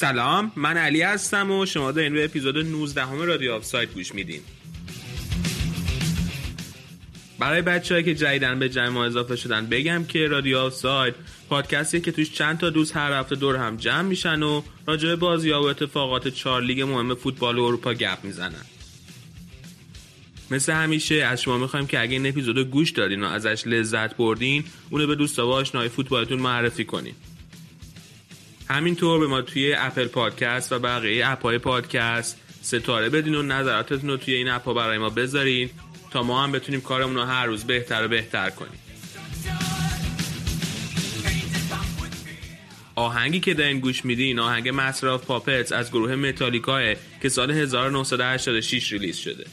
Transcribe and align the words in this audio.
سلام 0.00 0.52
من 0.56 0.76
علی 0.76 1.02
هستم 1.02 1.50
و 1.50 1.66
شما 1.66 1.92
دارین 1.92 2.12
به 2.12 2.24
اپیزود 2.24 2.58
19 2.58 3.04
همه 3.04 3.24
رادیو 3.24 3.52
آفساید 3.52 3.94
گوش 3.94 4.14
میدین. 4.14 4.40
برای 7.38 7.62
بچه 7.62 8.02
که 8.02 8.14
جدیدن 8.14 8.58
به 8.58 8.68
جمع 8.68 8.88
ما 8.88 9.04
اضافه 9.04 9.36
شدن 9.36 9.66
بگم 9.66 10.04
که 10.04 10.26
رادیو 10.26 10.58
آفساید 10.58 11.14
پادکستی 11.48 12.00
که 12.00 12.12
توش 12.12 12.32
چند 12.32 12.58
تا 12.58 12.70
دوست 12.70 12.96
هر 12.96 13.12
هفته 13.12 13.36
دور 13.36 13.56
هم 13.56 13.76
جمع 13.76 14.02
میشن 14.02 14.42
و 14.42 14.62
راجع 14.86 15.14
بازی 15.14 15.52
و 15.52 15.56
اتفاقات 15.56 16.28
چهار 16.28 16.62
لیگ 16.62 16.82
مهم 16.82 17.14
فوتبال 17.14 17.58
اروپا 17.58 17.94
گپ 17.94 18.18
می‌زنن. 18.22 18.64
مثل 20.50 20.72
همیشه 20.72 21.14
از 21.14 21.42
شما 21.42 21.58
می‌خوایم 21.58 21.86
که 21.86 22.00
اگه 22.00 22.12
این 22.12 22.26
اپیزود 22.26 22.58
گوش 22.58 22.90
دادین 22.90 23.24
و 23.24 23.26
ازش 23.26 23.62
لذت 23.66 24.16
بردین 24.16 24.64
اونو 24.90 25.06
به 25.06 25.14
دوستا 25.14 25.48
و 25.48 25.52
آشنای 25.52 25.88
فوتبالتون 25.88 26.38
معرفی 26.38 26.84
کنین. 26.84 27.14
همینطور 28.70 29.20
به 29.20 29.26
ما 29.26 29.42
توی 29.42 29.72
Apple 29.72 30.06
Podcast 30.06 30.72
و 30.72 30.78
بقیه 30.78 31.26
اپهای 31.26 31.58
پادکست 31.58 32.38
ستاره 32.62 33.08
بدین 33.08 33.34
و 33.34 33.42
نظراتتون 33.42 34.10
رو 34.10 34.16
توی 34.16 34.34
این 34.34 34.48
اپها 34.48 34.74
برای 34.74 34.98
ما 34.98 35.10
بذارین 35.10 35.70
تا 36.10 36.22
ما 36.22 36.42
هم 36.42 36.52
بتونیم 36.52 36.80
کارمون 36.80 37.14
رو 37.16 37.22
هر 37.22 37.46
روز 37.46 37.64
بهتر 37.64 38.04
و 38.04 38.08
بهتر 38.08 38.50
کنیم. 38.50 38.78
آهنگی 42.94 43.40
که 43.40 43.54
دارین 43.54 43.80
گوش 43.80 44.04
میدین 44.04 44.38
آهنگ 44.38 44.70
Master 44.74 45.12
of 45.12 45.24
Puppets 45.24 45.72
از 45.72 45.90
گروه 45.90 46.14
متالیکاست 46.14 46.82
که 47.22 47.28
سال 47.28 47.50
1986 47.50 48.92
release 48.92 49.16
شده. 49.16 49.46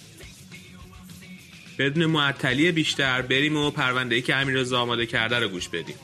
بدون 1.79 2.05
معطلی 2.05 2.71
بیشتر 2.71 3.21
بریم 3.21 3.57
و 3.57 3.71
پرونده 3.71 4.15
ای 4.15 4.21
که 4.21 4.35
امیر 4.35 4.75
آماده 4.75 5.05
کرده 5.05 5.39
رو 5.39 5.47
گوش 5.47 5.69
بدیم. 5.69 5.95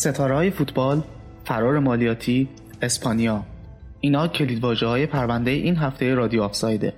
ستاره 0.00 0.34
های 0.34 0.50
فوتبال، 0.50 1.02
فرار 1.44 1.78
مالیاتی، 1.78 2.48
اسپانیا. 2.82 3.42
اینا 4.00 4.28
کلید 4.28 4.64
های 4.64 5.06
پرونده 5.06 5.50
این 5.50 5.76
هفته 5.76 6.14
رادیو 6.14 6.42
آفسایده. 6.42 6.92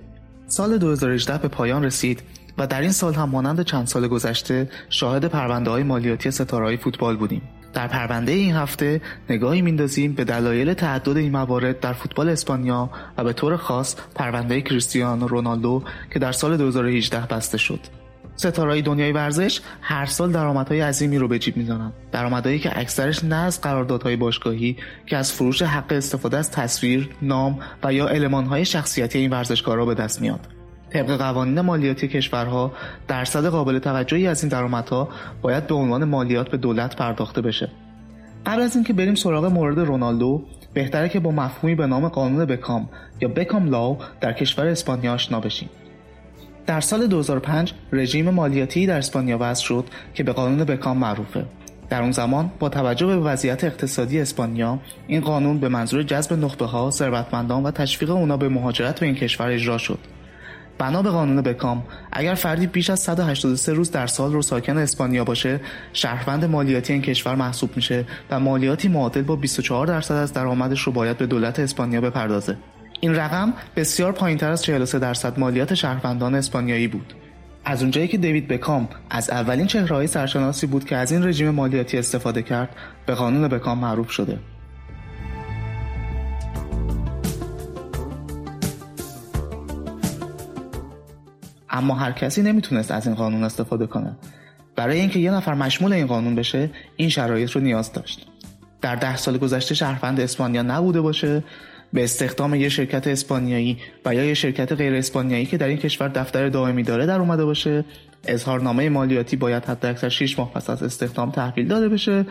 سال 0.47 0.77
2018 0.77 1.37
به 1.37 1.47
پایان 1.47 1.83
رسید 1.83 2.23
و 2.57 2.67
در 2.67 2.81
این 2.81 2.91
سال 2.91 3.13
هم 3.13 3.29
مانند 3.29 3.61
چند 3.63 3.87
سال 3.87 4.07
گذشته 4.07 4.69
شاهد 4.89 5.25
پرونده 5.25 5.69
های 5.69 5.83
مالیاتی 5.83 6.31
ستاره 6.31 6.65
های 6.65 6.77
فوتبال 6.77 7.17
بودیم. 7.17 7.41
در 7.73 7.87
پرونده 7.87 8.31
این 8.31 8.55
هفته 8.55 9.01
نگاهی 9.29 9.61
میندازیم 9.61 10.13
به 10.13 10.23
دلایل 10.23 10.73
تعدد 10.73 11.17
این 11.17 11.31
موارد 11.31 11.79
در 11.79 11.93
فوتبال 11.93 12.29
اسپانیا 12.29 12.89
و 13.17 13.23
به 13.23 13.33
طور 13.33 13.57
خاص 13.57 13.95
پرونده 14.15 14.61
کریستیانو 14.61 15.27
رونالدو 15.27 15.83
که 16.13 16.19
در 16.19 16.31
سال 16.31 16.57
2018 16.57 17.19
بسته 17.19 17.57
شد. 17.57 17.79
ستارهای 18.35 18.81
دنیای 18.81 19.11
ورزش 19.11 19.61
هر 19.81 20.05
سال 20.05 20.31
درآمدهای 20.31 20.81
عظیمی 20.81 21.17
رو 21.17 21.27
به 21.27 21.39
جیب 21.39 21.57
می‌زنن 21.57 21.93
درآمدهایی 22.11 22.59
که 22.59 22.79
اکثرش 22.79 23.23
نه 23.23 23.35
از 23.35 23.61
قراردادهای 23.61 24.15
باشگاهی 24.15 24.77
که 25.05 25.17
از 25.17 25.33
فروش 25.33 25.61
حق 25.61 25.91
استفاده 25.91 26.37
از 26.37 26.51
تصویر 26.51 27.09
نام 27.21 27.59
و 27.83 27.93
یا 27.93 28.07
المانهای 28.07 28.65
شخصیتی 28.65 29.19
این 29.19 29.29
ورزشکارها 29.29 29.85
به 29.85 29.93
دست 29.93 30.21
میاد. 30.21 30.39
طبق 30.89 31.17
قوانین 31.17 31.61
مالیاتی 31.61 32.07
کشورها 32.07 32.73
درصد 33.07 33.45
قابل 33.45 33.79
توجهی 33.79 34.27
از 34.27 34.43
این 34.43 34.49
درآمدها 34.49 35.09
باید 35.41 35.67
به 35.67 35.75
عنوان 35.75 36.03
مالیات 36.03 36.49
به 36.49 36.57
دولت 36.57 36.95
پرداخته 36.95 37.41
بشه. 37.41 37.71
قبل 38.45 38.61
از 38.61 38.75
اینکه 38.75 38.93
بریم 38.93 39.15
سراغ 39.15 39.45
مورد 39.45 39.79
رونالدو 39.79 40.43
بهتره 40.73 41.09
که 41.09 41.19
با 41.19 41.31
مفهومی 41.31 41.75
به 41.75 41.87
نام 41.87 42.07
قانون 42.07 42.45
بکام 42.45 42.89
یا 43.21 43.27
بکام 43.27 43.69
لاو 43.69 43.97
در 44.21 44.33
کشور 44.33 44.67
اسپانیا 44.67 45.13
آشنا 45.13 45.39
بشیم. 45.39 45.69
در 46.65 46.81
سال 46.81 47.07
2005 47.07 47.73
رژیم 47.91 48.29
مالیاتی 48.29 48.87
در 48.87 48.97
اسپانیا 48.97 49.37
وضع 49.41 49.63
شد 49.63 49.85
که 50.13 50.23
به 50.23 50.31
قانون 50.31 50.63
بکام 50.63 50.97
معروفه. 50.97 51.45
در 51.89 52.01
اون 52.01 52.11
زمان 52.11 52.51
با 52.59 52.69
توجه 52.69 53.05
به 53.05 53.17
وضعیت 53.17 53.63
اقتصادی 53.63 54.19
اسپانیا 54.19 54.79
این 55.07 55.21
قانون 55.21 55.59
به 55.59 55.69
منظور 55.69 56.03
جذب 56.03 56.33
نخبه 56.33 56.65
ها 56.65 56.91
ثروتمندان 56.91 57.63
و 57.63 57.71
تشویق 57.71 58.11
اونا 58.11 58.37
به 58.37 58.49
مهاجرت 58.49 58.99
به 58.99 59.05
این 59.05 59.15
کشور 59.15 59.49
اجرا 59.49 59.77
شد. 59.77 59.99
بنا 60.77 61.01
به 61.01 61.09
قانون 61.09 61.41
بکام 61.41 61.83
اگر 62.11 62.33
فردی 62.33 62.67
بیش 62.67 62.89
از 62.89 62.99
183 62.99 63.73
روز 63.73 63.91
در 63.91 64.07
سال 64.07 64.33
رو 64.33 64.41
ساکن 64.41 64.77
اسپانیا 64.77 65.23
باشه 65.23 65.59
شهروند 65.93 66.45
مالیاتی 66.45 66.93
این 66.93 67.01
کشور 67.01 67.35
محسوب 67.35 67.69
میشه 67.75 68.05
و 68.31 68.39
مالیاتی 68.39 68.87
معادل 68.87 69.21
با 69.21 69.35
24 69.35 69.87
درصد 69.87 70.15
از 70.15 70.33
درآمدش 70.33 70.81
رو 70.81 70.91
باید 70.91 71.17
به 71.17 71.25
دولت 71.25 71.59
اسپانیا 71.59 72.01
بپردازه. 72.01 72.57
این 73.03 73.15
رقم 73.15 73.53
بسیار 73.75 74.11
پایینتر 74.11 74.51
از 74.51 74.63
43 74.63 74.99
درصد 74.99 75.39
مالیات 75.39 75.73
شهروندان 75.73 76.35
اسپانیایی 76.35 76.87
بود. 76.87 77.13
از 77.65 77.81
اونجایی 77.81 78.07
که 78.07 78.17
دیوید 78.17 78.47
بکام 78.47 78.89
از 79.09 79.29
اولین 79.29 79.67
چهرههای 79.67 80.07
سرشناسی 80.07 80.67
بود 80.67 80.85
که 80.85 80.95
از 80.97 81.11
این 81.11 81.23
رژیم 81.23 81.49
مالیاتی 81.49 81.97
استفاده 81.97 82.41
کرد 82.41 82.75
به 83.05 83.13
قانون 83.13 83.47
بکام 83.47 83.79
معروف 83.79 84.11
شده. 84.11 84.39
اما 91.69 91.95
هر 91.95 92.11
کسی 92.11 92.41
نمی‌تونست 92.41 92.91
از 92.91 93.07
این 93.07 93.15
قانون 93.15 93.43
استفاده 93.43 93.87
کنه. 93.87 94.17
برای 94.75 94.99
اینکه 94.99 95.19
یه 95.19 95.31
نفر 95.31 95.53
مشمول 95.53 95.93
این 95.93 96.07
قانون 96.07 96.35
بشه 96.35 96.69
این 96.95 97.09
شرایط 97.09 97.51
رو 97.51 97.61
نیاز 97.61 97.93
داشت. 97.93 98.27
در 98.81 98.95
ده 98.95 99.15
سال 99.15 99.37
گذشته 99.37 99.75
شهروند 99.75 100.19
اسپانیا 100.19 100.61
نبوده 100.61 101.01
باشه 101.01 101.43
به 101.93 102.03
استخدام 102.03 102.55
یه 102.55 102.69
شرکت 102.69 103.07
اسپانیایی 103.07 103.77
و 104.05 104.15
یا 104.15 104.25
یه 104.25 104.33
شرکت 104.33 104.71
غیر 104.71 104.93
اسپانیایی 104.93 105.45
که 105.45 105.57
در 105.57 105.67
این 105.67 105.77
کشور 105.77 106.07
دفتر 106.07 106.49
دائمی 106.49 106.83
داره 106.83 107.05
در 107.05 107.19
اومده 107.19 107.45
باشه. 107.45 107.85
اظهارنامه 108.27 108.89
مالیاتی 108.89 109.35
باید 109.35 109.65
حتی 109.65 109.87
اکثر 109.87 110.09
6 110.09 110.39
ماه 110.39 110.51
پس 110.53 110.69
از 110.69 110.83
استخدام 110.83 111.31
تحویل 111.31 111.67
داده 111.67 111.89
بشه 111.89 112.25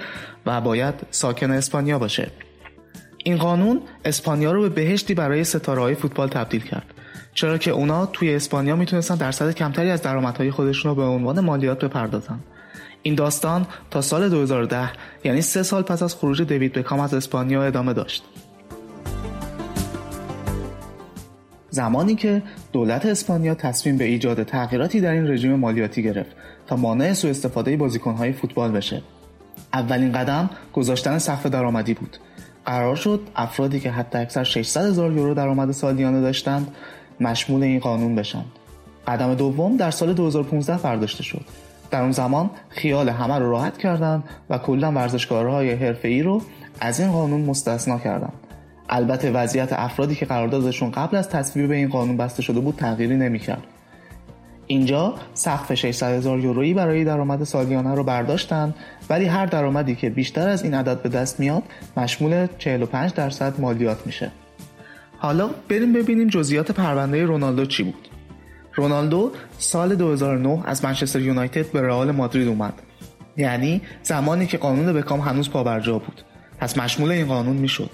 و 0.47 0.61
باید 0.61 0.95
ساکن 1.11 1.51
اسپانیا 1.51 1.99
باشه. 1.99 2.31
این 3.25 3.37
قانون 3.37 3.81
اسپانیا 4.05 4.53
رو 4.53 4.63
به 4.63 4.69
بهشتی 4.69 5.15
برای 5.15 5.45
ستاره 5.45 5.95
فوتبال 5.95 6.29
تبدیل 6.29 6.63
کرد. 6.63 6.95
چرا 7.35 7.59
که 7.59 7.71
اونا 7.71 8.07
توی 8.07 8.35
اسپانیا 8.35 8.77
می‌تونستن 8.77 9.15
درصد 9.15 9.55
کمتری 9.55 9.91
از 9.91 10.03
درآمدهای 10.03 10.51
خودشون 10.51 10.91
رو 10.91 10.95
به 10.95 11.03
عنوان 11.03 11.41
مالیات 11.41 11.85
بپردازن. 11.85 12.39
این 13.03 13.15
داستان 13.15 13.67
تا 13.91 14.01
سال 14.01 14.29
2010 14.29 14.91
یعنی 15.25 15.43
سه 15.43 15.63
سال 15.63 15.83
پس 15.83 16.03
از 16.03 16.15
خروج 16.15 16.43
دیوید 16.43 16.73
بکام 16.73 17.01
از 17.01 17.15
اسپانیا 17.15 17.63
ادامه 17.63 17.93
داشت. 17.93 18.25
زمانی 21.73 22.15
که 22.15 22.43
دولت 22.73 23.07
اسپانیا 23.07 23.55
تصمیم 23.55 23.97
به 23.97 24.05
ایجاد 24.05 24.43
تغییراتی 24.43 25.01
در 25.01 25.13
این 25.13 25.31
رژیم 25.31 25.55
مالیاتی 25.55 26.03
گرفت 26.03 26.31
تا 26.67 26.77
مانع 26.77 27.13
سوء 27.13 27.31
استفاده 27.31 27.77
بازیکنهای 27.77 28.33
فوتبال 28.33 28.71
بشه. 28.71 29.03
اولین 29.73 30.13
قدم 30.13 30.51
گذاشتن 30.73 31.19
سقف 31.19 31.47
درآمدی 31.47 31.95
بود. 31.95 32.17
قرار 32.67 32.97
شد 32.97 33.21
افرادی 33.37 33.81
که 33.81 33.91
حتی 33.91 34.19
اکثر 34.19 34.45
600 34.45 34.87
هزار 34.87 35.13
یورو 35.13 35.35
درآمد 35.35 35.71
سالیانه 35.71 36.21
داشتند 36.21 36.75
مشمول 37.21 37.63
این 37.63 37.81
قانون 37.81 38.15
بشن. 38.15 38.45
قدم 39.07 39.35
دوم 39.35 39.77
در 39.77 39.91
سال 39.91 40.13
2015 40.13 40.77
برداشته 40.77 41.23
شد. 41.23 41.45
در 41.91 42.03
اون 42.03 42.13
زمان 42.13 42.51
خیال 42.69 43.09
همه 43.09 43.39
رو 43.39 43.51
راحت 43.51 43.79
کردند 43.79 44.25
و 44.51 44.59
کلا 44.59 44.93
ورزشکارهای 44.93 45.71
حرفه‌ای 45.71 46.23
رو 46.23 46.43
از 46.81 47.01
این 47.01 47.13
قانون 47.13 47.41
مستثنا 47.41 47.99
کردند. 47.99 48.33
البته 48.95 49.31
وضعیت 49.31 49.73
افرادی 49.73 50.15
که 50.15 50.27
قراردادشون 50.27 50.91
قبل 50.91 51.17
از 51.17 51.29
تصویب 51.29 51.71
این 51.71 51.89
قانون 51.89 52.17
بسته 52.17 52.43
شده 52.43 52.61
بود 52.61 52.77
تغییری 52.77 53.17
نمی‌کرد. 53.17 53.63
اینجا 54.67 55.15
سقف 55.35 55.75
600 55.75 56.07
هزار 56.07 56.41
یورویی 56.41 56.75
برای 56.75 57.05
درآمد 57.05 57.45
سالیانه 57.45 57.95
رو 57.95 58.05
برداشتن 58.05 58.75
ولی 59.11 59.25
هر 59.25 59.47
درآمدی 59.47 59.95
که 59.95 60.11
بیشتر 60.11 60.49
از 60.49 60.65
این 60.65 60.75
عدد 60.75 61.03
به 61.03 61.09
دست 61.09 61.41
میاد 61.41 61.63
مشمول 61.97 62.47
45 62.59 63.15
درصد 63.15 63.61
مالیات 63.61 64.07
میشه. 64.07 64.31
حالا 65.19 65.51
بریم 65.69 65.93
ببینیم 65.93 66.29
جزئیات 66.29 66.73
پرونده 66.73 67.25
رونالدو 67.25 67.67
چی 67.67 67.83
بود. 67.83 68.09
رونالدو 68.75 69.33
سال 69.59 69.95
2009 69.95 70.63
از 70.67 70.85
منچستر 70.85 71.21
یونایتد 71.21 71.73
به 71.73 71.83
رئال 71.83 72.11
مادرید 72.11 72.49
اومد. 72.49 72.75
یعنی 73.37 73.83
زمانی 74.03 74.47
که 74.47 74.59
قانون 74.59 74.93
بکام 74.93 75.21
هنوز 75.21 75.51
پابرجا 75.51 75.99
بود. 75.99 76.23
پس 76.59 76.79
مشمول 76.79 77.11
این 77.11 77.27
قانون 77.27 77.57
می‌شد. 77.57 77.91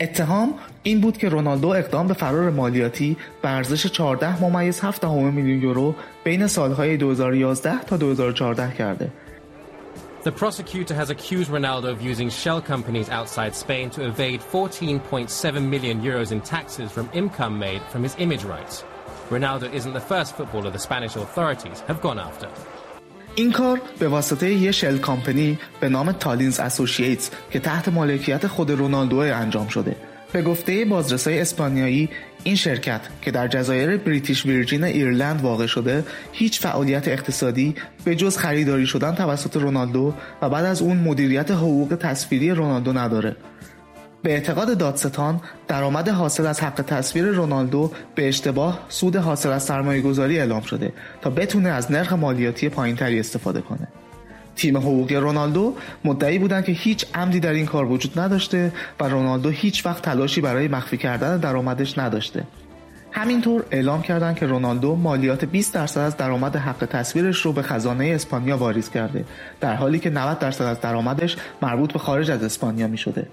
اتهام 0.00 0.54
این 0.82 1.00
بود 1.00 1.18
که 1.18 1.28
رونالدو 1.28 1.68
اقدام 1.68 2.06
به 2.06 2.14
فرار 2.14 2.50
مالیاتی 2.50 3.16
به 3.42 3.50
ارزش 3.50 3.86
14 3.86 4.42
ممیز 4.42 4.80
7 4.80 5.04
میلیون 5.04 5.62
یورو 5.62 5.94
بین 6.24 6.46
سالهای 6.46 6.96
2011 6.96 7.84
تا 7.84 7.96
2014 7.96 8.74
کرده 8.74 9.12
The 10.24 10.32
prosecutor 10.32 10.94
has 10.94 11.10
accused 11.10 11.50
Ronaldo 11.50 11.90
of 11.90 12.00
using 12.00 12.30
shell 12.30 12.62
companies 12.62 13.10
outside 13.10 13.54
Spain 13.54 13.90
to 13.90 14.06
evade 14.06 14.40
14.7 14.40 15.68
million 15.68 16.00
euros 16.00 16.32
in 16.32 16.40
taxes 16.40 16.90
from 16.90 17.10
income 17.12 17.58
made 17.58 17.82
from 17.92 18.02
his 18.02 18.16
image 18.18 18.44
rights. 18.44 18.84
Ronaldo 19.28 19.70
isn't 19.70 19.92
the 19.92 20.00
first 20.00 20.34
footballer 20.34 20.70
the 20.70 20.78
Spanish 20.78 21.16
authorities 21.16 21.80
have 21.88 22.00
gone 22.00 22.18
after. 22.18 22.48
این 23.36 23.52
کار 23.52 23.80
به 23.98 24.08
واسطه 24.08 24.52
یه 24.52 24.72
شل 24.72 24.98
کامپنی 24.98 25.58
به 25.80 25.88
نام 25.88 26.12
تالینز 26.12 26.60
اسوسییتس 26.60 27.30
که 27.50 27.58
تحت 27.58 27.88
مالکیت 27.88 28.46
خود 28.46 28.70
رونالدو 28.70 29.16
انجام 29.16 29.68
شده. 29.68 29.96
به 30.32 30.42
گفته 30.42 30.84
بازرسای 30.84 31.40
اسپانیایی 31.40 32.08
این 32.44 32.54
شرکت 32.54 33.00
که 33.22 33.30
در 33.30 33.48
جزایر 33.48 33.96
بریتیش 33.96 34.46
ویرجین 34.46 34.84
ایرلند 34.84 35.40
واقع 35.40 35.66
شده 35.66 36.04
هیچ 36.32 36.60
فعالیت 36.60 37.08
اقتصادی 37.08 37.74
به 38.04 38.16
جز 38.16 38.36
خریداری 38.36 38.86
شدن 38.86 39.14
توسط 39.14 39.56
رونالدو 39.56 40.14
و 40.42 40.48
بعد 40.48 40.64
از 40.64 40.82
اون 40.82 40.96
مدیریت 40.96 41.50
حقوق 41.50 41.96
تصویری 42.00 42.50
رونالدو 42.50 42.92
نداره. 42.92 43.36
به 44.24 44.32
اعتقاد 44.32 44.78
دادستان 44.78 45.40
درآمد 45.68 46.08
حاصل 46.08 46.46
از 46.46 46.60
حق 46.60 46.82
تصویر 46.82 47.24
رونالدو 47.24 47.90
به 48.14 48.28
اشتباه 48.28 48.86
سود 48.88 49.16
حاصل 49.16 49.52
از 49.52 49.62
سرمایه 49.62 50.02
گذاری 50.02 50.38
اعلام 50.38 50.62
شده 50.62 50.92
تا 51.20 51.30
بتونه 51.30 51.68
از 51.68 51.92
نرخ 51.92 52.12
مالیاتی 52.12 52.68
پایینتری 52.68 53.20
استفاده 53.20 53.60
کنه 53.60 53.88
تیم 54.56 54.76
حقوقی 54.76 55.16
رونالدو 55.16 55.74
مدعی 56.04 56.38
بودند 56.38 56.64
که 56.64 56.72
هیچ 56.72 57.06
عمدی 57.14 57.40
در 57.40 57.52
این 57.52 57.66
کار 57.66 57.84
وجود 57.84 58.18
نداشته 58.18 58.72
و 59.00 59.04
رونالدو 59.04 59.50
هیچ 59.50 59.86
وقت 59.86 60.02
تلاشی 60.02 60.40
برای 60.40 60.68
مخفی 60.68 60.96
کردن 60.96 61.36
درآمدش 61.36 61.98
نداشته 61.98 62.44
همینطور 63.10 63.64
اعلام 63.70 64.02
کردند 64.02 64.36
که 64.36 64.46
رونالدو 64.46 64.96
مالیات 64.96 65.44
20 65.44 65.74
درصد 65.74 66.00
از 66.00 66.16
درآمد 66.16 66.56
حق 66.56 66.84
تصویرش 66.90 67.40
رو 67.40 67.52
به 67.52 67.62
خزانه 67.62 68.06
اسپانیا 68.06 68.56
واریز 68.56 68.90
کرده 68.90 69.24
در 69.60 69.74
حالی 69.74 69.98
که 69.98 70.10
90 70.10 70.38
درصد 70.38 70.64
از 70.64 70.80
درآمدش 70.80 71.36
مربوط 71.62 71.92
به 71.92 71.98
خارج 71.98 72.30
از 72.30 72.42
اسپانیا 72.42 72.86
می 72.86 72.98
شده. 72.98 73.26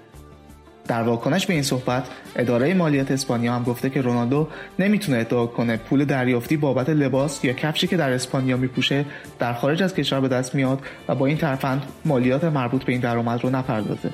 در 0.87 1.03
واکنش 1.03 1.45
به 1.45 1.53
این 1.53 1.63
صحبت 1.63 2.07
اداره 2.35 2.73
مالیات 2.73 3.11
اسپانیا 3.11 3.53
هم 3.53 3.63
گفته 3.63 3.89
که 3.89 4.01
رونالدو 4.01 4.47
نمی‌تونه 4.79 5.17
ادعا 5.17 5.45
کنه 5.45 5.77
پول 5.77 6.05
دریافتی 6.05 6.57
بابت 6.57 6.89
لباس 6.89 7.45
یا 7.45 7.53
کفشی 7.53 7.87
که 7.87 7.97
در 7.97 8.11
اسپانیا 8.11 8.57
میپوشه 8.57 9.05
در 9.39 9.53
خارج 9.53 9.83
از 9.83 9.95
کشور 9.95 10.19
به 10.19 10.27
دست 10.27 10.55
میاد 10.55 10.79
و 11.07 11.15
با 11.15 11.25
این 11.25 11.37
ترفند 11.37 11.83
مالیات 12.05 12.43
مربوط 12.43 12.83
به 12.83 12.91
این 12.91 13.01
درآمد 13.01 13.43
رو 13.43 13.49
نپردازه. 13.49 14.09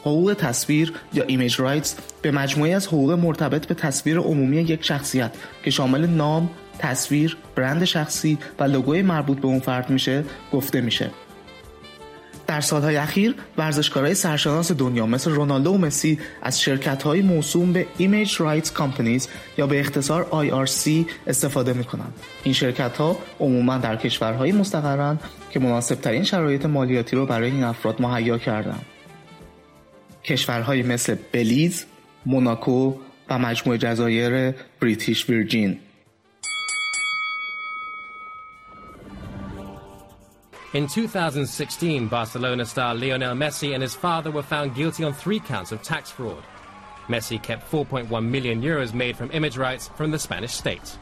حقوق 0.00 0.34
تصویر 0.38 0.92
یا 1.14 1.24
ایمیج 1.24 1.60
رایتس 1.60 1.96
به 2.22 2.30
مجموعی 2.30 2.74
از 2.74 2.86
حقوق 2.86 3.12
مرتبط 3.12 3.66
به 3.66 3.74
تصویر 3.74 4.18
عمومی 4.18 4.56
یک 4.56 4.84
شخصیت 4.84 5.34
که 5.64 5.70
شامل 5.70 6.06
نام، 6.06 6.50
تصویر، 6.78 7.36
برند 7.56 7.84
شخصی 7.84 8.38
و 8.58 8.64
لوگوی 8.64 9.02
مربوط 9.02 9.38
به 9.40 9.46
اون 9.46 9.60
فرد 9.60 9.90
میشه 9.90 10.24
گفته 10.52 10.80
میشه. 10.80 11.10
در 12.50 12.60
سالهای 12.60 12.96
اخیر 12.96 13.34
ورزشکارهای 13.58 14.14
سرشناس 14.14 14.72
دنیا 14.72 15.06
مثل 15.06 15.30
رونالدو 15.30 15.72
و 15.72 15.78
مسی 15.78 16.18
از 16.42 16.60
شرکت‌های 16.60 17.22
موسوم 17.22 17.72
به 17.72 17.86
Image 17.98 18.30
Rights 18.30 18.68
Companies 18.68 19.28
یا 19.58 19.66
به 19.66 19.80
اختصار 19.80 20.26
IRC 20.30 20.90
استفاده 21.26 21.72
می‌کنند. 21.72 22.14
این 22.44 22.54
شرکت‌ها 22.54 23.18
عموما 23.40 23.78
در 23.78 23.96
کشورهای 23.96 24.52
مستقرند 24.52 25.20
که 25.50 25.60
مناسبترین 25.60 26.24
شرایط 26.24 26.66
مالیاتی 26.66 27.16
رو 27.16 27.26
برای 27.26 27.50
این 27.50 27.64
افراد 27.64 28.02
مهیا 28.02 28.38
کردند. 28.38 28.86
کشورهایی 30.24 30.82
مثل 30.82 31.16
بلیز، 31.32 31.84
موناکو 32.26 32.94
و 33.28 33.38
مجموعه 33.38 33.78
جزایر 33.78 34.54
بریتیش 34.80 35.30
ویرجین 35.30 35.78
In 40.72 40.86
2016, 40.86 42.06
Barcelona 42.06 42.64
star 42.64 42.94
Lionel 42.94 43.34
Messi 43.34 43.74
and 43.74 43.82
his 43.82 43.96
father 43.96 44.30
were 44.30 44.44
found 44.44 44.72
guilty 44.72 45.02
on 45.02 45.12
three 45.12 45.40
counts 45.40 45.72
of 45.72 45.82
tax 45.82 46.12
fraud. 46.12 46.44
Messi 47.08 47.42
kept 47.42 47.68
4.1 47.72 48.24
million 48.24 48.62
euros 48.62 48.94
made 48.94 49.16
from 49.16 49.32
image 49.32 49.56
rights 49.56 49.90
from 49.96 50.12
the 50.12 50.18
Spanish 50.18 50.52
state. 50.52 50.98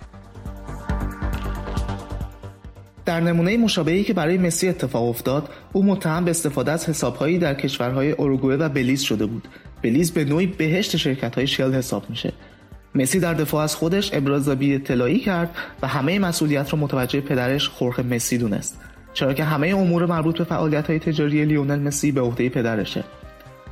در 3.05 3.21
نمونه 3.21 3.57
مشابهی 3.57 4.05
که 4.05 4.13
برای 4.13 4.39
مسی 4.39 4.69
اتفاق 4.69 5.09
افتاد 5.09 5.49
او 5.73 5.85
متهم 5.85 6.25
به 6.25 6.31
استفاده 6.31 6.73
از 6.73 6.89
حسابهایی 6.89 7.39
در 7.39 7.55
کشورهای 7.55 8.13
اروگوئه 8.13 8.57
و 8.57 8.69
بلیز 8.69 9.01
شده 9.01 9.27
بود 9.27 9.49
بلیز 9.83 10.13
به 10.13 10.25
نوعی 10.25 10.47
بهشت 10.47 10.97
شرکت 10.97 11.35
های 11.35 11.47
شل 11.47 11.75
حساب 11.75 12.11
میشه 12.11 12.33
مسی 12.95 13.21
در 13.21 13.35
دفاع 13.35 13.65
از 13.65 13.77
خودش 13.77 14.15
ابراز 14.15 14.49
بی 14.49 14.75
اطلاعی 14.75 15.21
کرد 15.21 15.57
و 15.83 15.87
همه 15.87 16.19
مسئولیت 16.19 16.73
را 16.73 16.79
متوجه 16.79 17.21
پدرش 17.21 17.69
خورخ 17.69 18.01
مسی 18.01 18.39
دونست 18.39 18.79
چرا 19.19 19.35
که 19.35 19.45
همه 19.45 19.69
امور 19.69 20.07
مربوط 20.07 20.39
به 20.39 20.45
فعالیت 20.45 20.87
های 20.87 20.99
تجاری 20.99 21.45
لیونل 21.45 21.79
مسی 21.79 22.13
به 22.13 22.21
عهده 22.21 22.49
پدرشه. 22.49 23.05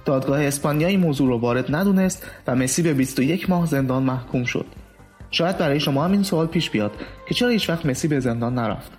دادگاه 0.04 0.42
اسپانیا 0.42 0.88
این 0.88 1.00
موضوع 1.00 1.28
رو 1.28 1.38
وارد 1.38 1.74
ندونست 1.74 2.26
و 2.46 2.56
مسی 2.56 2.82
به 2.82 2.94
21 2.94 3.50
ماه 3.50 3.66
زندان 3.66 4.02
محکوم 4.02 4.44
شد. 4.44 4.66
شاید 5.30 5.58
برای 5.58 5.80
شما 5.80 6.04
هم 6.04 6.12
این 6.12 6.22
سوال 6.22 6.46
پیش 6.46 6.70
بیاد 6.70 6.92
که 7.28 7.34
چرا 7.34 7.48
هیچ 7.48 7.70
وقت 7.70 7.86
مسی 7.86 8.08
به 8.08 8.20
زندان 8.20 8.54
نرفت؟ 8.54 8.92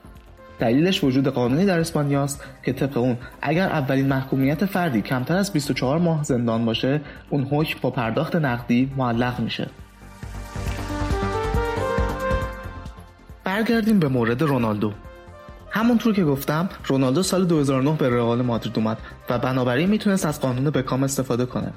دلیلش 0.60 1.04
وجود 1.04 1.28
قانونی 1.28 1.66
در 1.66 1.80
اسپانیاست 1.80 2.44
که 2.64 2.74
طبق 2.74 2.98
اون 2.98 3.18
اگر 3.42 3.70
اولین 3.70 4.08
محکومیت 4.08 4.66
فردی 4.66 5.02
کمتر 5.02 5.38
از 5.38 5.54
24 5.54 6.00
ماه 6.00 6.24
زندان 6.24 6.66
باشه 6.66 7.02
اون 7.30 7.44
حکم 7.44 7.80
با 7.82 7.92
پرداخت 7.92 8.36
نقدی 8.36 8.92
معلق 8.98 9.40
میشه. 9.40 9.70
برگردیم 13.44 14.00
به 14.00 14.08
مورد 14.08 14.42
رونالدو. 14.42 14.94
همونطور 15.70 16.14
که 16.14 16.24
گفتم 16.24 16.70
رونالدو 16.86 17.24
سال 17.24 17.46
2009 17.46 17.92
به 17.92 18.10
رئال 18.10 18.42
مادرید 18.42 18.78
اومد 18.78 18.98
و 19.30 19.40
بنابراین 19.40 19.90
می‌تونست 19.90 20.26
از 20.26 20.42
قانون 20.42 20.70
بکام 20.70 21.04
استفاده 21.04 21.46
کنه. 21.46 21.74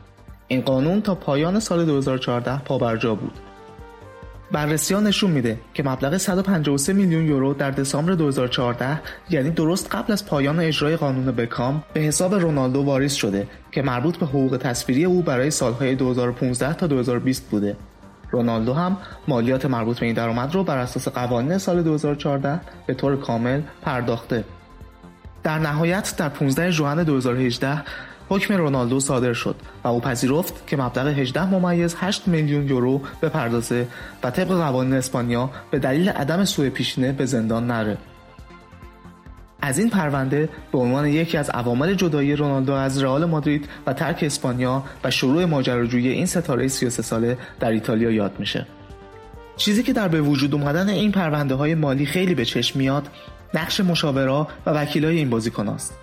این 0.48 0.60
قانون 0.60 1.02
تا 1.02 1.14
پایان 1.14 1.60
سال 1.60 1.84
2014 1.84 2.58
پابرجا 2.58 3.14
بود. 3.14 3.32
بررسی 4.52 4.94
نشون 4.94 5.30
میده 5.30 5.60
که 5.74 5.82
مبلغ 5.82 6.16
153 6.16 6.92
میلیون 6.92 7.24
یورو 7.24 7.54
در 7.54 7.70
دسامبر 7.70 8.12
2014 8.12 9.00
یعنی 9.30 9.50
درست 9.50 9.94
قبل 9.94 10.12
از 10.12 10.26
پایان 10.26 10.60
اجرای 10.60 10.96
قانون 10.96 11.24
بکام 11.24 11.84
به 11.92 12.00
حساب 12.00 12.34
رونالدو 12.34 12.82
واریز 12.82 13.12
شده 13.12 13.48
که 13.72 13.82
مربوط 13.82 14.16
به 14.16 14.26
حقوق 14.26 14.56
تصویری 14.56 15.04
او 15.04 15.22
برای 15.22 15.50
سالهای 15.50 15.94
2015 15.94 16.74
تا 16.74 16.86
2020 16.86 17.50
بوده. 17.50 17.76
رونالدو 18.30 18.74
هم 18.74 18.96
مالیات 19.28 19.66
مربوط 19.66 20.00
به 20.00 20.06
این 20.06 20.14
درآمد 20.14 20.54
رو 20.54 20.64
بر 20.64 20.78
اساس 20.78 21.08
قوانین 21.08 21.58
سال 21.58 21.82
2014 21.82 22.60
به 22.86 22.94
طور 22.94 23.16
کامل 23.16 23.60
پرداخته. 23.82 24.44
در 25.42 25.58
نهایت 25.58 26.14
در 26.16 26.28
15 26.28 26.70
ژوئن 26.70 27.02
2018 27.02 27.82
حکم 28.28 28.54
رونالدو 28.54 29.00
صادر 29.00 29.32
شد 29.32 29.56
و 29.84 29.88
او 29.88 30.00
پذیرفت 30.00 30.66
که 30.66 30.76
مبلغ 30.76 31.06
18 31.06 31.44
ممیز 31.46 31.96
8 31.98 32.28
میلیون 32.28 32.68
یورو 32.68 33.00
بپردازه 33.22 33.86
و 34.22 34.30
طبق 34.30 34.48
قوانین 34.48 34.94
اسپانیا 34.94 35.50
به 35.70 35.78
دلیل 35.78 36.08
عدم 36.08 36.44
سوء 36.44 36.68
پیشینه 36.68 37.12
به 37.12 37.26
زندان 37.26 37.66
نره. 37.66 37.98
از 39.62 39.78
این 39.78 39.90
پرونده 39.90 40.48
به 40.72 40.78
عنوان 40.78 41.06
یکی 41.06 41.36
از 41.36 41.50
عوامل 41.50 41.94
جدایی 41.94 42.36
رونالدو 42.36 42.72
از 42.72 43.02
رئال 43.02 43.24
مادرید 43.24 43.68
و 43.86 43.92
ترک 43.92 44.18
اسپانیا 44.22 44.84
و 45.04 45.10
شروع 45.10 45.44
ماجراجویی 45.44 46.08
این 46.08 46.26
ستاره 46.26 46.68
33 46.68 47.02
ساله 47.02 47.38
در 47.60 47.70
ایتالیا 47.70 48.10
یاد 48.10 48.32
میشه. 48.38 48.66
چیزی 49.56 49.82
که 49.82 49.92
در 49.92 50.08
به 50.08 50.20
وجود 50.20 50.54
اومدن 50.54 50.88
این 50.88 51.12
پرونده 51.12 51.54
های 51.54 51.74
مالی 51.74 52.06
خیلی 52.06 52.34
به 52.34 52.44
چشم 52.44 52.78
میاد 52.78 53.08
نقش 53.54 53.80
مشاورا 53.80 54.48
و 54.66 54.70
وکیلای 54.70 55.16
این 55.16 55.30
بازیکن 55.30 55.68
است. 55.68 55.98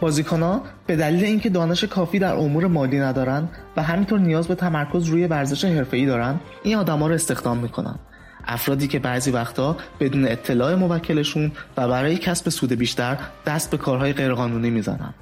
بازیکنها 0.00 0.62
به 0.86 0.96
دلیل 0.96 1.24
اینکه 1.24 1.50
دانش 1.50 1.84
کافی 1.84 2.18
در 2.18 2.34
امور 2.34 2.66
مالی 2.66 2.98
ندارن 2.98 3.48
و 3.76 3.82
همینطور 3.82 4.20
نیاز 4.20 4.48
به 4.48 4.54
تمرکز 4.54 5.04
روی 5.04 5.26
ورزش 5.26 5.64
حرفه‌ای 5.64 6.06
دارن 6.06 6.40
این 6.62 6.76
آدما 6.76 7.06
رو 7.06 7.14
استخدام 7.14 7.58
می‌کنن 7.58 7.98
افرادی 8.46 8.88
که 8.88 8.98
بعضی 8.98 9.30
وقتا 9.30 9.76
بدون 10.00 10.28
اطلاع 10.28 10.74
موکلشون 10.74 11.52
و 11.76 11.88
برای 11.88 12.16
کسب 12.16 12.48
سود 12.48 12.72
بیشتر 12.72 13.18
دست 13.46 13.70
به 13.70 13.76
کارهای 13.76 14.12
غیرقانونی 14.12 14.70
می‌زنن. 14.70 15.14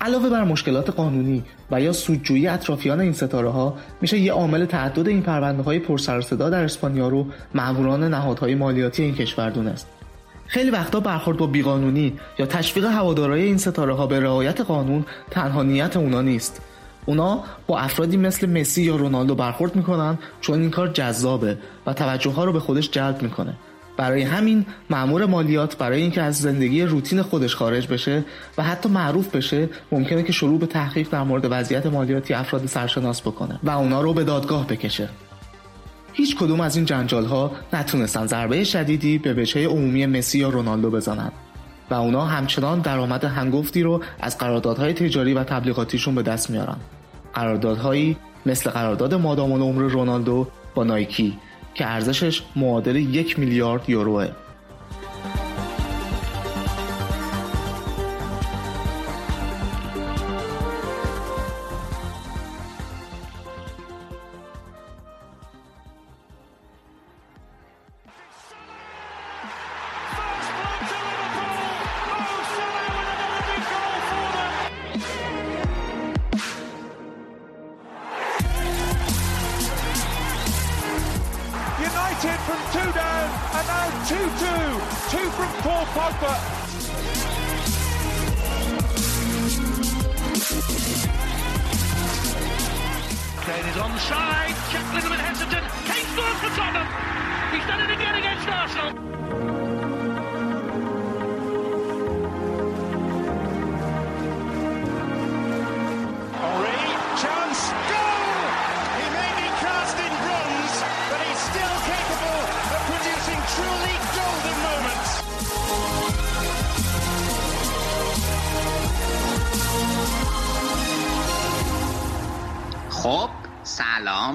علاوه 0.00 0.28
بر 0.28 0.44
مشکلات 0.44 0.90
قانونی 0.90 1.44
و 1.70 1.80
یا 1.80 1.92
سودجویی 1.92 2.48
اطرافیان 2.48 3.00
این 3.00 3.12
ستاره 3.12 3.48
ها 3.48 3.78
میشه 4.00 4.18
یه 4.18 4.32
عامل 4.32 4.64
تعدد 4.64 5.08
این 5.08 5.22
پرونده 5.22 5.62
های 5.62 5.78
پرسر 5.78 6.20
صدا 6.20 6.50
در 6.50 6.64
اسپانیا 6.64 7.08
رو 7.08 7.26
ماموران 7.54 8.04
نهادهای 8.04 8.54
مالیاتی 8.54 9.02
این 9.02 9.14
کشور 9.14 9.50
دونست. 9.50 9.86
خیلی 10.46 10.70
وقتا 10.70 11.00
برخورد 11.00 11.38
با 11.38 11.46
بیقانونی 11.46 12.12
یا 12.38 12.46
تشویق 12.46 12.84
هوادارای 12.84 13.42
این 13.42 13.58
ستاره 13.58 13.94
ها 13.94 14.06
به 14.06 14.20
رعایت 14.20 14.60
قانون 14.60 15.04
تنها 15.30 15.62
نیت 15.62 15.96
اونا 15.96 16.22
نیست. 16.22 16.60
اونا 17.06 17.44
با 17.66 17.78
افرادی 17.78 18.16
مثل 18.16 18.60
مسی 18.60 18.82
یا 18.82 18.96
رونالدو 18.96 19.34
برخورد 19.34 19.76
می‌کنن 19.76 20.18
چون 20.40 20.60
این 20.60 20.70
کار 20.70 20.88
جذابه 20.88 21.58
و 21.86 21.92
توجه 21.92 22.30
ها 22.30 22.44
رو 22.44 22.52
به 22.52 22.60
خودش 22.60 22.90
جلب 22.90 23.22
می‌کنه. 23.22 23.54
برای 23.96 24.22
همین 24.22 24.66
مأمور 24.90 25.26
مالیات 25.26 25.78
برای 25.78 26.02
اینکه 26.02 26.22
از 26.22 26.38
زندگی 26.38 26.82
روتین 26.82 27.22
خودش 27.22 27.56
خارج 27.56 27.88
بشه 27.88 28.24
و 28.58 28.62
حتی 28.62 28.88
معروف 28.88 29.36
بشه 29.36 29.68
ممکنه 29.92 30.22
که 30.22 30.32
شروع 30.32 30.58
به 30.58 30.66
تحقیق 30.66 31.10
در 31.10 31.22
مورد 31.22 31.46
وضعیت 31.50 31.86
مالیاتی 31.86 32.34
افراد 32.34 32.66
سرشناس 32.66 33.20
بکنه 33.20 33.60
و 33.62 33.70
اونا 33.70 34.00
رو 34.00 34.12
به 34.12 34.24
دادگاه 34.24 34.66
بکشه. 34.66 35.08
هیچ 36.12 36.36
کدوم 36.36 36.60
از 36.60 36.76
این 36.76 36.84
جنجال 36.84 37.24
ها 37.24 37.52
نتونستن 37.72 38.26
ضربه 38.26 38.64
شدیدی 38.64 39.18
به 39.18 39.34
بچه 39.34 39.66
عمومی 39.66 40.06
مسی 40.06 40.38
یا 40.38 40.48
رونالدو 40.48 40.90
بزنن 40.90 41.32
و 41.90 41.94
اونا 41.94 42.24
همچنان 42.24 42.80
درآمد 42.80 43.24
هنگفتی 43.24 43.82
رو 43.82 44.02
از 44.20 44.38
قراردادهای 44.38 44.92
تجاری 44.92 45.34
و 45.34 45.44
تبلیغاتیشون 45.44 46.14
به 46.14 46.22
دست 46.22 46.50
میارن. 46.50 46.76
قراردادهایی 47.36 48.16
مثل 48.46 48.70
قرارداد 48.70 49.14
مادام 49.14 49.52
العمر 49.52 49.82
رونالدو 49.82 50.46
با 50.74 50.84
نایکی 50.84 51.38
که 51.74 51.86
ارزشش 51.86 52.42
معادل 52.56 52.96
یک 52.96 53.38
میلیارد 53.38 53.90
یوروه. 53.90 54.28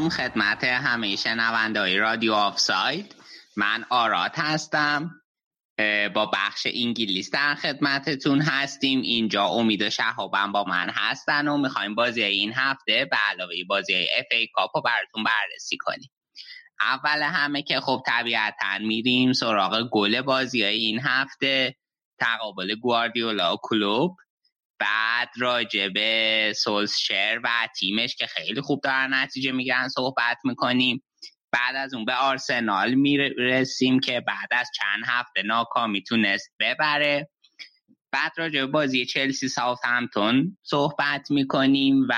سلام 0.02 0.10
خدمت 0.10 0.64
همه 0.64 1.16
شنوندهای 1.16 1.98
رادیو 1.98 2.34
آفساید. 2.34 3.16
من 3.58 3.86
آرات 3.90 4.40
هستم. 4.40 5.12
با 6.14 6.26
بخش 6.34 6.68
انگلیس 6.74 7.32
در 7.32 7.56
خدمتتون 7.56 8.42
هستیم. 8.42 9.02
اینجا 9.02 9.46
امید 9.46 9.82
و 9.82 9.90
شهابم 9.90 10.52
با 10.52 10.64
من 10.64 10.90
هستن 10.90 11.48
و 11.48 11.58
می‌خوایم 11.58 11.96
بازی 11.96 12.24
این 12.24 12.54
هفته 12.54 13.08
به 13.12 13.18
علاوه 13.18 13.54
بازی 13.70 13.94
FA 13.94 14.26
Cup 14.32 14.72
رو 14.76 14.82
براتون 14.82 15.24
بررسی 15.24 15.78
کنیم. 15.78 16.12
اول 16.80 17.22
همه 17.22 17.64
که 17.64 17.80
خب 17.80 18.02
طبیعتا 18.06 18.78
میریم 18.80 19.34
سراغ 19.34 19.90
گل 19.92 20.22
بازی 20.22 20.64
این 20.64 21.00
هفته. 21.04 21.76
تقابل 22.20 22.76
گواردیولا 22.76 23.54
و 23.54 23.58
کلوپ. 23.64 24.18
بعد 24.82 25.30
راجع 25.38 25.88
به 25.88 26.54
سولشر 26.58 27.40
و 27.44 27.50
تیمش 27.80 28.16
که 28.16 28.28
خیلی 28.28 28.62
خوب 28.62 28.82
دارن 28.84 29.14
نتیجه 29.14 29.52
می‌گیرن 29.52 29.88
صحبت 29.88 30.38
می‌کنیم. 30.44 31.04
بعد 31.52 31.76
از 31.76 31.94
اون 31.94 32.06
به 32.06 32.14
آرسنال 32.16 32.94
می‌رسیم 32.94 34.00
که 34.00 34.22
بعد 34.22 34.50
از 34.52 34.68
چند 34.76 35.04
هفته 35.08 35.42
ناکامی 35.44 36.04
تونست 36.04 36.52
ببره. 36.60 37.30
بعد 38.12 38.32
راجع 38.38 38.62
به 38.62 38.68
بازی 38.68 39.06
چلسی 39.06 39.48
ساوت 39.48 39.80
همتون 39.86 40.58
صحبت 40.64 41.32
می‌کنیم 41.32 42.08
و 42.10 42.16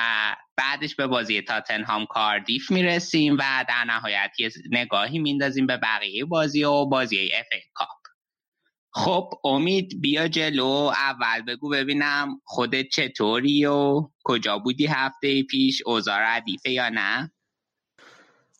بعدش 0.57 0.95
به 0.95 1.07
بازی 1.07 1.41
تاتنهام 1.41 2.05
کاردیف 2.05 2.71
می‌رسیم 2.71 3.33
و 3.33 3.65
در 3.69 3.83
نهایت 3.83 4.31
یه 4.39 4.51
نگاهی 4.71 5.19
میندازیم 5.19 5.67
به 5.67 5.77
بقیه 5.77 6.25
بازی 6.25 6.63
و 6.63 6.85
بازی 6.85 7.31
اف 7.33 7.47
ای 7.51 7.61
کاپ. 7.73 8.02
خب 8.95 9.29
امید 9.43 10.01
بیا 10.01 10.27
جلو. 10.27 10.91
اول 10.95 11.41
بگو 11.41 11.69
ببینم 11.69 12.41
خودت 12.45 12.87
چطوری 12.89 13.65
و 13.65 14.09
کجا 14.23 14.59
بودی 14.59 14.87
هفته 14.87 15.43
پیش؟ 15.43 15.81
اوضاع 15.85 16.35
ردیفه 16.35 16.69
یا 16.69 16.89
نه؟ 16.89 17.31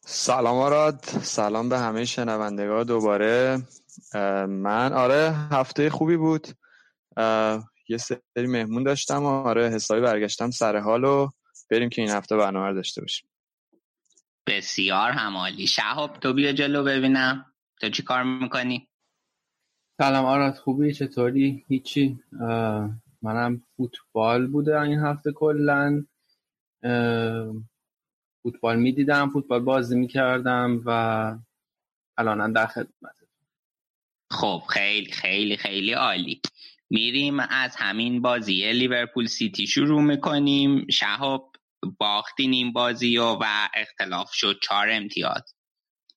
سلام 0.05 0.57
آراد. 0.57 0.99
سلام 1.21 1.69
به 1.69 1.79
همه 1.79 2.05
شنوندگان 2.05 2.83
دوباره. 2.83 3.61
من 4.47 4.93
آره 4.93 5.35
هفته 5.51 5.89
خوبی 5.89 6.17
بود. 6.17 6.47
یه 7.89 7.97
سری 7.97 8.47
مهمون 8.47 8.83
داشتم. 8.83 9.23
و 9.23 9.27
آره 9.27 9.69
حسابی 9.69 10.01
برگشتم 10.01 10.51
سر 10.51 10.77
حال 10.77 11.03
و 11.03 11.29
بریم 11.71 11.89
که 11.89 12.01
این 12.01 12.11
هفته 12.11 12.37
برنامه 12.37 12.73
داشته 12.73 13.01
باشیم. 13.01 13.29
بسیار 14.47 15.11
همالی. 15.11 15.67
شهاب 15.67 16.19
تو 16.19 16.33
بیا 16.33 16.51
جلو 16.51 16.83
ببینم. 16.83 17.45
تو 17.81 17.89
چی 17.89 18.03
کار 18.03 18.23
می‌کنی؟ 18.23 18.89
سلام 19.97 20.25
آراد 20.25 20.53
خوبی؟ 20.53 20.93
چطوری؟ 20.93 21.65
هیچی؟ 21.67 22.19
منم 23.21 23.63
فوتبال 23.77 24.47
بوده 24.47 24.81
این 24.81 24.99
هفته 24.99 25.31
کلا 25.31 26.05
فوتبال 28.43 28.79
می‌دیدم 28.79 29.29
فوتبال 29.29 29.59
بازی 29.59 29.95
می‌کردم 29.95 30.81
و 30.85 30.89
الان 32.17 32.51
در 32.51 32.67
خدمت. 32.67 33.15
خب 34.31 34.63
خیلی 34.69 35.11
خیلی 35.11 35.57
خیلی 35.57 35.93
عالی. 35.93 36.41
میریم 36.89 37.39
از 37.39 37.75
همین 37.75 38.21
بازی 38.21 38.71
لیورپول 38.73 39.25
سیتی 39.25 39.67
شروع 39.67 40.01
می‌کنیم. 40.01 40.87
شهاب 40.91 41.55
باختین 41.99 42.53
این 42.53 42.73
بازی 42.73 43.17
و, 43.17 43.23
و 43.23 43.45
اختلاف 43.75 44.33
شد 44.33 44.59
چهار 44.63 44.87
امتیاز. 44.91 45.55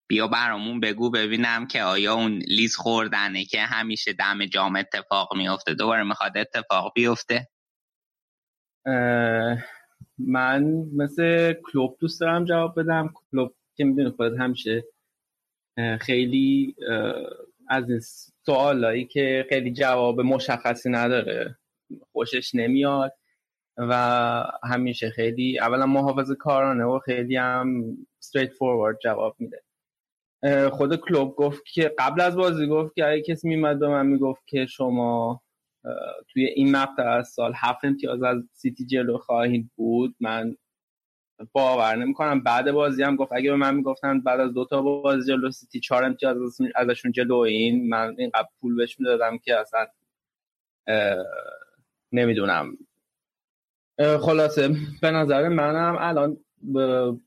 بیا 0.08 0.28
برامون 0.28 0.80
بگو 0.80 1.10
ببینم 1.10 1.66
که 1.66 1.82
آیا 1.82 2.14
اون 2.14 2.32
لیز 2.32 2.76
خوردنه 2.76 3.44
که 3.44 3.60
همیشه 3.60 4.12
دم 4.12 4.46
جام 4.46 4.76
اتفاق 4.76 5.36
میفته 5.36 5.74
دوباره 5.74 6.02
می‌خواد 6.02 6.38
اتفاق 6.38 6.92
بیفته. 6.94 7.48
من 10.18 10.64
مثل 10.96 11.52
کلوب 11.52 11.96
دوست 12.00 12.20
دارم 12.20 12.44
جواب 12.44 12.80
بدم. 12.80 13.14
کلوب 13.14 13.54
که 13.76 13.84
می‌دونی 13.84 14.10
خودت 14.10 14.40
همیشه 14.40 14.84
خیلی 16.00 16.76
از 17.68 17.90
این 17.90 18.00
سوالایی 18.46 19.04
که 19.04 19.46
خیلی 19.48 19.72
جواب 19.72 20.20
مشخصی 20.20 20.90
نداره 20.90 21.58
خوشش 22.12 22.54
نمیاد 22.54 23.12
و 23.76 23.92
همیشه 24.64 25.10
خیلی 25.10 25.60
اولا 25.60 25.86
محافظ 25.86 26.32
کارانه 26.32 26.84
و 26.84 26.98
خیلی 26.98 27.36
هم 27.36 27.96
straight 28.24 28.50
forward 28.50 28.98
جواب 29.02 29.36
میده. 29.38 29.62
خود 30.72 30.96
کلوب 30.96 31.36
گفت 31.36 31.64
که 31.64 31.94
قبل 31.98 32.20
از 32.20 32.36
بازی 32.36 32.66
گفت 32.66 32.94
که 32.94 33.06
اگه 33.08 33.22
کسی 33.22 33.48
میمد 33.48 33.78
به 33.78 33.88
من 33.88 34.06
می‌گفت 34.06 34.46
که 34.46 34.66
شما 34.66 35.42
توی 36.28 36.44
این 36.46 36.76
مقطع 36.76 37.02
از 37.02 37.28
سال 37.28 37.52
هفت 37.56 37.84
امتیاز 37.84 38.22
از 38.22 38.36
سیتی 38.52 38.86
جلو 38.86 39.18
خواهید 39.18 39.70
بود 39.76 40.16
من 40.20 40.56
باور 41.52 41.96
نمی‌کنم. 41.96 42.42
بعد 42.42 42.72
بازی 42.72 43.02
هم 43.02 43.16
گفت 43.16 43.32
اگه 43.34 43.50
به 43.50 43.56
من 43.56 43.74
می‌گفتن 43.74 44.20
بعد 44.20 44.40
از 44.40 44.54
دو 44.54 44.64
تا 44.64 44.82
بازی 44.82 45.32
جلو 45.32 45.50
سیتی 45.50 45.80
چهار 45.80 46.04
امتیاز 46.04 46.36
ازشون- 46.76 47.12
جلو 47.12 47.36
این 47.36 47.88
من 47.88 48.14
اینقدر 48.18 48.48
پول 48.60 48.76
بهش 48.76 49.00
می‌دادم 49.00 49.38
که 49.38 49.56
اصلا 49.60 49.86
نمی‌دونم. 52.12 52.78
خلاصه 54.20 54.68
به 55.02 55.10
نظر 55.10 55.48
منم 55.48 55.96
الان 56.00 56.36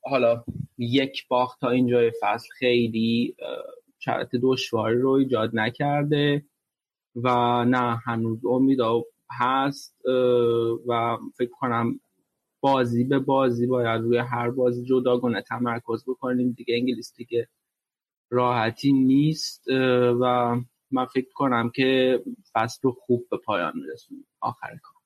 حالا 0.01 0.43
یک 0.77 1.27
باخت 1.27 1.59
تا 1.59 1.69
اینجای 1.69 2.11
فصل 2.21 2.47
خیلی 2.57 3.35
شرط 3.99 4.35
دشواری 4.41 5.01
رو 5.01 5.09
ایجاد 5.09 5.51
نکرده 5.53 6.45
و 7.15 7.29
نه 7.65 7.95
هنوز 8.05 8.45
امید 8.45 8.79
هست 9.39 9.97
و 10.87 11.17
فکر 11.37 11.51
کنم 11.51 11.99
بازی 12.61 13.03
به 13.03 13.19
بازی 13.19 13.67
باید 13.67 14.01
روی 14.01 14.17
هر 14.17 14.49
بازی 14.51 14.85
جداگانه 14.85 15.41
تمرکز 15.41 16.03
بکنیم. 16.07 16.51
دیگه 16.51 16.75
انگلیس 16.75 17.13
دیگه 17.15 17.47
راحتی 18.29 18.93
نیست 18.93 19.67
و 20.21 20.55
من 20.91 21.05
فکر 21.05 21.33
کنم 21.33 21.69
که 21.69 22.23
فصل 22.53 22.79
رو 22.83 22.91
خوب 22.91 23.27
به 23.31 23.37
پایان 23.37 23.73
میرسونیم. 23.75 24.27
آخر 24.41 24.67
کار. 24.83 24.98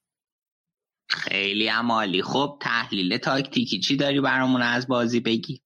خیلی 1.14 1.68
هم 1.68 1.92
عالی 1.92 2.22
خب 2.22 2.58
تحلیل 2.62 3.18
تاکتیکی 3.18 3.80
چی 3.80 3.98
داری 3.98 4.22
برامون 4.22 4.62
از 4.62 4.88
بازی 4.88 5.20
بگی؟ 5.20 5.62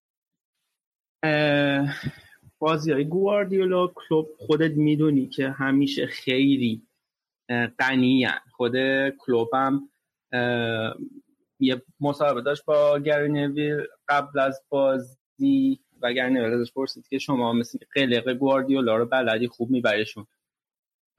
بازی 2.59 2.91
های 2.91 3.05
گواردیولا 3.05 3.87
کلوب 3.87 4.27
خودت 4.37 4.71
می‌دونی 4.71 5.27
که 5.27 5.49
همیشه 5.49 6.07
خیلی 6.07 6.87
غنی‌اند. 7.79 8.41
خود 8.51 8.73
کلوب 9.09 9.49
هم 9.53 9.89
یه 11.59 11.81
مصاحبه 11.99 12.41
داشت 12.41 12.65
با 12.65 12.99
گری 12.99 13.77
قبل 14.07 14.39
از 14.39 14.61
بازی 14.69 15.79
و 16.01 16.13
گری 16.13 16.39
ازش 16.39 16.71
پرسید 16.71 17.07
که 17.07 17.19
شما 17.19 17.53
مثل 17.53 17.79
قلق 17.95 18.33
گواردیولا 18.33 18.95
رو 18.95 19.05
بلدی 19.05 19.47
خوب 19.47 19.69
میبریشون 19.69 20.27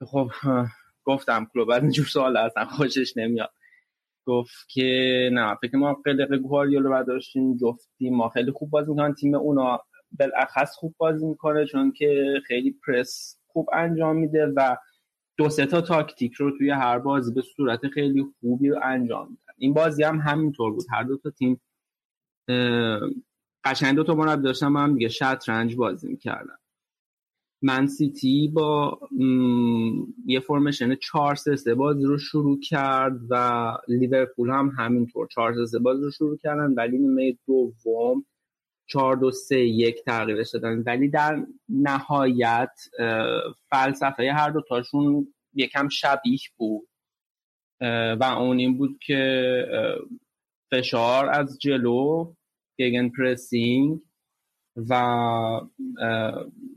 خب 0.05 0.31
گفتم 1.03 1.47
کلوب 1.53 1.69
از 1.69 1.81
اینجور 1.81 2.05
سوال 2.05 2.37
اصلا 2.37 2.65
خوشش 2.65 3.17
نمیاد. 3.17 3.53
گفت 4.25 4.69
که 4.69 5.29
نه 5.33 5.55
فکر 5.61 5.77
ما 5.77 5.93
قلق 5.93 6.35
گواردیولا 6.35 6.89
برداشتیم 6.89 7.57
جفتی 7.57 8.09
ما 8.09 8.29
خیلی 8.29 8.51
خوب 8.51 8.69
بازی 8.69 8.91
می‌کنن 8.91 9.13
تیم 9.13 9.35
اونا 9.35 9.79
بالاخص 10.19 10.75
خوب 10.75 10.95
بازی 10.97 11.25
می‌کنه 11.25 11.65
چون 11.65 11.91
که 11.91 12.33
خیلی 12.47 12.75
پرس 12.87 13.39
خوب 13.47 13.69
انجام 13.73 14.15
میده 14.15 14.45
و 14.55 14.77
دو 15.37 15.49
سه 15.49 15.65
تا 15.65 15.81
تاکتیک 15.81 16.33
رو 16.33 16.57
توی 16.57 16.69
هر 16.69 16.99
بازی 16.99 17.33
به 17.33 17.41
صورت 17.41 17.87
خیلی 17.87 18.25
خوبی 18.39 18.69
رو 18.69 18.79
انجام 18.83 19.27
میدن. 19.29 19.53
این 19.57 19.73
بازی 19.73 20.03
هم 20.03 20.19
همینطور 20.19 20.73
بود. 20.73 20.85
هر 20.91 21.03
دو 21.03 21.17
تا 21.17 21.29
تیم 21.29 21.61
قشنگ 23.63 23.95
دو 23.95 24.03
تا 24.03 24.15
مربی 24.15 24.43
داشتن 24.43 24.75
هم 24.75 24.93
دیگه 24.93 25.09
شطرنج 25.09 25.75
بازی 25.75 26.07
می‌کردن. 26.07 26.57
من 27.61 27.87
سیتی 27.87 28.47
با 28.47 28.99
یه 30.25 30.39
فرمشن 30.39 30.95
4 30.95 31.35
3 31.35 31.55
3 31.55 31.75
بازی 31.75 32.03
رو 32.03 32.17
شروع 32.17 32.59
کرد 32.59 33.19
و 33.29 33.63
لیورپول 33.87 34.49
هم 34.49 34.71
همینطور 34.77 35.27
4 35.27 35.53
3 35.53 35.65
3 35.65 35.79
بازی 35.79 36.03
رو 36.03 36.11
شروع 36.11 36.37
کردن 36.37 36.73
ولی 36.73 36.97
نیمه 36.97 37.37
دوم 37.47 38.25
4 38.87 39.15
2 39.15 39.31
3 39.31 39.59
1 39.59 40.03
تغییرش 40.05 40.49
دادن. 40.53 40.83
ولی 40.85 41.09
در 41.09 41.45
نهایت 41.69 42.71
فلسفه 43.69 44.31
هر 44.31 44.49
دو 44.49 44.61
تاشون 44.61 45.33
یکم 45.53 45.87
شبیه 45.87 46.39
بود. 46.57 46.87
و 48.19 48.35
اون 48.39 48.59
این 48.59 48.77
بود 48.77 48.99
که 49.01 49.65
فشار 50.71 51.29
از 51.29 51.59
جلو 51.59 52.33
گگن 52.79 53.09
پرسینگ 53.09 53.99
و 54.89 55.61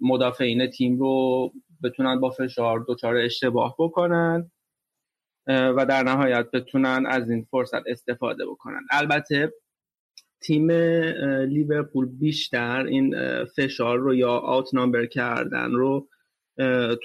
مدافعین 0.01 0.67
تیم 0.67 0.99
رو 0.99 1.53
بتونن 1.83 2.21
با 2.21 2.31
فشار 2.31 2.85
دچار 2.89 3.17
اشتباه 3.17 3.75
بکنن 3.79 4.51
و 5.47 5.87
در 5.89 6.03
نهایت 6.03 6.51
بتونن 6.51 7.07
از 7.07 7.31
این 7.31 7.47
فرصت 7.51 7.83
استفاده 7.87 8.47
بکنن. 8.47 8.81
البته 8.91 9.53
تیم 10.41 10.71
لیورپول 11.51 12.07
بیشتر 12.07 12.87
این 12.87 13.15
فشار 13.45 13.99
رو 13.99 14.15
یا 14.15 14.31
آوت 14.31 14.75
نامبر 14.75 15.07
کردن 15.07 15.71
رو 15.71 16.09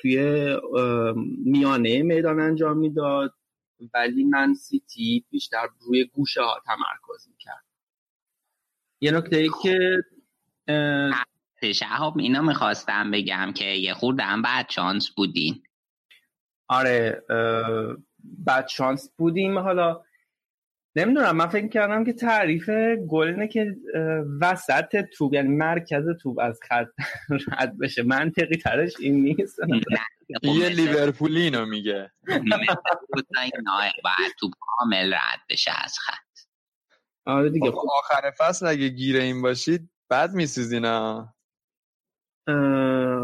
توی 0.02 0.18
میانه 1.46 2.04
میدان 2.04 2.40
انجام 2.40 2.78
می‌داد 2.78 3.34
ولی 3.94 4.24
من 4.24 4.54
سیتی 4.54 5.26
بیشتر 5.30 5.68
روی 5.80 6.06
گوشه 6.06 6.42
ها 6.42 6.62
تمرکز 6.66 7.28
می‌کرد. 7.30 7.66
یه 9.02 9.12
نکته 9.12 9.38
ای 9.38 9.50
که 9.64 10.04
شهاب 11.74 12.18
اینا 12.18 12.42
می‌خواستم 12.42 13.12
بگم 13.12 13.54
که 13.56 13.66
یه 13.66 13.94
خوردم 13.94 14.42
بعد 14.42 14.68
چانس 14.68 15.10
بودین. 15.10 15.64
آره 16.68 17.24
بعد 18.46 18.68
شانس 18.68 19.12
بودیم. 19.18 19.60
حالا 19.60 20.04
نمی‌دونم 20.96 21.36
من 21.36 21.48
فکر 21.48 21.68
کردم 21.68 22.04
که 22.04 22.14
تعریف 22.14 22.70
گل 23.10 23.28
اینه 23.28 23.48
که 23.48 23.76
وسط 24.42 25.06
توب 25.18 25.34
یعنی 25.34 25.48
مرکز 25.48 26.06
توب 26.22 26.40
از 26.40 26.60
خط 26.70 26.88
رد 27.60 27.78
بشه. 27.82 28.04
منطقی 28.04 28.58
ترش 28.58 28.94
این 29.00 29.24
نیست. 29.24 29.60
یه 30.44 30.70
لیورپولی 30.70 31.42
اینو 31.42 31.66
میگه. 31.66 32.12
باید 34.04 34.34
توب 34.40 34.54
کامل 34.60 35.14
رد 35.14 35.40
بشه 35.50 35.72
از 35.84 35.98
خط. 36.00 36.14
آره 37.26 37.50
دیگه. 37.50 37.72
خب 37.72 37.88
آخر 37.98 38.32
فصل 38.40 38.66
اگه 38.68 38.90
گیره 38.90 39.24
این 39.24 39.42
باشید 39.42 39.90
بعد 40.10 40.34
میسوزین 40.34 40.86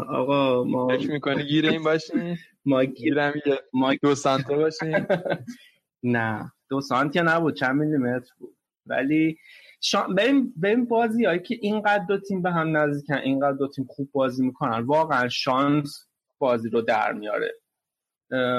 آقا 0.08 0.64
ما 0.64 0.88
فکر 0.88 1.10
می‌کنی 1.10 1.44
گیره 1.44 1.70
این 1.70 1.82
باشین 1.84 2.36
ما 2.66 2.84
گیرم 2.84 3.32
یه 3.46 3.58
ما 3.72 3.94
دو 3.94 4.14
سانته 4.14 4.56
باشین 4.56 5.06
نه 6.02 6.52
دو 6.68 6.80
سانتی 6.80 7.20
نبود 7.20 7.56
چند 7.56 7.76
میلیمتر 7.76 8.30
بود. 8.38 8.56
ولی 8.86 9.38
شان... 9.80 10.14
بریم 10.14 10.54
بریم 10.56 10.84
بازی 10.84 11.24
هایی 11.24 11.42
که 11.42 11.58
اینقدر 11.60 12.04
دو 12.04 12.18
تیم 12.18 12.42
به 12.42 12.50
هم 12.50 12.76
نزدیکن 12.76 13.14
اینقدر 13.14 13.56
دو 13.56 13.68
تیم 13.68 13.84
خوب 13.88 14.12
بازی 14.12 14.46
می‌کنن. 14.46 14.80
واقعا 14.80 15.28
شانس 15.28 16.08
بازی 16.38 16.68
رو 16.68 16.80
در 16.82 17.12
میاره. 17.12 17.54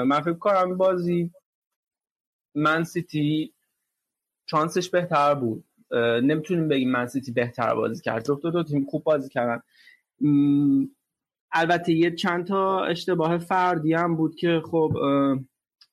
من 0.06 0.20
فکر 0.20 0.34
کنم 0.34 0.76
بازی 0.76 1.30
من 2.54 2.84
سیتی 2.84 3.54
شانسش 4.50 4.90
بهتر 4.90 5.34
بود. 5.34 5.64
نمی‌تونیم 6.22 6.68
بگیم 6.68 6.90
من 6.90 7.06
سیتی 7.06 7.32
بهتر 7.32 7.74
بازی 7.74 8.02
کرد. 8.02 8.24
جفت 8.24 8.42
دو, 8.42 8.50
دو 8.50 8.62
تیم 8.62 8.86
خوب 8.90 9.04
بازی 9.04 9.28
کردن. 9.28 9.62
البته 11.52 11.92
یه 11.92 12.14
چند 12.14 12.46
تا 12.46 12.84
اشتباه 12.84 13.38
فردی 13.38 13.94
هم 13.94 14.16
بود 14.16 14.34
که 14.34 14.62
خب 14.70 14.92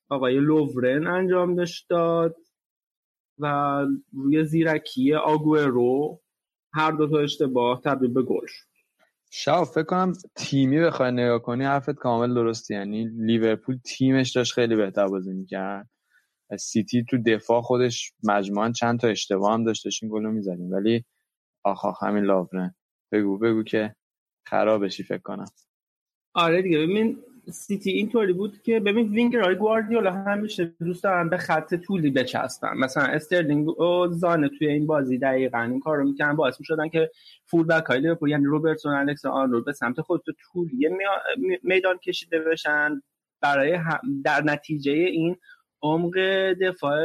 آقای 0.10 0.40
لوورن 0.40 1.08
انجام 1.08 1.66
داد 1.90 2.36
و 3.40 3.86
روی 4.14 4.44
زیرکی 4.44 5.14
آگورو 5.14 6.22
هر 6.74 6.92
دو 6.92 7.08
تا 7.08 7.20
اشتباه 7.20 7.82
تبدیل 7.82 8.14
به 8.14 8.22
گل 8.22 8.46
شد. 8.48 8.68
شاو 9.32 9.66
فکر 9.66 9.84
کنم 9.84 10.14
تیمی 10.36 10.80
بخوای 10.80 11.12
نگاه 11.12 11.40
کنی 11.40 11.64
حرفت 11.64 11.96
کامل 11.96 12.34
درستی 12.34 12.74
یعنی 12.74 13.06
لیورپول 13.06 13.78
تیمش 13.86 14.32
داشت 14.32 14.54
خیلی 14.54 14.76
بهتر 14.76 15.08
بازی 15.08 15.34
می‌کرد. 15.34 15.90
سیتی 16.58 17.06
تو 17.10 17.18
دفاع 17.18 17.62
خودش 17.62 18.14
مجموعا 18.24 18.72
چند 18.72 19.00
تا 19.00 19.08
اشتباه 19.08 19.54
هم 19.54 19.64
داشت 19.64 19.88
این 20.02 20.12
گلو 20.12 20.32
می‌زنیم 20.32 20.72
ولی 20.72 21.06
آخ 21.64 21.86
آخ 21.86 22.04
همین 22.04 22.24
لاورن. 22.24 22.76
بگو 23.12 23.38
بگو 23.38 23.64
که 23.64 23.96
خرابشی 24.46 25.04
فکر 25.04 25.22
کنم. 25.22 25.46
آره 26.34 26.62
دیگه 26.62 26.78
ببین 26.78 27.18
سیتی 27.52 27.92
اینطوری 27.92 28.34
بود 28.34 28.62
که 28.62 28.80
ببین 28.80 29.10
وینگرهای 29.10 29.56
گواردیولا 29.56 30.12
همیشه 30.12 30.74
دوست 30.80 31.04
دارن 31.04 31.30
به 31.30 31.38
خط 31.38 31.76
طولی 31.76 32.12
بچسبن 32.12 32.78
مثلا 32.78 33.04
استرلینگ 33.04 33.80
و 33.80 34.08
سانه 34.12 34.50
توی 34.50 34.68
این 34.68 34.88
بازی 34.88 35.18
دقیقا 35.18 35.62
این 35.62 35.80
کار 35.80 35.98
رو 35.98 36.04
می‌کنن 36.04 36.36
باعث 36.36 36.60
می‌شدن 36.60 36.90
که 36.90 37.12
full 37.46 37.68
back 37.68 37.86
های 37.86 38.16
یعنی 38.28 38.46
روبرتسون 38.46 38.94
الکس 38.94 39.26
آرنولد 39.26 39.66
به 39.66 39.74
سمت 39.74 40.02
خط 40.02 40.24
طولی 40.42 40.90
میدان 41.64 41.98
کشیده 41.98 42.40
بشن. 42.40 43.02
برای 43.42 43.80
در 44.24 44.44
نتیجه 44.44 44.92
این 44.92 45.38
عمق 45.84 46.18
دفاع 46.62 47.00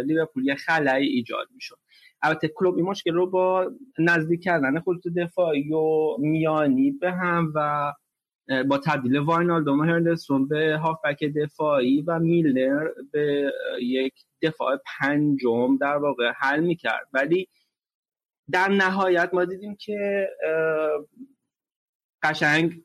لیورپول 0.00 0.46
یه 0.46 0.54
خلایی 0.54 1.08
ایجاد 1.08 1.48
می‌شد. 1.54 1.78
البته 2.22 2.48
کلوب 2.48 2.76
این 2.76 2.86
مشکل 2.86 3.14
رو 3.14 3.30
با 3.30 3.72
نزدیک 3.98 4.42
کردن 4.42 4.80
خود 4.80 5.02
دفاعی 5.16 5.72
و 5.72 6.16
میانی 6.18 6.90
به 6.90 7.12
هم 7.12 7.52
و 7.54 7.92
با 8.68 8.78
تبدیل 8.78 9.18
واینالدوم 9.18 9.80
و 9.80 9.82
هرنرسون 9.82 10.48
به 10.48 10.76
هافبک 10.76 11.24
دفاعی 11.24 12.02
و 12.02 12.18
میلنر 12.18 12.88
به 13.12 13.52
یک 13.80 14.14
دفاع 14.42 14.80
پنجم 14.86 15.76
در 15.76 15.96
واقع 15.96 16.32
حل 16.36 16.60
می‌کرد. 16.60 17.08
ولی 17.12 17.48
در 18.50 18.68
نهایت 18.68 19.30
ما 19.32 19.44
دیدیم 19.44 19.76
که 19.76 20.28
قشنگ 22.22 22.82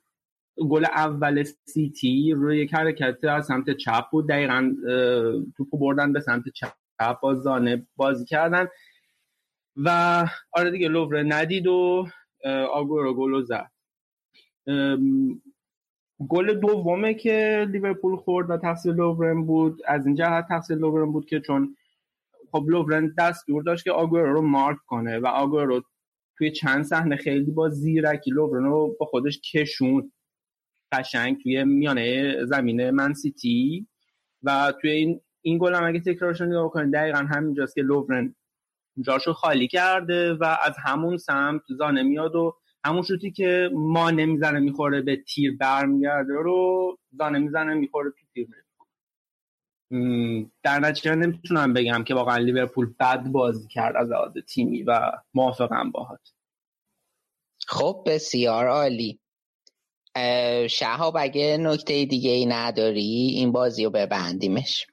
گل 0.70 0.86
اول 0.86 1.44
سیتی 1.44 2.32
روی 2.32 2.58
یک 2.58 2.74
حرکت 2.74 3.24
از 3.24 3.46
سمت 3.46 3.78
چپ 3.78 4.04
بود. 4.12 4.30
دقیقا 4.30 4.76
توپو 5.58 5.78
بردن 5.78 6.14
به 6.14 6.20
سمت 6.20 6.44
چپ 6.50 6.74
با 7.22 7.36
زانه 7.36 7.88
بازی 7.96 8.26
کردن. 8.26 8.68
و 9.76 10.26
آره 10.52 10.72
دیگه 10.72 10.88
لوورن 10.88 11.34
ندید 11.34 11.68
و 11.68 12.08
آگورو 12.72 13.14
گلو 13.14 13.42
زد. 13.42 13.72
گل 16.30 16.60
دومه 16.60 17.14
که 17.14 17.68
لیورپول 17.70 18.16
خورد 18.16 18.50
و 18.50 18.58
تقصیر 18.58 18.94
لوورن 18.94 19.46
بود. 19.46 19.82
از 19.86 20.06
این 20.06 20.16
جهت 20.16 20.48
تقصیر 20.48 20.78
لوورن 20.78 21.12
بود 21.12 21.26
که 21.26 21.40
چون 21.40 21.76
خب 22.52 22.66
لوورن 22.68 23.14
دستور 23.18 23.64
داشت 23.64 23.84
که 23.84 23.92
آگورو 23.92 24.34
رو 24.34 24.42
مارک 24.42 24.78
کنه 24.88 25.20
و 25.20 25.28
آگورو 25.28 25.82
توی 26.38 26.52
چند 26.52 26.84
صحنه 26.84 27.16
خیلی 27.16 27.52
با 27.52 27.70
زیرکی 27.70 28.32
لوورن 28.32 28.64
رو 28.64 28.96
با 29.00 29.06
خودش 29.06 29.42
کشون 29.54 30.12
قشنگ 30.92 31.42
توی 31.44 31.64
میانه 31.64 32.36
زمینه 32.46 32.92
من 32.92 33.14
سیتی 33.14 33.88
و 34.44 34.74
توی 34.82 34.92
این 34.92 35.22
این 35.42 35.58
گل 35.58 35.76
هم 35.76 35.84
اگه 35.84 36.00
تکرارش 36.00 36.42
نگاه 36.42 36.70
کنید 36.70 36.94
دقیقا 36.94 37.18
همینجاست 37.18 37.76
که 37.76 37.82
لوورن 37.82 38.36
جاشو 39.02 39.34
خالی 39.34 39.68
کرده 39.68 40.34
و 40.34 40.58
از 40.64 40.76
همون 40.84 41.18
سمت 41.18 41.62
زانه 41.78 42.04
میاد 42.04 42.36
و 42.36 42.58
همون 42.84 43.02
شوتی 43.02 43.32
که 43.32 43.70
ما 43.74 44.12
نمی‌زنه 44.12 44.60
می‌خوره 44.60 45.02
به 45.02 45.16
تیر 45.16 45.58
برمیگرده 45.58 46.34
رو 46.34 46.98
زانه 47.18 47.40
می‌زنه 47.40 47.74
می‌خوره 47.74 48.10
تو 48.10 48.26
تیر 48.34 48.48
در 50.64 50.80
نتیجه 50.80 51.16
نمی‌تونم 51.16 51.74
بگم 51.74 52.04
که 52.04 52.14
واقعا 52.14 52.38
لیورپول 52.38 52.94
بد 53.00 53.24
بازی 53.24 53.68
کرد 53.68 53.96
از 53.96 54.10
لحاظ 54.10 54.38
تیمی 54.38 54.84
و 54.84 55.12
موافقم 55.34 55.92
باهات. 55.92 56.34
خب 57.68 58.04
بسیار 58.06 58.68
عالی. 58.68 59.20
شهاب 60.70 61.16
اگه 61.20 61.58
نکته 61.58 62.06
دیگه 62.06 62.32
ای 62.32 62.46
نداری 62.46 63.32
این 63.36 63.52
بازی 63.52 63.84
رو 63.84 63.90
ببندیمش. 63.90 64.88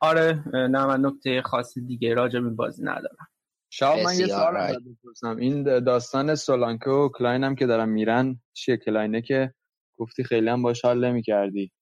آره 0.00 0.44
نه 0.54 0.86
من 0.86 1.06
نکته 1.06 1.42
خاص 1.42 1.78
دیگه 1.78 2.14
راجع 2.14 2.40
به 2.40 2.50
بازی 2.50 2.82
ندارم. 2.82 3.28
شاید 3.70 4.06
من 4.06 4.18
یه 4.18 4.26
سوال 4.26 4.54
بپرسم. 4.54 5.36
این 5.36 5.62
داستان 5.62 6.34
سولانکه 6.34 6.90
و 6.90 7.08
کلاین 7.08 7.44
هم 7.44 7.54
که 7.54 7.66
دارن 7.66 7.88
میرن 7.88 8.40
چیه 8.52 8.76
کلاینه 8.76 9.22
که 9.22 9.54
گفتی 9.96 10.24
خیلی 10.24 10.48
هم 10.48 10.62
باش 10.62 10.84
حال 10.84 11.04
نمی 11.04 11.22
کردی 11.22 11.72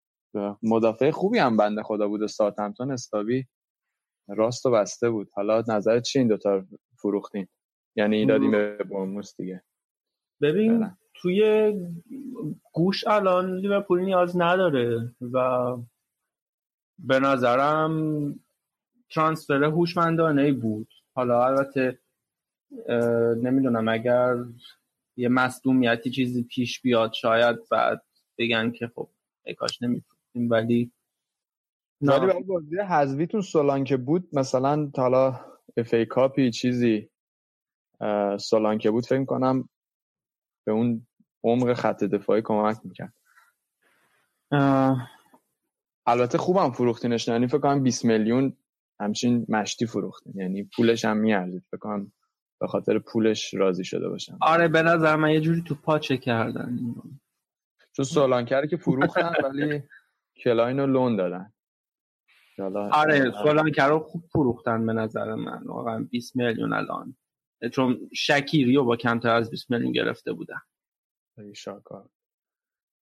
مدافع 0.63 1.11
خوبی 1.11 1.39
هم 1.39 1.57
بنده 1.57 1.83
خدا 1.83 2.09
بود 2.09 2.23
و 2.23 2.29
ساعتمتون 2.29 2.91
استابی 2.91 3.47
راست 4.29 4.67
و 4.67 4.71
بسته 4.71 5.11
بود. 5.11 5.31
حالا 5.35 5.65
نظرت 5.69 6.03
چی 6.03 6.19
این 6.19 6.29
دوتا 6.29 6.65
فروختین؟ 6.99 7.49
یعنی 7.97 8.17
این 8.17 8.29
دادیم 8.29 8.51
به 8.51 8.77
برموس 8.91 9.37
دیگه. 9.37 9.63
ببین. 10.43 10.98
توی 11.23 11.73
گوش 12.73 13.07
الان 13.07 13.57
لیورپول 13.57 14.01
نیاز 14.01 14.37
نداره 14.37 15.15
و 15.33 15.77
به 16.99 17.21
نظرم 17.21 18.35
ترانسفر 19.11 19.65
هوشمندانه 19.65 20.53
بود. 20.53 20.89
حالا 21.15 21.47
البته 21.47 21.99
نمی‌دونم 23.43 23.89
اگر 23.89 24.35
یه 25.17 25.29
مصدومیتی 25.29 26.11
چیزی 26.11 26.43
پیش 26.43 26.81
بیاد 26.81 27.13
شاید 27.13 27.57
بعد 27.71 28.03
بگن 28.39 28.71
که 28.71 28.91
خب 28.95 29.09
کاش 29.59 29.83
نمیفروختیم 29.83 30.51
ولی 30.51 30.93
ولی 32.01 32.27
برای 32.27 32.43
بازی 32.43 32.77
حذویتون 32.77 33.41
سولان 33.41 33.85
که 33.85 33.97
بود 33.97 34.29
مثلا 34.33 34.91
حالا 34.97 35.41
اف 35.77 35.95
ای 35.95 36.07
کاپی 36.07 36.51
چیزی 36.51 37.11
سولانکه 38.41 38.91
بود 38.91 39.07
فکر 39.07 39.25
کنم 39.25 39.69
به 40.67 40.73
اون 40.73 41.07
عمق 41.49 41.73
خط 41.73 42.05
دفاعی 42.05 42.43
کمک 42.43 42.77
می‌کرد. 42.85 43.15
البته 46.07 46.39
خوبم 46.39 46.71
فروختینش 46.71 47.29
یعنی 47.29 47.47
فکر 47.47 47.59
کنم 47.59 47.83
20 47.83 48.05
میلیون 48.05 48.57
همچین 49.01 49.47
مشتی 49.49 49.87
فروختین. 49.87 50.33
یعنی 50.37 50.65
پولش 50.77 51.05
هم 51.05 51.17
میارزید. 51.17 51.65
فکر 51.71 51.79
کنم 51.79 52.13
به 52.61 52.67
خاطر 52.67 52.99
پولش 52.99 53.55
راضی 53.55 53.85
شده 53.85 54.09
باشم 54.09 54.39
آره 54.41 54.69
به 54.69 54.83
نظر 54.83 55.17
من 55.17 55.31
یه 55.31 55.41
جوری 55.41 55.63
تو 55.63 55.75
پاچه 55.75 56.17
کردن. 56.17 56.79
چون 57.93 58.05
سولانکر 58.05 58.67
که 58.67 58.77
فروختن 58.77 59.33
ولی 59.45 59.83
کلاین 60.37 60.81
رو 60.81 60.87
loan 60.87 61.17
دادن. 61.17 61.53
آره 62.93 63.33
سولانکر 63.43 63.89
رو 63.89 63.99
خوب 63.99 64.25
فروختن 64.33 64.87
به 64.87 64.93
نظر 64.93 65.35
من. 65.35 65.63
واقعا 65.65 66.07
20 66.11 66.37
میلیون 66.37 66.73
الان. 66.73 67.17
چون 67.73 68.11
شکیری 68.15 68.79
با 68.79 68.97
کمتر 68.97 69.35
از 69.35 69.51
20 69.51 69.71
میلیون 69.71 69.93
گرفته 69.93 70.33
بودن. 70.33 70.61
شاهکار 71.57 72.11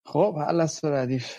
خب 0.06 0.36
حل 0.48 0.60
از 0.60 0.84
ردیف. 0.84 1.38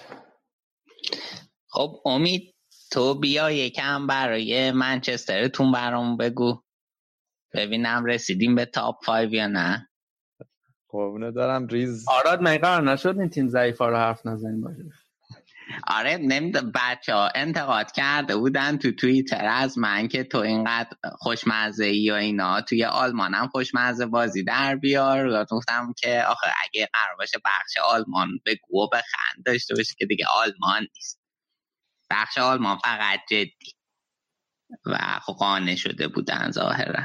خب 1.70 2.02
امید 2.06 2.56
تو 2.92 3.20
بیا 3.20 3.52
یکم 3.52 4.08
برای 4.08 4.72
منچسترتون 4.72 5.72
برام 5.72 6.18
بگو. 6.18 6.64
ببینم 7.54 8.06
رسیدیم 8.06 8.56
به 8.56 8.66
top 8.66 9.06
5 9.06 9.34
یا 9.34 9.48
نه. 9.48 9.90
قربونه 10.90 11.32
دارم 11.32 11.68
ریز. 11.68 12.06
آراد 12.10 12.42
من 12.42 12.58
قرار 12.58 12.92
نشد 12.94 13.20
این 13.20 13.30
تیم 13.30 13.48
ضعیفا 13.48 13.90
رو 13.90 13.98
حرف 13.98 14.26
نزنیم 14.26 14.62
باشه. 14.62 14.84
آره 15.88 16.18
نمی‌دونم 16.18 16.72
بچه 16.76 17.14
ها 17.14 17.30
انتقاد 17.36 17.92
کرده 17.92 18.38
بودن 18.38 18.78
تو 18.78 18.92
توییتر 18.92 19.46
از 19.46 19.78
من 19.78 20.08
که 20.08 20.24
تو 20.24 20.38
اینقدر 20.38 20.98
خوشمزه 21.20 21.86
ای 21.86 22.12
و 22.12 22.14
اینا. 22.14 22.62
توی 22.62 22.86
آلمان 22.86 23.34
هم 23.34 23.48
خوشمزه 23.48 24.06
بازی 24.06 24.44
در 24.44 24.76
بیار. 24.76 25.46
گفتم 25.46 25.94
که 25.98 26.24
آخه 26.28 26.48
اگه 26.64 26.90
قرار 26.94 27.16
باشه 27.18 27.38
بخش 27.46 27.78
آلمان 27.94 28.30
به 28.46 28.60
گو 28.70 28.90
بخند 28.90 29.46
داشته 29.46 29.76
باشه 29.76 29.96
که 29.98 30.06
دیگه 30.06 30.26
آلمان 30.36 30.88
نیست. 30.96 31.20
بخش 32.12 32.38
آلمان 32.38 32.78
فقط 32.78 33.20
جدی. 33.30 33.76
و 34.86 35.20
خب 35.22 35.34
قانع 35.34 35.76
شده 35.76 36.08
بودن 36.08 36.52
ظاهرا. 36.52 37.04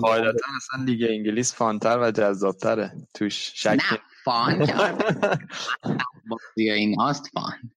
قاعدتا 0.00 0.46
اصلا 0.56 0.84
لیگ 0.84 1.06
انگلیس 1.10 1.54
فانتر 1.54 1.98
و 1.98 2.10
جذابتره. 2.10 2.92
توش 3.14 3.52
شک 3.54 3.66
نه 3.68 3.98
فان 4.24 4.66
بازی 6.32 6.70
این 6.70 6.94
هاست 6.94 7.28
فان 7.34 7.72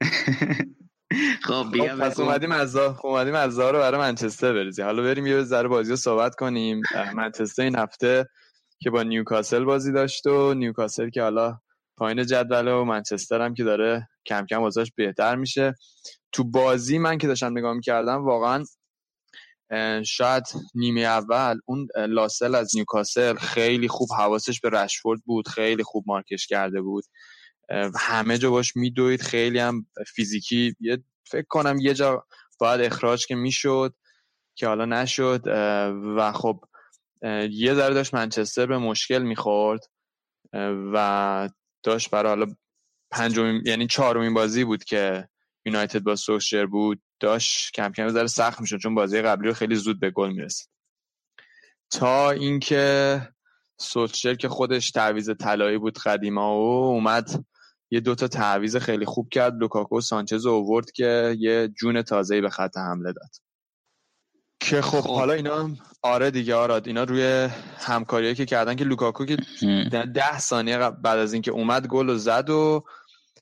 خب 1.42 1.66
بیا 1.72 1.96
خب 1.96 2.00
پس 2.02 2.20
اومدیم 2.20 2.52
از 2.52 2.76
خب 2.76 3.06
اومدیم 3.06 3.34
از 3.34 3.58
رو 3.58 3.78
برای 3.78 4.00
منچستر 4.00 4.52
بریزیم. 4.52 4.84
حالا 4.84 5.02
بریم 5.02 5.26
یه 5.26 5.42
ذره 5.42 5.68
بازی 5.68 5.90
رو 5.90 5.96
صحبت 5.96 6.34
کنیم. 6.34 6.82
منچستر 7.14 7.62
این 7.62 7.76
هفته 7.76 8.26
که 8.82 8.90
با 8.90 9.02
نیوکاسل 9.02 9.64
بازی 9.64 9.92
داشت 9.92 10.26
و 10.26 10.54
نیوکاسل 10.54 11.10
که 11.10 11.22
حالا 11.22 11.58
پایین 11.96 12.26
جدول 12.26 12.68
و 12.68 12.84
منچستر 12.84 13.40
هم 13.40 13.54
که 13.54 13.64
داره 13.64 14.08
کم 14.26 14.46
کم 14.46 14.62
وضعش 14.62 14.92
بهتر 14.96 15.36
میشه. 15.36 15.74
تو 16.32 16.44
بازی 16.44 16.98
من 16.98 17.18
که 17.18 17.26
داشتم 17.26 17.58
نگاه 17.58 17.74
می‌کردم 17.74 18.24
واقعا 18.24 18.64
شاید 20.04 20.44
نیمه 20.74 21.00
اول 21.00 21.58
اون 21.66 21.88
لاسل 21.96 22.54
از 22.54 22.76
نیوکاسل 22.76 23.34
خیلی 23.34 23.88
خوب 23.88 24.08
حواسش 24.18 24.60
به 24.60 24.70
رشفورد 24.70 25.20
بود 25.24 25.48
خیلی 25.48 25.82
خوب 25.82 26.04
مارکش 26.06 26.46
کرده 26.46 26.80
بود. 26.80 27.04
همه 27.98 28.38
جا 28.38 28.50
باش 28.50 28.76
میدوید. 28.76 29.22
خیلی 29.22 29.58
هم 29.58 29.86
فیزیکی 30.14 30.76
یه 30.80 31.02
فکر 31.30 31.46
کنم 31.48 31.78
یه 31.80 31.94
جا 31.94 32.26
باید 32.58 32.80
اخراج 32.80 33.26
که 33.26 33.34
می‌شد 33.34 33.94
که 34.54 34.66
حالا 34.66 34.84
نشد 34.84 35.42
و 36.16 36.32
خب 36.32 36.64
یه 37.50 37.74
ذره 37.74 37.94
داشت 37.94 38.14
منچستر 38.14 38.66
به 38.66 38.78
مشکل 38.78 39.22
می‌خورد 39.22 39.80
و 40.92 41.48
داشت 41.82 42.10
برای 42.10 42.28
حالا 42.28 42.46
پنجمین 43.10 43.62
یعنی 43.66 43.86
چهارمین 43.86 44.34
بازی 44.34 44.64
بود 44.64 44.84
که 44.84 45.28
یونایتد 45.66 46.02
با 46.02 46.16
سوشر 46.16 46.66
بود 46.66 47.02
داشت 47.20 47.72
کم 47.74 47.92
کم 47.92 48.08
ذره 48.08 48.26
سخت 48.26 48.60
می‌شد 48.60 48.78
چون 48.78 48.94
بازی 48.94 49.22
قبلی 49.22 49.48
رو 49.48 49.54
خیلی 49.54 49.74
زود 49.74 50.00
به 50.00 50.10
گل 50.10 50.32
می‌رسید. 50.32 50.68
تا 51.90 52.30
اینکه 52.30 53.20
سوشر 53.80 54.34
که 54.34 54.48
خودش 54.48 54.90
تعویض 54.90 55.30
طلایی 55.30 55.78
بود 55.78 55.98
قدیما 55.98 56.56
و 56.56 56.84
اومد 56.84 57.44
یه 57.90 58.00
دوتا 58.00 58.28
تعویض 58.28 58.76
خیلی 58.76 59.04
خوب 59.04 59.28
کرد. 59.28 59.54
لوکاکو 59.54 59.98
و 59.98 60.00
سانچز 60.00 60.46
آورد 60.46 60.90
که 60.90 61.36
یه 61.38 61.68
جون 61.68 62.02
تازه‌ای 62.02 62.40
به 62.40 62.50
خط 62.50 62.76
حمله 62.76 63.12
داد. 63.12 63.30
که 64.60 64.82
خب, 64.82 65.00
خب. 65.00 65.14
حالا 65.14 65.32
اینا 65.32 65.70
آره 66.02 66.30
دیگه 66.30 66.54
آراد. 66.54 66.86
اینا 66.86 67.04
روی 67.04 67.48
همکاریایی 67.78 68.34
که 68.34 68.46
کردن 68.46 68.76
که 68.76 68.84
لوکاکو 68.84 69.24
که 69.24 69.36
ده 70.14 70.38
ثانیه 70.38 70.90
بعد 70.90 71.18
از 71.18 71.32
اینکه 71.32 71.50
اومد 71.50 71.86
گل 71.86 72.08
و 72.08 72.18
زد 72.18 72.50
و 72.50 72.84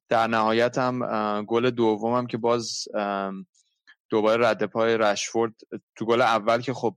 در 0.09 0.27
نهایت 0.27 0.79
هم 0.79 1.45
گل 1.45 1.71
دوم 1.71 2.15
هم 2.15 2.27
که 2.27 2.37
باز 2.37 2.85
دوباره 4.11 4.49
رد 4.49 4.65
پای 4.65 4.97
رشفورد 4.97 5.53
تو 5.97 6.07
گل 6.07 6.23
اول 6.23 6.61
که 6.61 6.75
خب 6.75 6.97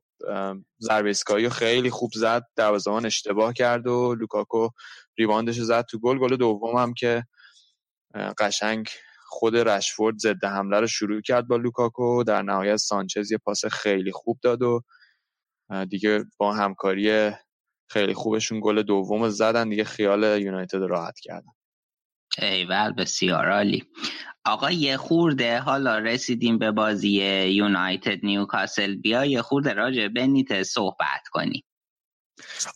ضربه 0.80 1.10
ایستگاهی 1.10 1.50
خیلی 1.50 1.90
خوب 1.90 2.12
زد. 2.16 2.44
دروازه‌بان 2.56 3.06
اشتباه 3.06 3.54
کرد 3.54 3.88
و 3.88 4.16
لوکاکو 4.16 4.70
rebound 5.18 5.51
ش 5.51 5.60
زد 5.60 5.86
تو 5.86 6.00
گل. 6.00 6.20
گل 6.20 6.36
دوم 6.36 6.78
هم 6.78 6.94
که 6.94 7.24
قشنگ 8.16 8.90
خود 9.28 9.56
رشفورد 9.56 10.18
ضد 10.18 10.46
حمله 10.46 10.80
رو 10.80 10.88
شروع 10.88 11.22
کرد 11.22 11.48
با 11.48 11.56
لوکاکو. 11.56 12.24
در 12.24 12.42
نهایت 12.42 12.76
سانچز 12.76 13.32
یه 13.32 13.38
پاس 13.38 13.66
خیلی 13.66 14.12
خوب 14.12 14.40
داد 14.42 14.62
و 14.62 14.82
دیگه 15.90 16.26
با 16.38 16.54
همکاری 16.54 17.32
خیلی 17.90 18.14
خوبشون 18.14 18.60
گل 18.64 18.82
دوم 18.82 19.30
زدن. 19.30 19.70
دیگه 19.70 19.84
خیال 19.84 20.42
یونایتد 20.42 20.82
راحت 20.82 21.20
کردن. 21.20 21.52
ایول 22.42 22.94
بسیار 22.94 23.52
عالی. 23.52 23.86
آقا 24.46 24.72
یه 24.72 24.98
خورده 24.98 25.60
حالا 25.60 25.98
رسیدیم 25.98 26.58
به 26.58 26.72
بازی 26.72 27.10
یونایتد 27.46 28.26
نیوکاسل. 28.26 28.96
بیا 28.96 29.26
یه 29.26 29.42
خورده 29.42 29.74
راجع 29.74 30.08
بنیتز 30.08 30.68
صحبت 30.68 31.28
کنیم. 31.32 31.64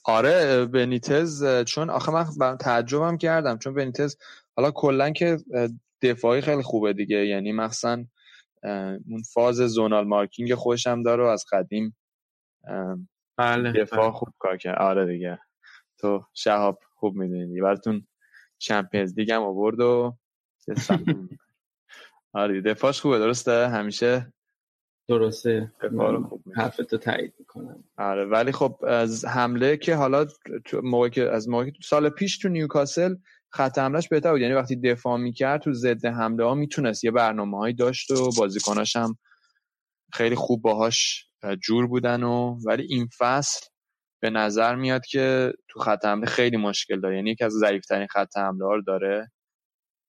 آره 0.05 0.65
بنیتز 0.65 1.63
چون 1.63 1.89
آخه 1.89 2.11
من 2.37 2.57
تعجبم 2.57 3.17
کردم 3.17 3.57
چون 3.57 3.73
بنیتز 3.73 4.17
حالا 4.55 4.71
کلا 4.71 5.09
که 5.11 5.37
دفاعی 6.01 6.41
خیلی 6.41 6.61
خوبه 6.61 6.93
دیگه. 6.93 7.25
یعنی 7.25 7.51
مخصوصا 7.51 8.05
اون 9.07 9.23
فاز 9.33 9.55
زونال 9.55 10.07
مارکینگ 10.07 10.55
خوشم 10.55 11.03
داره 11.03 11.23
و 11.23 11.27
از 11.27 11.45
قدیم 11.51 11.97
بله 13.37 13.71
دفاع 13.71 13.99
بله. 13.99 14.11
خوب 14.11 14.29
کار 14.39 14.57
کرد. 14.57 14.77
آره 14.81 15.05
دیگه. 15.05 15.39
تو 15.99 16.25
شهاب 16.33 16.79
خوب 16.95 17.15
می‌دونی 17.15 17.61
براتون 17.61 18.07
چمپیونز 18.57 19.13
لیگ 19.17 19.31
هم 19.31 19.41
آورد 19.41 19.79
و 19.79 20.17
آره 22.33 22.61
دفاعش 22.61 23.01
خوبه 23.01 23.19
درسته؟ 23.19 23.67
همیشه 23.69 24.33
درسته. 25.07 25.71
خوب 26.29 26.43
حرفتو 26.55 26.97
تایید 26.97 27.33
می‌کنم. 27.39 27.83
آره 27.97 28.25
ولی 28.25 28.51
خب 28.51 28.85
از 28.87 29.25
حمله 29.25 29.77
که 29.77 29.95
حالا 29.95 30.25
موقع 30.83 31.09
که 31.09 31.29
از 31.29 31.49
موقع 31.49 31.71
سال 31.83 32.09
پیش 32.09 32.37
تو 32.37 32.49
نیوکاسل 32.49 33.15
خط 33.53 33.77
حملهش 33.77 34.07
بهتر 34.07 34.31
بود. 34.31 34.41
یعنی 34.41 34.53
وقتی 34.53 34.75
دفاع 34.75 35.17
می‌کرد 35.17 35.61
تو 35.61 35.73
ضد 35.73 36.05
حمله 36.05 36.45
ها 36.45 36.55
می‌تونست 36.55 37.03
یه 37.03 37.11
برنامه 37.11 37.73
داشت 37.73 38.11
و 38.11 38.29
بازیکناش 38.37 38.95
هم 38.95 39.17
خیلی 40.13 40.35
خوب 40.35 40.61
باهاش 40.61 41.27
جور 41.63 41.87
بودن 41.87 42.23
و 42.23 42.57
ولی 42.65 42.83
این 42.83 43.07
فصل 43.17 43.67
به 44.21 44.29
نظر 44.29 44.75
میاد 44.75 45.05
که 45.05 45.53
تو 45.69 45.79
خط 45.79 46.05
حمله 46.05 46.25
خیلی 46.25 46.57
مشکل 46.57 46.99
داره. 46.99 47.15
یعنی 47.15 47.31
یکی 47.31 47.43
از 47.43 47.51
ضعیفترین 47.51 48.07
خط 48.07 48.37
حمله 48.37 48.65
ها 48.65 48.81
داره. 48.87 49.31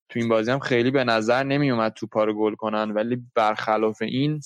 تو 0.09 0.19
این 0.21 0.29
بازی 0.29 0.51
هم 0.51 0.59
خیلی 0.59 0.91
به 0.91 1.05
نظر 1.05 1.43
نمی 1.43 1.71
اومد 1.71 1.93
تو 1.93 2.07
پارو 2.07 2.35
گل 2.35 2.55
کنن 2.55 2.91
ولی 2.91 3.23
برخلاف 3.35 4.03
این 4.03 4.41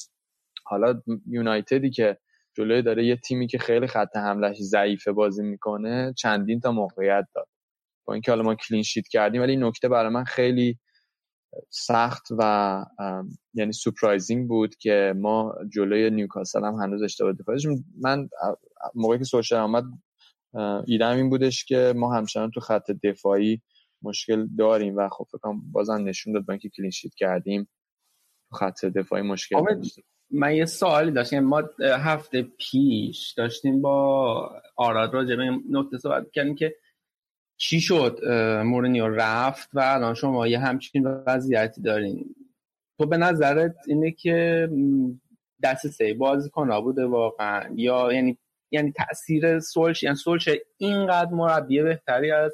حالا 0.64 1.02
یونایتدی 1.26 1.90
که 1.90 2.18
جلوی 2.56 2.82
داره 2.82 3.06
یه 3.06 3.16
تیمی 3.16 3.46
که 3.46 3.58
خیلی 3.58 3.87
خط 3.87 4.16
حملهش 4.16 4.56
ضعیفه 4.61 5.12
بازی 5.12 5.42
می‌کنه 5.42 6.14
چندین 6.16 6.61
تا 6.61 6.72
موقعیت 6.72 7.26
داد 7.34 7.48
با 8.09 8.14
اینکه 8.14 8.31
حالا 8.31 8.42
ما 8.42 8.55
کلین 8.55 8.83
شیت 8.83 9.09
کردیم 9.09 9.42
ولی 9.42 9.51
این 9.53 9.64
نکته 9.64 9.88
برای 9.88 10.12
من 10.12 10.25
خیلی 10.25 10.79
سخت 11.71 12.23
و 12.38 12.85
یعنی 13.55 13.73
surprising 13.72 14.48
بود 14.49 14.77
که 14.77 15.14
ما 15.16 15.55
جلوی 15.73 16.11
نیوکاسل 16.11 16.64
هم 16.64 16.75
هنوز 16.75 17.03
اشتباه 17.03 17.33
دفاعش 17.33 17.66
من 18.01 18.29
موقعی 18.94 19.18
که 19.18 19.25
سوشر 19.24 19.57
آمد 19.57 19.85
ایدم 20.87 21.16
این 21.16 21.31
بودش 21.31 21.64
که 21.64 21.92
ما 21.97 22.14
همچنان 22.14 22.51
تو 22.51 22.61
خط 22.61 22.90
دفاعی 22.90 23.62
مشکل 24.03 24.49
داریم 24.59 24.97
و 24.97 25.09
خب 25.09 25.27
فکرم 25.33 25.73
بازم 25.73 26.05
نشون 26.05 26.33
داد 26.33 26.47
با 26.47 26.53
اینکه 26.53 26.68
clean 26.68 26.90
sheet 26.90 27.14
کردیم 27.14 27.68
تو 28.51 28.57
خط 28.57 28.85
دفاعی 28.85 29.23
مشکل 29.23 29.64
داشتیم 29.75 30.05
من 30.31 30.55
یه 30.55 30.64
سوالی 30.64 31.11
داشتیم 31.11 31.44
ما 31.44 31.62
هفته 31.81 32.42
پیش 32.42 33.35
داشتیم 33.37 33.83
با 33.83 34.62
آراد 34.77 35.14
راجع 35.14 35.37
به 35.37 35.51
نکته 35.71 35.99
صحبت 35.99 36.31
کردیم 36.33 36.55
که 36.55 36.75
چی 37.59 37.81
شد 37.81 38.21
مورینیو 38.64 39.09
رفت 39.09 39.68
و 39.73 39.81
الان 39.81 40.14
شما 40.14 40.47
یه 40.47 40.59
همچین 40.59 41.07
وضعیتی 41.07 41.83
دارین؟ 41.83 42.35
تو 42.99 43.07
به 43.07 43.16
نظرت 43.16 43.75
اینه 43.87 44.11
که 44.11 44.68
دست 45.62 45.87
سه 45.87 46.14
بازی 46.14 46.51
کنه 46.51 46.81
بوده 46.81 47.07
واقعا؟ 47.07 47.71
یا 47.75 48.12
یعنی 48.12 48.38
یعنی 48.71 48.92
تاثیر 48.92 49.61
سولش 49.61 50.03
یعنی 50.03 50.16
سولش 50.16 50.49
اینقدر 50.77 51.31
مربی 51.31 51.83
بهتری 51.83 52.31
از 52.31 52.53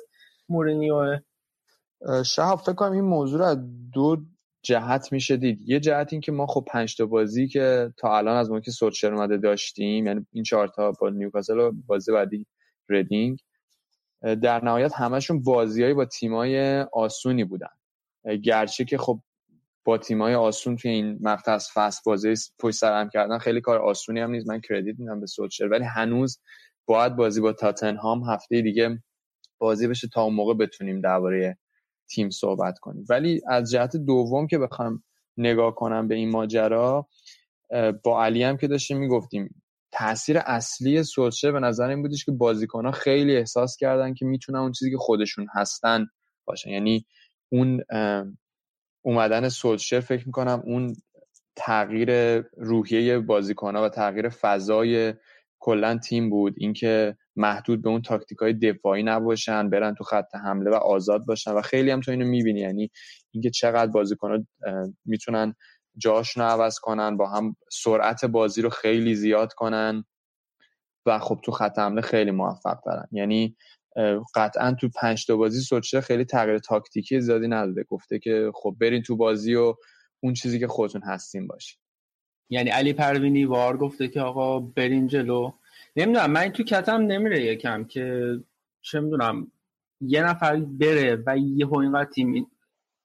مورینیو 0.48 1.18
شهاب 2.26 2.58
فکر 2.58 2.72
کنم 2.72 2.92
این 2.92 3.04
موضوع 3.04 3.48
رو 3.48 3.62
دو 3.92 4.16
جهت 4.62 5.12
میشه 5.12 5.36
دید. 5.36 5.60
یه 5.66 5.80
جهت 5.80 6.12
این 6.12 6.20
که 6.20 6.32
ما 6.32 6.46
خب 6.46 6.64
پنج 6.68 6.96
تا 6.96 7.06
بازی 7.06 7.48
که 7.48 7.92
تا 7.96 8.16
الان 8.16 8.36
از 8.36 8.50
موقع 8.50 8.60
که 8.60 8.70
سولشر 8.70 9.14
اومده 9.14 9.36
داشتیم 9.36 10.06
یعنی 10.06 10.26
این 10.32 10.44
چهار 10.44 10.68
تا 10.68 10.92
با 11.00 11.10
نیوکاسل 11.10 11.58
و 11.58 11.72
بازی 11.86 12.12
بعدی 12.12 12.46
ردینگ 12.88 13.38
در 14.24 14.64
نهایت 14.64 14.92
همشون 14.94 15.42
بازیایی 15.42 15.94
با 15.94 16.04
تیمای 16.04 16.80
آسونی 16.80 17.44
بودن. 17.44 17.68
گرچه 18.42 18.84
که 18.84 18.98
خب 18.98 19.20
با 19.84 19.98
تیمای 19.98 20.34
آسون 20.34 20.76
توی 20.76 20.90
این 20.90 21.18
مقطع 21.20 21.52
از 21.52 21.68
فصل 21.74 22.00
بازی 22.06 22.34
پشت 22.58 22.76
سرم 22.76 23.08
کردن 23.08 23.38
خیلی 23.38 23.60
کار 23.60 23.78
آسونی 23.78 24.20
هم 24.20 24.30
نیست. 24.30 24.48
من 24.48 24.60
کردیت 24.60 24.98
میدم 24.98 25.20
به 25.20 25.26
سولشر 25.26 25.68
ولی 25.68 25.84
هنوز 25.84 26.40
باید 26.86 27.16
بازی 27.16 27.40
با 27.40 27.52
تاتنهام 27.52 28.24
هفته 28.30 28.62
دیگه 28.62 29.02
بازی 29.58 29.88
بشه 29.88 30.08
تا 30.08 30.22
اون 30.22 30.34
موقع 30.34 30.54
بتونیم 30.54 31.00
درباره 31.00 31.58
تیم 32.08 32.30
صحبت 32.30 32.78
کنیم. 32.78 33.04
ولی 33.10 33.40
از 33.48 33.70
جهت 33.70 33.96
دوم 33.96 34.46
که 34.46 34.58
بخوام 34.58 35.02
نگاه 35.36 35.74
کنم 35.74 36.08
به 36.08 36.14
این 36.14 36.30
ماجرا 36.30 37.08
با 38.02 38.24
علی 38.24 38.42
هم 38.42 38.56
که 38.56 38.68
داشتیم 38.68 38.98
می‌گفتیم 38.98 39.63
تاثیر 39.98 40.38
اصلی 40.38 41.02
سولشر 41.02 41.52
به 41.52 41.60
نظر 41.60 41.88
این 41.88 42.02
بودش 42.02 42.24
که 42.24 42.32
بازیکنها 42.32 42.92
خیلی 42.92 43.36
احساس 43.36 43.76
کردن 43.76 44.14
که 44.14 44.24
می‌تونن 44.24 44.58
اون 44.58 44.72
چیزی 44.72 44.90
که 44.90 44.96
خودشون 44.96 45.46
هستن 45.54 46.06
باشن. 46.44 46.70
یعنی 46.70 47.06
اون 47.52 47.80
اومدن 49.04 49.48
سولشر 49.48 50.00
فکر 50.00 50.26
می‌کنم 50.26 50.62
اون 50.64 50.94
تغییر 51.56 52.40
روحیه 52.56 53.18
بازیکنها 53.18 53.84
و 53.84 53.88
تغییر 53.88 54.28
فضای 54.28 55.14
کلا 55.58 55.98
تیم 55.98 56.30
بود. 56.30 56.54
اینکه 56.58 57.16
محدود 57.36 57.82
به 57.82 57.88
اون 57.88 58.02
تاکتیک 58.02 58.38
های 58.38 58.52
دفاعی 58.52 59.02
نباشن 59.02 59.70
برن 59.70 59.94
تو 59.94 60.04
خط 60.04 60.34
حمله 60.44 60.70
و 60.70 60.74
آزاد 60.74 61.26
باشن. 61.26 61.52
و 61.52 61.62
خیلی 61.62 61.90
هم 61.90 62.00
تو 62.00 62.10
اینو 62.10 62.26
می‌بینی. 62.26 62.60
یعنی 62.60 62.90
اینکه 63.30 63.50
چقدر 63.50 63.90
بازیکنها 63.90 64.38
می‌تونن 65.04 65.54
جاشون 65.96 66.42
رو 66.42 66.48
عوض 66.48 66.78
کنن 66.78 67.16
با 67.16 67.28
هم 67.28 67.56
سرعت 67.72 68.24
بازی 68.24 68.62
رو 68.62 68.70
خیلی 68.70 69.14
زیاد 69.14 69.52
کنن 69.52 70.04
و 71.06 71.18
خب 71.18 71.40
تو 71.44 71.52
خط 71.52 71.78
حمله 71.78 72.00
خیلی 72.00 72.30
موفق 72.30 72.84
دارن 72.86 73.08
یعنی 73.12 73.56
قطعا 74.34 74.76
تو 74.80 74.88
پنج 74.88 75.26
تا 75.26 75.36
بازی 75.36 75.60
سوچه 75.60 76.00
خیلی 76.00 76.24
تغییر 76.24 76.58
تاکتیکی 76.58 77.20
زیادی 77.20 77.48
نداده. 77.48 77.84
گفته 77.84 78.18
که 78.18 78.50
خب 78.54 78.76
برین 78.80 79.02
تو 79.02 79.16
بازی 79.16 79.54
و 79.54 79.74
اون 80.20 80.34
چیزی 80.34 80.58
که 80.58 80.66
خودتون 80.66 81.02
هستین 81.02 81.46
باشین 81.46 81.80
یعنی 82.50 82.70
علی 82.70 82.92
پروینی 82.92 83.44
وار 83.44 83.76
گفته 83.76 84.08
که 84.08 84.20
آقا 84.20 84.60
برین 84.60 85.06
جلو. 85.06 85.52
نمی‌دونم 85.96 86.30
من 86.30 86.48
تو 86.48 86.62
کتم 86.62 87.00
نمیره 87.00 87.44
یکم 87.44 87.84
که 87.84 88.36
چه 88.80 89.00
می‌دونم 89.00 89.52
یه 90.00 90.22
نفر 90.22 90.56
بره 90.56 91.22
و 91.26 91.38
یه 91.38 91.72
اینقدر 91.72 92.10
تیم 92.10 92.46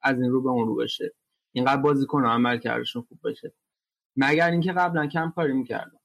از 0.02 0.21
این 0.21 0.32
رو 0.32 0.43
به 0.43 0.49
اون 0.49 0.67
رو 0.67 0.75
بشه. 0.75 1.13
اینقدر 1.52 1.82
بازی 1.82 2.06
کنه 2.06 2.28
عمل 2.28 2.58
کردشون 2.58 3.02
خوب 3.02 3.20
بشه. 3.24 3.54
مگر 4.16 4.52
اینکه 4.52 4.74
قبلا 4.74 5.08
کم 5.08 5.34
کاری 5.36 5.54
می‌کردم 5.54 6.00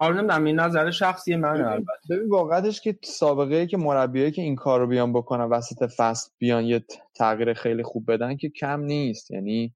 حالا 0.00 0.16
نمی‌دونم 0.20 0.44
این 0.44 0.60
نظر 0.60 0.90
شخصی 0.90 1.36
من 1.36 1.64
البته. 1.64 1.84
ببین 2.10 2.28
واقعتش 2.28 2.80
که 2.80 2.98
سابقه 3.02 3.66
که 3.66 3.76
مربیایی 3.76 4.30
که 4.30 4.42
این 4.42 4.56
کار 4.56 4.80
رو 4.80 4.86
بیان 4.86 5.12
بکنن 5.12 5.44
وسط 5.44 5.90
فصل 5.96 6.30
بیان 6.38 6.64
یه 6.64 6.84
تغییر 7.14 7.54
خیلی 7.54 7.82
خوب 7.82 8.12
بدن 8.12 8.36
که 8.36 8.48
کم 8.48 8.80
نیست. 8.80 9.30
یعنی 9.30 9.74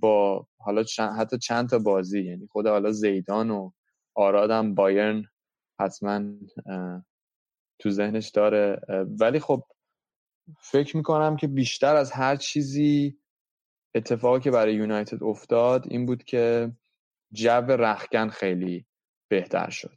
با 0.00 0.46
حالا 0.58 0.82
چند 0.82 1.18
حتی 1.18 1.38
چند 1.38 1.68
تا 1.68 1.78
بازی 1.78 2.24
یعنی 2.24 2.46
خود 2.46 2.66
حالا 2.66 2.92
زیدان 2.92 3.50
و 3.50 3.70
آرادم 4.14 4.74
بایرن 4.74 5.24
حتما 5.80 6.22
تو 7.78 7.90
ذهنش 7.90 8.28
داره. 8.28 8.80
ولی 9.20 9.40
خب 9.40 9.64
فکر 10.60 10.96
می‌کنم 10.96 11.36
که 11.36 11.46
بیشتر 11.46 11.96
از 11.96 12.12
هر 12.12 12.36
چیزی 12.36 13.18
اتفاقی 13.96 14.40
که 14.40 14.50
برای 14.50 14.74
یونایتد 14.74 15.22
افتاد 15.22 15.86
این 15.88 16.06
بود 16.06 16.24
که 16.24 16.72
جو 17.32 17.50
رختکن 17.50 18.28
خیلی 18.28 18.86
بهتر 19.28 19.70
شد. 19.70 19.96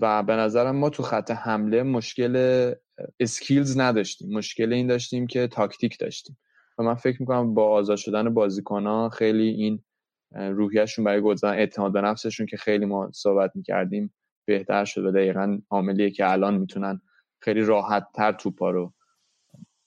و 0.00 0.22
به 0.22 0.36
نظرم 0.36 0.76
ما 0.76 0.90
تو 0.90 1.02
خط 1.02 1.30
حمله 1.30 1.82
مشکل 1.82 2.74
skills 3.20 3.78
نداشتیم. 3.78 4.38
مشکل 4.38 4.72
این 4.72 4.86
داشتیم 4.86 5.26
که 5.26 5.46
تاکتیک 5.46 5.98
داشتیم. 5.98 6.38
و 6.78 6.82
من 6.82 6.94
فکر 6.94 7.16
می‌کنم 7.20 7.54
با 7.54 7.70
آزاد 7.70 7.96
شدن 7.96 8.34
بازیکن 8.34 9.08
خیلی 9.08 9.48
این 9.48 9.84
روحیشون 10.30 11.04
برای 11.04 11.20
گل 11.20 11.36
اعتماد 11.44 11.92
به 11.92 12.00
نفسشون 12.00 12.46
که 12.46 12.56
خیلی 12.56 12.84
ما 12.84 13.10
صحبت 13.14 13.50
می‌کردیم 13.54 14.14
بهتر 14.44 14.84
شد 14.84 15.04
و 15.04 15.10
دقیقا 15.10 15.58
عاملیه 15.70 16.10
که 16.10 16.30
الان 16.30 16.58
می‌تونن 16.58 17.00
خیلی 17.40 17.60
راحت 17.60 18.06
تر 18.14 18.32
توپا 18.32 18.70
رو 18.70 18.94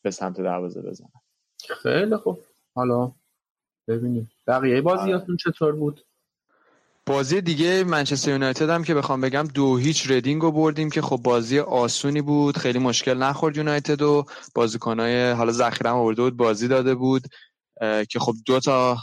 به 0.01 0.11
سمت 0.11 0.41
دروازه 0.41 0.81
بزنن. 0.81 1.11
خیلی 1.83 2.15
خوب. 2.15 2.39
حالا 2.75 3.11
ببینیم. 3.89 4.31
بقیه 4.47 4.81
بازیاتون 4.81 5.37
چطور 5.37 5.71
بود؟ 5.75 6.05
بازی 7.05 7.41
دیگه 7.41 7.83
منچستر 7.83 8.31
یونایتد 8.31 8.69
هم 8.69 8.83
که 8.83 8.93
بخوام 8.93 9.21
بگم 9.21 9.47
دو 9.53 9.77
هیچ 9.77 10.11
ردینگ 10.11 10.41
رو 10.41 10.51
بردیم 10.51 10.89
که 10.89 11.01
خب 11.01 11.17
بازی 11.17 11.59
آسونی 11.59 12.21
بود 12.21 12.57
خیلی 12.57 12.79
مشکل 12.79 13.17
نخورد 13.17 13.57
یونایتد 13.57 14.01
و 14.01 14.25
بازیکنهای 14.55 15.31
حالا 15.31 15.51
ذخیره 15.51 15.89
آورده 15.89 16.21
بود 16.21 16.37
بازی 16.37 16.67
داده 16.67 16.95
بود 16.95 17.23
که 18.09 18.19
خب 18.19 18.33
دو 18.45 18.59
تا 18.59 18.97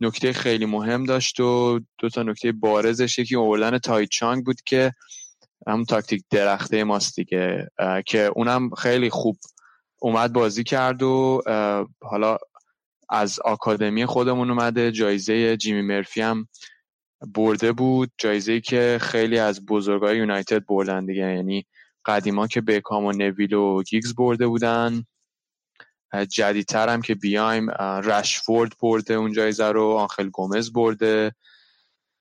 نکته 0.00 0.32
خیلی 0.32 0.66
مهم 0.66 1.04
داشت 1.04 1.40
و 1.40 1.80
دو 1.98 2.08
تا 2.08 2.22
نکته 2.22 2.52
بارزش 2.52 3.18
یکی 3.18 3.36
آوردن 3.36 3.78
تایچانگ 3.78 4.44
بود 4.44 4.60
که 4.66 4.92
هم 5.66 5.84
تاکتیک 5.84 6.24
درخته 6.30 6.84
ماست 6.84 7.16
دیگه 7.16 7.68
که 8.06 8.30
اونم 8.36 8.70
خیلی 8.70 9.10
خوب 9.10 9.38
اومد 10.00 10.32
بازی 10.32 10.64
کرد 10.64 11.02
و 11.02 11.42
حالا 12.02 12.38
از 13.08 13.40
آکادمی 13.40 14.06
خودمون 14.06 14.50
اومده 14.50 14.92
جایزه 14.92 15.56
جیمی 15.56 15.82
مرفی 15.82 16.20
هم 16.20 16.48
برده 17.34 17.72
بود 17.72 18.12
جایزه 18.18 18.60
که 18.60 18.98
خیلی 19.02 19.38
از 19.38 19.66
بزرگای 19.66 20.18
یونایتد 20.18 20.66
بردن 20.66 21.06
دیگه. 21.06 21.34
یعنی 21.34 21.66
قدیما 22.04 22.46
که 22.46 22.60
بکام 22.60 23.04
و 23.04 23.12
نویل 23.12 23.54
و 23.54 23.82
گیگز 23.82 24.14
برده 24.14 24.46
بودن. 24.46 25.04
جدیدتر 26.30 26.88
هم 26.88 27.02
که 27.02 27.14
بیایم 27.14 27.70
رشفورد 27.80 28.72
برده 28.82 29.14
اون 29.14 29.32
جایزه 29.32 29.66
رو 29.66 29.90
آنخل 29.90 30.28
گومز 30.28 30.72
برده 30.72 31.34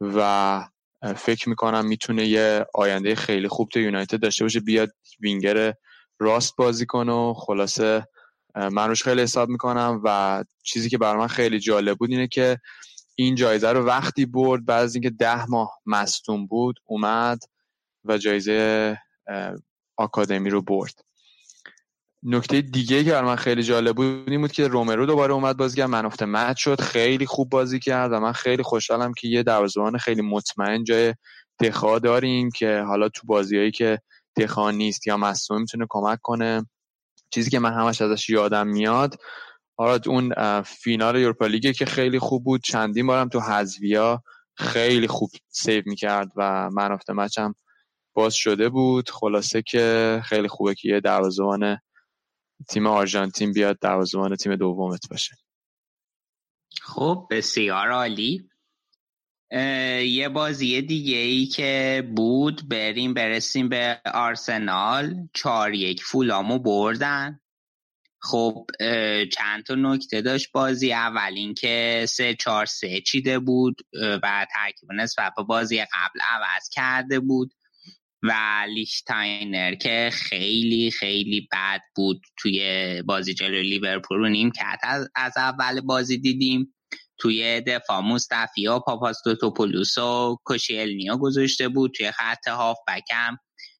و 0.02 0.67
فکر 1.15 1.50
می‌کنم 1.50 1.86
می‌تونه 1.86 2.28
یه 2.28 2.65
آینده 2.74 3.15
خیلی 3.15 3.48
خوب 3.48 3.69
تو 3.69 3.80
یونایتد 3.80 4.19
داشته 4.19 4.46
باشه. 4.46 4.60
بیاد 4.60 4.91
وینگر 5.19 5.74
راست 6.19 6.56
بازی 6.56 6.86
کنه 6.86 7.12
و 7.12 7.34
خلاصه 7.34 8.08
من 8.56 8.88
روش 8.88 9.04
خیلی 9.04 9.22
حساب 9.22 9.50
می‌کنم 9.50 10.02
و 10.04 10.44
چیزی 10.63 10.89
که 10.89 10.98
برای 10.98 11.20
من 11.20 11.28
خیلی 11.28 11.60
جالب 11.60 11.98
بود 11.98 12.12
اینه 12.12 12.28
که 12.28 12.60
این 13.16 13.36
جایزه 13.36 13.72
رو 13.72 13.86
وقتی 13.86 14.26
برد 14.26 14.66
بعد 14.66 14.84
از 14.84 14.96
اینکه 14.96 15.10
ده 15.10 15.46
ماه 15.46 15.72
مستون 15.86 16.48
بود 16.48 16.80
اومد 16.86 17.39
و 18.06 18.18
جایزه 18.18 18.98
آکادمی 19.98 20.50
رو 20.50 20.62
برد. 20.62 20.94
نکته 22.24 22.62
دیگه 22.62 23.04
که 23.04 23.12
برای 23.12 23.26
من 23.26 23.36
خیلی 23.36 23.63
جالب 23.63 23.96
بود 23.96 24.30
این 24.30 24.42
بود 24.42 24.52
که 24.52 24.68
رومرو 24.68 25.06
دوباره 25.06 25.34
اومد 25.34 25.58
بازی 25.58 25.78
کرد 25.78 25.89
man 25.89 26.02
of 26.02 26.11
the 26.11 26.24
match 26.24 26.58
شد 26.58 26.82
خیلی 26.82 27.26
خوب 27.26 27.50
بازی 27.50 27.80
کرد 27.80 28.12
و 28.12 28.20
من 28.20 28.32
خیلی 28.32 28.63
خوشحالم 28.63 29.13
که 29.13 29.28
یه 29.28 29.44
دروازه‌بان 29.44 29.98
خیلی 29.98 30.22
مطمئن 30.22 30.84
جای 30.84 31.13
دخا 31.60 32.00
داریم 32.00 32.50
که 32.52 32.84
حالا 32.88 33.10
تو 33.10 33.28
بازیایی 33.28 33.72
که 33.72 34.00
دخا 34.38 34.72
نیست 34.72 35.08
یا 35.08 35.18
مصدومه 35.18 35.60
می‌تونه 35.60 35.86
کمک 35.89 36.20
کنه. 36.22 36.66
چیزی 37.34 37.50
که 37.50 37.60
من 37.60 37.74
همش 37.74 38.02
ازش 38.02 38.30
یادم 38.30 38.67
میاد. 38.67 39.15
حالا 39.78 40.00
اون 40.06 40.34
فینال 40.62 41.15
یورپا 41.15 41.46
لیگ 41.46 41.76
که 41.76 41.86
خیلی 41.86 42.19
خوب 42.19 42.43
بود. 42.43 42.63
چندین 42.63 43.08
بارم 43.08 43.30
تو 43.30 43.39
حذویا 43.39 44.24
خیلی 44.56 45.08
خوب 45.08 45.30
save 45.50 45.84
می‌کرد 45.86 46.32
و 46.36 46.69
man 46.70 46.85
of 46.85 46.95
the 46.95 47.10
match 47.10 47.39
هم 47.39 47.56
باز 48.15 48.34
شده 48.34 48.69
بود. 48.69 49.10
خلاصه 49.10 49.62
که 49.62 50.22
خیلی 50.26 50.48
خوبه 50.48 50.76
که 50.76 50.89
یه 50.89 51.00
دروازه‌بان 51.00 51.78
تیم 52.69 52.88
آرژانتین 52.88 53.52
بیاد 53.52 53.80
دروازه‌بان 53.82 54.36
تیم 54.36 54.56
دومت 54.56 55.10
باشه. 55.10 55.36
خب 56.82 57.28
بسیار 57.32 57.91
عالی. 57.91 58.50
یه 60.06 60.30
بازی 60.34 60.82
دیگه 60.82 61.18
ای 61.18 61.46
که 61.46 62.04
بود. 62.16 62.70
بریم 62.70 63.13
برسیم 63.13 63.70
به 63.70 64.02
آرسنال. 64.13 65.28
چهار 65.34 65.74
یک 65.74 66.04
فولامو 66.04 66.60
بردن. 66.60 67.39
خب 68.22 68.68
چند 69.34 69.63
تا 69.68 69.76
نکته 69.76 70.22
داشت 70.22 70.52
بازی 70.52 70.94
اول 70.94 71.34
اینکه 71.36 72.06
سه 72.10 72.36
چهار 72.36 72.66
سه 72.66 73.02
چیده 73.02 73.39
بود 73.39 73.82
و 74.24 74.46
ترکیب 74.54 74.89
نسبت 74.92 75.34
به 75.38 75.44
بازی 75.44 75.80
قبل 75.80 76.20
عوض 76.30 76.70
کرده 76.72 77.20
بود. 77.20 77.54
و 78.26 78.34
لیشتاینر 78.70 79.76
که 79.76 80.10
خیلی 80.13 80.92
خیلی 80.92 81.48
بد 81.52 81.82
بود 81.96 82.22
توی 82.38 83.04
بازی 83.06 83.34
جلو 83.34 83.62
لیورپول 83.62 84.18
رو 84.18 84.30
نیمکت 84.30 84.52
کرد. 84.52 84.80
از 85.16 85.38
اول 85.38 85.82
بازی 85.82 86.18
دیدیم. 86.18 86.74
توی 87.24 87.62
دفاع 87.62 88.00
مصطفی 88.00 88.68
و 88.68 88.80
پاپاستاتوپولوس 88.80 89.98
و 89.98 90.38
کوشیلنی 90.46 91.18
گذاشته 91.18 91.70
بود 91.70 91.92
توی 91.98 92.12
خط 92.12 92.48
هاف 92.48 92.78
بکم. 92.88 93.38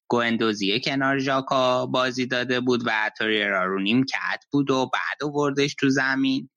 گوندوزی 0.08 0.80
کنار 0.80 1.18
ژاکا 1.18 1.86
بازی 1.86 2.26
داده 2.26 2.60
بود 2.60 2.82
و 2.86 3.10
توریرا 3.18 3.64
رو 3.64 3.80
نیمکت 3.80 4.44
بود 4.52 4.70
و 4.70 4.90
بعد 4.92 5.34
وردش 5.34 5.74
تو 5.74 5.90
زمین. 5.90 6.50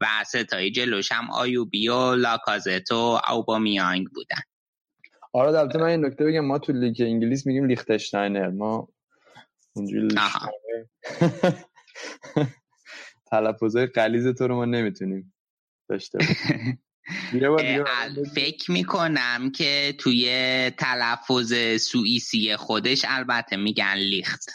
و 0.00 0.24
ستایی 0.26 0.70
جلوش 0.70 1.12
هم 1.12 1.30
آیوبی 1.30 1.88
و 1.88 2.14
لاکازت 2.14 2.92
و 2.92 3.20
اوبامیانگ 3.30 4.06
بودن. 4.14 4.42
آره 5.32 5.58
البته 5.58 5.78
من 5.78 5.84
این 5.84 6.04
نکته 6.04 6.24
بگم 6.24 6.44
ما 6.44 6.58
تو 6.58 6.72
لیگ 6.72 6.96
انگلیس 7.00 7.46
میگیم 7.46 7.64
لیختشتاینر 7.64 8.50
ما 8.50 8.88
اونجوری 9.76 10.08
تلفظهای 13.30 13.86
قلیز 13.86 14.26
تو 14.26 14.48
رو 14.48 14.54
ما 14.56 14.64
نمی‌تونیم 14.64 15.33
داشته 15.88 16.18
فکر 18.34 18.70
می‌کنم 18.70 19.50
که 19.54 19.94
توی 19.98 20.26
تلفظ 20.78 21.54
سوئیسی 21.80 22.56
خودش 22.56 23.04
البته 23.08 23.56
میگن 23.56 23.94
لیخت. 23.94 24.50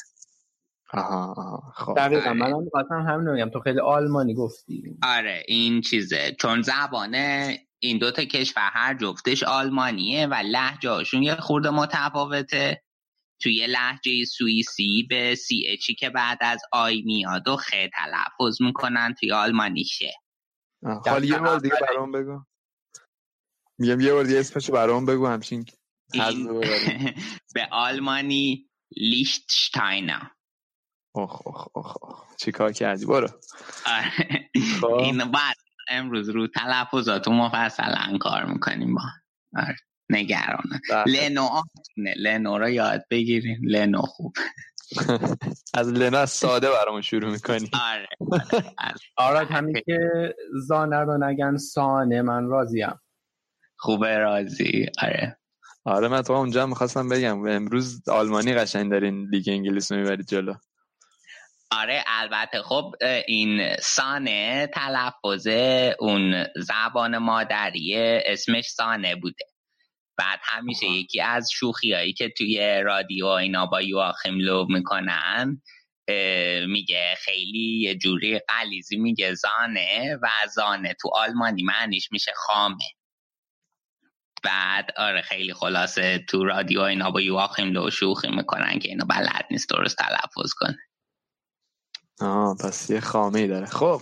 آها 0.94 1.74
خب. 1.76 1.94
دقیقا. 1.98 2.30
آره. 2.30 2.34
من 2.34 2.54
هم 2.92 3.14
همین 3.14 3.30
میگم 3.32 3.50
تو 3.50 3.60
خیلی 3.60 3.80
آلمانی 3.80 4.34
گفتی. 4.34 4.98
آره 5.04 5.44
این 5.48 5.82
چیزه. 5.82 6.36
چون 6.40 6.62
زبانه 6.62 7.60
این 7.80 7.98
دوتا 7.98 8.24
کشور 8.24 8.70
هر 8.74 8.98
جفتش 8.98 9.44
آلمانیه 9.44 10.28
و 10.28 10.34
لحجه 10.34 11.04
یه 11.22 11.36
خورده 11.36 11.70
متفاوته. 11.70 12.84
توی 13.42 13.68
لحجه 13.68 14.26
سوئیسی 14.26 15.08
به 15.10 15.36
سی 15.36 15.66
اچی 15.68 15.96
که 15.96 16.10
بعد 16.10 16.38
از 16.42 16.62
آی 16.72 17.02
میاد 17.02 17.48
و 17.48 17.56
خیلی 17.56 17.90
تلفظ 17.94 18.62
می‌کنن 18.62 19.16
توی 19.20 19.32
آلمانیشه. 19.32 20.12
حالا 20.84 21.26
یه 21.26 21.40
بار 21.40 21.60
دیگه 21.60 21.76
برام 21.82 22.12
بگو. 22.12 22.44
میگم 23.80 24.00
یه 24.00 24.14
بار 24.14 24.24
دیگه 24.24 24.40
اسمشو 24.40 24.74
برام 24.74 25.06
بگو 25.06 25.28
همچین 25.28 25.66
به 27.56 27.68
آلمانی 27.72 28.70
لیشتشتاینا. 28.98 30.32
اخ 31.16 31.48
اخ 31.48 31.78
اخ 31.78 31.98
چی 32.38 32.52
کار 32.52 32.72
کردی؟ 32.72 33.06
برو. 33.06 33.30
آره. 33.86 34.50
خب. 34.82 34.86
این 34.86 35.18
بعد 35.18 35.56
امروز 35.90 36.30
رو 36.30 36.48
تلفظات 36.48 37.28
مفصلا 37.28 38.18
کار 38.22 38.46
می‌کنیم 38.46 38.96
با. 38.96 39.02
آره. 39.58 39.76
نگرانه. 40.10 40.82
بله. 40.90 41.30
لنو 41.30 41.42
آتونه 41.44 42.14
لنو 42.18 42.58
رو 42.58 42.70
یاد 42.70 43.06
بگیریم. 43.10 43.62
لنو 43.64 44.02
خوب. 44.02 44.34
از 45.74 45.88
لنا 45.88 46.26
ساده 46.26 46.70
برامون 46.72 47.02
شروع 47.02 47.32
می‌کنی. 47.32 47.72
آره 47.74 48.08
آره 49.18 49.46
همین 49.46 49.82
که 49.86 50.00
زانه 50.68 51.00
رو 51.00 51.18
نگن 51.18 51.58
سانه 51.58 52.22
من 52.22 52.46
راضیم. 52.46 53.00
خوبه 53.78 54.18
راضی. 54.18 54.86
آره. 55.02 55.38
آره 55.86 56.08
من 56.08 56.22
تو 56.22 56.34
اونجا 56.34 56.66
می‌خواستم 56.66 57.10
بگم. 57.10 57.48
امروز 57.48 58.10
آلمانی 58.10 58.54
قشنگ 58.54 58.92
دارین 58.92 59.28
لیگ 59.32 59.44
انگلیس 59.48 59.92
رو 59.92 59.98
می‌برید 59.98 60.28
جلو. 60.28 60.54
آره 61.72 62.04
البته. 62.08 62.62
خب 62.62 62.92
این 63.28 63.76
سانه 63.82 64.70
تلفظ 64.74 65.48
اون 66.00 66.46
زبان 66.56 67.18
مادریه 67.18 68.24
اسمش 68.26 68.68
سانه 68.70 69.16
بوده. 69.16 69.46
بعد 70.20 70.40
همیشه 70.44 70.86
یکی 70.86 71.22
از 71.22 71.50
شوخی 71.52 72.14
که 72.14 72.30
توی 72.38 72.82
رادیو 72.86 73.26
اینا 73.26 73.66
با 73.66 73.82
یواخیم 73.82 74.40
لوب 74.40 74.70
می‌کنن 74.70 75.62
میگه 76.68 77.16
خیلی 77.18 77.82
یه 77.82 77.96
جوری 77.96 78.40
قلیزی 78.40 78.98
میگه 78.98 79.34
زانه 79.34 80.20
و 80.22 80.28
زانه 80.54 80.96
تو 81.02 81.10
آلمانی 81.14 81.64
معنیش 81.64 82.12
میشه 82.12 82.32
خامه. 82.36 82.86
بعد 84.44 84.92
آره 84.98 85.22
خیلی 85.22 85.54
خلاصه 85.54 86.26
تو 86.30 86.46
رادیو 86.46 86.82
اینا 86.82 87.12
با 87.12 87.22
یواخیم 87.22 87.72
لو 87.72 87.90
شوخی 87.90 88.28
می‌کنن 88.30 88.80
که 88.80 88.90
اینو 88.90 89.06
بلد 89.06 89.46
نیست 89.52 89.70
درست 89.70 89.98
تلفظ 89.98 90.54
کنه. 90.54 90.78
آه 92.22 92.58
پس 92.58 92.90
یه 92.90 93.00
خامه 93.00 93.48
داره. 93.48 93.66
خب. 93.66 94.02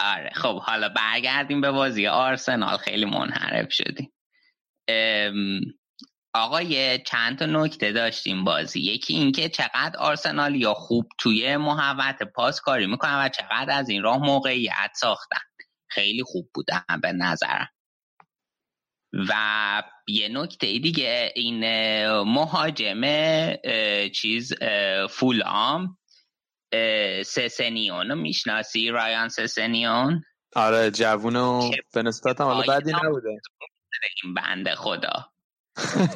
آره 0.00 0.30
خب 0.34 0.60
حالا 0.60 0.88
برگردیم 0.88 1.60
به 1.60 1.70
بازی 1.70 2.06
آرسنال 2.06 2.76
خیلی 2.76 3.04
منحرف 3.04 3.72
شدیم. 3.72 4.12
آقا 6.34 6.62
یه 6.62 7.02
چند 7.06 7.38
تا 7.38 7.46
نکته 7.46 7.92
داشتیم 7.92 8.44
بازی. 8.44 8.80
یکی 8.80 9.14
اینکه 9.14 9.48
چقدر 9.48 9.96
آرسنال 9.98 10.54
یا 10.54 10.74
خوب 10.74 11.08
توی 11.18 11.56
محوت 11.56 12.22
پاس 12.22 12.60
کاری 12.60 12.86
می‌کنن 12.86 13.24
و 13.24 13.28
چقدر 13.28 13.78
از 13.78 13.88
این 13.88 14.02
راه 14.02 14.18
موقعیت 14.18 14.90
ساختن. 14.94 15.40
خیلی 15.88 16.22
خوب 16.22 16.50
بودن 16.54 17.00
به 17.02 17.12
نظرم. 17.12 17.68
و 19.28 19.82
یه 20.08 20.28
نکته 20.28 20.78
دیگه 20.78 21.32
این 21.36 21.64
مهاجم 22.20 23.02
چیز 24.08 24.52
فولام. 25.10 25.98
سسنیون 27.26 28.08
رو 28.08 28.14
می‌شناسی؟ 28.14 28.88
رایان 28.88 29.28
سسنیون؟ 29.28 30.22
آره 30.56 30.90
جوون 30.90 31.36
و 31.36 31.70
به 31.94 32.02
نسبت 32.02 32.40
حالا 32.40 32.74
بدی 32.78 32.92
نبوده. 33.04 33.40
این 34.24 34.34
بنده 34.34 34.74
خدا. 34.74 35.32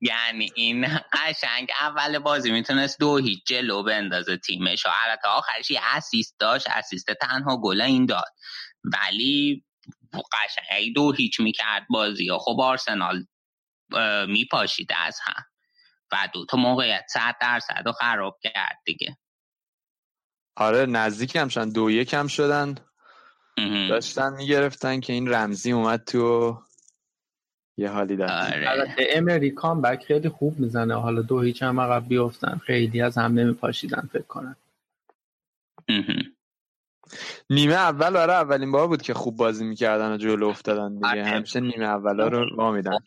یعنی 0.00 0.50
این 0.54 0.86
قشنگ 1.12 1.68
اول 1.80 2.18
بازی 2.18 2.50
می‌تونست 2.50 2.98
دو 3.00 3.16
هیچ 3.16 3.46
جلو 3.46 3.82
بندازه 3.82 4.36
تیمش 4.36 4.86
و 4.86 4.88
البته 5.04 5.28
آخرش 5.28 5.70
یه 5.70 5.80
اسیست 5.84 6.36
داشت 6.38 6.66
اسیست 6.70 7.06
تنها 7.20 7.60
گل 7.60 7.80
این 7.80 8.06
داد. 8.06 8.32
ولی 8.84 9.64
قشنگ 10.12 10.94
دو 10.94 11.12
هیچ 11.12 11.40
می‌کرد 11.40 11.86
بازی 11.90 12.30
و 12.30 12.38
خب 12.38 12.60
آرسنال 12.60 13.26
میپاشید 14.28 14.88
از 14.96 15.18
هم. 15.22 15.44
و 16.12 16.28
دو 16.32 16.46
تا 16.46 16.56
موقعیت 16.56 17.04
صد 17.12 17.34
درصد 17.40 17.82
و 17.86 17.92
خراب 17.92 18.38
کرد 18.42 18.78
دیگه. 18.84 19.16
آره 20.56 20.86
نزدیک 20.86 21.36
هم 21.36 21.48
شدن 21.48 21.68
دو 21.68 21.90
یک 21.90 22.14
هم 22.14 22.26
شدن. 22.26 22.74
داشتن 23.88 24.32
می‌گرفتن 24.32 25.00
که 25.00 25.12
این 25.12 25.34
رمزی 25.34 25.72
اومد 25.72 26.04
تو 26.04 26.58
یه 27.76 27.88
حالی 27.88 28.16
داد 28.16 28.30
آره. 28.30 28.96
امری 28.98 29.50
بک 29.84 30.04
خیلی 30.04 30.28
خوب 30.28 30.58
می‌زنه. 30.60 30.94
حالا 30.94 31.22
دو 31.22 31.40
هیچ 31.40 31.62
هم 31.62 31.80
عقب 31.80 32.08
بیفتن. 32.08 32.60
خیلی 32.66 33.02
از 33.02 33.18
هم 33.18 33.34
نمیپاشیدن 33.34 34.08
فکر 34.12 34.22
کنن 34.22 34.56
نیمه 37.50 37.74
اول 37.74 38.10
برای 38.10 38.36
اولین 38.36 38.72
بار 38.72 38.88
بود 38.88 39.02
که 39.02 39.14
خوب 39.14 39.36
بازی 39.36 39.64
می‌کردن 39.64 40.12
و 40.12 40.16
جلو 40.16 40.46
افتادن 40.48 40.94
دیگه. 40.94 41.08
آره. 41.08 41.24
همیشه 41.24 41.60
نیمه 41.60 41.84
اول 41.84 42.20
رو 42.20 42.56
وامیدن 42.56 42.98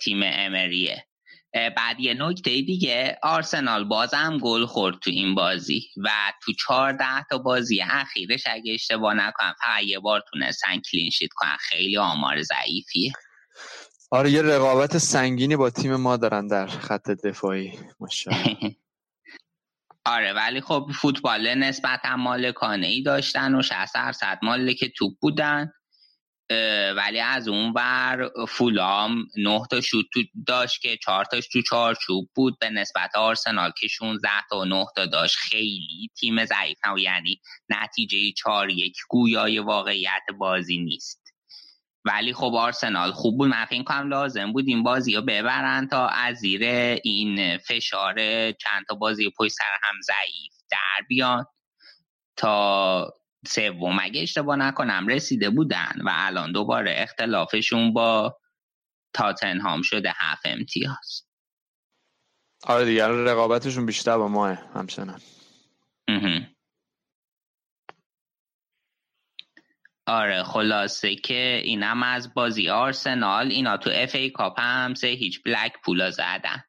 تیم 0.00 0.20
امریه. 0.24 1.06
بعد 1.52 2.00
یه 2.00 2.14
نکته 2.14 2.50
دیگه. 2.50 3.18
آرسنال 3.22 3.84
بازم 3.84 4.38
گل 4.42 4.66
خورد 4.66 4.98
تو 4.98 5.10
این 5.10 5.34
بازی 5.34 5.82
و 5.96 6.10
تو 6.42 6.52
چهارده 6.52 7.24
تا 7.30 7.38
بازی 7.38 7.82
اخیرش 7.82 8.42
اگه 8.46 8.74
اشتباه 8.74 9.14
نکنم 9.14 9.54
فقط 9.60 9.82
یه 9.84 9.98
بار 9.98 10.22
تونستن 10.32 10.80
کلینشیت 10.90 11.30
کنن. 11.34 11.56
خیلی 11.60 11.98
آمار 11.98 12.42
ضعیفیه. 12.42 13.12
آره 14.12 14.30
یه 14.30 14.42
رقابت 14.42 14.98
سنگینی 14.98 15.56
با 15.56 15.70
تیم 15.70 15.96
ما 15.96 16.16
دارن 16.16 16.46
در 16.46 16.66
خط 16.66 17.10
دفاعی. 17.10 17.72
آره 20.04 20.32
ولی 20.32 20.60
خب 20.60 20.90
فوتبال 20.94 21.54
نسبتا 21.54 22.16
مالکانه 22.16 22.86
ای 22.86 23.02
داشتن 23.02 23.54
و 23.54 23.62
60 23.62 23.94
درصد 23.94 24.38
مالک 24.42 24.84
توپ 24.96 25.12
بودن. 25.20 25.72
ولی 26.96 27.20
از 27.20 27.48
اون 27.48 27.72
بر 27.72 28.30
فولام 28.48 29.26
نه 29.36 29.62
تا 29.70 29.80
شوت 29.80 30.06
داشت 30.46 30.82
که 30.82 30.96
چهار 30.96 31.24
تاش 31.24 31.48
تو 31.48 31.62
چارچوب 31.62 32.30
بود. 32.34 32.58
به 32.58 32.70
نسبت 32.70 33.10
آرسنال 33.16 33.72
که 33.80 33.88
16 33.88 34.28
تا 34.50 34.58
و 34.58 34.64
9 34.64 34.84
تا 34.96 35.06
داشت. 35.06 35.36
خیلی 35.36 36.10
تیم 36.20 36.44
ضعیف 36.44 36.78
و 36.94 36.98
یعنی 36.98 37.40
نتیجه 37.68 38.32
4 38.32 38.70
یک 38.70 38.96
گویای 39.08 39.58
واقعیت 39.58 40.22
بازی 40.38 40.78
نیست. 40.78 41.19
ولی 42.04 42.32
خب 42.32 42.52
آرسنال 42.54 43.12
خوب 43.12 43.38
بود. 43.38 43.50
من 43.50 43.64
فکر 43.64 43.82
کنم 43.82 44.08
لازم 44.08 44.52
بود 44.52 44.64
این 44.68 44.82
بازی 44.82 45.14
رو 45.14 45.22
ببرن 45.22 45.88
تا 45.88 46.08
از 46.08 46.36
زیر 46.36 46.64
این 47.04 47.58
فشار 47.58 48.14
چند 48.52 48.84
تا 48.88 48.94
بازی 48.94 49.30
پشت 49.38 49.52
سر 49.52 49.78
هم 49.82 49.94
ضعیف 50.02 50.52
در 50.70 51.06
بیان 51.08 51.46
تا 52.36 53.14
سوم. 53.46 53.98
اگه 54.02 54.22
اشتباه 54.22 54.56
نکنم 54.56 55.06
رسیده 55.06 55.50
بودن 55.50 55.92
و 56.04 56.10
الان 56.12 56.52
دوباره 56.52 56.94
اختلافشون 56.96 57.92
با 57.92 58.36
تاتنهام 59.14 59.82
شده 59.82 60.12
هفت 60.16 60.42
امتیاز. 60.44 61.26
آره 62.64 62.84
دیگر 62.84 63.08
رقابتشون 63.08 63.86
بیشتر 63.86 64.18
با 64.18 64.28
ماه 64.28 64.58
همچنان. 64.74 65.20
آره 70.10 70.42
خلاصه 70.42 71.14
که 71.14 71.60
اینم 71.64 72.02
از 72.02 72.34
بازی 72.34 72.68
آرسنال 72.68 73.50
اینا 73.50 73.76
تو 73.76 73.90
اف 73.94 74.14
ای 74.14 74.30
کاپ 74.30 74.60
هم 74.60 74.94
سه 74.94 75.06
هیچ 75.06 75.42
بلک 75.42 75.72
پولا 75.84 76.10
زدن. 76.10 76.64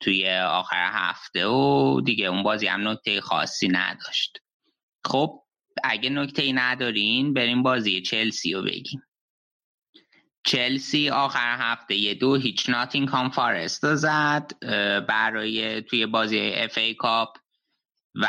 توی 0.00 0.30
آخر 0.38 0.90
هفته 0.92 1.46
و 1.46 2.00
دیگه 2.00 2.26
اون 2.26 2.42
بازی 2.42 2.66
هم 2.66 2.88
نکته 2.88 3.20
خاصی 3.20 3.68
نداشت. 3.68 4.38
خب 5.04 5.42
اگه 5.84 6.10
نکته 6.10 6.42
ای 6.42 6.52
ندارین 6.52 7.34
بریم 7.34 7.62
بازی 7.62 8.02
چلسی 8.02 8.52
رو 8.52 8.62
بگیم. 8.62 9.02
چلسی 10.46 11.10
آخر 11.10 11.56
هفته 11.58 11.94
یه 11.94 12.14
دو 12.14 12.36
هیچ 12.36 12.70
ناتینگهام 12.70 13.30
فارست 13.30 13.94
زد 13.94 14.52
برای 15.08 15.82
توی 15.82 16.06
بازی 16.06 16.52
اف 16.54 16.78
ای 16.78 16.94
کاپ 16.94 17.36
و 18.22 18.26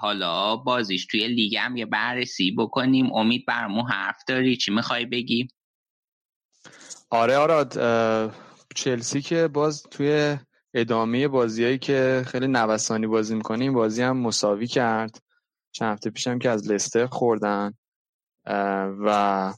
حالا 0.00 0.56
بازیش 0.56 1.06
توی 1.06 1.28
لیگ 1.28 1.56
هم 1.56 1.76
یه 1.76 1.86
بررسی 1.86 2.50
بکنیم. 2.58 3.12
امید 3.12 3.46
برامون 3.46 3.84
حرف 3.90 4.18
داری؟ 4.28 4.56
چی 4.56 4.70
می‌خوای 4.70 5.06
بگی؟ 5.06 5.48
آره 7.10 7.36
آراد 7.36 7.72
چلسی 8.74 9.22
که 9.22 9.48
باز 9.48 9.82
توی 9.82 10.38
ادامه 10.74 11.28
بازیایی 11.28 11.78
که 11.78 12.22
خیلی 12.26 12.46
نوسانی 12.46 13.06
بازی 13.06 13.34
می‌کنیم 13.34 13.74
بازی 13.74 14.02
هم 14.02 14.16
مساوی 14.16 14.66
کرد. 14.66 15.22
چند 15.72 15.92
هفته 15.92 16.10
پیشم 16.10 16.38
که 16.38 16.50
از 16.50 16.70
لستر 16.70 17.06
خوردن. 17.06 17.74
و 19.04 19.52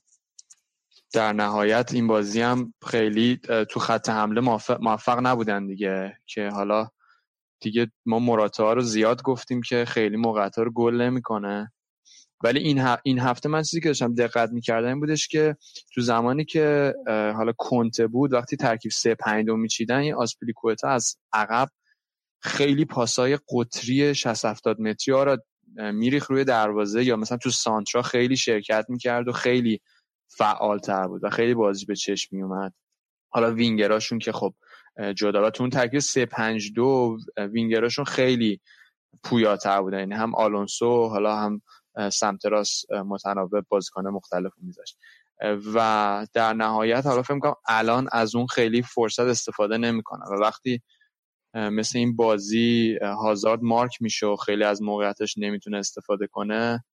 در 1.13 1.33
نهایت 1.33 1.91
این 1.95 2.07
بازی 2.07 2.41
هم 2.41 2.75
خیلی 2.87 3.41
تو 3.71 3.81
خط 3.81 4.09
حمله 4.09 4.41
موفق, 4.81 5.21
نبودن 5.23 5.67
دیگه 5.67 6.19
که 6.27 6.49
حالا 6.49 6.89
دیگه 7.61 7.91
ما 8.07 8.19
مراته 8.19 8.63
ها 8.63 8.73
رو 8.73 8.83
زیاد 8.83 9.23
گفتیم 9.23 9.61
که 9.63 9.85
خیلی 9.85 10.17
موقعیت 10.17 10.59
رو 10.59 10.73
گل 10.73 10.95
نمی‌کنه. 10.95 11.73
ولی 12.45 12.61
این, 12.61 12.87
این 13.05 13.19
هفته 13.19 13.49
من 13.49 13.63
چیزی 13.63 13.81
که 13.81 13.89
داشتم 13.89 14.15
دقت 14.15 14.51
می‌کردم 14.51 14.89
این 14.89 15.01
بودش 15.01 15.29
که 15.29 15.57
تو 15.95 16.01
زمانی 16.01 16.45
که 16.45 16.95
حالا 17.07 17.53
کنته 17.59 18.07
بود 18.07 18.33
وقتی 18.33 18.57
ترکیب 18.57 18.93
سه 18.93 19.15
پنج 19.15 19.47
دو 19.47 19.57
میچیدن 19.57 19.99
این 19.99 20.15
آسپلیکوتا 20.15 20.89
از 20.89 21.17
عقب 21.33 21.69
خیلی 22.43 22.85
پاسای 22.85 23.39
قطری 23.49 24.15
60 24.15 24.45
70 24.45 24.81
متری 24.81 25.15
ها 25.15 25.25
را 25.25 25.39
میریخ 25.77 26.31
روی 26.31 26.45
دروازه 26.45 27.05
یا 27.05 27.17
مثلا 27.17 27.39
تو 27.39 27.51
سانترا 27.51 28.03
خیلی 28.03 28.37
شرکت 28.37 28.87
می‌کرد 28.89 29.29
و 29.29 29.33
خیلی 29.33 29.81
فعال 30.29 30.79
تر 30.79 31.07
بود 31.07 31.25
و 31.25 31.31
خیلی 31.31 31.55
بازی 31.55 31.87
به 31.87 31.97
چشم 31.97 32.37
میومد 32.37 32.73
حالا 33.29 33.53
وینگراشون 33.53 34.19
که 34.19 34.33
خب 34.33 34.55
جدا 35.17 35.47
و 35.47 35.51
تو 35.51 35.63
اون 35.63 35.71
ترکیب 35.71 36.01
3 36.01 36.27
5 36.27 36.73
2 36.73 37.19
وینگراشون 37.37 38.05
خیلی 38.05 38.61
پویاتر 39.25 39.83
بودن. 39.83 39.99
یعنی 39.99 40.15
هم 40.15 40.35
آلونسو 40.35 41.09
حالا 41.09 41.37
هم 41.37 41.63
سمت 42.13 42.47
راست 42.47 42.93
متناوب 42.93 43.61
بازیکن 43.69 44.07
مختلف 44.09 44.53
میذاشت. 44.63 44.99
و 45.75 46.27
در 46.33 46.53
نهایت 46.53 47.07
حالا 47.07 47.23
فکر 47.23 47.39
کنم 47.39 47.55
الان 47.69 48.09
از 48.13 48.35
اون 48.35 48.47
خیلی 48.47 48.83
فرصت 48.83 49.21
استفاده 49.21 49.79
نمی‌کنه 49.79 50.25
و 50.25 50.35
وقتی 50.35 50.83
مثل 51.55 51.99
این 51.99 52.17
بازی 52.17 52.99
هازارد 53.03 53.63
مارک 53.63 54.03
میشه 54.03 54.27
و 54.27 54.37
خیلی 54.37 54.65
از 54.65 54.83
موقعیتش 54.83 55.39
نمی‌تونه 55.39 55.79
استفاده 55.79 56.27
کنه 56.27 56.85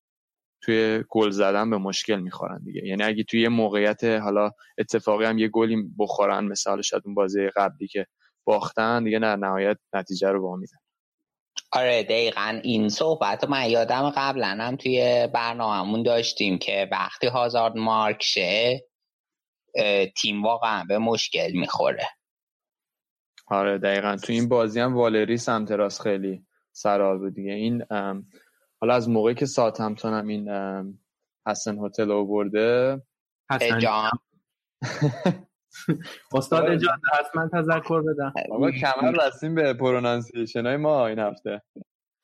توی 0.64 1.04
گل 1.08 1.30
زدن 1.30 1.70
به 1.70 1.78
مشکل 1.78 2.16
می‌خورن 2.16 2.62
دیگه. 2.64 2.86
یعنی 2.86 3.02
اگه 3.02 3.24
توی 3.24 3.40
یه 3.40 3.48
موقعیت 3.48 4.04
حالا 4.04 4.50
اتفاقی 4.78 5.24
هم 5.24 5.38
یه 5.38 5.48
گلی 5.48 5.76
بخورن 5.98 6.44
مثال 6.44 6.82
شاید 6.82 7.02
اون 7.06 7.14
بازی 7.14 7.48
قبلی 7.56 7.88
که 7.88 8.06
باختن 8.44 9.04
دیگه 9.04 9.18
در 9.18 9.36
نهایت 9.36 9.76
نتیجه 9.92 10.28
رو 10.28 10.42
با 10.42 10.56
میدن 10.56 10.78
آره 11.72 12.02
دقیقا 12.02 12.60
این 12.62 12.88
صحبت 12.88 13.44
من 13.44 13.70
یادم 13.70 14.10
قبلا 14.16 14.56
هم 14.60 14.76
توی 14.76 15.28
برنامهمون 15.34 16.02
داشتیم 16.02 16.58
که 16.58 16.88
وقتی 16.92 17.26
هازارد 17.26 17.76
مارک 17.76 18.22
شه 18.22 18.84
تیم 20.16 20.42
واقعا 20.42 20.84
به 20.84 20.98
مشکل 20.98 21.52
می‌خوره. 21.52 22.08
آره 23.46 23.78
دقیقا. 23.78 24.16
تو 24.16 24.32
این 24.32 24.48
بازی 24.48 24.80
هم 24.80 24.96
والری 24.96 25.36
سمت 25.36 25.72
راست 25.72 26.02
خیلی 26.02 26.46
سرال 26.72 27.18
بود 27.18 27.34
دیگه. 27.34 27.52
این 27.52 27.84
حالا 28.84 28.94
از 28.94 29.08
موقعی 29.08 29.34
که 29.34 29.46
ساعت 29.46 29.80
هم 29.80 30.26
این 30.26 30.48
حسن 31.46 31.78
هتل 31.78 32.08
رو 32.08 32.26
برده. 32.26 33.02
حسن 33.50 34.10
استاد 36.34 36.64
اجازه 36.64 36.92
هست 37.12 37.36
من 37.36 37.48
تذکر 37.48 38.02
بدم. 38.02 38.32
ما 38.48 38.70
کمر 38.70 39.26
رسیم 39.26 39.54
به 39.54 39.74
پرونانسیشن 39.74 40.66
های 40.66 40.76
ما 40.76 41.06
این 41.06 41.18
هفته. 41.18 41.62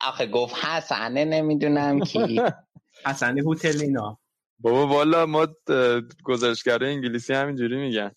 آخه 0.01 0.27
گفت 0.27 0.65
حسنه 0.65 1.25
نمی‌دونم 1.25 1.99
کی. 1.99 2.41
حسنی 3.07 3.41
هوتلینا 3.41 4.19
بابا 4.59 4.87
والا 4.87 5.25
ما 5.25 5.47
گزارشگره 6.23 6.87
انگلیسی 6.87 7.33
همینجوری 7.33 7.77
میگن. 7.77 8.11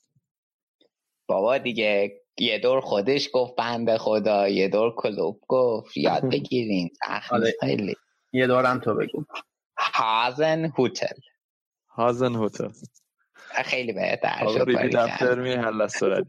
بابا 1.29 1.59
دیگه 1.59 2.21
یه 2.39 2.59
دور 2.59 2.81
خودش 2.81 3.29
گفت 3.33 3.57
بنده 3.57 3.99
خدا 3.99 4.49
یه 4.49 4.69
دور 4.69 4.95
کلوب 4.97 5.41
گفت. 5.49 5.97
یاد 5.97 6.23
بگیرین. 6.33 6.91
آره. 7.31 7.55
خیلی. 7.61 7.95
یه 8.35 8.47
دورم 8.47 8.79
تو 8.79 8.95
بگو. 8.95 9.25
هازن 9.79 10.65
هوتل 10.65 11.21
هازن 11.89 12.35
هوتل 12.35 12.69
خیلی 13.65 13.93
بهتر 13.93 14.47
شد 14.49 16.27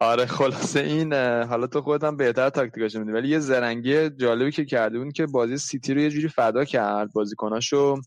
آره 0.00 0.26
خلاصه 0.26 0.80
این 0.80 1.12
حالا 1.44 1.66
تو 1.66 1.82
خودت 1.82 2.14
بهتر 2.14 2.50
تاکتیکاش 2.50 2.96
میدی 2.96 3.12
ولی 3.12 3.28
یه 3.28 3.38
زرنگی 3.38 4.10
جالبی 4.10 4.50
که 4.50 4.64
کرده 4.64 4.98
بود 4.98 5.12
که 5.12 5.26
بازی 5.26 5.56
سیتی 5.56 5.94
رو 5.94 6.00
یه 6.00 6.10
جوری 6.10 6.28
فدا 6.28 6.64
کرد 6.64 7.12
بازیکناشو 7.12 8.00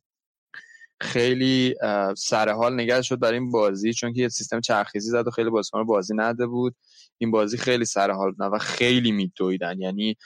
خیلی 1.02 1.76
سر 2.18 2.50
حال 2.50 2.74
نگه 2.74 3.02
شد 3.02 3.20
برای 3.20 3.40
این 3.40 3.52
بازی 3.52 3.94
چون 3.94 4.14
که 4.14 4.22
یه 4.22 4.30
سیستم 4.30 4.62
چرخیزی 4.62 5.10
زد 5.10 5.28
و 5.28 5.32
خیلی 5.32 5.50
بازیکن 5.50 5.84
بازی 5.84 6.14
نده 6.18 6.48
بود. 6.48 6.76
این 7.18 7.32
بازی 7.32 7.58
خیلی 7.58 7.86
سر 7.86 8.12
حال 8.12 8.32
بود 8.32 8.54
و 8.54 8.58
خیلی 8.58 9.12
میدویدن. 9.12 9.82
یعنی 9.82 10.18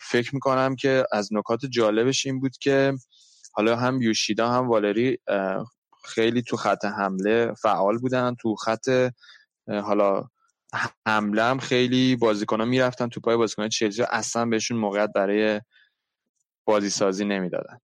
فکر 0.00 0.34
می‌کنم 0.34 0.76
که 0.76 1.04
از 1.12 1.28
نکات 1.32 1.66
جالبش 1.66 2.26
این 2.26 2.40
بود 2.40 2.56
که 2.56 2.92
حالا 3.52 3.76
هم 3.76 4.02
یوشیدا 4.02 4.50
هم 4.50 4.68
والری 4.68 5.18
خیلی 6.04 6.42
تو 6.42 6.56
خط 6.56 6.84
حمله 6.84 7.54
فعال 7.54 7.98
بودن. 7.98 8.34
تو 8.34 8.54
خط 8.54 9.12
حالا 9.68 10.24
حمله 11.06 11.42
هم 11.42 11.58
خیلی 11.58 12.16
بازیکن 12.16 12.60
ها 12.60 12.66
می‌رفتن 12.66 13.08
تو 13.08 13.20
پای 13.20 13.36
بازیکن 13.36 13.68
چلسی 13.68 14.02
اصلا 14.02 14.46
بهشون 14.46 14.78
موقعیت 14.78 15.10
برای 15.14 15.60
بازی 16.64 16.90
سازی 16.90 17.24
نمی‌دادن. 17.24 17.80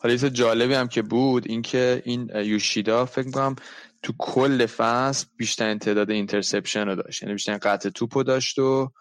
حالا 0.00 0.14
یه 0.14 0.30
جالبی 0.30 0.74
هم 0.74 0.88
که 0.88 1.02
بود 1.02 1.46
اینکه 1.46 2.02
این 2.04 2.30
یوشیدا 2.34 3.04
فکر 3.06 3.26
می‌کنم 3.26 3.56
تو 4.02 4.12
کل 4.18 4.66
فصل 4.66 5.26
بیشترین 5.36 5.78
تعداد 5.78 6.10
اینترسپشن 6.10 6.88
رو 6.88 6.94
داشت. 6.94 7.22
یعنی 7.22 7.34
بیشترین 7.34 7.58
قطع 7.58 7.88
توپ 7.88 8.16
رو 8.16 8.22
داشت 8.22 8.58
و 8.58 8.92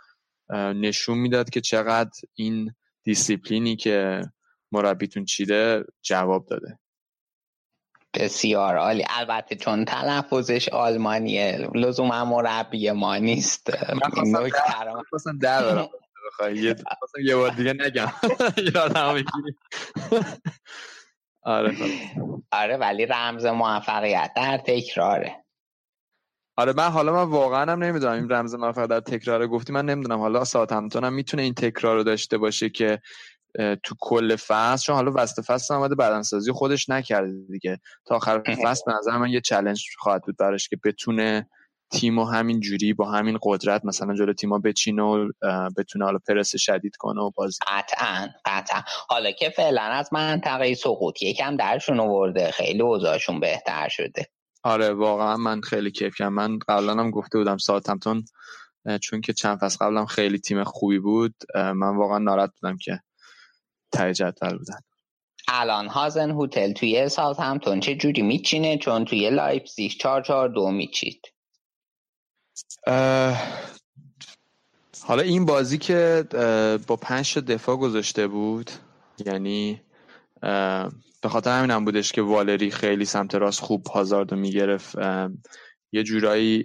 نشون 0.53 1.17
می‌داد 1.17 1.49
که 1.49 1.61
چقدر 1.61 2.19
این 2.35 2.75
دیسیپلینی 3.03 3.75
که 3.75 4.21
مربیتون 4.71 5.25
چیده 5.25 5.83
جواب 6.01 6.45
داده. 6.45 6.79
بسیار 8.13 8.77
عالی. 8.77 9.05
البته 9.09 9.55
چون 9.55 9.85
تلفظش 9.85 10.69
آلمانیه 10.69 11.69
لزوما 11.75 12.25
مربی 12.25 12.91
ما 12.91 13.17
نیست. 13.17 13.71
خواستم 15.09 15.37
در 15.41 15.87
یه 17.25 17.35
بار 17.35 17.49
دیگه 17.51 17.73
نگم. 17.73 18.11
یادم 18.75 19.23
آره 21.41 21.75
آره 22.51 22.77
ولی 22.77 23.05
رمز 23.05 23.45
موفقیت 23.45 24.31
در 24.35 24.57
تکراره. 24.57 25.44
آره 26.57 26.73
من 26.73 26.89
حالا 26.89 27.13
من 27.13 27.31
واقعا 27.31 27.71
هم 27.71 27.83
نمی‌دونم. 27.83 28.13
این 28.13 28.29
رمز 28.29 28.55
موفقیت 28.55 28.89
در 28.89 28.99
تکرار 28.99 29.47
گفتی 29.47 29.73
من 29.73 29.85
نمی‌دونم. 29.85 30.19
حالا 30.19 30.43
ساعت 30.43 30.71
هم 30.71 31.13
می‌تونه 31.13 31.43
این 31.43 31.53
تکرار 31.53 31.95
رو 31.95 32.03
داشته 32.03 32.37
باشه 32.37 32.69
که 32.69 33.01
تو 33.83 33.95
کل 33.99 34.35
فصل 34.35 34.85
چون 34.85 34.95
حالا 34.95 35.11
وسط 35.15 35.45
فصل 35.45 35.73
آمده 35.73 35.95
بدنسازی 35.95 36.51
خودش 36.51 36.89
نکرده 36.89 37.33
دیگه. 37.51 37.79
تا 38.05 38.15
آخر 38.15 38.43
فصل 38.63 38.83
به 38.85 38.93
نظر 38.97 39.17
من 39.17 39.29
یه 39.29 39.41
چلنج 39.41 39.85
خواهد 39.97 40.21
بود 40.25 40.37
براش 40.37 40.69
که 40.69 40.77
بتونه 40.85 41.49
تیمو 41.91 42.25
همین 42.25 42.59
جوری 42.59 42.93
با 42.93 43.11
همین 43.11 43.39
قدرت 43.43 43.85
مثلا 43.85 44.15
جلو 44.15 44.33
تیما 44.33 44.59
بچینه 44.59 45.01
و 45.01 45.29
بتونه 45.77 46.05
حالا 46.05 46.19
پرس 46.27 46.55
شدید 46.55 46.95
کنه 46.95 47.21
و 47.21 47.31
بازی 47.35 47.59
قطعا 47.67 48.27
قطعا. 48.45 48.81
حالا 49.09 49.31
که 49.31 49.49
فعلا 49.49 49.81
از 49.81 50.13
منطقه 50.13 50.73
سقوط 50.73 51.21
یکم 51.21 51.57
درشون 51.57 51.99
آورده 51.99 52.51
خیلی 52.51 52.81
اوضاعشون 52.81 53.39
بهتر 53.39 53.87
شده. 53.89 54.25
آره 54.65 54.93
واقعا 54.93 55.37
من 55.37 55.61
خیلی 55.61 55.91
کیف 55.91 56.15
کردم 56.15 56.33
من 56.33 56.59
قبلا 56.59 56.93
هم 56.93 57.11
گفته 57.11 57.37
بودم 57.37 57.57
ساوتهمپتون 57.57 58.25
چون 59.01 59.21
که 59.21 59.33
چند 59.33 59.57
فصل 59.57 59.85
قبلم 59.85 60.05
خیلی 60.05 60.39
تیم 60.39 60.63
خوبی 60.63 60.99
بود 60.99 61.35
من 61.55 61.95
واقعا 61.97 62.17
ناراحت 62.17 62.51
بودم 62.61 62.77
که 62.77 62.99
ته 63.91 64.13
جدول 64.13 64.57
بودن. 64.57 64.79
الان 65.47 65.87
هازنهوتل 65.87 66.73
توی 66.73 67.09
ساوتهمپتون 67.09 67.79
چه 67.79 67.95
جوری 67.95 68.21
میچینه؟ 68.21 68.77
چون 68.77 69.05
توی 69.05 69.29
لایپزیگ 69.29 69.91
4 69.91 70.21
4 70.21 70.49
دو 70.49 70.71
میچید. 70.71 71.21
حالا 75.03 75.21
این 75.23 75.45
بازی 75.45 75.77
که 75.77 76.25
با 76.87 76.95
پنج 76.95 77.39
دفاع 77.39 77.75
گذاشته 77.77 78.27
بود 78.27 78.71
یعنی 79.25 79.81
به 81.25 81.29
خاطر 81.29 81.57
همین 81.57 81.71
هم 81.71 81.85
بودش 81.85 82.11
که 82.11 82.21
والری 82.21 82.71
خیلی 82.71 83.05
سمت 83.05 83.35
راست 83.35 83.61
خوب 83.61 83.87
هازاردو 83.87 84.35
می‌گرفت. 84.35 84.95
یه 85.91 86.03
جورایی 86.03 86.63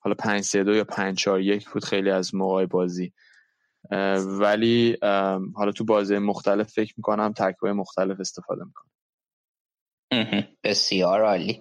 حالا 0.00 0.14
پنج 0.18 0.40
سه 0.40 0.64
دو 0.64 0.74
یا 0.74 0.84
پنج 0.84 1.18
چار 1.18 1.40
یک 1.40 1.68
بود 1.68 1.84
خیلی 1.84 2.10
از 2.10 2.34
موقع 2.34 2.66
بازی. 2.66 3.12
ولی 4.40 4.96
حالا 5.54 5.72
تو 5.76 5.84
بازی 5.84 6.18
مختلف 6.18 6.72
فکر 6.72 6.94
می‌کنم 6.96 7.32
تکوه 7.32 7.72
مختلف 7.72 8.20
استفاده 8.20 8.62
می‌کنم 8.64 8.86
بسیار 10.64 11.24
عالی. 11.24 11.58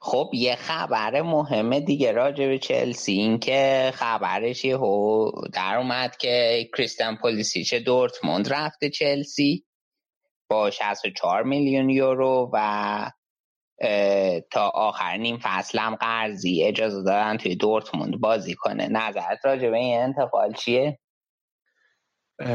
خب 0.00 0.30
یه 0.34 0.56
خبر 0.56 1.22
مهمه 1.22 1.80
دیگه 1.80 2.12
راجع 2.12 2.46
به 2.46 2.58
چلسی 2.58 3.12
این 3.12 3.38
که 3.38 3.92
خبرش 3.94 4.64
یه 4.64 4.78
در 5.52 5.76
اومد 5.76 6.16
که 6.16 6.68
کریستیان 6.76 7.16
پولیسیچ 7.16 7.74
دورتموند 7.74 8.52
رفته 8.52 8.90
چلسی. 8.90 9.64
با 10.50 10.70
64 10.70 11.42
میلیون 11.42 11.90
یورو 11.90 12.50
و 12.52 13.10
تا 14.50 14.68
آخر 14.68 15.16
نیم 15.16 15.38
فصل 15.42 15.78
هم 15.78 15.94
قرضی 15.94 16.62
اجازه 16.64 17.02
دارن 17.02 17.36
توی 17.36 17.56
دورتموند 17.56 18.20
بازی 18.20 18.54
کنه. 18.54 18.88
نظرت 18.88 19.38
راجع 19.44 19.70
به 19.70 19.76
این 19.76 20.00
انتقال 20.00 20.52
چیه؟ 20.52 20.98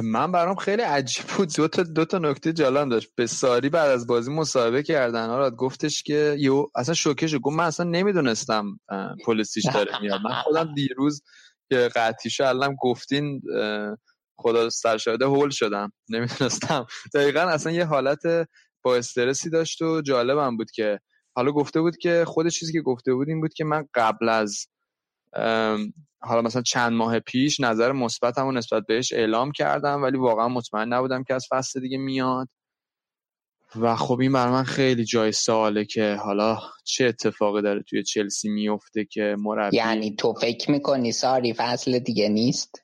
من 0.03 0.31
برام 0.31 0.55
خیلی 0.55 0.81
عجیب 0.81 1.25
بود. 1.37 1.49
دو 1.55 1.67
تا 1.67 1.83
دو 1.83 2.05
تا 2.05 2.17
نکته 2.17 2.53
جالب 2.53 2.89
داشت. 2.89 3.09
به 3.15 3.27
ساری 3.27 3.69
بعد 3.69 3.91
از 3.91 4.07
بازی 4.07 4.31
مصاحبه 4.31 4.83
کردن. 4.83 5.29
آراد 5.29 5.55
گفتش 5.55 6.03
که 6.03 6.35
یو 6.39 6.65
اصلا 6.75 6.93
شوکه 6.93 7.37
گفت 7.37 7.55
من 7.55 7.63
اصلا 7.63 7.85
نمی‌دونستم 7.85 8.79
پلیسیش 9.25 9.65
داره 9.73 10.01
میاد. 10.01 10.21
من 10.21 10.33
خودم 10.33 10.73
دیروز 10.73 11.23
که 11.69 11.89
قطعی 11.95 12.45
علم 12.45 12.75
گفتین 12.75 13.41
خدا 14.39 14.69
سر 14.69 14.97
شده 14.97 15.25
هول 15.25 15.49
شدم. 15.49 15.91
نمی‌دونستم. 16.09 16.85
دقیقا 17.13 17.39
اصلا 17.39 17.71
یه 17.71 17.85
حالت 17.85 18.21
با 18.83 18.95
استرسی 18.95 19.49
داشت 19.49 19.81
و 19.81 20.01
جالبم 20.01 20.57
بود 20.57 20.71
که 20.71 20.99
حالا 21.35 21.51
گفته 21.51 21.81
بود 21.81 21.97
که 21.97 22.23
خود 22.27 22.47
چیزی 22.47 22.73
که 22.73 22.81
گفته 22.81 23.13
بود 23.13 23.29
این 23.29 23.41
بود 23.41 23.53
که 23.53 23.63
من 23.63 23.87
قبل 23.93 24.29
از 24.29 24.67
حالا 26.21 26.41
مثلا 26.41 26.61
چند 26.61 26.93
ماه 26.93 27.19
پیش 27.19 27.59
نظر 27.59 27.91
مثبتمو 27.91 28.51
نسبت 28.51 28.83
بهش 28.87 29.13
اعلام 29.13 29.51
کردم 29.51 30.03
ولی 30.03 30.17
واقعا 30.17 30.47
مطمئن 30.47 30.93
نبودم 30.93 31.23
که 31.23 31.33
از 31.33 31.47
فصل 31.51 31.79
دیگه 31.79 31.97
میاد. 31.97 32.49
و 33.75 33.95
خب 33.95 34.19
این 34.19 34.31
بر 34.31 34.49
من 34.49 34.63
خیلی 34.63 35.05
جای 35.05 35.31
سواله 35.31 35.85
که 35.85 36.15
حالا 36.15 36.59
چه 36.83 37.05
اتفاقی 37.05 37.61
داره 37.61 37.83
توی 37.83 38.03
چلسی 38.03 38.49
میفته 38.49 39.05
که 39.05 39.35
مربی 39.39 39.77
یعنی 39.77 40.15
تو 40.15 40.33
فکر 40.33 40.71
می‌کنی 40.71 41.11
ساری 41.11 41.53
فصل 41.53 41.99
دیگه 41.99 42.29
نیست؟ 42.29 42.83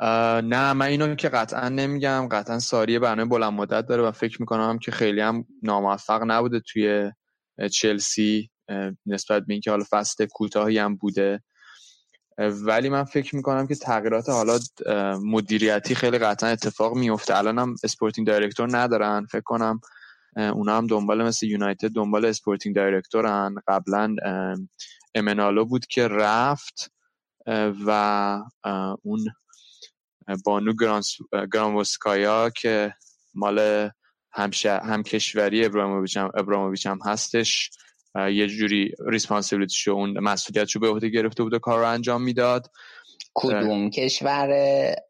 نه 0.00 0.72
من 0.72 0.86
اینو 0.86 1.14
که 1.14 1.28
قطعا 1.28 1.68
نمیگم. 1.68 2.28
قطعا 2.28 2.58
ساری 2.58 2.98
برنامه 2.98 3.30
بلند 3.30 3.52
مدت 3.52 3.86
داره 3.86 4.02
و 4.02 4.12
فکر 4.12 4.36
می‌کنم 4.40 4.78
که 4.78 4.90
خیلی 4.90 5.20
هم 5.20 5.44
ناموفق 5.62 6.22
نبوده 6.26 6.60
توی 6.60 7.12
چلسی 7.72 8.50
نسبت 9.06 9.46
به 9.46 9.54
اینکه 9.54 9.70
حالا 9.70 9.84
فصل 9.90 10.26
کوتاهی 10.26 10.78
هم 10.78 10.96
بوده. 10.96 11.42
ولی 12.38 12.88
من 12.88 13.04
فکر 13.04 13.36
می‌کنم 13.36 13.66
که 13.66 13.74
تغییرات 13.74 14.28
حالا 14.28 14.58
مدیریتی 15.22 15.94
خیلی 15.94 16.18
قطعا 16.18 16.50
اتفاق 16.50 16.94
میفته 16.94 17.36
الان 17.36 17.58
هم 17.58 17.74
sporting 17.84 18.26
director 18.26 18.76
ندارن. 18.78 19.26
فکر 19.26 19.40
کنم 19.40 19.80
اونا 20.36 20.76
هم 20.76 20.86
دنبال 20.86 21.24
مثل 21.24 21.46
یونایتد 21.46 21.88
دنبال 21.88 22.24
sporting 22.24 22.76
director 22.76 23.38
ن. 23.38 23.54
قبلا 23.68 24.16
امنالو 25.14 25.64
بود 25.64 25.86
که 25.86 26.08
رفت 26.08 26.92
و 27.86 27.90
اون 29.02 29.24
بانو 30.44 30.72
گرانوسکایا 31.52 32.50
که 32.50 32.94
مال 33.34 33.90
هم 34.30 35.02
کشوری 35.02 35.64
ابراهیموویچ 35.64 36.86
هم, 36.86 36.98
هستش. 37.04 37.70
یه 38.14 38.46
جوری 38.46 38.92
شو 39.70 39.90
اون 39.90 40.18
مسئولیتشو 40.20 40.80
به 40.80 40.88
عهده 40.88 41.08
گرفته 41.08 41.42
بود 41.42 41.54
و 41.54 41.58
کار 41.58 41.78
رو 41.78 41.88
انجام 41.88 42.22
می‌داد. 42.22 42.70
کدوم 43.34 43.90
کشور 43.90 44.48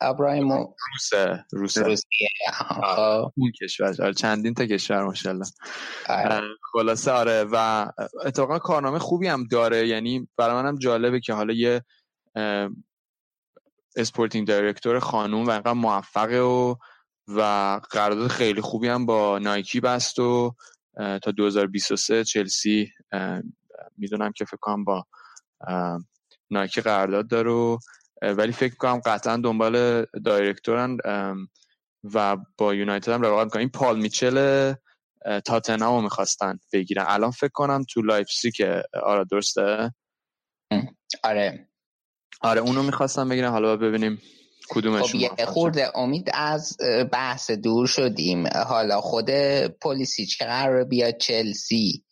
ابراهیم؟ 0.01 0.53
روسه. 0.53 1.45
روسه. 1.53 1.83
روسیه. 1.83 2.29
اون 3.37 3.53
کشور. 3.63 3.95
آره 4.03 4.15
چندین 4.15 4.55
تا 4.55 4.67
کشور 4.67 5.05
ماشاءالله. 5.05 5.47
آره. 6.09 6.41
خلاصه 6.73 7.11
آره 7.11 7.45
و 7.53 7.87
اتفاقا 8.25 8.59
کارنامه 8.59 8.99
خوبی 8.99 9.27
هم 9.27 9.47
داره. 9.51 9.89
یعنی 9.89 10.29
برای 10.37 10.63
منم 10.63 10.79
جالبه 10.79 11.21
که 11.21 11.33
حالا 11.33 11.55
یه 11.55 11.83
sporting 13.99 14.49
director 14.49 14.99
خانوم 14.99 15.47
و 15.47 15.51
انقدر 15.51 15.73
موفقه 15.73 16.39
و 16.39 16.75
و 17.29 17.41
قرارداد 17.91 18.29
خیلی 18.29 18.61
خوبی 18.61 18.89
هم 18.89 19.07
با 19.07 19.39
نایکی 19.39 19.81
بست 19.81 20.19
و 20.19 20.55
تا 20.97 21.31
2023 21.37 22.25
چلسی 22.25 22.93
می‌دونم 23.97 24.33
که 24.33 24.45
فکر 24.45 24.57
کنم 24.61 24.85
با 24.85 25.07
نایکی 26.51 26.81
قرارداد 26.81 27.29
داره 27.29 27.79
ولی 28.23 28.53
فکر 28.53 28.75
کنم 28.75 29.01
قطعا 29.05 29.37
دنبال 29.37 30.05
director 30.25 30.89
ن 30.89 30.97
و 32.15 32.37
با 32.59 32.75
یونایتد 32.75 33.13
هم 33.13 33.23
رقابت 33.23 33.45
می‌کنن. 33.45 33.61
این 33.61 33.69
پال 33.69 33.99
میچل 33.99 34.75
تاتنهام 35.45 36.05
می‌خواستن 36.05 36.59
بگیرن. 36.73 37.05
الان 37.09 37.31
فکر 37.31 37.53
کنم 37.55 37.85
تو 37.91 38.03
لایپسی 38.03 38.51
که 38.51 38.83
آره 39.03 39.25
درسته؟ 39.25 39.95
آره. 41.25 41.68
آره 42.41 42.61
اونو 42.61 42.83
می‌خواستم 42.83 43.29
بگیرم. 43.29 43.53
حالا 43.53 43.77
ببینیم 43.77 44.23
کدومشون 44.69 45.29
خب 45.29 45.45
خورده 45.45 45.99
امید 45.99 46.31
از 46.35 46.77
بحث 47.13 47.51
دور 47.51 47.87
شدیم. 47.87 48.47
حالا 48.47 49.01
خود 49.01 49.31
پلیسیچ 49.83 50.39
که 50.39 50.45
قرار 50.45 50.85
بیاد 50.85 51.17
چلسی؟ 51.17 52.05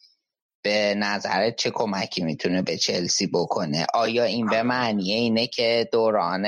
به 0.62 0.94
نظرت 0.98 1.56
چه 1.56 1.70
کمکی 1.70 2.22
می‌تونه 2.22 2.62
به 2.62 2.76
چلسی 2.76 3.26
بکنه؟ 3.26 3.86
آیا 3.94 4.24
این 4.24 4.46
به 4.46 4.62
معنی 4.62 5.12
اینه 5.12 5.46
که 5.46 5.88
دوران 5.92 6.46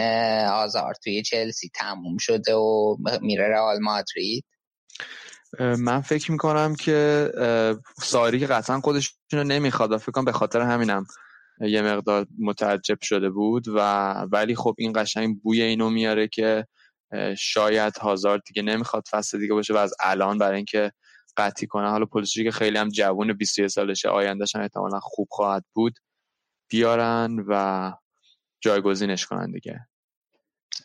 آزار 0.49 0.95
توی 1.05 1.23
چلسی 1.23 1.71
تموم 1.75 2.17
شده 2.19 2.55
و 2.55 2.97
میره 3.21 3.49
رئال 3.49 3.79
مادرید؟ 3.81 4.45
من 5.61 6.01
فکر 6.01 6.33
می‌کنم 6.33 6.75
که 6.75 7.31
ساری 8.03 8.41
که 8.41 8.47
قطعا 8.47 8.81
خودش 8.81 9.15
نمی‌خواد 9.33 9.93
و 9.93 9.99
فکر 9.99 10.13
کنم 10.13 10.25
به 10.25 10.33
خاطر 10.33 10.61
همینم 10.61 11.07
یه 11.61 11.83
مقدار 11.83 12.27
متعجب 12.39 12.99
شده 13.03 13.31
بود 13.31 13.69
و 13.69 14.13
ولی 14.13 14.55
خب 14.55 14.75
این 14.79 14.93
قشنگ 14.97 15.41
بوی 15.43 15.63
اینو 15.63 15.91
میاره 15.91 16.29
که 16.29 16.67
شاید 17.39 17.99
هازارد 17.99 18.43
دیگه 18.47 18.63
نمی‌خواد 18.63 19.05
فصل 19.11 19.39
دیگه 19.39 19.55
باشه 19.55 19.75
و 19.75 19.77
از 19.77 19.95
الان 20.01 20.39
برای 20.39 20.57
اینکه 20.57 20.93
قطعی 21.37 21.67
کنه. 21.67 21.91
حالا 21.91 22.07
پلیسی 22.07 22.45
که 22.45 22.51
خیلی 22.51 22.79
هم 22.79 22.89
جوون 22.89 23.33
21 23.33 23.67
سالشه 23.67 24.09
آیندهش 24.09 24.57
هم 24.57 24.63
احتمالا 24.63 25.01
خوب 25.01 25.29
خواهد 25.31 25.65
بود. 25.75 25.99
بیارن 26.69 27.45
و 27.49 27.93
جایگزینش 28.61 29.27
کنن 29.27 29.51
دیگه. 29.51 29.87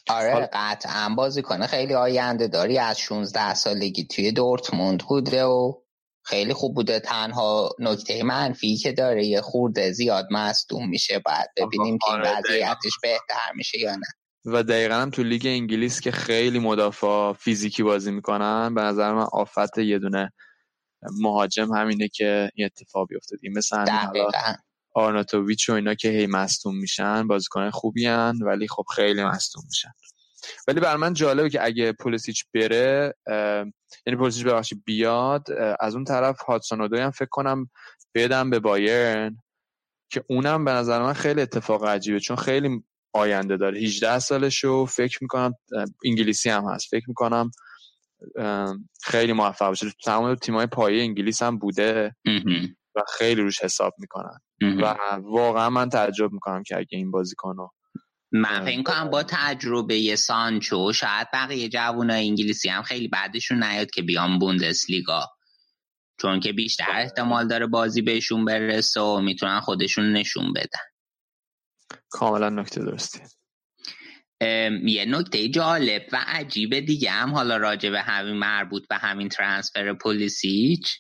آره 0.10 0.50
قطعا 0.54 1.10
بازی 1.18 1.42
کنه. 1.42 1.68
خیلی 1.68 1.94
آینده 1.94 2.48
داری. 2.48 2.78
از 2.78 3.00
16 3.00 3.54
سالگی 3.54 4.08
توی 4.08 4.32
دورتموند 4.32 5.04
بوده 5.10 5.44
و 5.44 5.83
خیلی 6.26 6.54
خوب 6.54 6.76
بوده. 6.76 7.00
تنها 7.00 7.70
نکته 7.80 8.24
منفی 8.24 8.78
که 8.78 8.92
داره 8.92 9.26
یه 9.26 9.42
خورده 9.42 9.92
زیاد 9.92 10.28
مصدوم 10.32 10.90
میشه. 10.90 11.20
بعد 11.26 11.50
ببینیم 11.58 11.98
که 11.98 12.12
این 12.12 12.22
آره، 12.22 12.38
وضعیتش 12.38 12.92
بهتر 13.02 13.52
میشه 13.56 13.80
یا 13.80 13.96
نه. 13.96 14.08
و 14.46 14.64
دقیقا 14.64 14.96
هم 14.96 15.10
تو 15.10 15.24
لیگ 15.24 15.46
انگلیس 15.46 16.02
که 16.02 16.12
خیلی 16.12 16.60
مدافع 16.60 17.34
فیزیکی 17.34 17.84
بازی 17.84 18.12
می‌کنن 18.12 18.74
به 18.74 18.82
نظر 18.82 19.14
من 19.14 19.28
آفت 19.32 19.78
یه 19.78 20.00
دونه 20.00 20.34
مهاجم 21.22 21.74
همینه 21.74 22.08
که 22.08 22.50
این 22.56 22.66
اتفاق 22.66 23.08
بیفته. 23.08 23.38
این 23.42 23.58
مثل 23.58 23.86
آرناتوویچ 24.96 25.70
و 25.70 25.74
اینا 25.74 25.94
که 25.94 26.10
هی 26.10 26.28
مصدوم 26.28 26.78
میشن 26.78 27.28
بازیکن 27.28 27.70
خوبی 27.70 28.06
هن 28.06 28.40
ولی 28.42 28.68
خب 28.68 28.84
خیلی 28.96 29.24
مصدوم 29.24 29.64
میشن. 29.66 29.92
ولی 30.68 30.80
بر 30.80 30.96
من 30.96 31.14
جالبه 31.14 31.50
که 31.50 31.64
اگه 31.64 31.92
پولیسیچ 31.92 32.44
بره 32.54 33.14
یعنی 34.06 34.20
پولیسیچ 34.20 34.46
ببخشید 34.46 34.84
بیاد 34.86 35.48
از 35.80 35.96
اون 35.96 36.04
طرف 36.04 36.42
هاتسون 36.42 36.96
هم 36.96 37.12
فکر 37.12 37.30
کنم 37.32 37.70
بدم 38.16 38.50
به 38.50 38.60
بایرن 38.60 39.38
که 40.12 40.24
اونم 40.30 40.66
به 40.66 40.72
نظر 40.72 41.02
من 41.02 41.14
خیلی 41.14 41.42
اتفاق 41.42 41.86
عجیبه 41.86 42.20
چون 42.20 42.38
خیلی 42.38 42.84
آینده 43.14 43.58
داره. 43.58 43.80
18 43.80 44.20
سالشو 44.20 44.86
فکر 44.86 45.18
می‌کنم 45.22 45.54
انگلیسی 46.06 46.50
هم 46.50 46.66
هست. 46.70 46.88
فکر 46.90 47.06
می‌کنم 47.08 47.52
خیلی 49.04 49.34
موفق 49.34 49.68
باشه. 49.68 49.88
تمام 50.06 50.36
تیمای 50.36 50.66
پایه 50.66 51.02
انگلیس 51.04 51.44
هم 51.44 51.58
بوده 51.58 52.16
و 52.96 53.02
خیلی 53.18 53.42
روش 53.42 53.64
حساب 53.64 53.94
می‌کنن. 53.98 54.40
و 54.62 54.96
واقعا 55.24 55.70
من 55.70 55.90
تعجب 55.90 56.32
می‌کنم 56.32 56.64
که 56.64 56.78
اگه 56.78 56.98
این 56.98 57.12
بازیکن 57.12 57.56
من 58.36 58.66
فکر 58.66 58.84
کنم 58.84 59.10
با 59.10 59.24
تجربه 59.24 60.16
سانچو 60.16 60.94
شاید 60.94 61.28
بقیه 61.34 61.70
جوانای 61.70 62.28
انگلیسی 62.28 62.70
هم 62.70 62.84
خیلی 62.84 63.08
بعدشون 63.08 63.64
نیاد 63.64 63.92
که 63.92 64.02
بیان 64.02 64.40
لیگا 64.90 65.30
چون 66.22 66.40
که 66.40 66.54
بیشتر 66.54 66.92
احتمال 66.96 67.48
داره 67.48 67.68
بازی 67.68 68.02
بهشون 68.02 68.46
برسه 68.46 69.02
و 69.02 69.22
می‌تونن 69.22 69.60
خودشون 69.60 70.14
نشون 70.14 70.54
بدن. 70.54 70.84
کاملا 72.10 72.50
نکته 72.50 72.82
درستی. 72.82 73.20
یه 74.86 75.06
نکته 75.06 75.50
جالب 75.50 76.02
و 76.12 76.26
عجیب 76.28 76.80
دیگه 76.80 77.12
هم 77.12 77.34
حالا 77.34 77.58
راجع 77.58 77.90
به 77.90 78.02
همین 78.02 78.34
مربوط 78.34 78.88
به 78.88 78.96
همین 78.96 79.30
ترانسفر 79.30 79.94
پولیسیچ. 79.94 80.98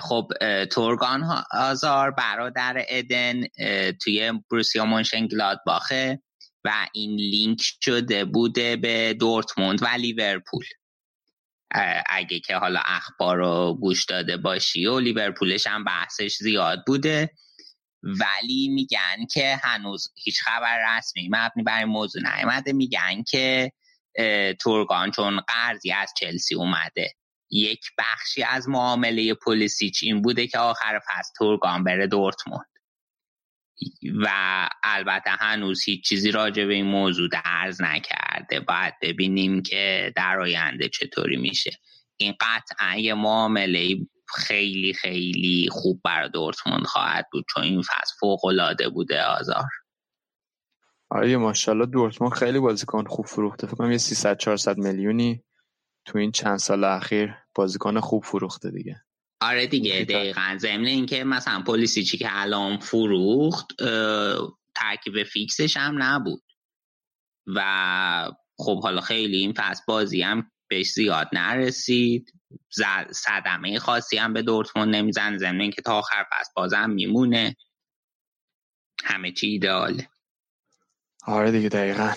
خب 0.00 0.28
تورگان 0.70 1.44
آزار 1.52 2.10
برادر 2.10 2.84
ادن 2.88 3.42
توی 4.02 4.32
بروسیا 4.50 4.84
باخه 5.66 6.22
و 6.64 6.86
این 6.92 7.16
لینک 7.16 7.60
شده 7.80 8.24
بوده 8.24 8.76
به 8.76 9.14
دورتموند 9.14 9.82
و 9.82 9.86
لیورپول. 9.86 10.64
اگه 12.08 12.40
که 12.40 12.56
حالا 12.56 12.80
اخبار 12.84 13.36
رو 13.36 13.78
گوش 13.80 14.04
داده 14.04 14.36
باشی 14.36 14.86
و 14.86 14.98
لیورپولش 14.98 15.66
هم 15.66 15.84
بحثش 15.84 16.36
زیاد 16.36 16.82
بوده 16.86 17.30
ولی 18.02 18.68
میگن 18.68 19.26
که 19.32 19.56
هنوز 19.62 20.12
هیچ 20.14 20.42
خبر 20.42 20.98
رسمی 20.98 21.28
مبنی 21.28 21.62
بر 21.62 21.84
موضوع 21.84 22.22
نیومده 22.36 22.72
میگن 22.72 23.22
که 23.22 23.72
تورگان 24.60 25.10
چون 25.10 25.40
قرضی 25.40 25.92
از 25.92 26.12
چلسی 26.20 26.54
اومده. 26.54 27.14
یک 27.50 27.80
بخشی 27.98 28.42
از 28.42 28.68
معامله 28.68 29.34
پلیسیچ 29.34 30.00
این 30.02 30.22
بوده 30.22 30.46
که 30.46 30.58
آخر 30.58 31.00
فصل 31.06 31.32
تورگان 31.38 31.84
بره 31.84 32.06
دورتموند. 32.06 32.71
و 34.22 34.28
البته 34.82 35.30
هنوز 35.30 35.84
هیچ 35.84 36.04
چیزی 36.08 36.30
راجع 36.30 36.64
به 36.64 36.74
این 36.74 36.86
موضوع 36.86 37.28
درز 37.28 37.82
نکرده. 37.82 38.60
باید 38.60 38.94
ببینیم 39.02 39.62
که 39.62 40.12
در 40.16 40.40
آینده 40.40 40.88
چطوری 40.88 41.36
میشه. 41.36 41.70
این 42.16 42.34
قطعا 42.40 42.98
یه 42.98 43.14
معامله 43.14 43.96
خیلی 44.34 44.94
خیلی 44.94 45.68
خوب 45.70 46.00
برای 46.04 46.28
دورتموند 46.28 46.84
خواهد 46.84 47.26
بود 47.32 47.44
چون 47.54 47.62
این 47.62 47.82
فصل 47.82 48.14
فوق 48.20 48.44
العاده 48.44 48.88
بوده 48.88 49.22
آزار. 49.22 49.68
آره 51.10 51.36
ماشاءالله 51.36 51.86
دورتموند 51.86 52.34
خیلی 52.34 52.58
بازیکن 52.58 53.04
خوب 53.04 53.26
فروخته. 53.26 53.66
فکر 53.66 53.76
کنم 53.76 53.92
یه 53.92 53.98
300 53.98 54.38
400 54.38 54.78
میلیونی 54.78 55.44
تو 56.04 56.18
این 56.18 56.32
چند 56.32 56.58
سال 56.58 56.84
اخیر 56.84 57.34
بازیکن 57.54 58.00
خوب 58.00 58.24
فروخته 58.24 58.70
دیگه. 58.70 59.02
آره 59.42 59.66
دیگه 59.66 60.06
دقیقا. 60.08 60.56
ضمن 60.60 60.86
اینکه 60.86 61.24
مثلا 61.24 61.62
پلیسیچی 61.62 62.18
که 62.18 62.26
الان 62.30 62.78
فروخت 62.78 63.66
ترکیب 64.74 65.22
فیکسش 65.24 65.76
هم 65.76 66.02
نبود. 66.02 66.42
و 67.46 68.30
خب 68.58 68.82
حالا 68.82 69.00
خیلی 69.00 69.36
این 69.36 69.52
فصل 69.52 69.82
بازی 69.88 70.22
هم 70.22 70.50
بهش 70.68 70.90
زیاد 70.90 71.28
نرسید. 71.32 72.32
صدمه 73.10 73.78
خاصی 73.78 74.16
هم 74.16 74.32
به 74.32 74.42
دورتموند 74.42 74.94
نمیزن 74.94 75.38
ضمن 75.38 75.60
اینکه 75.60 75.82
تا 75.82 75.98
آخر 75.98 76.26
فصل 76.32 76.50
بازم 76.56 76.90
میمونه. 76.90 77.56
همه 79.04 79.32
چی 79.32 79.46
ایدئاله 79.46 80.08
آره 81.26 81.50
دیگه 81.50 81.68
دقیقا. 81.68 82.12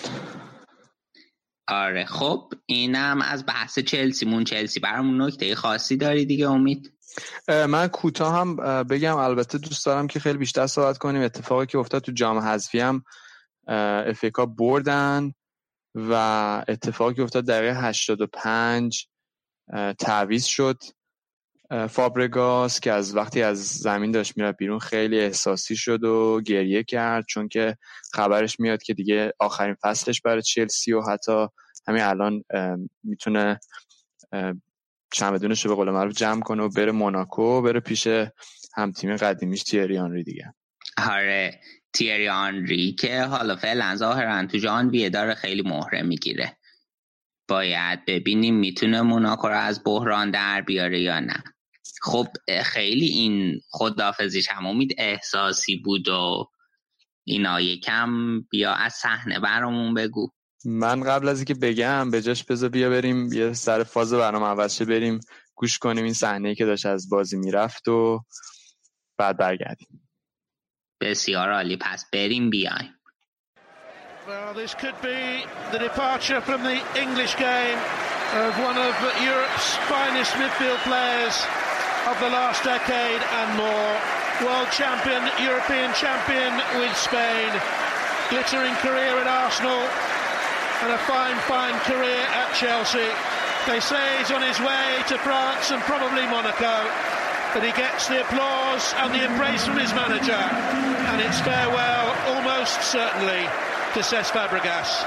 آره 1.68 2.04
خب 2.04 2.52
اینم 2.66 3.22
از 3.22 3.46
بحث 3.46 3.78
چلسی 3.78 4.26
مون 4.26 4.44
چلسی 4.44 4.80
برامون 4.80 5.22
نکته 5.22 5.54
خاصی 5.54 5.96
داری 5.96 6.24
دیگه 6.24 6.50
امید؟ 6.50 6.95
من 7.48 7.88
کوتاه 7.88 8.34
هم 8.34 8.56
بگم 8.82 9.16
البته 9.16 9.58
دوست 9.58 9.86
دارم 9.86 10.06
که 10.06 10.20
خیلی 10.20 10.38
بیشتر 10.38 10.66
صحبت 10.66 10.98
کنیم. 10.98 11.22
اتفاقی 11.22 11.66
که 11.66 11.78
افتاد 11.78 12.02
تو 12.02 12.12
جام 12.12 12.38
حذفی 12.38 12.80
هم 12.80 13.04
افریقا 14.06 14.46
بردن 14.46 15.32
و 15.94 16.12
اتفاقی 16.68 17.14
که 17.14 17.22
افتاد 17.22 17.46
دقیقه 17.46 17.80
85 17.80 19.08
تعویض 19.98 20.44
شد. 20.44 20.82
فابرگاس 21.90 22.80
که 22.80 22.92
از 22.92 23.16
وقتی 23.16 23.42
از 23.42 23.66
زمین 23.66 24.10
داشت 24.10 24.36
میره 24.36 24.52
بیرون 24.52 24.78
خیلی 24.78 25.20
احساسی 25.20 25.76
شد 25.76 26.04
و 26.04 26.40
گریه 26.40 26.84
کرد 26.84 27.24
چون 27.28 27.48
که 27.48 27.76
خبرش 28.12 28.60
میاد 28.60 28.82
که 28.82 28.94
دیگه 28.94 29.32
آخرین 29.38 29.76
فصلش 29.82 30.20
برای 30.20 30.42
چلسی 30.42 30.92
و 30.92 31.02
حتی 31.02 31.46
همین 31.88 32.02
الان 32.02 32.44
می‌تونه 33.02 33.60
چمدونش 35.16 35.64
رو 35.64 35.70
به 35.70 35.76
قول 35.76 35.90
معروف 35.90 36.12
جمع 36.12 36.40
کنه 36.40 36.62
و 36.62 36.68
بره 36.68 36.92
موناکو 36.92 37.62
بره 37.62 37.80
پیش 37.80 38.06
هم 38.76 38.92
تیم 38.92 39.16
قدیمیش 39.16 39.62
تیری 39.62 39.98
آنری 39.98 40.24
دیگه. 40.24 40.54
آره 41.10 41.60
تیری 41.92 42.28
آنری 42.28 42.92
که 42.92 43.22
حالا 43.22 43.56
فعلا 43.56 43.96
ظاهرا 43.96 44.46
تو 44.46 44.58
جان 44.58 45.08
داره 45.08 45.34
خیلی 45.34 45.62
مهره 45.62 46.02
می‌گیره. 46.02 46.56
باید 47.48 48.04
ببینیم 48.04 48.54
می‌تونه 48.54 49.02
موناکو 49.02 49.48
رو 49.48 49.58
از 49.58 49.82
بحران 49.84 50.30
در 50.30 50.60
بیاره 50.60 51.00
یا 51.00 51.20
نه. 51.20 51.44
خب 52.02 52.26
خیلی 52.64 53.06
این 53.06 53.60
خدافزیش 53.70 54.48
هم 54.50 54.66
امید 54.66 54.94
احساسی 54.98 55.76
بود 55.76 56.08
و 56.08 56.50
اینا 57.24 57.60
یکم 57.60 58.40
بیا 58.40 58.72
از 58.72 58.92
صحنه 58.92 59.40
برامون 59.40 59.94
بگو. 59.94 60.30
من 60.68 61.00
قبل 61.00 61.28
از 61.28 61.38
اینکه 61.38 61.54
بگم 61.54 62.10
به 62.10 62.22
جاش 62.22 62.44
بذار 62.44 62.68
بیا 62.68 62.90
بریم 62.90 63.32
یه 63.32 63.52
سر 63.52 63.82
فاز 63.82 64.14
برنامه 64.14 64.46
عوض 64.46 64.82
بریم 64.82 65.20
گوش 65.54 65.78
کنیم 65.78 66.04
این 66.04 66.12
صحنه 66.12 66.54
که 66.54 66.64
داشت 66.64 66.86
از 66.86 67.08
بازی 67.08 67.36
می‌رفت 67.36 67.88
و 67.88 68.24
بعد 69.18 69.36
برگردیم 69.36 70.08
بسیار 71.00 71.52
عالی 71.52 71.76
پس 71.76 72.04
بریم 72.12 72.50
بیایم 72.50 72.92
Well, 74.28 74.54
this 74.54 74.74
could 74.74 74.98
be 75.02 75.22
the 75.70 75.78
departure 75.78 76.40
from 76.40 76.60
the 76.64 76.78
English 77.04 77.34
game 77.36 77.78
of 78.44 78.50
one 78.68 78.78
of 78.88 78.94
Europe's 79.30 79.68
finest 79.92 80.32
midfield 80.40 80.80
players 80.90 81.36
of 82.10 82.16
the 82.18 82.30
last 82.38 82.64
decade 82.64 83.22
and 83.40 83.48
more. 83.64 83.92
World 84.46 84.70
champion, 84.80 85.22
European 85.48 85.90
champion 85.94 86.52
with 86.80 86.94
Spain, 87.08 87.50
glittering 88.30 88.74
career 88.86 89.14
at 89.22 89.28
Arsenal, 89.28 89.82
and 90.82 90.92
a 90.92 90.98
fine, 90.98 91.36
fine 91.48 91.78
career 91.80 92.24
at 92.36 92.52
Chelsea. 92.54 93.08
They 93.66 93.80
say 93.80 94.18
he's 94.18 94.30
on 94.30 94.42
his 94.42 94.58
way 94.60 95.02
to 95.08 95.18
France 95.18 95.70
and 95.70 95.82
probably 95.82 96.26
Monaco, 96.26 96.86
but 97.54 97.64
he 97.64 97.72
gets 97.72 98.08
the 98.08 98.20
applause 98.20 98.94
and 98.98 99.14
the 99.14 99.24
embrace 99.24 99.66
from 99.66 99.78
his 99.78 99.92
manager, 99.94 100.32
and 100.36 101.20
it's 101.20 101.40
farewell 101.40 102.14
almost 102.34 102.82
certainly 102.82 103.42
to 103.94 104.00
Cesc 104.00 104.30
Fabregas. 104.30 105.04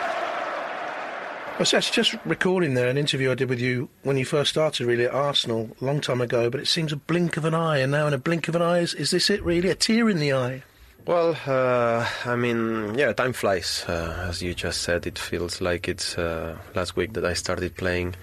I 1.56 1.60
was 1.60 1.72
just 1.72 2.16
recalling 2.26 2.74
there 2.74 2.88
an 2.88 2.98
interview 2.98 3.32
I 3.32 3.36
did 3.36 3.50
with 3.50 3.60
you 3.60 3.90
when 4.04 4.16
you 4.16 4.24
first 4.24 4.50
started, 4.50 4.88
really, 4.88 5.06
at 5.06 5.14
Arsenal, 5.14 5.76
a 5.82 5.86
long 5.86 6.00
time 6.00 6.22
ago, 6.22 6.50
but 6.50 6.62
it 6.62 6.68
seems 6.68 6.94
a 6.94 6.96
blink 6.96 7.36
of 7.36 7.44
an 7.44 7.54
eye, 7.54 7.80
and 7.80 7.92
now 7.92 8.08
in 8.08 8.14
a 8.14 8.18
blink 8.18 8.48
of 8.48 8.56
an 8.56 8.62
eye, 8.62 8.80
is, 8.80 8.94
is 8.94 9.12
this 9.12 9.30
it, 9.30 9.44
really? 9.44 9.70
A 9.70 9.76
tear 9.76 10.10
in 10.10 10.20
the 10.20 10.32
eye? 10.32 10.64
Well, 11.06 11.36
uh, 11.48 12.06
I 12.26 12.36
mean, 12.36 12.94
yeah, 12.96 13.14
time 13.14 13.34
flies. 13.34 13.84
Uh, 13.88 14.28
as 14.30 14.44
you 14.44 14.54
just 14.54 14.84
said, 14.84 15.08
it 15.08 15.18
feels 15.18 15.60
like 15.60 15.88
it's 15.88 16.18
uh, 16.18 16.56
last 16.76 16.96
week 16.96 17.14
that 17.14 17.26
I 17.26 17.34
started 17.34 17.76
playing 17.76 18.16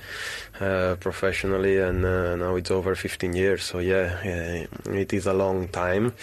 uh, 0.61 0.95
professionally, 1.01 1.79
and 1.79 2.05
uh, 2.05 2.37
now 2.37 2.55
it's 2.55 2.71
over 2.71 2.95
15 2.95 3.35
years. 3.35 3.65
So 3.65 3.81
yeah, 3.81 4.21
it 4.23 5.13
is 5.13 5.27
a 5.27 5.33
long 5.33 5.67
time, 5.69 6.15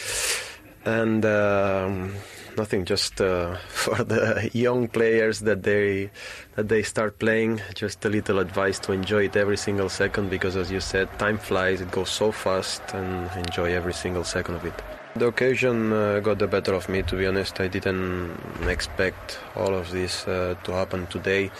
and 0.85 1.25
um, 1.25 2.13
nothing. 2.55 2.85
Just 2.85 3.19
uh, 3.19 3.57
for 3.67 4.01
the 4.03 4.49
young 4.53 4.87
players 4.87 5.41
that 5.41 5.63
they 5.63 6.11
that 6.55 6.69
they 6.69 6.83
start 6.83 7.19
playing, 7.19 7.61
just 7.73 8.05
a 8.05 8.09
little 8.09 8.39
advice 8.39 8.79
to 8.79 8.93
enjoy 8.93 9.25
it 9.25 9.35
every 9.35 9.57
single 9.57 9.89
second, 9.89 10.29
because 10.29 10.55
as 10.55 10.71
you 10.71 10.79
said, 10.79 11.09
time 11.19 11.37
flies. 11.39 11.81
It 11.81 11.91
goes 11.91 12.09
so 12.09 12.31
fast, 12.31 12.81
and 12.93 13.29
enjoy 13.35 13.73
every 13.73 13.93
single 13.93 14.23
second 14.23 14.55
of 14.55 14.65
it. 14.65 14.81
The 15.15 15.27
occasion 15.27 15.93
uh, 15.93 16.19
got 16.21 16.39
the 16.39 16.47
better 16.47 16.73
of 16.73 16.89
me, 16.89 17.03
to 17.03 17.15
be 17.15 17.27
honest. 17.27 17.59
I 17.59 17.67
didn't 17.67 18.35
expect 18.75 19.39
all 19.55 19.73
of 19.81 19.91
this 19.91 20.27
uh, 20.27 20.55
to 20.63 20.71
happen 20.71 21.05
today, 21.15 21.51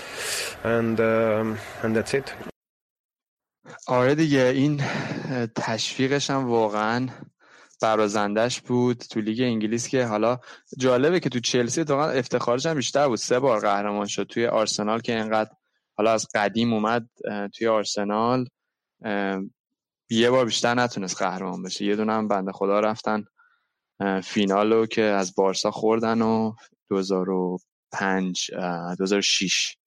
and 0.63 0.99
um, 0.99 1.57
and 1.83 1.95
that's 1.95 2.13
it. 2.13 2.33
آره 3.87 4.15
دیگه 4.15 4.41
این 4.41 4.81
تشویقش 5.55 6.29
هم 6.29 6.49
واقعا 6.49 7.07
برازندش 7.81 8.61
بود. 8.61 8.97
تو 8.97 9.21
لیگ 9.21 9.41
انگلیس 9.41 9.87
که 9.87 10.05
حالا 10.05 10.39
جالبه 10.77 11.19
که 11.19 11.29
تو 11.29 11.39
چلسی 11.39 11.81
اتفاقا 11.81 12.09
افتخارش 12.09 12.65
هم 12.65 12.73
بیشتر 12.75 13.07
بود. 13.07 13.17
سه 13.17 13.39
بار 13.39 13.59
قهرمان 13.59 14.07
شد 14.07 14.23
توی 14.23 14.47
آرسنال 14.47 14.99
که 14.99 15.15
اینقدر 15.15 15.49
حالا 15.97 16.11
از 16.11 16.27
قدیم 16.35 16.73
اومد 16.73 17.09
توی 17.53 17.67
آرسنال 17.67 18.45
یه 20.09 20.29
بار 20.29 20.45
بیشتر 20.45 20.73
نتونست 20.73 21.21
قهرمان 21.21 21.63
بشه. 21.63 21.85
یه 21.85 21.95
دونه 21.95 22.13
هم 22.13 22.27
بنده 22.27 22.51
خدا 22.51 22.79
رفتن. 22.79 23.25
فینالو 24.23 24.85
که 24.85 25.01
از 25.01 25.35
بارسا 25.35 25.71
خوردن 25.71 26.21
و 26.21 26.53
2005 26.89 28.51
2006 28.97 29.77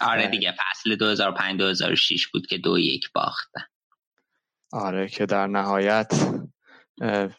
آره 0.00 0.28
دیگه 0.28 0.52
فصل 0.52 0.96
2005 0.96 1.58
2006 1.58 2.26
بود 2.28 2.46
که 2.46 2.58
دو 2.58 2.78
یک 2.78 3.12
باختن. 3.14 3.62
آره 4.72 5.08
که 5.08 5.26
در 5.26 5.46
نهایت 5.46 6.12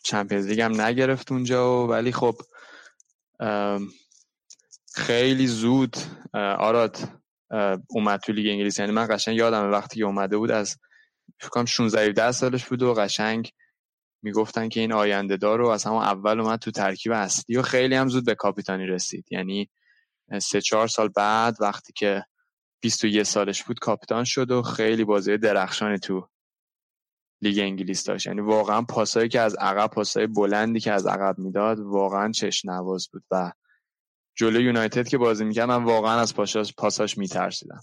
چمپیونز 0.03 0.47
لیگ 0.47 0.61
هم 0.61 0.81
نگرفت 0.81 1.31
اونجا 1.31 1.83
و 1.83 1.89
ولی 1.89 2.11
خب 2.11 2.35
خیلی 4.95 5.47
زود 5.47 5.97
آراد 6.57 6.97
اومد 7.89 8.19
تو 8.19 8.33
لیگ 8.33 8.47
انگلیس. 8.47 8.79
یعنی 8.79 8.91
من 8.91 9.07
قشنگ 9.09 9.37
یادم 9.37 9.71
وقتی 9.71 9.99
که 9.99 10.05
اومده 10.05 10.37
بود 10.37 10.51
از 10.51 10.77
فکر 11.39 11.49
کنم 11.49 11.65
16 11.65 12.01
17 12.01 12.31
سالش 12.31 12.65
بود 12.65 12.81
و 12.83 12.93
قشنگ 12.93 13.51
می‌گفتن 14.21 14.69
که 14.69 14.79
این 14.79 14.93
آینده 14.93 15.37
دار 15.37 15.59
رو 15.59 15.67
از 15.67 15.83
همون 15.83 16.03
اول 16.03 16.39
اومد 16.39 16.59
تو 16.59 16.71
ترکیب 16.71 17.11
اصلی 17.11 17.57
و 17.57 17.61
خیلی 17.61 17.95
هم 17.95 18.07
زود 18.07 18.25
به 18.25 18.35
کاپیتانی 18.35 18.85
رسید. 18.85 19.25
یعنی 19.31 19.69
سه 20.41 20.61
چهار 20.61 20.87
سال 20.87 21.07
بعد 21.07 21.55
وقتی 21.59 21.93
که 21.95 22.25
21 22.81 23.23
سالش 23.23 23.63
بود 23.63 23.79
کاپیتان 23.79 24.23
شد 24.23 24.51
و 24.51 24.61
خیلی 24.61 25.03
بازی 25.03 25.37
درخشانی 25.37 25.99
تو 25.99 26.29
لیگ 27.41 27.59
انگلیس 27.59 28.03
داشت. 28.03 28.27
یعنی 28.27 28.41
واقعا 28.41 28.81
پاسایی 28.81 29.29
که 29.29 29.39
از 29.39 29.55
عقب 29.55 29.87
پاسای 29.87 30.27
بلندی 30.27 30.79
که 30.79 30.91
از 30.91 31.05
عقب 31.05 31.39
می‌داد 31.39 31.79
واقعا 31.79 32.31
چشم 32.31 32.71
نواز 32.71 33.07
بود 33.13 33.23
و 33.31 33.51
جلو 34.35 34.61
یونایتد 34.61 35.07
که 35.07 35.17
بازی 35.17 35.45
می‌کرد 35.45 35.69
من 35.69 35.83
واقعا 35.83 36.19
از 36.19 36.35
پاساش, 36.35 36.73
پاساش 36.73 37.17
میترسیدم. 37.17 37.81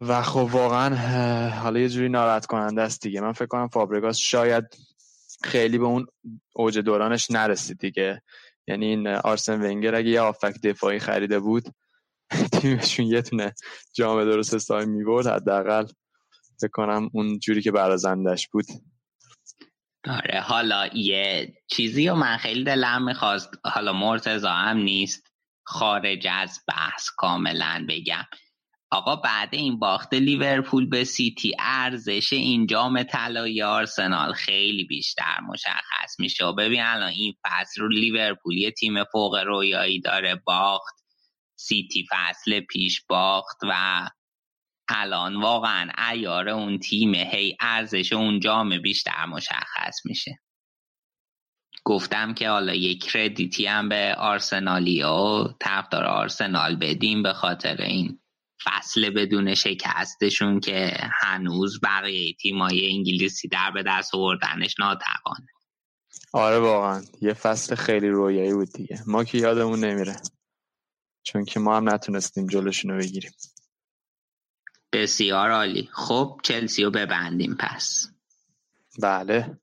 و 0.00 0.22
خب 0.22 0.48
واقعا 0.52 0.96
حالا 1.50 1.80
یه 1.80 1.88
جوری 1.88 2.08
ناراحت 2.08 2.46
کننده 2.46 2.82
است 2.82 3.02
دیگه. 3.02 3.20
من 3.20 3.32
فکر 3.32 3.46
کنم 3.46 3.68
فابرگاس 3.68 4.16
شاید 4.16 4.64
خیلی 5.44 5.78
به 5.78 5.84
اون 5.84 6.06
اوج 6.54 6.78
دورانش 6.78 7.30
نرسید 7.30 7.78
دیگه. 7.78 8.22
یعنی 8.66 8.86
این 8.86 9.08
آرسن 9.08 9.62
ونگر 9.62 9.94
اگه 9.94 10.08
یه 10.08 10.20
آفک 10.20 10.54
دفاعی 10.64 10.98
خریده 10.98 11.40
بود 11.40 11.64
تیمشون 12.60 13.06
یه 13.06 13.22
تونه 13.22 13.54
جام 13.94 14.24
درست 14.24 14.54
حسابی 14.54 14.86
می‌برد 14.86 15.26
حداقل 15.26 15.86
فکر 16.60 16.70
کنم 16.72 17.10
اون 17.12 17.38
جوری 17.38 17.62
که 17.62 17.70
برازندش 17.70 18.48
بود. 18.48 18.64
آره 20.08 20.40
حالا 20.40 20.86
یه 20.94 21.54
چیزی 21.66 22.08
و 22.08 22.14
من 22.14 22.36
خیلی 22.36 22.64
دلم 22.64 23.04
می‌خواست 23.04 23.50
حالا 23.64 23.92
مرتزا 23.92 24.50
هم 24.50 24.76
نیست 24.76 25.26
خارج 25.66 26.26
از 26.30 26.60
بحث 26.68 27.08
کاملا 27.16 27.86
بگم. 27.88 28.24
آقا 28.90 29.16
بعد 29.16 29.48
این 29.54 29.78
باخت 29.78 30.14
لیورپول 30.14 30.88
به 30.88 31.04
سیتی 31.04 31.52
ارزش 31.58 32.32
این 32.32 32.66
جام 32.66 33.02
طلایی 33.02 33.62
آرسنال 33.62 34.32
خیلی 34.32 34.84
بیشتر 34.84 35.40
مشخص 35.40 36.20
میشه. 36.20 36.44
و 36.44 36.52
ببین 36.52 36.82
الان 36.82 37.08
این 37.08 37.34
فصل 37.46 37.80
رو 37.80 37.88
لیورپول 37.88 38.58
یه 38.58 38.70
تیم 38.70 39.04
فوق 39.04 39.36
رویایی 39.46 40.00
داره 40.00 40.42
باخت. 40.46 40.94
سیتی 41.56 42.06
فصل 42.10 42.60
پیش 42.60 43.02
باخت 43.08 43.56
و 43.62 44.08
الان 44.88 45.36
واقعا 45.36 45.90
ایار 46.10 46.48
اون 46.48 46.78
تیم 46.78 47.14
هی 47.14 47.56
ارزش 47.60 48.12
اون 48.12 48.40
جام 48.40 48.82
بیشتر 48.82 49.26
مشخص 49.26 49.94
میشه. 50.04 50.38
گفتم 51.84 52.34
که 52.34 52.48
حالا 52.48 52.74
یک 52.74 53.04
کردیتی 53.04 53.66
هم 53.66 53.88
به 53.88 54.14
آرسنالی 54.18 55.02
و 55.02 55.48
طرفدار 55.60 56.04
آرسنال 56.04 56.76
بدیم 56.76 57.22
به 57.22 57.32
خاطر 57.32 57.82
این. 57.82 58.20
فصل 58.64 59.10
بدون 59.10 59.54
شکستشون 59.54 60.60
که 60.60 60.96
هنوز 61.12 61.80
بقیه 61.82 62.32
تیمای 62.32 62.92
انگلیسی 62.92 63.48
در 63.48 63.70
به 63.70 63.82
دست 63.86 64.14
آوردنش 64.14 64.74
ناتوانه 64.80 65.48
آره 66.32 66.58
واقعا. 66.58 67.02
یه 67.20 67.32
فصل 67.32 67.74
خیلی 67.74 68.08
رویایی 68.08 68.54
بود 68.54 68.72
دیگه. 68.72 69.02
ما 69.06 69.24
که 69.24 69.38
یادمون 69.38 69.84
نمیره. 69.84 70.16
چون 71.22 71.44
که 71.44 71.60
ما 71.60 71.76
هم 71.76 71.88
نتونستیم 71.88 72.46
جلوشونو 72.46 72.98
بگیریم. 72.98 73.32
بسیار 74.92 75.50
عالی. 75.50 75.88
خب 75.92 76.40
چلسی 76.42 76.84
رو 76.84 76.90
ببندیم 76.90 77.56
پس. 77.60 78.08
بله. 79.02 79.58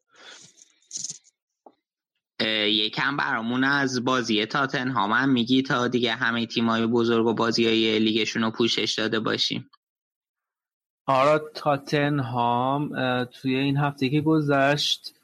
یکم 2.67 3.17
برامون 3.17 3.63
از 3.63 4.05
بازی 4.05 4.45
تاتن 4.45 4.87
هم 4.87 5.29
میگی 5.29 5.61
تا 5.61 5.87
دیگه 5.87 6.11
همه 6.11 6.45
تیمای 6.45 6.87
بزرگ 6.87 7.25
و 7.25 7.33
بازی 7.33 7.65
های 7.65 7.99
لیگشون 7.99 8.43
رو 8.43 8.51
پوشش 8.51 8.95
داده 8.97 9.19
باشیم؟ 9.19 9.69
آره 11.07 11.41
تاتنهام 11.53 12.89
توی 13.23 13.55
این 13.55 13.77
هفته 13.77 14.09
که 14.09 14.21
گذشت 14.21 15.15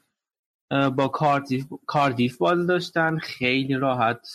با 0.96 1.08
کاردیف, 1.08 1.66
کاردیف 1.86 2.36
باز 2.36 2.66
داشتن 2.66 3.18
خیلی 3.18 3.74
راحت 3.74 4.28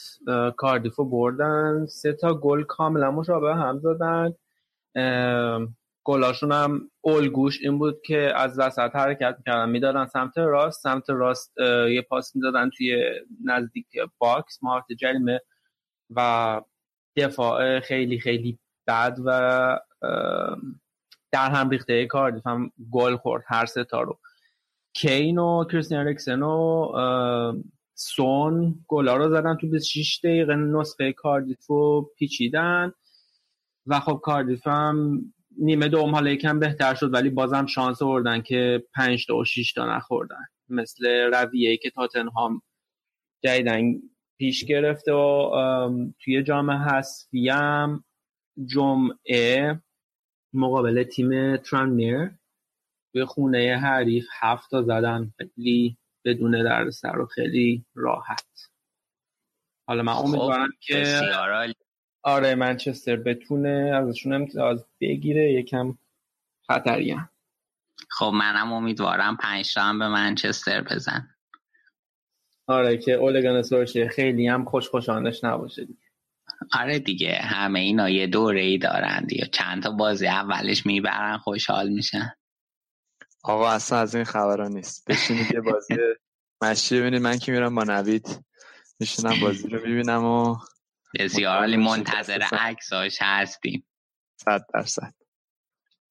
کاردیف 0.58 0.96
رو 0.96 1.06
بردن. 1.06 1.86
سه 1.86 2.14
تا 2.14 2.34
گل 2.34 2.64
کاملا 2.64 3.12
مشابه 3.12 3.56
هم 3.56 3.80
زدن. 3.80 4.34
گلاشون 6.08 6.52
هم 6.52 6.92
الگوش 7.04 7.62
این 7.62 7.78
بود 7.80 8.02
که 8.02 8.32
از 8.36 8.60
وسط 8.60 8.96
حرکت 8.96 9.36
می‌کردن. 9.38 9.70
می‌دادن 9.70 10.06
سمت 10.06 10.38
راست 10.38 10.82
سمت 10.82 11.10
راست 11.10 11.54
یه 11.90 12.02
پاس 12.02 12.36
می‌دادن 12.36 12.70
توی 12.70 13.12
نزدیک 13.46 13.86
box 14.18 14.60
محوطه 14.64 14.86
جریمه 15.00 15.42
و 16.10 16.62
دفاع 17.16 17.80
خیلی 17.80 18.20
خیلی 18.20 18.60
بد 18.88 19.18
و 19.26 19.80
در 21.32 21.50
هم 21.50 21.70
ریخته 21.70 22.06
کاردیف. 22.06 22.48
هم 22.48 22.72
گل 22.92 23.16
خورد 23.16 23.44
هر 23.48 23.66
سه 23.66 23.84
تا 23.84 24.02
رو. 24.02 24.20
کین 24.94 25.38
و 25.38 25.66
کریستیان 25.72 26.08
رکسن 26.08 26.42
و 26.42 26.92
سون 27.96 28.76
گلا 28.88 29.18
رو 29.18 29.30
زدن 29.30 29.56
تو 29.56 29.68
26 29.68 30.20
دقیقه 30.24 30.56
نسخه 30.56 31.14
کاردیف 31.14 31.66
رو 31.66 32.12
پیچیدن. 32.18 32.94
و 33.88 34.00
خب 34.00 34.20
کاردیف 34.24 34.68
هم 34.68 35.22
نیمه 35.60 35.88
دوم 35.88 36.16
حالا 36.16 36.30
یکم 36.30 36.60
بهتر 36.60 36.96
شد 36.96 37.14
ولی 37.14 37.30
بازم 37.30 37.66
شانس 37.66 38.02
آوردن 38.02 38.42
که 38.42 38.84
5 38.94 39.26
تا 39.26 39.36
و 39.36 39.46
6 39.46 39.74
تا 39.74 39.96
نخوردن. 39.98 40.46
مثل 40.70 41.08
رویه 41.34 41.78
که 41.78 41.90
تاتنهام 41.90 42.62
جدیدن 43.44 44.02
پیش 44.38 44.66
گرفته 44.66 45.14
و 45.14 46.10
توی 46.20 46.44
جام 46.44 46.72
حذفی 46.72 47.50
هم 47.50 48.04
جمعه 48.66 49.82
مقابل 50.54 51.04
تیم 51.04 51.58
ترانمیر 51.58 52.32
به 53.14 53.26
خونه 53.26 53.78
حریف 53.78 54.28
هفت 54.40 54.72
تا 54.72 54.82
زدن. 54.82 55.34
خیلی 55.38 55.98
بدون 56.26 56.64
دردسر 56.64 57.20
و 57.20 57.26
خیلی 57.26 57.86
راحت. 57.96 58.46
حالا 59.88 60.04
من 60.04 60.14
خب، 60.14 60.26
امیدوارم 60.26 60.70
که 60.82 61.22
آره 62.28 62.56
منچستر 62.56 63.16
بتونه 63.16 63.92
ازشون 63.96 64.34
امتیاز 64.34 64.86
بگیره 65.02 65.54
یکم 65.54 65.98
خطری 66.68 67.12
هم. 67.12 67.30
خب 68.10 68.32
منم 68.34 68.74
امیدوارم 68.74 69.38
پنج 69.38 69.76
به 69.76 70.08
منچستر 70.08 70.82
بزن. 70.82 71.36
آره 72.68 72.98
که 72.98 73.14
اولگان 73.14 73.64
سورشه 73.64 74.08
خیلی 74.08 74.48
هم 74.48 74.66
خوش 74.66 74.90
خوشانش 74.90 75.44
نباشه 75.44 75.86
دیگه. 75.86 76.00
آره 76.74 77.00
دیگه 77.00 77.34
همه 77.34 77.80
اینا 77.80 78.10
یه 78.10 78.28
دوره 78.28 78.62
ای 78.62 78.78
دارن 78.78 79.26
دیگه. 79.28 79.46
چند 79.46 79.84
تا 79.84 79.92
بازی 79.92 80.28
اولش 80.28 80.86
می‌برن 80.86 81.38
خوشحال 81.38 81.90
میشن. 81.90 82.34
آقا 83.44 83.70
اصلا 83.70 84.00
از 84.00 84.16
این 84.16 84.24
خبرها 84.24 84.68
نیست. 84.68 85.06
بشینید 85.12 85.54
یه 85.54 85.62
بازی 85.62 85.96
مشی 86.62 87.00
ببینید. 87.00 87.22
من 87.22 87.38
که 87.38 87.52
میرم 87.52 87.76
با 87.76 87.84
نوید. 87.84 88.46
میشینم 89.00 89.40
بازی 89.42 89.68
رو 89.68 89.88
می‌بینم 89.88 90.24
و 90.24 90.58
بسیار 91.20 91.58
عالی 91.58 91.78
منتظر 91.78 92.42
عکساش 92.52 93.18
هستیم. 93.22 93.88
صد 94.38 94.66
درصد. 94.74 95.14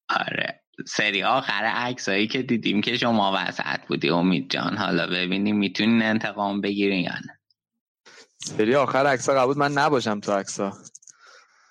آره. 0.09 0.63
سری 0.87 1.23
آخر 1.23 1.63
عکسایی 1.63 2.27
که 2.27 2.41
دیدیم 2.41 2.81
که 2.81 2.97
شما 2.97 3.33
وسط 3.35 3.79
بودی 3.87 4.09
امید 4.09 4.49
جان. 4.49 4.77
حالا 4.77 5.07
ببینیم 5.07 5.57
می‌تونین 5.57 6.01
انتقام 6.01 6.61
بگیرین 6.61 7.03
یا 7.03 7.13
نه. 7.13 7.39
سری 8.39 8.75
آخر 8.75 9.05
عکس 9.07 9.29
قبول 9.29 9.57
من 9.57 9.71
نباشم 9.71 10.19
تو 10.19 10.31
عکسا 10.31 10.73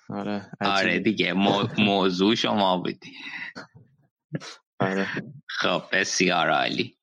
آره 0.09 0.51
آره 0.61 0.99
دیگه 0.99 1.33
موضوع 1.77 2.35
شما 2.35 2.77
بودی. 2.77 3.13
آره. 4.79 5.07
خب 5.47 5.83
بسیار 5.91 6.49
عالی. 6.49 6.96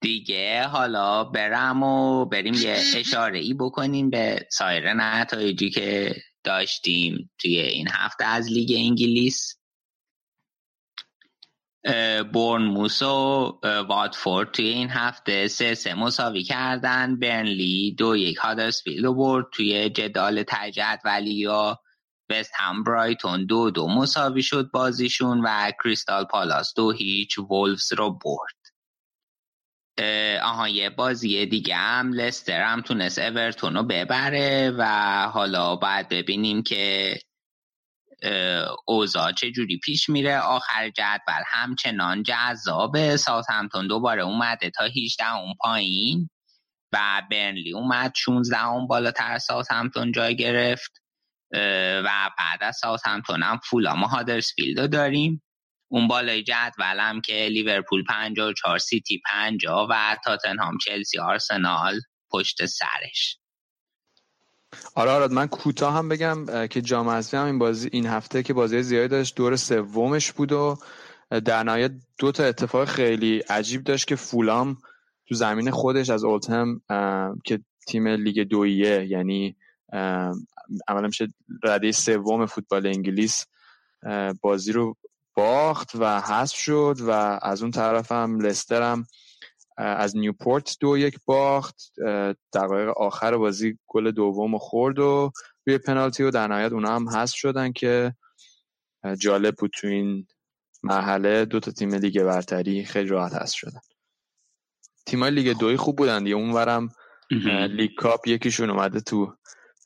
دیگه. 0.00 0.62
حالا 0.62 1.24
برم 1.24 1.82
و 1.82 2.24
بریم 2.24 2.54
یه 2.54 2.82
اشاره 2.96 3.38
ای 3.38 3.54
بکنیم 3.54 4.10
به 4.10 4.46
سایر 4.50 4.94
نتایجی 4.94 5.70
که 5.70 6.14
داشتیم 6.44 7.30
توی 7.38 7.60
این 7.60 7.88
هفته 7.90 8.24
از 8.24 8.52
لیگ 8.52 8.72
انگلیس. 8.76 9.58
بورنموس 12.32 13.02
و 13.02 13.58
واتفورد 13.88 14.50
توی 14.50 14.66
این 14.66 14.90
هفته 14.90 15.48
سه 15.48 15.74
سه 15.74 15.94
مساوی 15.94 16.42
کردن. 16.42 17.18
برنلی 17.18 17.94
دو 17.98 18.16
یک 18.16 18.36
هادرسفیلد 18.36 19.04
رو 19.04 19.14
برد 19.14 19.46
توی 19.52 19.90
جدال 19.90 20.44
تجد 20.48 21.00
ولی 21.04 21.34
یا 21.34 21.80
وست 22.30 22.52
هم 22.54 22.84
برایتون 22.84 23.46
دو 23.46 23.70
دو 23.70 23.88
مساوی 23.88 24.42
شد 24.42 24.70
بازیشون 24.70 25.40
و 25.40 25.70
کریستال 25.84 26.24
پالاس 26.24 26.74
دو 26.76 26.90
هیچ 26.90 27.38
وولفز 27.38 27.92
رو 27.92 28.18
برد. 28.24 28.65
آها 30.42 30.68
یه 30.68 30.90
بازی 30.90 31.46
دیگه 31.46 31.76
هم 31.76 32.12
لستر 32.12 32.62
هم 32.62 32.80
تونست 32.80 33.18
اورتون 33.18 33.74
رو 33.74 33.82
ببره 33.82 34.70
و 34.78 34.84
حالا 35.32 35.76
باید 35.76 36.08
ببینیم 36.08 36.62
که 36.62 37.14
اوضاع 38.86 39.32
چه 39.32 39.50
جوری 39.50 39.78
پیش 39.78 40.08
میره. 40.08 40.38
آخر 40.38 40.90
جدول 40.90 41.42
همچنان 41.46 42.22
جذاب. 42.22 43.16
ساوت 43.16 43.50
همتون 43.50 43.86
دوباره 43.86 44.22
اومده 44.22 44.70
تا 44.70 44.84
18 44.84 45.36
اون 45.36 45.54
پایین 45.60 46.30
و 46.92 47.22
برنلی 47.30 47.72
اومد 47.72 48.12
16 48.16 48.66
اون 48.66 48.86
بالاتر. 48.86 49.38
ساوت 49.38 49.72
همتون 49.72 50.12
جای 50.12 50.36
گرفت 50.36 50.92
و 52.04 52.30
بعد 52.38 52.62
از 52.62 52.76
ساوت 52.76 53.06
همتون 53.06 53.42
هم 53.42 53.60
فولام 53.64 54.02
و 54.02 54.06
هادرسفیلد 54.06 54.80
رو 54.80 54.86
داریم. 54.86 55.42
اون 55.88 56.08
بالای 56.08 56.42
جدولم 56.42 57.20
که 57.20 57.48
لیورپول 57.50 58.04
54 58.04 58.78
سیتی 58.78 59.22
50 59.26 59.86
و 59.90 60.16
تاتنهام 60.24 60.78
چلسی 60.78 61.18
آرسنال 61.18 62.00
پشت 62.30 62.66
سرش. 62.66 63.38
آره 64.94 65.10
آره 65.10 65.34
من 65.34 65.46
کوتاه 65.46 65.94
هم 65.94 66.08
بگم 66.08 66.66
که 66.66 66.80
جام 66.80 67.08
حذفی 67.08 67.36
هم 67.36 67.44
این 67.44 67.58
بازی 67.58 67.88
این 67.92 68.06
هفته 68.06 68.42
که 68.42 68.52
بازی 68.52 68.82
زیادی 68.82 69.08
داشت 69.08 69.36
دور 69.36 69.56
سومش 69.56 70.32
بود 70.32 70.52
و 70.52 70.76
در 71.44 71.62
نهایت 71.62 71.92
دو 72.18 72.32
تا 72.32 72.44
اتفاق 72.44 72.84
خیلی 72.84 73.38
عجیب 73.38 73.84
داشت 73.84 74.06
که 74.06 74.16
فولام 74.16 74.76
تو 75.28 75.34
زمین 75.34 75.70
خودش 75.70 76.10
از 76.10 76.24
اولتم 76.24 76.80
که 77.44 77.60
تیم 77.86 78.08
لیگ 78.08 78.48
دویه 78.48 79.06
یعنی 79.06 79.56
عملا 80.88 81.06
میشه 81.06 81.34
رده 81.62 81.92
سوم 81.92 82.46
فوتبال 82.46 82.86
انگلیس 82.86 83.46
بازی 84.40 84.72
رو 84.72 84.96
باخت 85.36 85.90
و 85.94 86.20
حذف 86.20 86.56
شد 86.56 86.96
و 87.00 87.10
از 87.42 87.62
اون 87.62 87.70
طرف 87.70 88.12
هم 88.12 88.40
لستر 88.40 88.82
هم 88.82 89.06
از 89.76 90.16
نیوپورت 90.16 90.76
دو 90.80 90.98
یک 90.98 91.18
باخت 91.24 91.76
دقایق 92.52 92.88
آخر 92.88 93.36
بازی 93.36 93.78
گل 93.86 94.10
دوم 94.10 94.58
خورد 94.58 94.98
و 94.98 95.32
روی 95.66 95.78
پنالتی 95.78 96.22
و 96.22 96.30
در 96.30 96.46
نهایت 96.46 96.72
اونا 96.72 96.94
هم 96.94 97.08
حذف 97.08 97.34
شدن 97.34 97.72
که 97.72 98.14
جالب 99.18 99.54
بود 99.54 99.70
تو 99.74 99.86
این 99.86 100.26
مرحله 100.82 101.44
دو 101.44 101.60
تا 101.60 101.70
تیم 101.70 101.94
لیگ 101.94 102.22
برتری 102.22 102.84
خیلی 102.84 103.08
راحت 103.08 103.34
حذف 103.34 103.56
شدن. 103.56 103.80
تیمای 105.06 105.30
لیگ 105.30 105.58
دوی 105.58 105.76
خوب 105.76 105.96
بودن 105.96 106.24
دیگه. 106.24 106.36
اونورم 106.36 106.88
لیگ 107.70 107.90
کاپ 107.98 108.28
یکیشون 108.28 108.70
اومده 108.70 109.00
تو 109.00 109.36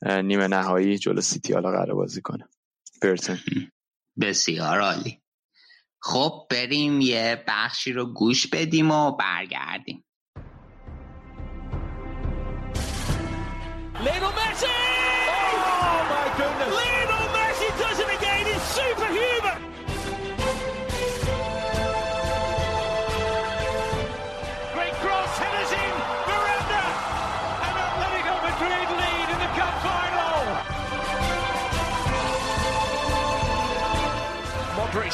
نیمه 0.02 0.46
نهایی 0.46 0.98
جلو 0.98 1.20
سیتی 1.20 1.52
حالا 1.52 1.70
قرار 1.70 1.94
بازی 1.94 2.20
کنه. 2.20 2.48
برتن 3.02 3.38
بسیار 4.20 4.80
عالی. 4.80 5.19
خب 6.02 6.46
بریم 6.50 7.00
یه 7.00 7.44
بخشی 7.48 7.92
رو 7.92 8.06
گوش 8.06 8.46
بدیم 8.46 8.90
و 8.90 9.10
برگردیم. 9.10 10.04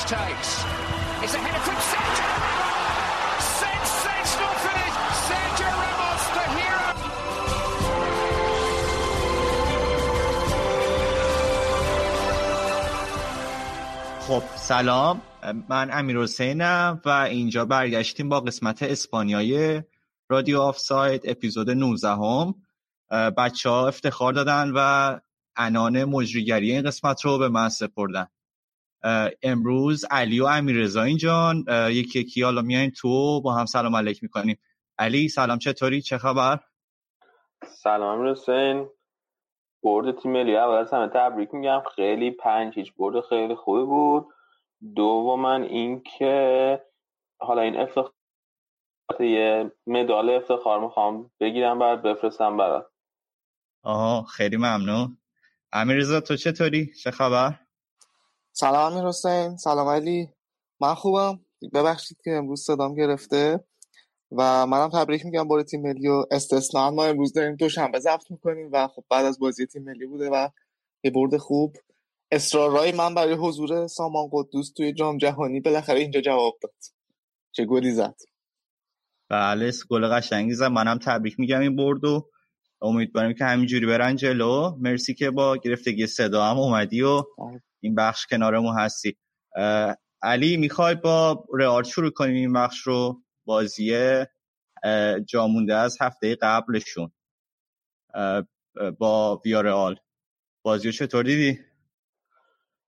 Takes. 0.06 0.75
A 1.26 1.38
header 1.38 1.58
from 1.58 1.78
Sergio 1.90 2.28
Ramos. 2.42 3.44
Sensational 3.62 4.54
finish. 4.64 4.96
Sergio 5.28 5.70
Ramos, 5.82 6.22
the 6.36 6.44
hero. 6.56 6.86
خب 14.20 14.42
سلام 14.56 15.20
من 15.68 15.90
امیر 15.92 16.18
حسینم 16.18 17.00
و 17.04 17.08
اینجا 17.08 17.64
برگشتیم 17.64 18.28
با 18.28 18.40
قسمت 18.40 18.82
اسپانیایی 18.82 19.82
رادیو 20.28 20.60
آف 20.60 20.78
ساید 20.78 21.22
اپیزود 21.24 21.70
19 21.70 22.08
هم 22.08 22.54
بچه 23.30 23.70
ها 23.70 23.88
افتخار 23.88 24.32
دادن 24.32 24.72
و 24.74 25.18
انان 25.56 26.04
مجریگری 26.04 26.72
این 26.72 26.82
قسمت 26.82 27.24
رو 27.24 27.38
به 27.38 27.48
من 27.48 27.68
سپردن 27.68 28.26
امروز 29.42 30.04
علی 30.10 30.40
و 30.40 30.44
امیررضا 30.44 31.02
اینجان 31.02 31.64
یکی 31.90 32.20
یکی 32.20 32.42
حالا 32.42 32.62
میایم 32.62 32.92
تو 32.96 33.40
با 33.40 33.54
هم 33.54 33.66
سلام 33.66 33.96
علیک 33.96 34.22
می‌کنیم. 34.22 34.58
علی 34.98 35.28
سلام 35.28 35.58
چطوری؟ 35.58 36.02
چه 36.02 36.18
خبر؟ 36.18 36.60
سلام 37.64 38.18
امیر 38.18 38.32
حسین. 38.32 38.88
برد 39.82 40.18
تیم 40.18 40.32
ملی 40.32 40.56
اول 40.56 40.74
از 40.74 40.92
همه 40.92 41.08
تبریک 41.08 41.54
میگم. 41.54 41.82
خیلی 41.96 42.30
پنج 42.30 42.74
هیچ. 42.74 42.94
برد 42.94 43.24
خیلی 43.28 43.54
خوبی 43.54 43.84
بود. 43.84 44.26
من 45.38 45.62
اینکه 45.62 46.82
حالا 47.40 47.62
این 47.62 47.76
افتخار 47.76 48.12
یه 49.20 49.72
مدال 49.86 50.30
افتخار 50.30 50.80
می‌خوام 50.80 51.30
بگیرم 51.40 51.78
بعد 51.78 52.02
بفرستم 52.02 52.56
برات. 52.56 52.86
آها 53.82 54.22
خیلی 54.22 54.56
ممنون. 54.56 55.18
امیرزا 55.72 56.20
تو 56.20 56.36
چطوری؟ 56.36 56.92
چه 57.02 57.10
خبر؟ 57.10 57.65
سلام 58.58 58.92
امیر 58.92 59.08
حسین. 59.08 59.56
سلام 59.56 59.88
علی. 59.88 60.28
من 60.80 60.94
خوبم. 60.94 61.40
ببخشید 61.74 62.18
که 62.24 62.30
امروز 62.30 62.62
صدام 62.62 62.94
گرفته 62.94 63.64
و 64.32 64.66
منم 64.66 64.88
تبریک 64.88 65.24
میگم 65.24 65.48
برای 65.48 65.64
تیم 65.64 65.82
ملی 65.82 66.08
و 66.08 66.24
استثنا. 66.30 66.90
ما 66.90 67.04
امروز 67.04 67.32
داریم 67.32 67.56
دوشنبه 67.56 67.98
ضبط 67.98 68.30
می‌کنیم 68.30 68.70
و 68.72 68.88
خب 68.88 69.04
بعد 69.10 69.24
از 69.24 69.38
بازی 69.38 69.66
تیم 69.66 69.84
ملی 69.84 70.06
بوده 70.06 70.30
و 70.30 70.48
یه 71.04 71.10
برد 71.10 71.36
خوب. 71.36 71.76
اصرارهای 72.32 72.92
من 72.92 73.14
برای 73.14 73.34
حضور 73.34 73.86
سامان 73.86 74.28
قدوس 74.32 74.72
توی 74.72 74.92
جام 74.92 75.18
جهانی 75.18 75.60
بالاخره 75.60 76.00
اینجا 76.00 76.20
جواب 76.20 76.58
داد. 76.62 76.74
چه 77.52 77.64
گلی 77.64 77.90
زد. 77.90 78.16
بله 79.30 79.72
گل 79.90 80.08
قشنگی 80.08 80.54
زد. 80.54 80.64
منم 80.64 80.98
تبریک 80.98 81.40
میگم 81.40 81.60
این 81.60 81.76
برد 81.76 82.04
و 82.04 82.30
امیدواریم 82.82 83.34
که 83.34 83.44
همینجوری 83.44 83.86
برن 83.86 84.16
جلو. 84.16 84.76
مرسی 84.76 85.14
که 85.14 85.30
با 85.30 85.56
گرفتگی 85.56 86.06
صدا 86.06 86.44
هم 86.44 86.58
اومدی 86.58 87.02
و 87.02 87.22
بله. 87.38 87.62
این 87.80 87.94
بخش 87.94 88.26
کنارمون 88.26 88.78
هستی. 88.78 89.16
علی 90.22 90.56
می‌خوای 90.56 90.94
با 90.94 91.44
رئال 91.54 91.82
شروع 91.82 92.10
کنیم 92.10 92.34
این 92.34 92.52
بخش 92.52 92.78
رو؟ 92.78 93.22
بازی 93.44 93.96
جامونده 95.26 95.74
از 95.74 95.98
هفته 96.00 96.34
قبلشون. 96.34 97.10
با 98.98 99.40
ویارئال 99.44 99.96
بازی 100.62 100.88
رو 100.88 100.92
چطور 100.92 101.22
دیدی؟ 101.22 101.58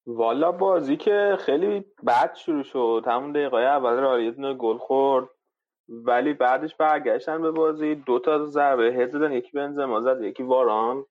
والا 0.06 0.52
بازی 0.52 0.96
که 0.96 1.36
خیلی 1.40 1.84
بد 2.06 2.34
شروع 2.34 2.62
شد. 2.62 3.04
همون 3.06 3.32
دقیقه 3.32 3.56
اول 3.56 3.92
رئال 3.92 4.56
گل 4.56 4.78
خورد 4.78 5.28
ولی 5.88 6.32
بعدش 6.32 6.74
برگشتن 6.74 7.42
به 7.42 7.50
بازی. 7.50 7.94
دو 7.94 8.18
تا 8.18 8.46
ضربه 8.46 8.84
هد 8.84 9.10
زدن 9.10 9.32
یکی 9.32 9.50
بنزما 9.50 10.00
زد 10.00 10.22
یکی 10.22 10.42
واران. 10.42 11.04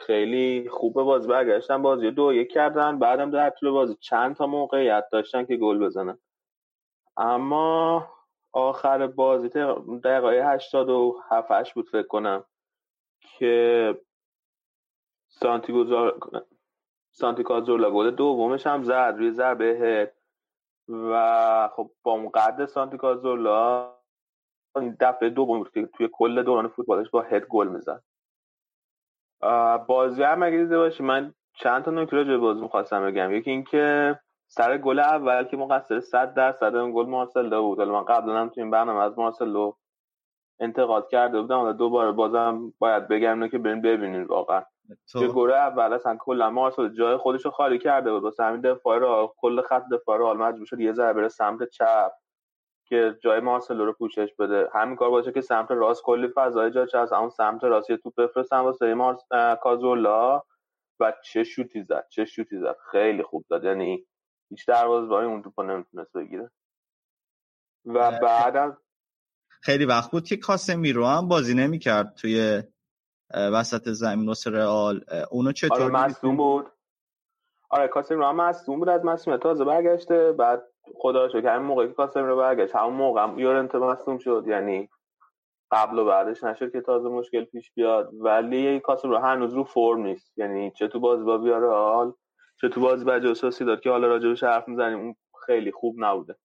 خیلی 0.00 0.68
خوب 0.68 0.94
بازی. 0.94 1.28
برگشتن 1.28 1.82
بازی 1.82 2.10
دو 2.10 2.32
یک 2.32 2.52
کردن 2.52 2.98
بعدم 2.98 3.30
در 3.30 3.50
طول 3.50 3.70
بازی 3.70 3.96
چند 4.00 4.36
تا 4.36 4.46
موقعیت 4.46 5.08
داشتن 5.12 5.44
که 5.44 5.56
گل 5.56 5.78
بزنن. 5.78 6.18
اما 7.16 8.08
آخر 8.52 9.06
بازی 9.06 9.48
دقیقه 10.04 10.52
87 10.52 11.50
8 11.50 11.74
بود 11.74 11.88
فکر 11.88 12.06
کنم 12.06 12.44
که 13.20 14.00
سانتی 15.28 15.72
گذار 15.72 16.18
سانتی 17.12 17.42
کازورلا 17.42 17.90
گل 17.90 18.10
دومش 18.10 18.66
هم 18.66 18.84
زد 18.84 19.14
روی 19.18 19.30
ضربه 19.30 19.64
هد 19.64 20.16
و 20.88 21.68
خب 21.76 21.90
با 22.02 22.12
اون 22.12 22.28
قد 22.28 22.64
سانتی 22.64 22.96
کازورلا 22.96 23.94
این 24.76 24.96
دفعه 25.00 25.30
دوم 25.30 25.58
بود 25.58 25.70
که 25.70 25.86
توی 25.86 26.08
کل 26.12 26.42
دوران 26.42 26.68
فوتبالش 26.68 27.10
با 27.10 27.22
هد 27.22 27.46
گل 27.46 27.68
می‌زد. 27.68 28.02
بازی 29.86 30.22
هم 30.22 30.42
اگه 30.42 30.56
دیده 30.56 30.78
باشی 30.78 31.02
من 31.02 31.34
چند 31.54 31.84
تا 31.84 31.90
نکته 31.90 32.16
راجع 32.16 32.36
بازی 32.36 32.60
می‌خواستم 32.60 33.06
بگم. 33.06 33.32
یکی 33.32 33.50
اینکه 33.50 34.18
سر 34.46 34.78
گل 34.78 34.98
اول 34.98 35.44
که 35.44 35.56
مقصر 35.56 36.00
100 36.00 36.34
درصد 36.34 36.76
اون 36.76 36.92
گل 36.92 37.06
مارسلو 37.06 37.62
بود. 37.62 37.78
حالا 37.78 37.92
من 37.92 38.04
قبلا 38.04 38.40
هم 38.40 38.48
تو 38.48 38.60
این 38.60 38.70
برنامه 38.70 39.00
از 39.02 39.18
مارسلو 39.18 39.72
انتقاد 40.60 41.08
کرده 41.08 41.40
بودم. 41.40 41.56
حالا 41.56 41.72
دوباره 41.72 42.12
بازم 42.12 42.72
باید 42.78 43.08
بگم 43.08 43.48
که 43.48 43.58
برین 43.58 43.82
ببینین 43.82 44.22
واقعا. 44.22 44.62
که 45.18 45.26
گل 45.26 45.52
اول 45.52 45.92
اصلا 45.92 46.16
کلا 46.16 46.50
مارسلو 46.50 46.88
جای 46.88 47.16
خودش 47.16 47.44
رو 47.44 47.50
خالی 47.50 47.78
کرده 47.78 48.12
بود. 48.12 48.22
واسه 48.22 48.44
همین 48.44 48.60
دفاع 48.60 48.98
رو 48.98 49.34
کل 49.38 49.62
خط 49.62 49.82
دفاع 49.92 50.18
رو 50.18 50.34
مجبور 50.34 50.66
شد 50.66 50.80
یه 50.80 50.92
ذره 50.92 51.12
بره 51.12 51.28
سمت 51.28 51.68
چپ. 51.68 52.12
که 52.90 53.18
جای 53.22 53.40
مارسلو 53.40 53.84
رو 53.84 53.92
پوشش 53.92 54.34
بده. 54.38 54.68
همین 54.74 54.96
کار 54.96 55.10
باشه 55.10 55.32
که 55.32 55.40
سمت 55.40 55.70
راست 55.70 56.02
کلی 56.02 56.28
فضای 56.28 56.70
جا 56.70 56.86
از 56.94 57.12
اون 57.12 57.30
سمت 57.30 57.64
راست 57.64 57.90
یه 57.90 57.96
توپ 57.96 58.14
بفرستن 58.14 58.58
واسه 58.58 58.94
مارس 58.94 59.20
کازولا 59.62 60.42
و 61.00 61.12
چه 61.24 61.44
شوتی 61.44 61.82
زد 61.82 62.06
چه 62.10 62.24
شوتی 62.24 62.58
زد. 62.58 62.76
خیلی 62.90 63.22
خوب 63.22 63.44
زد. 63.48 63.64
یعنی 63.64 64.06
هیچ 64.48 64.66
دروازه‌بانی 64.66 65.26
اون 65.26 65.42
توپو 65.42 65.62
نمی‌تونست 65.62 66.12
بگیره. 66.12 66.50
و 67.86 68.18
بعد 68.22 68.76
خیلی 69.62 69.84
وقت 69.84 70.10
بود 70.10 70.24
که 70.24 70.36
کاسمیرو 70.36 71.06
هم 71.06 71.28
بازی 71.28 71.54
نمی‌کرد 71.54 72.14
توی 72.14 72.62
وسط 73.34 73.88
زمین 73.88 74.26
واسه 74.26 74.50
رئال. 74.50 75.04
اونو 75.30 75.52
چطور 75.52 75.82
آره 75.82 75.92
مصدوم 75.92 76.36
بود. 76.36 76.66
آره 77.70 77.88
کاسمیرو 77.88 78.26
هم 78.26 78.36
مصدوم 78.36 78.78
بود. 78.78 78.88
از 78.88 79.04
مصدومیت 79.04 79.40
تازه 79.42 79.64
برگشته. 79.64 80.32
بعد 80.32 80.62
خدا 80.94 81.28
شکر. 81.28 81.54
همین 81.54 81.66
موقعی 81.66 81.88
که 81.88 81.94
کاسم 81.94 82.24
رو 82.24 82.36
برگشت 82.36 82.76
همون 82.76 82.94
موقع 82.94 83.22
هم 83.22 83.38
یورنت 83.38 83.74
مصدوم 83.74 84.18
شد. 84.18 84.44
یعنی 84.46 84.88
قبل 85.70 85.98
و 85.98 86.04
بعدش 86.04 86.44
نشد 86.44 86.72
که 86.72 86.80
تازه 86.80 87.08
مشکل 87.08 87.44
پیش 87.44 87.72
بیاد. 87.72 88.10
ولی 88.12 88.80
کاسم 88.80 89.10
رو 89.10 89.16
هنوز 89.16 89.54
رو 89.54 89.64
فرم 89.64 90.02
نیست. 90.02 90.38
یعنی 90.38 90.70
چه 90.70 90.88
تو 90.88 91.00
بازی 91.00 91.24
با 91.24 91.38
بیارال 91.38 92.12
چه 92.60 92.68
تو 92.68 92.80
بازی 92.80 93.04
با 93.04 93.18
جوسوسی 93.18 93.64
داد 93.64 93.80
که 93.80 93.90
حالا 93.90 94.06
راجبش 94.06 94.42
حرف 94.42 94.68
می‌زنیم. 94.68 94.98
اون 94.98 95.14
خیلی 95.46 95.72
خوب 95.72 95.94
نبوده. 95.98 96.36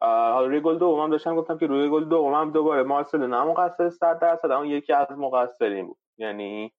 حالا 0.00 0.46
روی 0.46 0.60
گل 0.60 0.78
دوم 0.78 1.00
هم 1.00 1.10
داشتم 1.10 1.36
گفتم 1.36 1.58
که 1.58 1.66
روی 1.66 1.90
گل 1.90 2.04
دوم 2.04 2.34
هم 2.34 2.50
دوباره 2.50 2.82
مارسل 2.82 3.26
نه 3.26 3.44
مقصر 3.44 3.90
100 3.90 4.18
درصد 4.18 4.50
اون 4.50 4.66
یکی 4.66 4.92
از 4.92 5.18
مقصرین 5.18 5.86
بود. 5.86 5.98
یعنی 6.18 6.72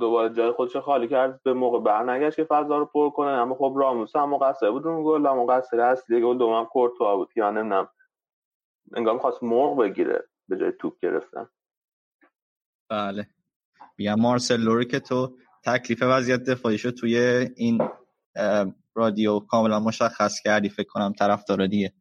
دوباره 0.00 0.34
جای 0.34 0.52
خودش 0.52 0.76
خالی 0.76 1.08
کرد 1.08 1.42
به 1.42 1.52
موقع 1.52 1.80
برنگشت 1.80 2.36
که 2.36 2.44
فضا 2.44 2.78
رو 2.78 2.86
پر 2.86 3.10
کنه. 3.10 3.30
اما 3.30 3.54
خب 3.54 3.74
راموس 3.76 4.16
هم 4.16 4.30
مقصر 4.30 4.70
بود 4.70 4.86
اون 4.86 5.04
گل 5.04 5.20
مقصر 5.20 5.80
اصلی 5.80 6.20
گل 6.20 6.38
دوم 6.38 6.64
کورتوا 6.64 7.16
بود 7.16 7.28
یا 7.36 7.50
نمی‌دونم 7.50 7.88
انگار 8.96 9.18
خواست 9.18 9.42
مرغ 9.42 9.78
بگیره 9.78 10.28
به 10.48 10.56
جای 10.56 10.72
توپ 10.78 10.98
گرفتن. 11.02 11.48
بله. 12.90 13.26
بگم 13.98 14.20
مارسلو 14.20 14.74
رو 14.74 14.84
که 14.84 15.00
تو 15.00 15.36
تکلیف 15.64 16.02
وضعیت 16.02 16.42
دفاعیشو 16.42 16.90
توی 16.90 17.16
این 17.56 17.88
رادیو 18.94 19.40
کاملا 19.40 19.80
مشخص 19.80 20.40
کردی 20.40 20.68
فکر 20.68 20.88
کنم 20.88 21.12
طرفدارا 21.12 21.66
دیگه 21.66 21.92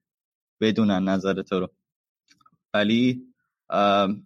بدونن 0.62 1.04
نظر 1.10 1.42
تو 1.42 1.60
رو. 1.60 1.68
ولی 2.74 3.29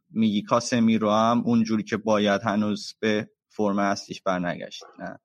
میگی 0.09 0.41
کاسمی 0.41 0.97
رو 0.97 1.09
هم 1.09 1.43
اونجوری 1.45 1.83
که 1.83 1.97
باید 1.97 2.41
هنوز 2.41 2.93
به 2.99 3.29
فرم 3.49 3.79
اصلیش 3.79 4.21
برنگشت 4.21 4.83
نه؟ 4.99 5.19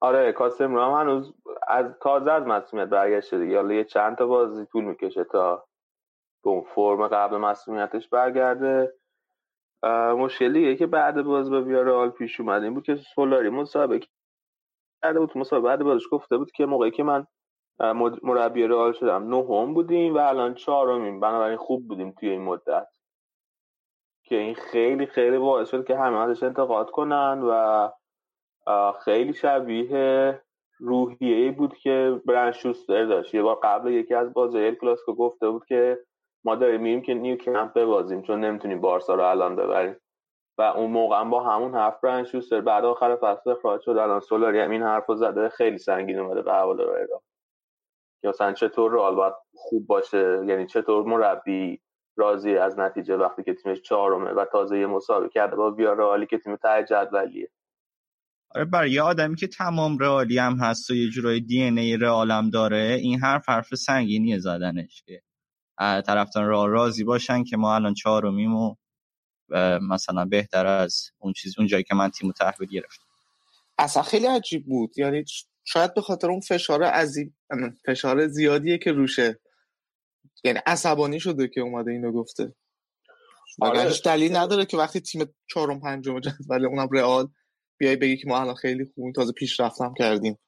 آره 0.00 0.32
کاسم 0.32 0.74
رو 0.74 0.82
هم 0.82 1.00
هنوز 1.00 1.34
از 1.68 1.86
تازه 2.02 2.32
از 2.32 2.42
مسئولیت 2.42 2.88
برگشته 2.88 3.38
دیگه. 3.38 3.56
حالا 3.56 3.74
یه 3.74 3.84
چند 3.84 4.16
تا 4.16 4.26
بازی 4.26 4.66
طول 4.66 4.84
می‌کشه 4.84 5.24
تا 5.24 5.64
به 6.44 6.50
اون 6.50 6.64
فرم 6.74 7.08
قبل 7.08 7.36
مسئولیتش 7.36 8.08
برگرده. 8.08 8.94
مشکلی 10.16 10.76
که 10.76 10.86
بعد 10.86 11.22
باز 11.22 11.50
به 11.50 11.60
ویارال 11.60 12.10
پیش 12.10 12.40
اومد. 12.40 12.62
این 12.62 12.74
بود 12.74 12.84
که 12.84 12.96
سولاری 13.14 13.48
مسابقه 13.48 14.06
کرده 15.02 15.20
بود. 15.20 15.38
مسابقه 15.38 15.68
بعد 15.68 15.82
بازش 15.82 16.04
گفته 16.10 16.36
بود 16.36 16.50
که 16.50 16.66
موقعی 16.66 16.90
که 16.90 17.02
من 17.02 17.26
مربی 18.22 18.62
رئال 18.62 18.92
شدم 18.92 19.34
نهم 19.34 19.74
بودیم 19.74 20.14
و 20.14 20.18
الان 20.18 20.54
چهارمیم. 20.54 21.20
بنابراین 21.20 21.58
خوب 21.58 21.88
بودیم 21.88 22.14
توی 22.20 22.28
این 22.28 22.42
مدت. 22.42 22.88
که 24.30 24.36
این 24.36 24.54
خیلی 24.54 25.06
خیلی 25.06 25.38
باعث 25.38 25.70
شد 25.70 25.86
که 25.86 25.96
همه 25.96 26.18
ازش 26.18 26.42
انتقاد 26.42 26.90
کنن 26.90 27.42
و 27.42 27.88
خیلی 29.04 29.32
شبیه 29.32 30.40
روحیه 30.78 31.52
بود 31.52 31.76
که 31.76 32.20
برن 32.26 32.52
شوستر 32.52 33.04
داشت. 33.04 33.34
یه 33.34 33.42
بار 33.42 33.58
قبل 33.62 33.90
یکی 33.90 34.14
از 34.14 34.32
بازی 34.32 34.72
کلاسیکو 34.72 35.14
گفته 35.14 35.50
بود 35.50 35.64
که 35.64 35.98
ما 36.44 36.54
داریم 36.54 36.80
میریم 36.80 37.02
که 37.02 37.14
نیو 37.14 37.36
کمپ 37.36 37.72
ببازیم 37.72 38.22
چون 38.22 38.40
نمی‌تونیم 38.40 38.80
بارسا 38.80 39.14
رو 39.14 39.22
الان 39.22 39.56
ببریم. 39.56 39.96
و 40.58 40.62
اون 40.62 40.90
موقع 40.90 41.24
با 41.24 41.42
همون 41.42 41.74
حرف 41.74 42.00
برن 42.00 42.24
شوستر. 42.24 42.60
بعد 42.60 42.84
آخر 42.84 43.16
فصل 43.16 43.50
اخراج 43.50 43.80
شد. 43.80 43.90
الان 43.90 44.20
سولاری 44.20 44.60
هم 44.60 44.70
این 44.70 44.82
حرف 44.82 45.06
رو 45.06 45.14
زده. 45.14 45.48
خیلی 45.48 45.78
سنگین 45.78 46.18
اومده 46.18 46.42
به 46.42 46.52
حوال 46.52 46.80
رو 46.80 47.22
که 48.22 48.28
مثلا 48.28 48.52
چطور 48.52 48.92
رئال 48.92 49.14
باید 49.14 49.34
خوب 49.54 49.86
باشه؟ 49.86 50.42
یعنی 50.46 50.66
چطور 50.66 51.04
مربی 51.04 51.80
راضی 52.20 52.56
از 52.56 52.78
نتیجه 52.78 53.16
وقتی 53.16 53.42
که 53.42 53.54
تیمش 53.54 53.80
چهارمه 53.82 54.30
و 54.30 54.44
تازه 54.52 54.78
یه 54.78 54.86
مسابقه 54.86 55.28
کرده 55.28 55.56
با 55.56 55.68
رئالی 55.78 56.26
که 56.26 56.38
تیم 56.38 56.56
ته 56.56 56.84
جدولیه. 56.90 57.48
آره 58.54 58.64
برای 58.64 58.90
یه 58.90 59.02
آدمی 59.02 59.36
که 59.36 59.46
تمام 59.46 59.98
رئالی 59.98 60.38
هم 60.38 60.56
هست 60.60 60.90
و 60.90 60.94
یه 60.94 61.10
جورای 61.10 61.40
دی 61.40 61.62
ان 61.62 61.78
ای 61.78 61.96
رئالم 61.96 62.50
داره 62.50 62.98
این 63.00 63.20
حرف 63.20 63.48
حرف 63.48 63.74
سنگینیه 63.74 64.38
زدنش 64.38 65.02
که. 65.06 65.22
طرفدار 65.78 66.44
رئال 66.44 66.68
راضی 66.68 67.04
باشن 67.04 67.44
که 67.44 67.56
ما 67.56 67.74
الان 67.74 67.94
چهارمیم 67.94 68.54
و 68.56 68.74
مثلا 69.90 70.24
بهتر 70.24 70.66
از 70.66 71.10
اون 71.18 71.32
چیز 71.32 71.54
اون 71.58 71.66
جایی 71.66 71.84
که 71.84 71.94
من 71.94 72.10
تیمو 72.10 72.32
تحویل 72.32 72.68
گرفتم. 72.68 73.04
اصلا 73.78 74.02
خیلی 74.02 74.26
عجیب 74.26 74.66
بود. 74.66 74.98
یعنی 74.98 75.24
شاید 75.64 75.94
به 75.94 76.00
خاطر 76.00 76.30
اون 76.30 76.40
فشار 76.40 76.82
عزیب 76.82 77.32
فشار 77.86 78.26
زیادیه 78.26 78.78
که 78.78 78.92
روشه. 78.92 79.40
یعنی 80.44 80.58
عصبانی 80.66 81.20
شده 81.20 81.48
که 81.48 81.60
اومده 81.60 81.90
اینو 81.90 82.12
گفته. 82.12 82.54
آره. 83.60 83.82
هیچ 83.82 84.04
دلیل 84.04 84.36
نداره 84.36 84.64
که 84.64 84.76
وقتی 84.76 85.00
تیم 85.00 85.34
چهارم 85.46 85.80
پنجم 85.80 86.20
جدول 86.20 86.66
اونم 86.66 86.88
رئال 86.92 87.28
بیای 87.78 87.96
بگی 87.96 88.16
که 88.16 88.28
ما 88.28 88.40
الان 88.40 88.54
خیلی 88.54 88.84
خوب 88.94 89.12
تازه 89.14 89.32
پیشرفتم 89.32 89.94
کردیم. 89.94 90.38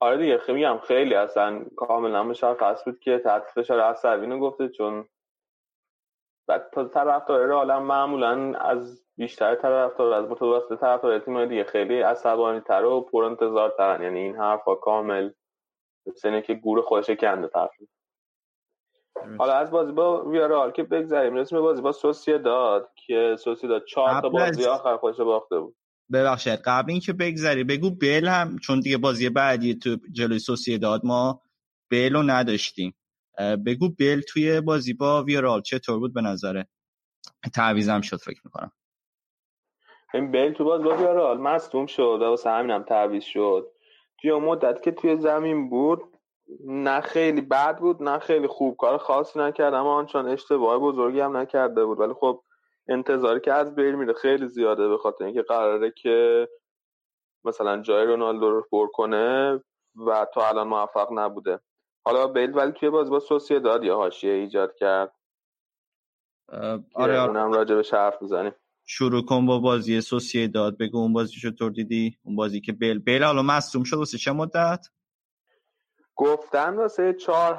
آره 0.00 0.16
دیگه 0.16 0.38
خیلی 0.38 0.58
میگم 0.58 0.78
خیلی 0.78 1.14
اصلا 1.14 1.64
کاملا 1.76 2.22
مشخص 2.22 2.84
بود 2.84 3.00
که 3.00 3.20
تحت 3.24 3.42
فشار 3.54 3.80
عصبی 3.80 4.38
گفته 4.38 4.68
چون 4.68 5.08
تا 6.72 6.84
طرفدار 6.84 7.46
رئال 7.46 7.78
معمولا 7.78 8.58
از 8.58 9.04
بیشتر 9.16 9.54
طرفدار 9.54 10.12
از 10.12 10.30
متوسط 10.30 10.80
طرفدار 10.80 11.18
تیم 11.18 11.46
دیگه 11.46 11.64
خیلی 11.64 12.00
عصبانی 12.00 12.60
تر 12.60 12.84
و 12.84 13.00
پر 13.00 13.24
انتظار 13.24 13.74
ترن 13.78 14.02
یعنی 14.02 14.18
این 14.18 14.36
حرفا 14.36 14.74
کامل 14.74 15.30
سنه 16.16 16.42
که 16.42 16.54
گور 16.54 16.82
خودش 16.82 17.10
کنده 17.10 17.48
طرف. 17.48 17.70
حالا 19.38 19.52
از 19.52 19.70
بازی 19.70 19.92
با 19.92 20.24
ویارال 20.24 20.70
که 20.70 20.82
بگذاریم 20.82 21.34
رسم 21.34 21.60
بازی 21.60 21.82
با 21.82 21.92
سوسیه 21.92 22.38
داد 22.38 22.90
که 23.06 23.36
سوسیه 23.38 23.68
داد 23.68 23.84
چهار 23.84 24.20
تا 24.20 24.28
بازی 24.28 24.64
آخر 24.64 24.96
خودش 24.96 25.16
باخته 25.16 25.58
بود. 25.60 25.76
ببخشید 26.12 26.60
قبل 26.64 26.90
اینکه 26.90 27.12
بگذری 27.12 27.64
بگو 27.64 27.90
بل 27.90 28.28
هم 28.28 28.58
چون 28.58 28.80
دیگه 28.80 28.98
بازی 28.98 29.28
بعدی 29.28 29.74
تو 29.74 29.96
جلوی 30.12 30.38
سوسیه 30.38 30.78
داد 30.78 31.00
ما 31.04 31.42
بل 31.90 32.12
رو 32.12 32.22
نداشتیم. 32.22 32.94
بگو 33.66 33.88
بل 33.88 34.20
توی 34.20 34.60
بازی 34.60 34.94
با 34.94 35.22
ویارال 35.22 35.62
چطور 35.62 35.98
بود 35.98 36.14
به 36.14 36.20
نظره 36.20 36.66
تعویزم 37.54 38.00
شد 38.00 38.16
فکر 38.16 38.40
می‌کنم. 38.44 38.72
این 40.14 40.32
بل 40.32 40.52
تو 40.52 40.64
باز 40.64 40.82
با 40.82 40.96
ویارال 40.96 41.38
مصدوم 41.38 41.86
شد 41.86 42.18
و 42.22 42.24
واسه 42.24 42.50
همینم 42.50 42.82
تعویز 42.82 43.24
شد. 43.24 43.66
توی 44.20 44.32
مدت 44.32 44.82
که 44.82 44.90
توی 44.92 45.16
زمین 45.16 45.70
بود 45.70 46.02
نه 46.64 47.00
خیلی 47.00 47.40
بد 47.40 47.78
بود 47.78 48.02
نه 48.02 48.18
خیلی 48.18 48.46
خوب. 48.46 48.76
کار 48.76 48.98
خاصی 48.98 49.38
نکرد 49.38 49.74
اما 49.74 49.94
آنچان 49.94 50.28
اشتباه 50.28 50.78
بزرگی 50.78 51.20
هم 51.20 51.36
نکرده 51.36 51.84
بود. 51.84 52.00
ولی 52.00 52.12
خب 52.14 52.42
انتظاری 52.88 53.40
که 53.40 53.52
از 53.52 53.74
بیل 53.74 53.94
میره 53.94 54.12
خیلی 54.12 54.48
زیاده 54.48 54.88
به 54.88 54.98
خاطر 54.98 55.24
اینکه 55.24 55.42
قراره 55.42 55.90
که 55.96 56.48
مثلا 57.44 57.82
جای 57.82 58.06
رونالدو 58.06 58.50
رو 58.50 58.66
پر 58.70 58.86
کنه 58.86 59.60
و 60.06 60.26
تا 60.34 60.48
الان 60.48 60.68
موفق 60.68 61.08
نبوده. 61.12 61.60
حالا 62.04 62.26
بیل 62.26 62.56
ولی 62.56 62.72
توی 62.72 62.90
باز 62.90 63.10
با 63.10 63.20
سوسیه 63.20 63.60
داد 63.60 63.84
یا 63.84 63.96
حاشیه 63.96 64.32
ایجاد 64.32 64.74
کرد. 64.74 65.12
آره, 66.52 66.84
آره. 66.94 67.22
اونم 67.22 67.52
راجع 67.52 67.74
به 67.74 67.84
حرف 67.92 68.22
بزنیم 68.22 68.52
شروع 68.86 69.24
کن 69.24 69.46
با 69.46 69.58
بازی 69.58 70.00
سوسیه 70.00 70.48
داد 70.48 70.78
بگو 70.78 70.98
اون 70.98 71.12
بازی 71.12 71.40
چطور 71.40 71.70
دیدی؟ 71.70 72.18
اون 72.22 72.36
بازی 72.36 72.60
که 72.60 72.72
بیل 72.72 72.98
بیل 72.98 73.22
حالا 73.22 73.42
مصدوم 73.42 73.84
شد 73.84 73.96
واسه 73.96 74.18
چه 74.18 74.32
مدت؟ 74.32 74.86
گفتن 76.16 76.76
واسه 76.76 77.12
چهار 77.12 77.58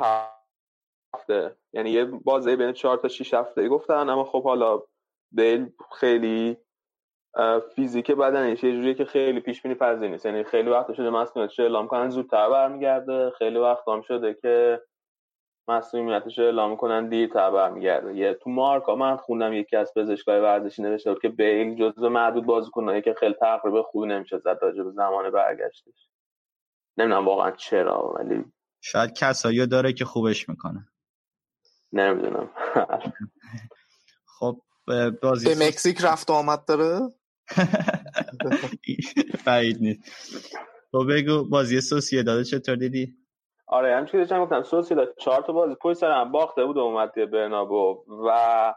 هفته. 1.16 1.56
یعنی 1.74 1.90
یه 1.90 2.06
بازی 2.06 2.56
بین 2.56 2.72
چهار 2.72 2.98
تا 2.98 3.08
شیش 3.08 3.34
هفته 3.34 3.70
گفتن 3.70 4.10
اما 4.10 4.24
خب 4.24 4.44
حالا 4.44 4.82
بیل 5.32 5.70
خیلی 5.92 6.58
فیزیک 7.76 8.12
بدنش 8.12 8.64
یه 8.64 8.72
جوریه 8.72 8.94
که 8.94 9.06
خیلی 9.06 9.40
پیش 9.40 9.62
بینی 9.62 9.76
پذیر 9.76 10.10
نیست. 10.10 10.26
یعنی 10.26 10.44
خیلی 10.44 10.70
وقت 10.70 10.94
شده 10.94 11.10
مسئولیتش 11.10 11.60
اعلام 11.60 11.88
کنن 11.88 12.10
زودتر 12.10 12.50
برمیگرده. 12.50 13.30
خیلی 13.30 13.58
وقت 13.58 13.88
هم 13.88 14.02
شده 14.02 14.34
که 14.34 14.82
مسئولیتش 15.68 16.40
اعلام 16.40 16.76
کنن 16.76 17.10
دیرتر 17.10 17.52
برمیگرده. 17.52 18.16
یه 18.16 18.34
تو 18.34 18.50
مارکا 18.50 18.96
من 18.96 19.18
خوندم 19.18 19.54
یکی 19.54 19.76
از 19.76 19.94
پزشکای 19.94 20.40
ورزشی 20.40 20.82
نوشته 20.82 21.14
بود 21.14 21.22
که 21.22 21.30
بیل 21.30 21.76
جزو 21.76 22.10
معدود 22.10 22.46
بازیکنایی 22.46 23.02
که 23.02 23.14
خیلی 23.14 23.34
تقریبا 23.34 23.84
خوبی 23.84 24.08
نمیشه 24.08 24.38
زد 24.38 24.60
راجع 24.62 24.84
به 24.84 24.92
زمان 24.92 25.30
برگشتش. 25.30 26.13
نمی‌دونم 26.98 27.26
واقعا 27.26 27.52
چرا 27.52 28.14
ولی 28.20 28.46
شاید 28.82 29.14
کسایی 29.14 29.68
داره 29.68 29.94
که 29.94 30.06
خوبش 30.06 30.50
می‌کنه. 30.50 30.88
نمی‌دونم. 31.94 32.50
خب 34.40 34.62
بازی 35.22 35.46
به 35.56 35.68
مکزیک 35.68 36.02
رفت 36.02 36.30
آمد 36.30 36.66
داره؟ 36.66 37.00
بعید 39.46 39.82
نیست. 39.82 40.02
تو 40.92 41.06
بگو 41.06 41.50
بازی 41.50 41.82
سوسیه 41.82 42.24
داده 42.24 42.44
چطور 42.44 42.76
دیدی؟ 42.76 43.18
آره 43.68 43.96
همچنین 43.96 44.12
که 44.12 44.18
داشتم 44.18 44.44
گفتم 44.44 44.64
سوسیه 44.64 44.98
داد 44.98 45.16
چهار 45.20 45.42
تا 45.42 45.54
بازی 45.54 45.76
پشت 45.82 45.98
سر 45.98 46.12
هم 46.12 46.32
باخته 46.32 46.66
بود 46.66 46.78
اومد 46.78 47.32
برنابو 47.32 48.06
و 48.28 48.74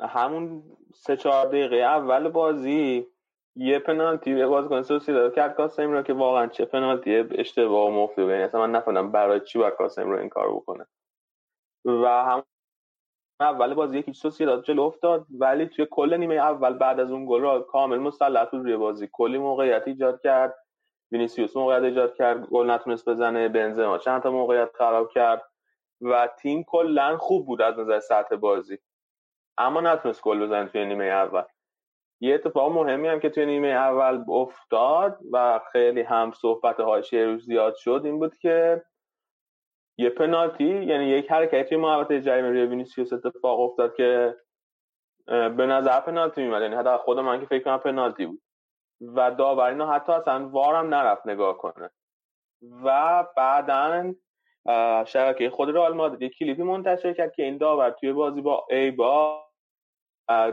همون 0.00 0.62
سه 0.94 1.16
چهار 1.16 1.46
دقیقه 1.46 1.76
اول 1.76 2.28
بازی 2.28 3.06
یه 3.56 3.78
پنالتی 3.78 4.46
بازیکن 4.46 4.80
داد 5.06 5.34
کرد 5.34 5.54
کاسم 5.54 5.92
رو 5.92 6.02
که 6.02 6.12
واقعا 6.12 6.46
چه 6.46 6.64
پنالتی 6.64 7.16
اشتباه 7.16 7.88
و 7.88 7.90
مفتی 7.90 8.22
بود 8.22 8.30
یعنی 8.30 8.42
اصلا 8.42 8.66
من 8.66 8.70
نفهمیدم 8.70 9.12
برای 9.12 9.40
چی 9.40 9.58
باید 9.58 9.74
کاسم 9.74 10.10
رو 10.10 10.18
این 10.18 10.28
کار 10.28 10.54
بکنه. 10.54 10.86
و 11.84 12.24
هم 12.24 12.42
اول 13.40 13.74
بازی 13.74 13.98
یکی 13.98 14.44
داد 14.44 14.64
جلو 14.64 14.82
افتاد 14.82 15.26
ولی 15.38 15.66
توی 15.66 15.86
کل 15.90 16.16
نیمه 16.16 16.34
اول 16.34 16.72
بعد 16.72 17.00
از 17.00 17.10
اون 17.10 17.26
گل 17.26 17.40
را 17.40 17.60
کامل 17.60 17.98
مسلط 17.98 18.50
بود 18.50 18.62
روی 18.64 18.76
بازی. 18.76 19.08
کلی 19.12 19.38
موقعیت 19.38 19.88
ایجاد 19.88 20.20
کرد 20.20 20.54
وینیسیوس 21.12 21.56
موقعیت 21.56 21.82
ایجاد 21.82 22.14
کرد 22.14 22.46
گل 22.46 22.70
نتونست 22.70 23.08
بزنه 23.08 23.48
بنزما 23.48 23.98
چند 23.98 24.22
تا 24.22 24.30
موقعیت 24.30 24.70
خراب 24.78 25.10
کرد 25.10 25.42
و 26.00 26.28
تیم 26.38 26.64
کلا 26.64 27.16
خوب 27.18 27.46
بود 27.46 27.62
از 27.62 27.78
نظر 27.78 28.00
سطح 28.00 28.36
بازی. 28.36 28.78
اما 29.58 29.80
نتونست 29.80 30.22
گل 30.22 30.46
بزنه 30.46 30.68
توی 30.68 30.84
نیمه 30.84 31.04
اول. 31.04 31.44
یه 32.20 32.34
اتفاق 32.34 32.72
مهمی 32.72 33.08
هم 33.08 33.20
که 33.20 33.30
توی 33.30 33.46
نیمه 33.46 33.68
اول 33.68 34.24
افتاد 34.28 35.18
و 35.32 35.60
خیلی 35.72 36.02
هم 36.02 36.32
صحبت 36.32 36.80
حاشیه 36.80 37.26
روش 37.26 37.42
زیاد 37.42 37.74
شد 37.74 38.02
این 38.04 38.18
بود 38.18 38.36
که 38.36 38.82
یه 39.98 40.10
پنالتی 40.10 40.84
یعنی 40.84 41.04
یک 41.04 41.30
حرکتی 41.30 41.64
توی 41.64 41.78
محوطه 41.78 42.20
جریمه 42.20 42.66
وینیسیوس 42.66 43.12
اتفاق 43.12 43.60
افتاد 43.60 43.94
که 43.94 44.36
به 45.26 45.66
نظر 45.66 46.00
پنالتی 46.00 46.42
میمد 46.42 46.62
یعنی 46.62 46.74
حتی 46.74 46.96
خود 46.96 47.18
من 47.18 47.40
که 47.40 47.46
فکر 47.46 47.64
کنم 47.64 47.78
پنالتی 47.78 48.26
بود. 48.26 48.42
و 49.00 49.30
داور 49.30 49.68
اینو 49.68 49.86
حتی 49.86 50.12
اصلا 50.12 50.48
وارم 50.48 50.94
نرفت 50.94 51.26
نگاه 51.26 51.58
کنه. 51.58 51.90
و 52.84 53.26
بعدا 53.36 54.14
شبکه 55.06 55.50
خود 55.50 55.70
رئال 55.70 55.94
مادرید 55.94 56.22
یه 56.22 56.28
کلیپی 56.28 56.62
منتشر 56.62 57.12
کرد 57.12 57.34
که 57.34 57.42
این 57.42 57.58
داور 57.58 57.90
توی 57.90 58.12
بازی 58.12 58.40
با 58.40 58.66
ای 58.70 58.90
با 58.90 59.43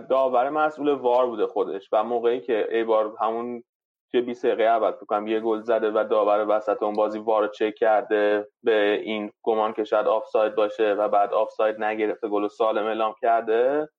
داور 0.10 0.50
مسئول 0.50 0.90
وار 0.90 1.26
بوده 1.28 1.48
خودش 1.48 1.90
و 1.92 2.04
موقعی 2.04 2.42
که 2.42 2.68
ای 2.72 2.84
بار 2.84 3.16
همون 3.22 3.64
توی 4.12 4.22
20 4.22 4.46
دقیقه 4.46 4.64
اول 4.64 4.92
فکر 4.92 5.28
یه 5.28 5.40
گل 5.40 5.62
زده 5.62 5.92
و 5.92 6.04
داور 6.04 6.46
وسط 6.50 6.84
اون 6.84 6.94
بازی 6.94 7.20
وار 7.20 7.48
چک 7.48 7.76
کرده 7.76 8.48
به 8.64 9.02
این 9.04 9.32
گمان 9.44 9.74
که 9.74 9.84
شاید 9.84 10.08
آفساید 10.08 10.56
باشه 10.56 10.94
و 10.94 11.08
بعد 11.08 11.34
آفساید 11.34 11.84
نگرفته 11.84 12.28
گل 12.28 12.48
سالم 12.48 12.86
اعلام 12.86 13.16
کرده. 13.22 13.90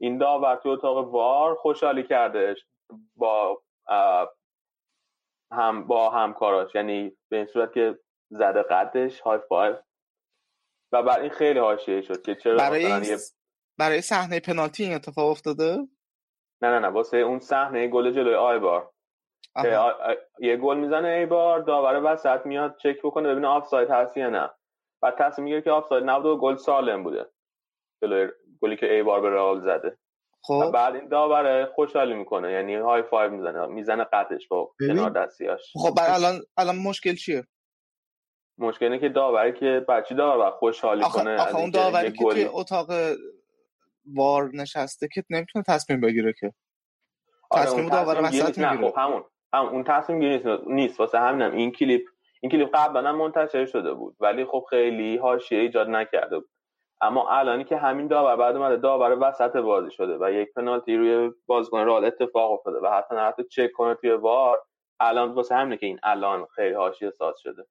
این 0.00 0.18
داور 0.18 0.56
توی 0.56 0.72
اتاق 0.72 1.08
وار 1.08 1.54
خوشحالی 1.54 2.02
کرده 2.02 2.54
با 3.16 3.62
هم 5.52 5.86
با 5.86 6.10
همکاراش 6.10 6.74
یعنی 6.74 7.16
به 7.28 7.36
این 7.36 7.46
صورت 7.46 7.72
که 7.72 7.98
زده 8.30 8.62
قدش 8.62 9.20
high 9.20 9.38
five 9.48 9.76
و 10.92 11.02
برای 11.02 11.20
این 11.20 11.30
خیلی 11.30 11.58
حاشیه 11.58 12.00
شد 12.00 12.22
که 12.22 12.34
چرا 12.34 12.56
برای 12.56 12.86
این... 12.86 13.18
برای 13.78 14.00
صحنه 14.00 14.40
پنالتی 14.40 14.84
این 14.84 14.94
اتفاق 14.94 15.30
افتاده؟ 15.30 15.76
نه 16.62 16.68
نه 16.68 16.78
نه 16.78 16.88
واسه 16.88 17.16
اون 17.16 17.38
صحنه 17.38 17.88
گل 17.88 18.12
جلوی 18.12 18.34
آیبار. 18.34 18.92
یه 20.38 20.56
گل 20.56 20.76
می‌زنه 20.76 21.08
ایبار 21.08 21.60
داور 21.60 22.12
وسط 22.12 22.46
میاد 22.46 22.76
چک 22.76 22.98
بکنه 23.04 23.28
ببینه 23.28 23.48
آفساید 23.48 23.90
هست 23.90 24.16
یا 24.16 24.30
نه. 24.30 24.50
بعد 25.02 25.14
تصمیم 25.18 25.44
می‌گیره 25.44 25.62
که 25.62 25.70
آفساید 25.70 26.04
نبوده 26.04 26.28
و 26.28 26.36
گل 26.36 26.56
سالم 26.56 27.02
بوده. 27.02 27.26
جلوی 28.02 28.28
گلی 28.62 28.76
که 28.76 28.92
ایبار 28.92 29.20
به 29.20 29.30
رئال 29.30 29.60
زده. 29.60 29.98
خب. 30.44 30.70
بعد 30.74 30.94
این 30.94 31.08
داور 31.08 31.66
خوشحالی 31.66 32.14
می‌کنه 32.14 32.52
یعنی 32.52 32.74
high 32.74 33.02
five 33.02 33.30
می‌زنه 33.30 33.66
می‌زنه 33.66 34.04
قدش 34.04 34.48
با 34.48 34.74
کنار 34.88 35.10
دستیاش. 35.10 35.72
خب 35.74 35.94
بعد 35.96 36.10
الان 36.10 36.40
الان 36.56 36.76
مشکل 36.76 37.14
چیه؟ 37.14 37.46
مشکل 38.58 38.84
اینه 38.84 38.98
که 38.98 39.08
داوری 39.08 39.52
که 39.52 39.84
بچی 39.88 40.14
داور 40.14 40.50
خوشحالی 40.50 41.02
آخه 41.02 41.18
کنه 41.18 41.40
آخه 41.40 41.56
اون 41.56 41.70
داوری 41.70 42.12
که 42.12 42.24
توی 42.24 42.44
اتاق 42.44 42.90
وار 44.14 44.50
نشسته 44.54 45.08
که 45.08 45.24
نمی‌تونه 45.30 45.64
تصمیم 45.68 46.00
بگیره 46.00 46.34
که. 46.40 46.52
آره 47.50 47.64
تصمیم 47.64 47.88
داور 47.88 48.22
وسط 48.22 48.58
می‌گیره 48.58 48.90
خب 48.90 48.98
همون. 48.98 49.24
هم 49.52 49.66
اون 49.66 49.84
تصمیم 49.84 50.20
گیری 50.20 50.36
نیست, 50.36 50.66
نیست. 50.66 51.00
واسه 51.00 51.18
همینم 51.18 51.52
این 51.52 51.72
کلیپ 51.72 52.02
این 52.40 52.52
کلیپ 52.52 52.70
قبلا 52.74 53.12
منتشر 53.12 53.66
شده 53.66 53.94
بود 53.94 54.16
ولی 54.20 54.44
خب 54.44 54.64
خیلی 54.70 55.16
حاشیه 55.16 55.60
ایجاد 55.60 55.88
نکرده 55.88 56.38
بود. 56.38 56.50
اما 57.00 57.28
الانی 57.28 57.64
که 57.64 57.76
همین 57.76 58.06
داور 58.06 58.36
بعد 58.36 58.56
اومده 58.56 58.76
داور 58.76 59.16
وسط 59.20 59.56
بازی 59.56 59.90
شده 59.90 60.18
و 60.20 60.32
یک 60.32 60.52
پنالتی 60.52 60.96
روی 60.96 61.30
بازیکن 61.46 61.84
رال 61.84 62.04
اتفاق 62.04 62.52
افتاده 62.52 62.78
و 62.78 62.90
حتی 62.90 63.14
نه 63.14 63.20
حتی 63.20 63.44
چک 63.44 63.72
کنه 63.72 63.94
توی 63.94 64.12
وار 64.12 64.58
الان 65.00 65.32
واسه 65.32 65.54
همینه 65.54 65.76
که 65.76 65.86
این 65.86 65.98
الان 66.02 66.46
خیلی 66.46 66.74
حاشیه 66.74 67.10
ساز 67.10 67.34
شده. 67.38 67.66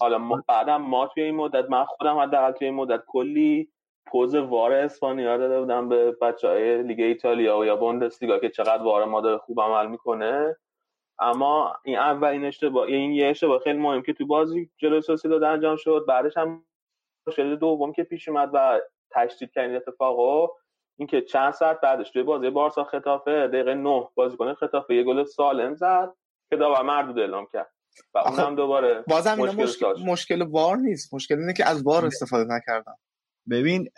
حالا 0.00 0.18
ما 0.18 0.42
بعدم 0.48 0.76
ما 0.76 1.06
توی 1.06 1.22
این 1.22 1.34
مدت 1.34 1.70
من 1.70 1.84
خودم 1.84 2.18
حداقل 2.18 2.52
توی 2.52 2.66
این 2.66 2.76
مدت 2.76 3.02
کلی 3.06 3.72
پوز 4.06 4.34
وار 4.34 4.72
اسپانیا 4.72 5.36
داده 5.36 5.60
بودم 5.60 5.88
به 5.88 6.12
بچه 6.12 6.48
های 6.48 6.82
لیگ 6.82 7.00
ایتالیا 7.00 7.58
و 7.58 7.64
یا 7.64 7.76
بوندسلیگا 7.76 8.38
که 8.38 8.48
چقدر 8.48 8.82
وار 8.82 9.04
ما 9.04 9.20
داره 9.20 9.38
خوب 9.38 9.60
عمل 9.60 9.86
می‌کنه. 9.86 10.56
اما 11.18 11.76
این 11.84 11.98
اولین 11.98 12.44
اشتباه 12.44 12.86
این 12.86 13.12
یه 13.12 13.26
اشتباه 13.26 13.58
خیلی 13.58 13.78
مهم 13.78 14.02
که 14.02 14.12
تو 14.12 14.26
بازی 14.26 14.70
جلوی 14.78 15.02
داده 15.24 15.48
انجام 15.48 15.76
شد. 15.76 16.04
بعدش 16.08 16.36
هم 16.36 16.64
شده 17.30 17.56
دوم 17.56 17.92
که 17.92 18.02
پیش 18.02 18.28
اومد 18.28 18.50
و 18.52 18.80
تشدید 19.10 19.50
کردن 19.50 19.76
اتفاقو 19.76 20.48
اینکه 20.98 21.22
چند 21.22 21.52
ساعت 21.52 21.80
بعدش 21.80 22.10
توی 22.10 22.22
بازی 22.22 22.50
بارسا 22.50 22.84
خطافه 22.84 23.46
دقیقه 23.48 23.74
9 23.74 24.08
بازیکن 24.14 24.54
خطافه 24.54 24.94
یه 24.94 25.02
گل 25.02 25.24
سالم 25.24 25.74
زد 25.74 26.14
که 26.50 26.56
داور 26.56 26.82
مردود 26.82 27.18
اعلام 27.18 27.46
کرد. 27.52 27.72
و 28.14 28.18
اونم 28.18 28.56
دوباره 28.56 29.04
بازم 29.08 29.34
مشکل, 29.34 29.62
مشکل, 29.62 29.94
مشکل 30.06 30.42
وار 30.42 30.76
نیست. 30.76 31.14
مشکل 31.14 31.38
اینه 31.38 31.52
که 31.52 31.68
از 31.68 31.82
وار 31.82 32.06
استفاده 32.06 32.54
نکردن. 32.54 32.94
ببین 33.50 33.88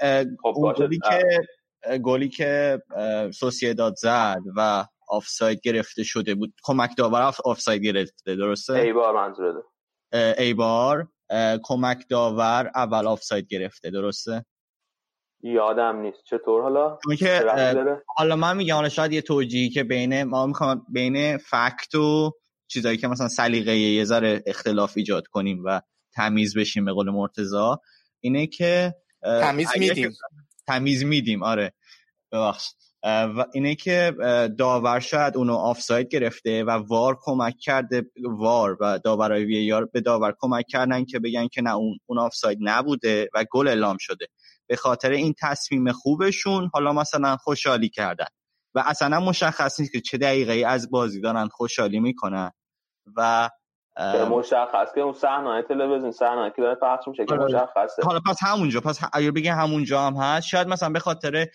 خب 0.43 0.53
اون 0.55 0.75
گلی 0.79 0.99
که 1.11 1.41
گلی 1.99 2.29
که 2.29 2.83
سوسیداد 3.35 3.95
زد 3.97 4.43
و 4.57 4.85
آفساید 5.09 5.61
گرفته 5.61 6.03
شده 6.03 6.35
بود. 6.35 6.55
کمک 6.65 6.91
داور 6.97 7.33
آفساید 7.45 7.83
گرفته 7.83 8.37
درسته؟ 8.37 8.73
ای 8.73 8.93
بار 8.93 9.15
منظورده 9.15 9.61
ای 10.39 10.55
بار 10.55 11.09
کمک 11.63 12.05
داور 12.09 12.71
اول 12.75 13.07
آفساید 13.07 13.47
گرفته 13.47 13.91
درسته؟ 13.91 14.45
یادم 15.43 15.97
نیست. 15.97 16.19
چطور 16.25 16.63
حالا؟ 16.63 16.99
که 17.19 17.45
حالا 18.17 18.37
من 18.37 18.57
میگم 18.57 18.75
حالا 18.75 18.89
شاید 18.89 19.13
یه 19.13 19.23
توجیهی 19.23 19.69
که 19.71 19.85
بین 19.85 20.25
ما 20.25 20.47
می‌خوام 20.47 20.87
بین 20.93 21.37
فکت 21.37 21.95
و 21.95 22.33
چیزایی 22.69 22.97
که 22.97 23.09
مثلا 23.09 23.29
سلیقه 23.29 23.77
یه 23.77 24.05
ذره 24.05 24.43
اختلاف 24.47 24.93
ایجاد 24.97 25.27
کنیم 25.27 25.63
و 25.65 25.81
تمیز 26.15 26.59
بشیم 26.59 26.85
به 26.85 26.93
قول 26.93 27.11
مرتضی 27.11 27.75
اینه 28.21 28.47
که 28.47 28.95
تمیز 29.25 29.69
میدیم. 29.79 30.13
تمیز 30.67 31.05
میدیم 31.05 31.43
آره. 31.43 31.73
ببخشید 32.33 32.77
و 33.05 33.47
اینه 33.53 33.75
که 33.75 34.15
داور 34.59 35.01
شاید 35.01 35.37
اونو 35.37 35.55
آفساید 35.55 36.09
گرفته 36.09 36.65
و 36.65 36.71
وار 36.71 37.19
کمک 37.21 37.57
کرده 37.59 38.11
وار 38.25 38.77
و 38.81 38.99
داورای 38.99 39.45
وی 39.45 39.87
به 39.93 40.01
داور 40.01 40.35
کمک 40.39 40.65
کردن 40.69 41.05
که 41.05 41.19
بگن 41.19 41.49
که 41.49 41.63
نه 41.63 41.75
اون 41.75 41.99
اون 42.07 42.19
آفساید 42.19 42.59
نبوده 42.61 43.29
و 43.35 43.45
گل 43.51 43.69
اعلام 43.69 43.97
شده. 44.01 44.27
به 44.67 44.77
خاطر 44.77 45.11
این 45.11 45.35
تصمیم 45.41 45.93
خوبشون 45.93 46.71
حالا 46.73 46.93
مثلا 46.93 47.37
خوشحالی 47.37 47.89
کردن. 47.89 48.27
و 48.75 48.83
اصلا 48.87 49.21
مشخص 49.21 49.81
نیست 49.81 49.93
که 49.93 50.01
چه 50.01 50.19
دقیقه 50.19 50.67
از 50.67 50.91
بازی 50.91 51.21
دارن 51.21 51.49
خوشحالی 51.49 52.01
می‌کنن. 52.01 52.51
و 53.17 53.51
مشخص 54.31 54.95
که 54.95 55.01
اون 55.01 55.13
صحنه 55.13 55.63
تلویزیون 55.63 56.11
صحنه 56.11 56.53
که 56.57 56.63
داره 56.63 56.75
پخش 56.75 57.09
میشه 57.09 57.25
که 57.25 57.35
آره. 57.35 57.45
مشخصه. 57.45 58.03
حالا 58.05 58.21
پس 58.29 58.39
همونجا 58.43 58.81
پس 58.81 59.01
اگر 59.13 59.31
بگه 59.31 59.53
همونجا 59.53 60.01
هم 60.01 60.15
هست 60.15 60.47
شاید 60.47 60.69
مثلا 60.69 60.91
به 60.91 60.99
خاطر 60.99 61.47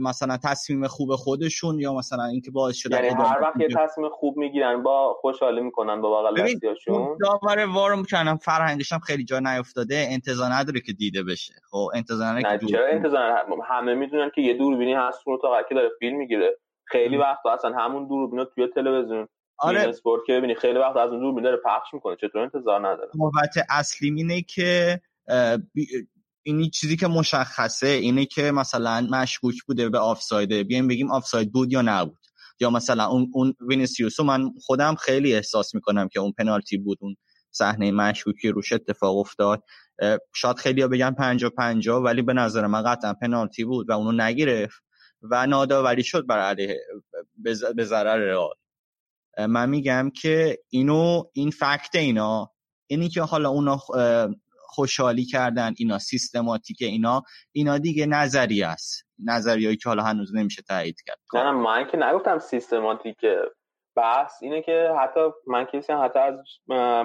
مثلا 0.00 0.36
تصمیم 0.44 0.86
خوب 0.86 1.16
خودشون 1.16 1.80
یا 1.80 1.94
مثلا 1.94 2.24
اینکه 2.24 2.50
باعث 2.50 2.76
شده 2.76 2.96
یعنی 2.96 3.08
هر 3.08 3.42
وقت 3.42 3.60
یه 3.60 3.68
تصمیم 3.76 4.08
خوب 4.08 4.36
می‌گیرن 4.36 4.82
با 4.82 5.14
خوشحالی 5.20 5.60
می‌کنن 5.60 6.00
با 6.00 6.22
بغل 6.22 6.42
دستیاشون؟ 6.42 7.18
داور 7.20 7.66
وارم 7.66 8.04
کردن 8.04 8.36
فرهنگش 8.36 8.92
هم 8.92 8.98
خیلی 8.98 9.24
جا 9.24 9.38
نیافتاده 9.38 10.06
انتظار 10.10 10.52
نداره 10.52 10.80
که 10.80 10.92
دیده 10.92 11.22
بشه. 11.22 11.54
خب 11.70 11.88
انتظار 11.94 12.26
نداره 12.26 12.58
که 12.58 12.66
چرا 12.66 12.86
انتظار 12.86 13.44
همه 13.68 13.94
می‌دونن 13.94 14.30
که 14.34 14.40
یه 14.40 14.54
دوربینی 14.54 14.94
هست 14.94 15.18
اون 15.26 15.38
تو 15.42 15.62
که 15.68 15.74
داره 15.74 15.90
فیلم 15.98 16.16
می‌گیره. 16.16 16.58
خیلی 16.84 17.16
وقت 17.16 17.46
اصلا 17.46 17.70
همون 17.70 18.08
دوربینا 18.08 18.44
توی 18.44 18.66
تلویزیون 18.74 19.28
آره. 19.58 19.88
اسپورت 19.88 20.22
که 20.26 20.32
ببینی 20.32 20.54
خیلی 20.54 20.78
وقت 20.78 20.96
از 20.96 21.10
اون 21.10 21.20
دوربین 21.20 21.44
داره 21.44 21.56
پخش 21.64 21.94
می‌کنه 21.94 22.16
چطور 22.16 22.42
انتظار 22.42 22.88
نداره؟ 22.88 23.10
بابت 23.14 23.66
اصلی 23.70 24.10
اینه 24.10 24.42
که 24.42 25.00
اینی 26.42 26.70
چیزی 26.70 26.96
که 26.96 27.06
مشخصه 27.06 27.86
اینه 27.86 28.26
که 28.26 28.50
مثلا 28.50 29.06
مشکوک 29.10 29.54
بوده 29.66 29.88
به 29.88 29.98
آفسایده 29.98 30.64
بیایم 30.64 30.88
بگیم 30.88 31.10
آفساید 31.10 31.52
بود 31.52 31.72
یا 31.72 31.82
نبود. 31.82 32.18
یا 32.60 32.70
مثلا 32.70 33.06
اون 33.06 33.30
اون 33.34 33.54
وینیسیوسو 33.60 34.24
من 34.24 34.50
خودم 34.60 34.94
خیلی 34.94 35.34
احساس 35.34 35.74
می‌کنم 35.74 36.08
که 36.08 36.20
اون 36.20 36.32
پنالتی 36.32 36.78
بود 36.78 36.98
اون 37.00 37.16
صحنه 37.50 37.90
مشکوکی 37.90 38.48
روش 38.48 38.72
اتفاق 38.72 39.16
افتاد. 39.16 39.62
شاید 40.34 40.56
خیلی 40.56 40.82
ها 40.82 40.88
بگن 40.88 41.10
پنجا 41.10 41.50
پنجا 41.50 42.02
ولی 42.02 42.22
به 42.22 42.32
نظر 42.32 42.66
من 42.66 42.82
قطعا 42.82 43.14
پنالتی 43.14 43.64
بود 43.64 43.90
و 43.90 43.92
اونو 43.92 44.22
نگرفت 44.22 44.82
و 45.22 45.46
ناداوری 45.46 46.02
شد 46.02 46.26
بر 46.26 46.38
علیه 46.38 46.80
به 47.74 47.84
ضرر 47.84 48.16
رئال. 48.16 48.54
من 49.46 49.68
میگم 49.68 50.10
که 50.22 50.58
اینو 50.68 51.22
این 51.32 51.50
فکت 51.50 51.94
اینا 51.94 52.50
اینی 52.86 53.08
که 53.08 53.22
حالا 53.22 53.48
اونا 53.48 53.78
خوشحالی 54.60 55.24
کردن 55.24 55.74
اینا 55.78 55.98
سیستماتیک 55.98 56.76
اینا 56.80 57.22
اینا 57.52 57.78
دیگه 57.78 58.06
نظری 58.06 58.62
است. 58.62 59.04
نظریهایی 59.24 59.76
که 59.76 59.88
حالا 59.88 60.02
هنوز 60.02 60.34
نمیشه 60.34 60.62
تایید 60.62 61.00
کرد. 61.06 61.18
نه 61.34 61.42
نه 61.42 61.50
من 61.50 61.86
که 61.90 61.96
نگفتم 61.96 62.38
سیستماتیکه 62.38 63.40
بحث. 63.96 64.42
اینه 64.42 64.62
که 64.62 64.90
حتی 65.00 65.20
من 65.46 65.64
کسی 65.64 65.92
حتی 65.92 66.18
از 66.18 66.34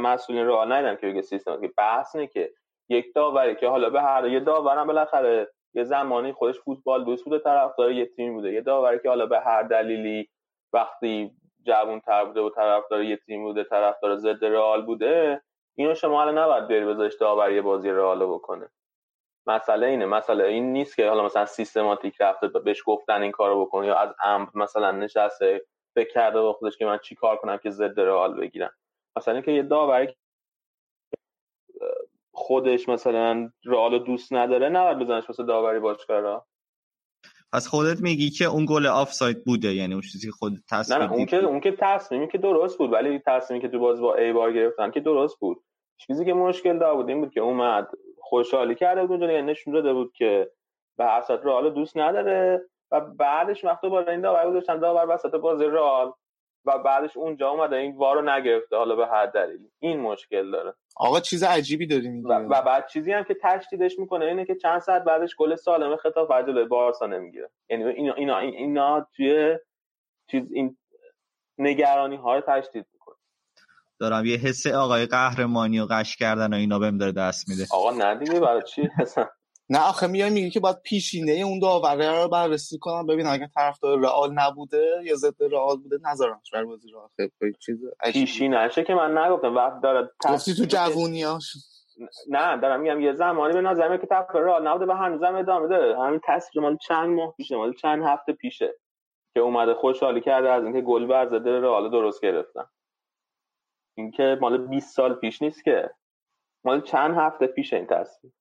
مسئولین 0.01 0.45
رو 0.45 0.65
ندیدم 0.65 0.95
که 0.95 1.07
بگه 1.07 1.22
سیستماتیک. 1.22 1.72
بحث 1.77 2.15
اینه 2.15 2.27
که 2.27 2.51
یک 2.89 3.05
داوری 3.15 3.55
که 3.55 3.68
حالا 3.68 3.89
به 3.89 4.01
هر 4.01 4.27
یه 4.27 4.39
داورم 4.39 4.88
بالاخره 4.88 5.47
یه 5.73 5.84
زمانی 5.84 6.34
خودش 6.34 6.55
فوتبال 6.65 7.05
دوست 7.05 7.23
بوده 7.23 7.39
طرفدار 7.39 7.91
یه 7.91 8.05
تیم 8.05 8.34
بوده. 8.34 8.53
یه 8.53 8.61
داوری 8.61 8.99
که 9.03 9.10
حالا 9.10 9.26
به 9.26 9.39
هر 9.39 9.64
دلیلی 9.64 10.30
وقتی 10.73 11.31
جوون 11.64 11.99
تر 11.99 12.26
بوده 12.26 12.41
و 12.41 12.49
طرفدار 12.49 13.03
یه 13.03 13.18
تیم 13.18 13.44
بوده 13.44 13.64
طرفدار 13.64 14.15
ضد 14.15 14.45
رئال 14.45 14.85
بوده 14.85 15.41
اینو 15.76 15.95
شما 15.95 16.22
الان 16.22 16.38
نباید 16.38 16.68
بری 16.68 16.85
بذارش 16.85 17.15
داوری 17.15 17.61
بازی 17.61 17.90
رئال 17.90 18.26
بکنه. 18.26 18.69
مسئله 19.48 19.88
اینه 19.88 20.06
مسئله 20.06 20.44
این 20.44 20.73
نیست 20.73 20.95
که 20.95 21.10
حالا 21.10 21.26
مثلا 21.26 21.45
سیستماتیک 21.45 22.22
رفته 22.22 22.48
بهش 22.48 22.84
گفتن 22.85 23.22
این 23.22 23.31
کارو 23.31 23.65
بکنه 23.65 23.88
یا 23.88 23.95
از 23.95 24.15
عمد 24.19 24.48
مثلا 24.56 24.91
نشسته 24.91 25.65
فکر 25.95 26.14
کرده 26.14 26.41
با 26.41 26.53
خودش 26.53 26.77
که 26.77 26.85
من 26.85 26.98
چی 26.98 27.15
کار 27.15 27.38
کنم 27.38 27.57
که 27.57 27.69
ضد 27.69 27.99
رئال 27.99 28.34
بگیرم. 28.34 28.72
مثلا 29.18 29.34
اینکه 29.34 29.52
یه 29.52 29.64
داوری 29.64 30.15
خودش 32.34 32.90
مثلا 32.90 33.52
رئال 33.65 33.99
دوست 33.99 34.34
نداره 34.34 34.69
نباید 34.69 34.99
بزنش 34.99 35.30
واسه 35.30 35.44
داوری 35.44 35.80
باشگاه 35.80 36.45
پس 37.53 37.67
خودت 37.67 38.01
میگی 38.01 38.30
که 38.30 38.45
اون 38.45 38.65
گل 38.69 38.85
آفساید 38.85 39.43
بوده 39.43 39.73
یعنی 39.73 39.93
اون 39.93 40.01
چیزی 40.01 40.27
که 40.27 40.31
خود 40.31 40.53
تصمیم 40.69 41.01
نه, 41.01 41.11
اون 41.11 41.25
که 41.25 41.38
اون 41.38 41.59
که 41.59 41.75
تصمیمی 41.80 42.27
که 42.27 42.38
درست 42.38 42.77
بود 42.77 42.93
ولی 42.93 43.21
تصمیمی 43.25 43.61
که 43.61 43.67
تو 43.67 43.80
باز 43.80 44.01
با 44.01 44.15
ای 44.15 44.34
بار 44.34 44.53
گرفتن 44.53 44.91
که 44.91 44.99
درست 44.99 45.39
بود. 45.39 45.57
چیزی 45.97 46.25
که 46.25 46.34
مشکل 46.34 46.80
دار 46.80 46.95
بود 46.95 47.09
این 47.09 47.21
بود 47.21 47.34
که 47.34 47.41
اومد 47.41 47.88
خوشحالی 48.21 48.75
کرده 48.75 49.01
بود 49.01 49.11
اونجا 49.11 49.31
یعنی 49.31 49.51
نشون 49.51 49.73
داده 49.73 49.93
بود 49.93 50.13
که 50.15 50.51
به 50.97 51.05
حسرت 51.05 51.39
رئال 51.43 51.73
دوست 51.73 51.97
نداره. 51.97 52.61
و 52.91 53.01
بعدش 53.01 53.65
وقتی 53.65 53.89
با 53.89 54.01
این 54.01 54.21
داور 54.21 54.49
گذاشتن 54.49 54.80
داور 54.80 55.05
وسط 55.09 55.35
بازی 55.35 55.65
رال 55.65 56.11
و 56.65 56.77
بعدش 56.77 57.18
اونجا 57.18 57.49
اومده 57.49 57.76
این 57.76 57.98
وارو 57.98 58.22
نگرفته 58.22 58.76
حالا 58.76 58.95
به 58.95 59.07
هر 59.07 59.26
دلیلی 59.26 59.72
این 59.80 59.99
مشکل 59.99 60.52
داره. 60.52 60.73
آقا 60.95 61.19
چیز 61.19 61.44
عجیبی 61.44 61.88
داری 61.88 62.22
و, 62.22 62.34
و 62.34 62.61
بعد 62.61 62.88
چیزی 62.88 63.11
هم 63.11 63.23
که 63.23 63.35
تشدیدش 63.41 63.99
می‌کنه 63.99 64.26
اینه 64.26 64.45
که 64.45 64.56
چند 64.56 64.80
ساعت 64.80 65.03
بعدش 65.03 65.35
گل 65.35 65.56
سالم 65.56 65.95
خطاب 65.95 66.27
فرجل 66.27 66.65
بارسا 66.65 67.06
نمی‌گیره. 67.06 67.49
یعنی 67.69 67.84
اینا 67.84 68.14
اینا 68.14 68.38
اینا 68.38 69.07
توی 69.15 69.57
چیز 70.31 70.52
این 70.52 70.77
نگرانی 71.57 72.15
ها 72.15 72.35
رو 72.35 72.41
تشدید 72.48 72.85
می‌کنه. 72.94 73.15
دارم 73.99 74.26
یه 74.26 74.38
حس 74.38 74.68
آقای 74.68 75.06
قهرمانی 75.06 75.80
و 75.80 75.85
قش 75.90 76.15
کردن 76.15 76.53
و 76.53 76.57
اینا 76.57 76.80
بهم 76.80 76.98
داره 76.98 77.11
دست 77.11 77.49
میده. 77.49 77.65
آقا 77.72 77.91
نه 77.91 78.15
دیگه 78.15 78.40
برای 78.40 78.61
چی؟ 78.61 78.90
نه 79.69 79.80
آخه 79.80 80.07
میای 80.07 80.30
میگی 80.30 80.49
که 80.49 80.60
باید 80.60 80.81
پیشینه 80.81 81.31
اون 81.31 81.60
داوره 81.60 82.23
رو 82.23 82.30
بررسی 82.30 82.80
کنم. 82.80 83.06
ببین 83.06 83.27
اگه 83.27 83.48
طرفدار 83.48 83.99
رئال 83.99 84.34
نبوده 84.34 85.02
یا 85.03 85.15
ضد 85.15 85.44
رئال 85.44 85.77
بوده 85.77 85.99
نذارمش 86.03 86.52
بر 86.53 86.64
بازی 86.64 86.91
رئال. 86.91 87.10
خیلی 87.40 87.53
چیز 87.60 87.80
پیشینه‌شه 88.14 88.84
که 88.84 88.94
من 88.94 89.18
نگفتم 89.18 89.56
وقت 89.56 89.81
داره 89.81 90.10
گفتی 90.30 90.53
تو 90.56 90.65
جوونیاش 90.65 91.53
نه 92.30 92.57
دارم 92.57 92.81
میگم 92.81 93.02
یه 93.02 93.14
زمانی 93.14 93.53
به 93.53 93.61
نظر 93.61 93.98
که 93.98 94.07
طرف 94.07 94.35
رئال 94.35 94.68
نبوده 94.68 94.85
و 94.85 94.95
هنوزم 94.95 95.35
ادامه 95.35 95.68
داره. 95.68 95.99
همین 95.99 96.22
تصویر 96.23 96.64
مال 96.64 96.77
چند 96.77 97.10
ماه 97.10 97.34
پیشه 97.38 97.56
مال 97.56 97.73
چند 97.73 98.03
هفته 98.03 98.34
پیشه 98.34 98.73
که 99.34 99.40
اومده 99.40 99.73
خوشحالی 99.73 100.22
کرده 100.22 100.49
از 100.49 100.64
اینکه 100.64 100.81
گل 100.81 101.06
بر 101.06 101.30
زده 101.30 101.60
رئال 101.60 101.91
درست 101.91 102.22
گرفتن. 102.22 102.65
اینکه 103.98 104.38
مال 104.41 104.68
20 104.68 104.95
سال 104.95 105.14
پیش 105.14 105.41
نیست 105.41 105.64
که. 105.64 105.90
مال 106.65 106.81
چند 106.81 107.15
هفته 107.18 107.48
پیش 107.48 107.73
این 107.73 107.88
تصویر 107.88 108.34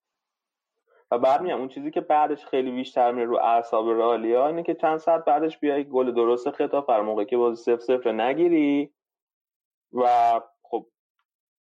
و 1.12 1.18
بعد 1.18 1.42
میام 1.42 1.58
اون 1.58 1.68
چیزی 1.68 1.90
که 1.90 2.00
بعدش 2.00 2.46
خیلی 2.46 2.70
بیشتر 2.70 3.12
میره 3.12 3.26
رو 3.26 3.36
اعصاب 3.36 3.88
رالیا 3.88 4.46
اینه 4.46 4.62
که 4.62 4.74
چند 4.74 4.96
ساعت 4.96 5.24
بعدش 5.24 5.58
بیای 5.58 5.84
گل 5.84 6.12
درست 6.12 6.50
خطا 6.50 6.80
پر 6.80 7.00
موقع 7.00 7.24
که 7.24 7.36
بازی 7.36 7.62
صفر 7.62 7.78
صفر 7.78 8.12
نگیری. 8.12 8.92
و 9.92 10.06
خب 10.62 10.86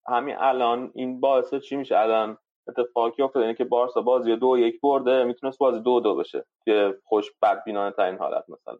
همین 0.08 0.36
الان 0.38 0.92
این 0.96 1.20
باعث 1.20 1.56
چی 1.56 1.76
میشه 1.76 1.98
الان؟ 1.98 2.38
اتفاقی 2.68 3.24
افتاده 3.24 3.46
اینه 3.46 3.58
که 3.58 3.64
بارسا 3.64 4.02
بازی 4.02 4.36
دو 4.36 4.58
یک 4.58 4.82
برده 4.82 5.24
می‌تونست 5.24 5.60
بازی 5.60 5.80
دو 5.80 6.00
دو 6.00 6.16
بشه 6.16 6.46
که 6.66 7.00
خوش 7.04 7.32
بدبینانه 7.42 7.96
ترین 7.96 8.18
حالت 8.18 8.44
مثلا. 8.50 8.78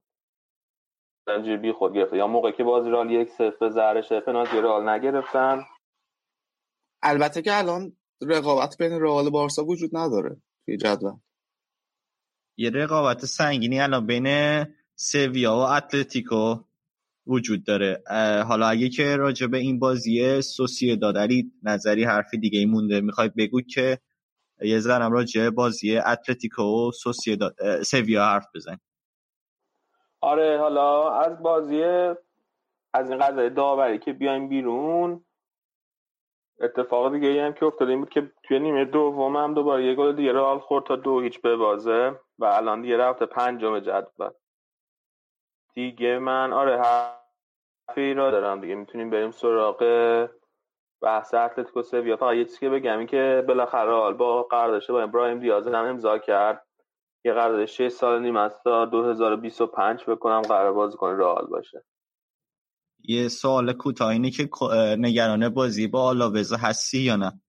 زنجیر 1.26 1.58
بی 1.58 1.72
خود 1.72 1.94
گرفته. 1.94 2.18
یا 2.18 2.28
موقع 2.28 2.52
که 2.52 2.64
بازی 2.64 2.90
رال 2.90 3.12
یک 3.12 3.30
صفر 3.30 3.70
زهرش 3.70 4.12
پنالتی 4.12 4.62
رال 4.62 4.90
نگرفتن. 4.90 5.64
البته 7.04 7.42
که 7.42 7.58
الان 7.58 7.98
رقابت 8.22 8.76
بین 8.80 9.02
رئال 9.02 9.30
بارسا 9.30 9.64
وجود 9.64 9.90
نداره. 9.94 10.42
توی 10.72 10.78
جدول. 10.78 11.14
یه 12.58 12.70
رقابت 12.70 13.26
سنگینی 13.26 13.80
الان 13.80 14.06
بین 14.06 14.28
سویا 14.96 15.56
و 15.56 15.60
اتلتیکو 15.60 16.56
وجود 17.28 17.64
داره. 17.64 18.04
حالا 18.48 18.68
اگه 18.68 18.90
که 18.90 19.16
راجع 19.16 19.48
به 19.48 19.58
این 19.58 19.80
بازی 19.80 20.42
سوسیه 20.42 20.96
دادری 20.96 21.52
نظری 21.64 22.04
حرفی 22.04 22.38
دیگه 22.38 22.60
ای 22.60 22.66
مونده. 22.66 23.02
می‌خوای 23.02 23.30
بگو 23.38 23.62
که 23.62 24.00
یه 24.62 24.80
ذرم 24.80 25.12
راجع 25.12 25.50
بازی 25.50 25.98
اتلتیکو 25.98 26.64
و 26.64 26.92
سوسیه 26.92 27.38
سویا 27.86 28.26
حرف 28.26 28.46
بزن 28.56 28.78
آره 30.22 30.60
حالا 30.60 31.14
از 31.20 31.42
بازی 31.42 31.84
از 32.94 33.10
این 33.10 33.20
قضیه 33.20 33.50
داوری 33.50 34.00
که 34.00 34.14
بیایم 34.14 34.50
بیرون 34.50 35.26
اتفاق 36.62 37.12
دیگه 37.12 37.28
ای 37.28 37.40
هم 37.40 37.54
که 37.54 37.66
افتاده 37.66 37.92
این 37.92 38.00
بود 38.00 38.10
که 38.10 38.32
توی 38.44 38.60
نیمه 38.60 38.86
دوم 38.86 39.36
هم 39.36 39.54
دوباره 39.54 39.86
یه 39.86 39.96
گل 39.96 40.16
دیگه 40.16 40.34
رئال 40.34 40.60
خورد 40.60 40.86
تا 40.86 40.96
دو 40.96 41.20
هیچ 41.20 41.42
به 41.42 41.56
بازه 41.56 42.20
و 42.40 42.46
الان 42.46 42.82
دیگه 42.82 42.98
رفته 42.98 43.26
پنجم 43.26 43.80
جدول. 43.80 44.30
دیگه 45.74 46.20
من 46.20 46.54
آره 46.54 46.82
حرفی 46.82 48.14
را 48.14 48.32
دارم 48.32 48.62
دیگه. 48.62 48.76
می‌تونیم 48.76 49.10
بریم 49.10 49.32
سراغ 49.32 49.84
بحث 51.02 51.34
اتلتیکو 51.34 51.82
سویا. 51.82 52.18
فقط 52.18 52.36
یه 52.36 52.46
چیزی 52.46 52.60
که 52.60 52.70
بگم 52.70 52.98
این 52.98 53.08
که 53.08 53.44
بالاخره 53.48 53.90
رئال 53.90 54.14
با 54.14 54.44
قراردادش 54.44 54.92
با 54.92 55.02
ابراهیم 55.02 55.40
دیاز 55.40 55.68
هم 55.68 55.86
امضا 55.86 56.18
کرد. 56.18 56.68
یه 57.26 57.34
قرارداد 57.34 57.66
6 57.66 57.88
سال 57.88 58.22
نیم 58.22 58.36
است 58.36 58.64
تا 58.64 58.86
2025 58.86 60.06
بکنم 60.10 60.42
قرار 60.42 60.74
بازی 60.74 60.98
کنه 60.98 61.18
رئال 61.18 61.46
باشه. 61.46 61.84
یه 63.04 63.28
سوال 63.28 63.74
کوتاه 63.74 64.10
اینه 64.10 64.30
که 64.30 64.50
نگران 64.98 65.50
بازی 65.50 65.88
با 65.88 66.04
آلاوزا 66.04 66.58
هستی 66.58 66.98
یا 66.98 67.16
نه؟ 67.16 67.42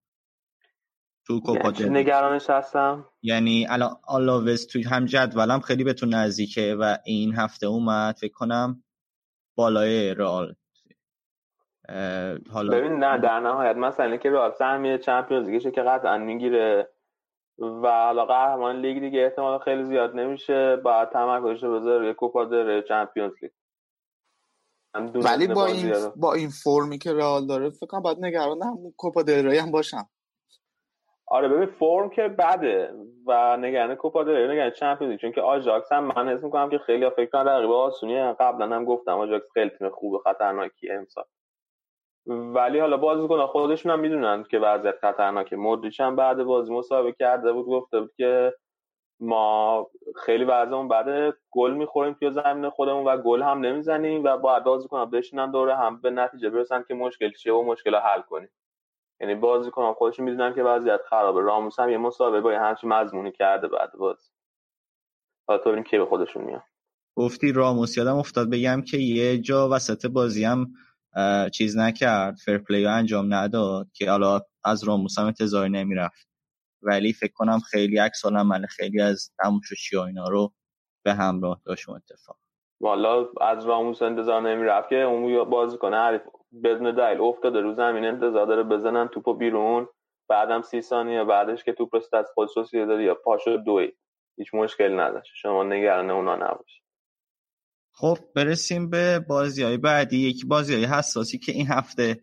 تو 1.26 1.40
کوپا 1.40 1.72
یعنی 1.78 2.00
نگرانش 2.00 2.50
هستم؟ 2.50 3.08
یعنی 3.22 3.66
الان 3.68 3.96
آلاوز 4.08 4.66
توی 4.66 4.82
هم 4.82 5.04
جدولم 5.04 5.60
خیلی 5.60 5.84
بهتون 5.84 6.14
نزدیکه 6.14 6.76
و 6.80 6.98
این 7.04 7.34
هفته 7.34 7.66
اومد 7.66 8.16
فکر 8.16 8.32
کنم 8.32 8.82
بالای 9.56 10.14
رئال. 10.14 10.54
حالا 12.52 12.78
ببین 12.78 12.92
نه 12.92 13.18
در 13.18 13.40
نهایت 13.40 13.76
مثلا 13.76 14.16
که 14.16 14.30
رئال 14.30 14.50
سهمیه 14.50 14.98
چمپیونز 14.98 15.48
لیگشه 15.48 15.70
که 15.70 15.82
قطعا 15.82 16.18
می‌گیره. 16.18 16.88
و 17.58 17.88
حالا 17.88 18.24
قهرمان 18.24 18.80
لیگ 18.80 19.00
دیگه 19.00 19.20
احتمال 19.20 19.58
خیلی 19.58 19.84
زیاد 19.84 20.14
نمیشه. 20.14 20.76
بعد 20.76 21.10
تمرکزش 21.10 21.64
بذاره 21.64 22.06
یه 22.06 22.12
کوپا 22.12 22.44
داره 22.44 22.82
چمپیونز 22.82 23.32
لیگ. 23.42 23.50
ولی 24.94 25.46
با 25.46 25.66
این 25.66 25.94
با 26.16 26.34
این 26.34 26.48
فرمی 26.48 26.98
که 26.98 27.12
رئال 27.12 27.46
داره 27.46 27.70
فکر 27.70 27.86
کنم 27.86 28.02
باید 28.02 28.24
نگران 28.24 28.62
هم 28.62 28.76
کوپا 28.96 29.22
دل 29.22 29.46
ری 29.46 29.58
هم 29.58 29.70
باشم. 29.70 30.08
آره 31.26 31.48
ببین 31.48 31.66
فرم 31.66 32.10
که 32.10 32.28
بده 32.28 32.94
و 33.26 33.56
نگران 33.56 33.94
کوپا 33.94 34.24
دل 34.24 34.36
ری 34.36 34.48
نگران 34.48 34.70
چمپیونز 34.70 35.18
چون 35.20 35.32
که 35.32 35.40
آژاکس 35.40 35.92
هم 35.92 36.04
من 36.04 36.28
حس 36.28 36.44
می‌کنم 36.44 36.70
که 36.70 36.78
خیلی 36.78 37.10
فکر 37.10 37.30
کنم 37.30 37.48
رقیب 37.48 37.70
آسونیه. 37.70 38.36
قبلا 38.40 38.76
هم 38.76 38.84
گفتم 38.84 39.18
آژاکس 39.18 39.46
خیلی 39.54 39.70
تیم 39.70 39.88
خوب 39.88 40.18
خطرناکی 40.24 40.90
امسال. 40.90 41.24
ولی 42.26 42.78
حالا 42.78 42.96
بازیکن 42.96 43.46
خودشون 43.46 43.92
هم 43.92 44.00
می‌دونن 44.00 44.44
که 44.50 44.58
وضعیت 44.58 44.94
خطرناکه. 45.00 45.56
مودریچ 45.56 46.00
هم 46.00 46.16
بعد 46.16 46.42
بازی 46.42 46.72
مصاحبه 46.72 47.12
کرده 47.12 47.52
بود 47.52 47.66
گفته 47.66 48.00
بود 48.00 48.12
که 48.16 48.54
ما 49.22 49.90
خیلی 50.26 50.44
وضعمون 50.44 50.88
بعد 50.88 51.34
گل 51.50 51.74
می‌خوریم 51.74 52.14
توی 52.14 52.30
زمین 52.30 52.70
خودمون 52.70 53.04
و 53.04 53.16
گل 53.16 53.42
هم 53.42 53.58
نمی‌زنیم 53.58 54.24
و 54.24 54.36
باید 54.36 54.64
بازیکن 54.64 55.10
بشینن 55.10 55.50
دوره 55.50 55.76
هم 55.76 56.00
به 56.00 56.10
نتیجه 56.10 56.50
برسن 56.50 56.84
که 56.88 56.94
مشکل 56.94 57.30
چیه 57.30 57.52
و 57.52 57.62
مشکل 57.62 57.94
حل 57.94 58.20
کنیم. 58.20 58.48
یعنی 59.20 59.34
بازیکن 59.34 59.92
خودشون 59.92 60.24
می‌دونن 60.24 60.54
که 60.54 60.62
وضعیت 60.62 61.00
خرابه. 61.10 61.40
راموس 61.40 61.80
هم 61.80 61.90
یه 61.90 61.98
مصاحبه 61.98 62.40
با 62.40 62.50
همچین 62.50 62.92
مضمونی 62.92 63.32
کرده 63.32 63.68
بعد 63.68 63.92
بازی. 63.92 64.28
حالا 65.48 65.62
تو 65.64 65.82
که 65.82 65.98
به 65.98 66.06
خودشون 66.06 66.44
میاد. 66.44 66.62
گفتی 67.16 67.52
راموس 67.52 67.96
یادم 67.96 68.16
افتاد 68.16 68.50
بگم 68.50 68.82
که 68.82 68.96
یه 68.96 69.38
جا 69.38 69.68
وسط 69.72 70.06
بازی 70.06 70.44
هم 70.44 70.66
چیز 71.52 71.78
نکرد 71.78 72.36
فرپلی 72.44 72.86
انجام 72.86 73.34
نداد 73.34 73.86
که 73.94 74.10
حالا 74.10 74.40
از 74.64 74.84
راموس 74.84 75.18
هم 75.18 75.26
انتظاری 75.26 75.70
نمی‌رفت. 75.70 76.31
ولی 76.82 77.12
فکر 77.12 77.32
کنم 77.32 77.58
خیلی 77.58 77.98
عکس 77.98 78.26
من 78.26 78.66
خیلی 78.66 79.00
از 79.00 79.30
تماشاچی 79.42 79.96
ها 79.96 80.06
اینا 80.06 80.28
رو 80.28 80.52
به 81.04 81.14
همراه 81.14 81.60
داشت 81.64 81.88
اتفاق. 81.88 82.38
والا 82.80 83.28
از 83.40 83.66
راموس 83.66 84.02
انتظار 84.02 84.42
نمی‌رفت 84.42 84.88
که 84.88 84.96
اون 84.96 85.44
بازی 85.50 85.78
کنه. 85.78 85.96
حریف 85.96 86.22
بدون 86.64 86.94
دلیل 86.94 87.20
افتاده 87.20 87.60
رو 87.60 87.74
زمین 87.74 88.04
انتظار 88.04 88.46
داره 88.46 88.62
بزنن 88.62 89.08
توپو 89.08 89.34
بیرون. 89.34 89.88
بعدم 90.28 90.62
سی 90.62 90.80
ثانیه 90.82 91.24
بعدش 91.24 91.64
که 91.64 91.72
توپ 91.72 91.94
رسید 91.94 92.14
از 92.14 92.26
خود 92.34 92.48
سوسیه 92.48 92.86
داره 92.86 93.04
یا 93.04 93.14
پاشو 93.14 93.56
دوی 93.56 93.92
هیچ 94.38 94.54
مشکل 94.54 95.00
نداشت. 95.00 95.32
شما 95.34 95.64
نگران 95.64 96.10
اونا 96.10 96.36
نباش 96.36 96.82
خب 97.94 98.18
برسیم 98.34 98.90
به 98.90 99.24
بازی 99.28 99.62
های 99.62 99.76
بعدی. 99.76 100.28
یکی 100.28 100.46
بازی 100.46 100.74
های 100.74 100.84
حساسی 100.84 101.38
که 101.38 101.52
این 101.52 101.66
هفته 101.66 102.20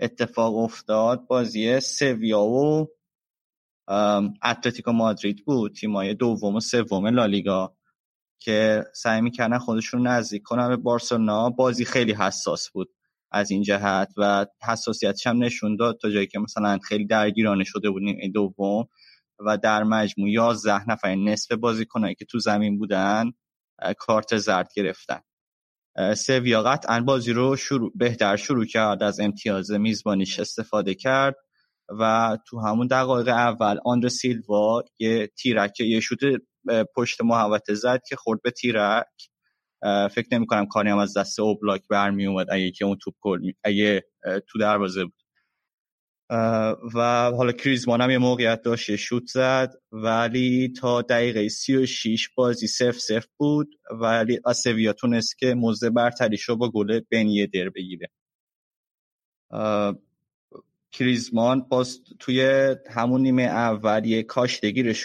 اتفاق 0.00 0.56
افتاد 0.56 1.26
بازی 1.26 1.80
سویا 1.80 2.40
و 2.40 2.88
اتلتیکو 4.44 4.92
مادرید 4.92 5.44
بود 5.44 5.74
تیمای 5.74 6.14
دوم 6.14 6.54
و 6.54 6.60
سوم 6.60 7.06
لالیگا 7.06 7.76
که 8.40 8.84
سعی 8.94 9.20
می‌کردن 9.20 9.58
خودشون 9.58 10.06
نزدیک 10.06 10.42
کنن 10.42 10.68
به 10.68 10.76
بارسلونا. 10.76 11.50
بازی 11.50 11.84
خیلی 11.84 12.12
حساس 12.12 12.70
بود 12.70 12.90
از 13.30 13.50
این 13.50 13.62
جهت 13.62 14.12
و 14.16 14.46
حساسیتش 14.68 15.26
هم 15.26 15.44
نشون 15.44 15.76
داد 15.76 15.98
تا 15.98 16.10
جایی 16.10 16.26
که 16.26 16.38
مثلا 16.38 16.78
خیلی 16.78 17.06
درگیرانه 17.06 17.64
شده 17.64 17.90
بودیم 17.90 18.16
این 18.20 18.32
دوم 18.32 18.88
و 19.46 19.58
در 19.58 19.82
مجموع 19.82 20.30
11 20.30 20.90
نفر 20.90 21.14
نصف 21.14 21.52
بازیکنایی 21.52 22.14
که 22.14 22.24
تو 22.24 22.38
زمین 22.38 22.78
بودن 22.78 23.32
کارت 23.98 24.36
زرد 24.36 24.68
گرفتن. 24.76 25.20
سویا 26.16 26.62
قطعا 26.62 27.00
بازی 27.00 27.32
رو 27.32 27.56
شروع 27.56 27.92
بهتر 27.94 28.36
شروع 28.36 28.64
کرد 28.64 29.02
از 29.02 29.20
امتیاز 29.20 29.70
میزبانیش 29.70 30.40
استفاده 30.40 30.94
کرد. 30.94 31.36
و 31.88 32.38
تو 32.46 32.60
همون 32.60 32.86
دقایق 32.86 33.28
اول 33.28 33.78
آندر 33.84 34.08
سیلوا 34.08 34.82
یه 34.98 35.26
تیرک 35.26 35.80
یه 35.80 36.00
شوت 36.00 36.18
پشت 36.96 37.20
محوطه 37.20 37.74
زد 37.74 38.02
که 38.08 38.16
خورد 38.16 38.42
به 38.42 38.50
تیرک. 38.50 39.06
فکر 40.10 40.26
نمی 40.32 40.46
کنم 40.46 40.66
کاری 40.66 40.90
هم 40.90 40.98
از 40.98 41.16
دست 41.16 41.40
اوبلاک 41.40 41.82
برمی 41.90 42.26
اومد 42.26 42.46
اگه 42.50 42.70
که 42.70 42.84
اون 42.84 42.96
توپ 43.02 43.14
گل 43.20 43.52
اگه 43.64 44.04
تو 44.48 44.58
دروازه 44.58 45.04
بود. 45.04 45.14
و 46.94 47.30
حالا 47.36 47.52
کریزمان 47.52 48.00
هم 48.00 48.10
یه 48.10 48.18
موقعیت 48.18 48.62
داشت 48.62 48.96
شوت 48.96 49.26
زد 49.26 49.74
ولی 49.92 50.72
تا 50.80 51.02
دقیقه 51.02 51.48
36 51.48 52.28
بازی 52.28 52.66
سف 52.66 52.98
سف 52.98 53.26
بود 53.36 53.74
ولی 53.90 54.40
آسویا 54.44 54.92
تونست 54.92 55.38
که 55.38 55.54
موزه 55.54 55.90
برتریش 55.90 56.42
رو 56.42 56.56
با 56.56 56.70
گل 56.70 57.00
بنیه 57.10 57.46
در 57.46 57.68
بگیره. 57.70 58.08
گریزمان 60.92 61.60
باز 61.60 62.00
توی 62.18 62.42
همون 62.90 63.22
نیمه 63.22 63.42
اول 63.42 64.04
یه 64.04 64.26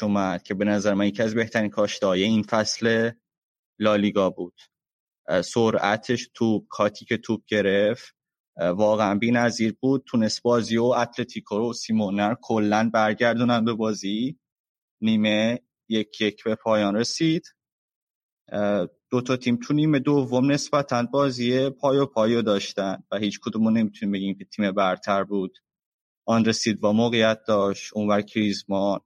اومد 0.02 0.44
که 0.44 0.54
به 0.54 0.66
نظر 0.66 0.94
من 0.94 1.08
یکی 1.08 1.24
از 1.24 1.36
بهترین 1.36 1.70
کاشتهای 1.70 2.24
این 2.24 2.44
فصل 2.44 3.12
لالیگا 3.80 4.30
بود. 4.30 4.60
سرعتش 5.44 6.30
توپ 6.34 6.68
کاتی 6.70 7.06
که 7.06 7.18
توپ 7.18 7.42
گرفت. 7.48 8.16
واقعا 8.58 9.16
بی 9.20 9.32
نظیر 9.32 9.76
بود. 9.82 10.04
تونست 10.06 10.42
بازی 10.42 10.78
و 10.78 10.84
اتلتیکو 10.84 11.58
رو 11.58 11.74
سیمئونه 11.74 12.23
رو 12.23 12.36
کلا 12.42 12.90
برگردونن 12.94 13.66
به 13.66 13.74
بازی. 13.74 14.40
نیمه 15.02 15.60
یک 15.90 16.22
یک 16.22 16.44
به 16.44 16.56
پایان 16.56 16.96
رسید. 16.96 17.44
دو 19.10 19.22
تا 19.22 19.38
تیم 19.38 19.56
تو 19.56 19.74
نیمه 19.74 20.00
دوم 20.00 20.52
نسبتا 20.52 21.04
بازی 21.04 21.70
پایاپای 21.70 22.42
داشتن 22.42 23.04
و 23.12 23.18
هیچ 23.18 23.40
کدومو 23.40 23.70
نمی‌تونیم 23.70 24.14
بگیم 24.14 24.38
که 24.38 24.46
تیم 24.46 24.72
برتر 24.72 25.24
بود. 25.24 25.58
آن 26.26 26.46
رسید 26.46 26.84
و 26.84 26.94
موقعیت 26.94 27.40
داشت. 27.48 27.94
اونور 27.94 28.22
کریزمان 28.22 29.00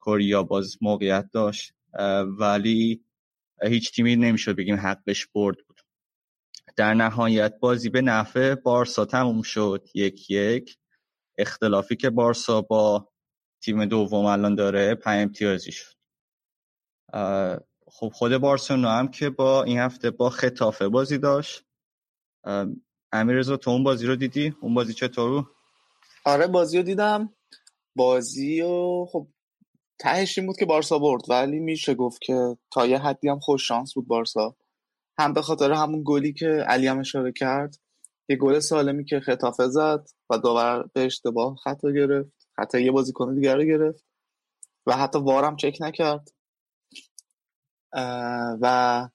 کوریا 0.00 0.42
باز 0.42 0.76
موقعیت 0.80 1.30
داشت. 1.32 1.74
ولی 2.38 3.04
هیچ 3.62 3.94
تیمی 3.94 4.16
نمی‌شد 4.16 4.56
بگیم 4.56 4.76
حقش 4.76 5.26
برد 5.26 5.56
بود. 5.68 5.80
در 6.76 6.94
نهایت 6.94 7.58
بازی 7.60 7.88
به 7.88 8.00
نفع 8.00 8.54
بارسا 8.54 9.04
تموم 9.04 9.42
شد. 9.42 9.88
یک 9.94 10.30
یک. 10.30 10.78
اختلافی 11.38 11.96
که 11.96 12.10
بارسا 12.10 12.62
با 12.62 13.08
تیم 13.62 13.84
دوم 13.84 14.24
الان 14.24 14.54
داره 14.54 14.94
پنج 14.94 15.22
امتیازی 15.22 15.72
شد. 15.72 15.94
خب 17.86 18.08
خود 18.14 18.36
بارسلونا 18.36 18.90
هم 18.90 19.08
که 19.08 19.30
با 19.30 19.62
این 19.64 19.78
هفته 19.78 20.10
با 20.10 20.30
خطافه 20.30 20.88
بازی 20.88 21.18
داشت. 21.18 21.64
امیرزا 23.12 23.56
تو 23.56 23.70
اون 23.70 23.84
بازی 23.84 24.06
رو 24.06 24.16
دیدی؟ 24.16 24.54
اون 24.60 24.74
بازی 24.74 24.92
چطور 24.92 25.50
آره 26.24 26.46
بازی 26.46 26.76
رو 26.76 26.82
دیدم. 26.82 27.34
بازی 27.96 28.62
و 28.62 29.06
خب 29.12 29.28
تهش 29.98 30.38
این 30.38 30.46
بود 30.46 30.56
که 30.56 30.66
بارسا 30.66 30.98
برد 30.98 31.22
ولی 31.30 31.60
میشه 31.60 31.94
گفت 31.94 32.20
که 32.22 32.56
تا 32.72 32.86
یه 32.86 32.98
حدی 32.98 33.28
هم 33.28 33.40
خوش 33.40 33.68
شانس 33.68 33.94
بود 33.94 34.08
بارسا. 34.08 34.56
هم 35.18 35.32
به 35.32 35.42
خاطر 35.42 35.72
همون 35.72 36.02
گلی 36.06 36.32
که 36.32 36.46
علی 36.46 36.86
هم 36.86 36.98
اشاره 36.98 37.32
کرد 37.32 37.76
یه 38.28 38.36
گل 38.36 38.58
سالمی 38.58 39.04
که 39.04 39.20
خطافه 39.20 39.68
زد 39.68 40.06
و 40.30 40.38
داور 40.38 40.84
به 40.92 41.00
اشتباه 41.04 41.56
خطا 41.64 41.90
گرفت. 41.90 42.48
حتی 42.58 42.82
یه 42.82 42.90
بازیکن 42.90 43.34
دیگر 43.34 43.56
رو 43.56 43.64
گرفت 43.64 44.04
و 44.86 44.96
حتی 44.96 45.18
وارم 45.18 45.56
چک 45.56 45.76
نکرد. 45.80 46.28
و 48.62 49.08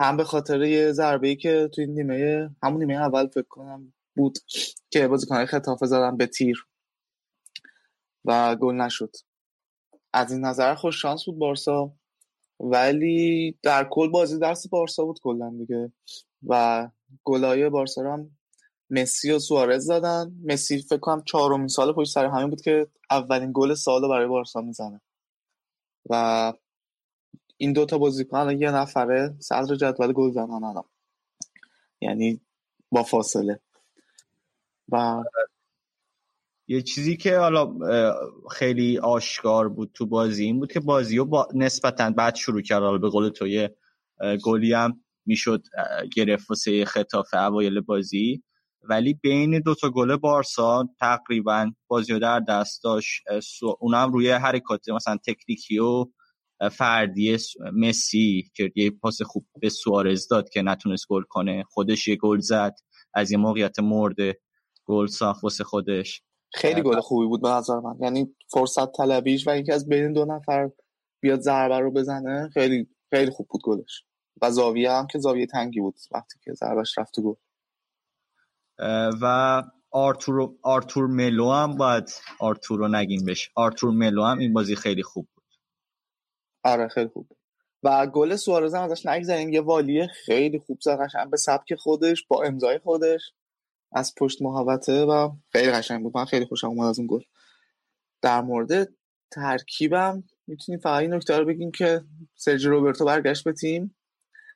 هم 0.00 0.16
به 0.16 0.24
خاطر 0.24 0.62
یه 0.62 0.92
ضربه 0.92 1.28
ای 1.28 1.36
که 1.36 1.70
توی 1.74 1.86
نیمه 1.86 2.50
همون 2.62 2.80
نیمه 2.80 2.94
اول 2.94 3.26
فکر 3.26 3.48
کنم 3.48 3.92
بود 4.18 4.38
که 4.90 5.08
بازیکنهای 5.08 5.46
خطافه 5.46 5.86
زدن 5.86 6.16
به 6.16 6.26
تیر 6.26 6.66
و 8.24 8.56
گل 8.56 8.74
نشد. 8.74 9.16
از 10.12 10.32
این 10.32 10.44
نظر 10.44 10.74
خوش 10.74 11.02
شانس 11.02 11.24
بود 11.24 11.38
بارسا 11.38 11.92
ولی 12.60 13.58
در 13.62 13.88
کل 13.90 14.08
بازی 14.08 14.38
درس 14.38 14.68
بارسا 14.68 15.04
بود 15.04 15.20
کلا 15.22 15.50
دیگه. 15.58 15.92
و 16.46 16.88
گلای 17.24 17.68
بارسا 17.68 18.12
هم 18.12 18.30
مسی 18.90 19.30
و 19.30 19.38
سوارز 19.38 19.84
زدن. 19.84 20.32
مسی 20.44 20.82
فکر 20.82 20.98
کنم 20.98 21.22
چهارمین 21.24 21.68
سال 21.68 21.92
پشت 21.92 22.12
سر 22.12 22.26
همین 22.26 22.50
بود 22.50 22.60
که 22.60 22.86
اولین 23.10 23.50
گل 23.54 23.74
سال 23.74 24.08
برای 24.08 24.26
بارسا 24.26 24.60
می‌زنه. 24.60 25.00
و 26.10 26.52
این 27.56 27.72
دوتا 27.72 27.98
بازیکن 27.98 28.58
یه 28.58 28.70
نفره 28.70 29.34
صدر 29.38 29.74
جدول 29.74 30.12
گل 30.12 30.30
زنان 30.30 30.64
الان. 30.64 30.84
یعنی 32.00 32.40
با 32.90 33.02
فاصله. 33.02 33.60
و 34.92 35.22
یه 36.68 36.82
چیزی 36.82 37.16
که 37.16 37.38
حالا 37.38 37.74
خیلی 38.50 38.98
آشکار 38.98 39.68
بود 39.68 39.90
تو 39.94 40.06
بازی 40.06 40.44
این 40.44 40.58
بود 40.58 40.72
که 40.72 40.80
بازی 40.80 41.16
رو 41.16 41.24
با 41.24 41.48
نسبتا 41.54 42.10
بعد 42.10 42.34
شروع 42.34 42.62
کرد. 42.62 42.82
حالا 42.82 42.98
به 42.98 43.08
قول 43.08 43.28
توی 43.28 43.68
گلی 44.42 44.72
هم 44.72 45.00
می‌شد 45.26 45.62
گرفت 46.16 46.50
واسه 46.50 46.84
خطاف 46.84 47.34
اوایل 47.34 47.80
بازی. 47.80 48.42
ولی 48.82 49.14
بین 49.14 49.60
دو 49.60 49.74
تا 49.74 49.90
گل 49.90 50.16
بارسا 50.16 50.88
تقریبا 51.00 51.70
بازی 51.88 52.12
رو 52.12 52.18
در 52.18 52.40
دست 52.40 52.84
داشت. 52.84 53.22
اونم 53.80 54.12
روی 54.12 54.30
حرکات 54.30 54.88
مثلا 54.88 55.18
تکنیکی 55.26 55.78
و 55.78 56.06
فردی 56.70 57.36
مسی 57.72 58.50
که 58.54 58.72
یه 58.76 58.90
پاس 58.90 59.22
خوب 59.22 59.46
به 59.60 59.68
سوارز 59.68 60.28
داد 60.28 60.48
که 60.48 60.62
نتونست 60.62 61.06
گل 61.08 61.22
کنه. 61.22 61.64
خودش 61.68 62.08
یه 62.08 62.16
گل 62.16 62.38
زد 62.38 62.74
از 63.14 63.30
یه 63.30 63.38
موقعیت 63.38 63.78
مرده. 63.78 64.40
گل 64.88 65.06
ساخت 65.06 65.44
واسه 65.44 65.64
خودش. 65.64 66.22
خیلی 66.54 66.82
گل 66.82 67.00
خوبی 67.00 67.26
بود 67.26 67.42
به 67.42 67.48
نظر 67.48 67.80
من. 67.80 67.96
یعنی 68.00 68.36
فرصت 68.48 68.92
طلبیش 68.92 69.46
و 69.46 69.50
اینکه 69.50 69.74
از 69.74 69.88
بین 69.88 70.12
دو 70.12 70.24
نفر 70.24 70.70
بیاد 71.20 71.40
ضربه 71.40 71.78
رو 71.78 71.90
بزنه 71.90 72.50
خیلی 72.54 72.88
خیلی 73.10 73.30
خوب 73.30 73.48
بود 73.50 73.62
گلش. 73.64 74.04
و 74.42 74.50
زاویه 74.50 74.92
هم 74.92 75.06
که 75.06 75.18
زاویه 75.18 75.46
تنگی 75.46 75.80
بود 75.80 75.94
وقتی 76.12 76.38
که 76.42 76.52
ضربش 76.52 76.98
رفت 76.98 77.20
گل. 77.20 77.34
و 79.22 79.62
آرتور 79.90 80.54
آرتور 80.62 81.06
ملو 81.06 81.50
هم 81.50 81.76
باید 81.76 82.10
آرتور 82.40 82.78
رو 82.78 82.88
نگیم 82.88 83.24
بشه 83.24 83.50
آرتور 83.54 83.90
ملو 83.90 84.24
هم 84.24 84.38
این 84.38 84.52
بازی 84.52 84.76
خیلی 84.76 85.02
خوب 85.02 85.28
بود. 85.34 85.44
آره 86.64 86.88
خیلی 86.88 87.08
خوب. 87.08 87.28
و 87.82 88.06
گل 88.06 88.36
سوارز 88.36 88.74
هم 88.74 88.82
ازش 88.82 89.06
نگذاریم 89.06 89.52
یه 89.52 89.60
والیه 89.60 90.06
خیلی 90.06 90.58
خوب 90.58 90.78
زد 90.80 90.98
به 91.30 91.36
سبک 91.36 91.74
خودش 91.74 92.26
با 92.28 92.42
امضای 92.42 92.78
خودش. 92.78 93.32
از 93.92 94.14
پشت 94.14 94.42
محوطه 94.42 95.04
و 95.04 95.30
خیلی 95.52 95.70
قشنگ 95.70 96.02
بود. 96.02 96.16
من 96.16 96.24
خیلی 96.24 96.46
خوشم 96.46 96.66
اومد 96.66 96.88
از 96.88 96.98
اون 96.98 97.08
گل. 97.10 97.22
در 98.22 98.40
مورد 98.40 98.88
ترکیبم 99.30 100.24
می‌تونیم 100.46 100.80
فقط 100.80 101.00
این 101.00 101.14
نکته 101.14 101.38
رو 101.38 101.44
بگیم 101.44 101.70
که 101.70 102.04
سرجی 102.36 102.68
روبرتو 102.68 103.04
برگشت 103.04 103.44
به 103.44 103.52
تیم. 103.52 103.96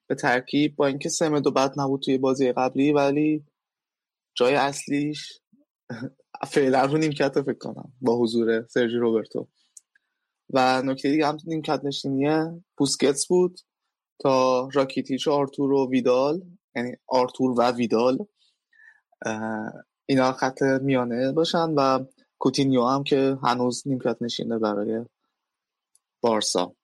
به 0.06 0.14
ترکیب 0.14 0.76
با 0.76 0.86
اینکه 0.86 1.08
سمدو 1.08 1.50
بد 1.50 1.72
نبود 1.76 2.02
توی 2.02 2.18
بازی 2.18 2.52
قبلی 2.52 2.92
ولی 2.92 3.44
جای 4.34 4.54
اصلیش 4.54 5.32
فعلا 6.52 6.84
رو 6.84 6.98
نیمکت 6.98 7.42
فکر 7.42 7.58
کنم 7.58 7.92
با 8.00 8.18
حضور 8.18 8.66
سرجی 8.66 8.96
روبرتو. 8.96 9.48
و 10.50 10.82
نکته 10.82 11.10
دیگه 11.10 11.26
هم 11.26 11.38
نیمکت 11.44 11.80
نشینیه 11.84 12.62
بوسکتس 12.76 13.26
بود 13.26 13.60
تا 14.18 14.68
راکیتیچ 14.72 15.28
آرتور 15.28 15.72
و 15.72 15.90
ویدال 15.90 16.42
یعنی 16.76 16.92
آرتور 17.08 17.50
و 17.50 17.62
ویدال. 17.62 18.18
اینا 20.06 20.32
خط 20.32 20.62
میانه 20.62 21.32
باشن 21.32 21.70
و 21.76 22.04
کوتینیو 22.38 22.84
هم 22.84 23.04
که 23.04 23.38
هنوز 23.44 23.82
نیمکت 23.86 24.16
نشینه 24.20 24.58
برای 24.58 25.04
بارسا. 26.20 26.74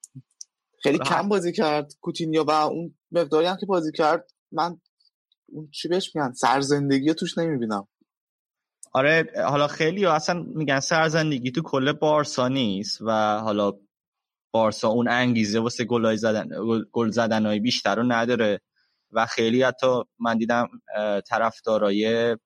خیلی 0.83 0.97
کم 0.97 1.29
بازی 1.29 1.51
کرد 1.51 1.93
کوتینیو 2.01 2.43
و 2.43 2.51
اون 2.51 2.95
مقداری 3.11 3.45
هم 3.45 3.57
که 3.59 3.65
بازی 3.65 3.91
کرد 3.91 4.31
من 4.51 4.81
اون 5.49 5.69
چی 5.71 5.87
بهش 5.87 6.15
میگن 6.15 6.31
سرزندگی 6.31 7.13
توش 7.13 7.37
نمی‌بینم. 7.37 7.87
آره 8.93 9.31
حالا 9.35 9.67
خیلی 9.67 10.05
اصلا 10.05 10.43
میگن 10.43 10.79
سرزندگی 10.79 11.51
تو 11.51 11.61
کل 11.61 11.91
بارسا 11.91 12.47
نیست 12.47 13.01
و 13.01 13.39
حالا 13.39 13.71
بارسا 14.51 14.87
اون 14.87 15.07
انگیزه 15.07 15.59
واسه 15.59 15.85
گل 15.85 16.15
زدن 16.15 16.49
گل 16.91 17.09
زدنهای 17.09 17.59
بیشتر 17.59 17.95
رو 17.95 18.03
نداره. 18.03 18.61
و 19.11 19.25
خیلی 19.25 19.63
حتی 19.63 20.03
من 20.19 20.37
دیدم 20.37 20.69
طرفدارای 21.27 22.37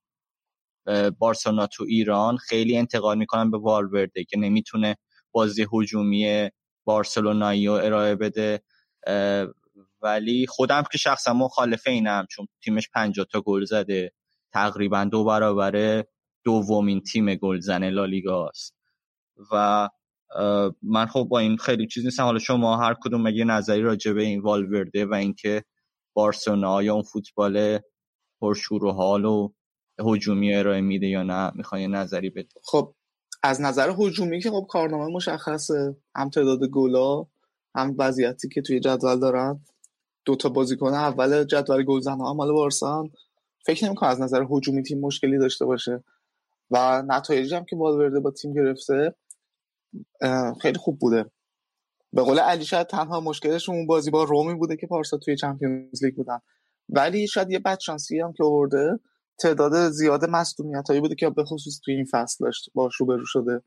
بارسلونا 1.19 1.67
تو 1.67 1.83
ایران 1.83 2.37
خیلی 2.37 2.77
انتقاد 2.77 3.17
می‌کنن 3.17 3.51
به 3.51 3.57
والورده 3.57 4.23
که 4.23 4.37
نمی‌تونه 4.37 4.95
بازی 5.31 5.65
هجومی 5.73 6.49
بارسلونایی 6.85 7.67
رو 7.67 7.73
ارائه 7.73 8.15
بده. 8.15 8.63
ولی 10.01 10.47
خودم 10.47 10.83
که 10.91 10.97
شخصا 10.97 11.33
مخالف 11.33 11.87
اینم 11.87 12.25
چون 12.29 12.47
تیمش 12.63 12.89
50 12.93 13.25
تا 13.31 13.41
گل 13.41 13.65
زده. 13.65 14.11
تقریبا 14.53 15.03
دو 15.03 15.23
برابر 15.23 16.03
دومین 16.43 17.01
تیم 17.01 17.35
گلزن 17.35 17.89
لالیگاست 17.89 18.75
و 19.51 19.89
من 20.81 21.05
خب 21.05 21.27
با 21.29 21.39
این 21.39 21.57
خیلی 21.57 21.87
چیز 21.87 22.05
نیستم. 22.05 22.23
حالا 22.23 22.39
شما 22.39 22.77
هر 22.77 22.95
کدوم 23.01 23.21
مگه 23.21 23.43
نظری 23.43 23.81
راجع 23.81 24.13
به 24.13 24.23
این 24.23 24.41
والورده 24.41 25.05
و 25.05 25.13
اینکه 25.13 25.63
بارسلونا 26.13 26.83
یا 26.83 26.93
اون 26.93 27.03
فوتبال 27.03 27.79
پرشور 28.41 28.83
و 28.85 28.91
حال 28.91 29.25
و 29.25 29.49
هجومی 29.99 30.55
ارائه 30.55 30.81
میده 30.81 31.07
یا 31.07 31.23
نه؟ 31.23 31.51
می‌خوای 31.55 31.87
نظری 31.87 32.29
بده 32.29 32.49
خب 32.63 32.93
از 33.43 33.61
نظر 33.61 33.93
هجومی 33.99 34.41
که 34.41 34.51
خب 34.51 34.65
کارنامه 34.69 35.05
مشخصه. 35.05 35.95
هم 36.15 36.29
تعداد 36.29 36.59
گلا 36.65 37.25
هم 37.75 37.95
وضعیتی 37.99 38.49
که 38.49 38.61
توی 38.61 38.79
جدول 38.79 39.19
دارن. 39.19 39.65
دو 40.25 40.35
تا 40.35 40.49
بازیکن 40.49 40.93
اول 40.93 41.43
جدول 41.43 41.83
گلزن 41.83 42.17
ها 42.19 42.33
مال 42.33 42.51
بارسا 42.51 43.09
فکر 43.65 43.85
نمی‌کنم 43.85 44.09
از 44.09 44.21
نظر 44.21 44.45
هجومی 44.49 44.83
تیم 44.83 44.99
مشکلی 44.99 45.37
داشته 45.37 45.65
باشه. 45.65 46.03
و 46.71 47.03
نتایجی 47.07 47.55
هم 47.55 47.65
که 47.65 47.75
والورده 47.75 48.19
با 48.19 48.31
تیم 48.31 48.53
گرفته 48.53 49.15
خیلی 50.61 50.77
خوب 50.77 50.99
بوده. 50.99 51.25
به 52.13 52.21
قول 52.21 52.39
علی 52.39 52.65
شاید 52.65 52.87
تنها 52.87 53.19
مشکلش 53.19 53.69
اون 53.69 53.87
بازی 53.87 54.11
با 54.11 54.23
رومی 54.23 54.53
بوده 54.53 54.75
که 54.75 54.87
پارسا 54.87 55.17
توی 55.17 55.35
چمپیونز 55.35 56.03
لیگ 56.03 56.15
بودن. 56.15 56.39
ولی 56.89 57.27
شاید 57.27 57.51
یه 57.51 57.59
بدشانسی 57.59 58.19
هم 58.19 58.33
که 58.33 58.43
آورده 58.43 58.99
تعداد 59.39 59.89
زیاد 59.89 60.25
مصدومیت 60.25 60.87
هایی 60.87 61.01
بوده 61.01 61.15
که 61.15 61.29
به 61.29 61.43
خصوص 61.43 61.79
توی 61.85 61.93
این 61.93 62.05
فصل 62.11 62.45
داشت 62.45 62.69
باش 62.73 62.95
روبرو 62.95 63.25
شده 63.25 63.61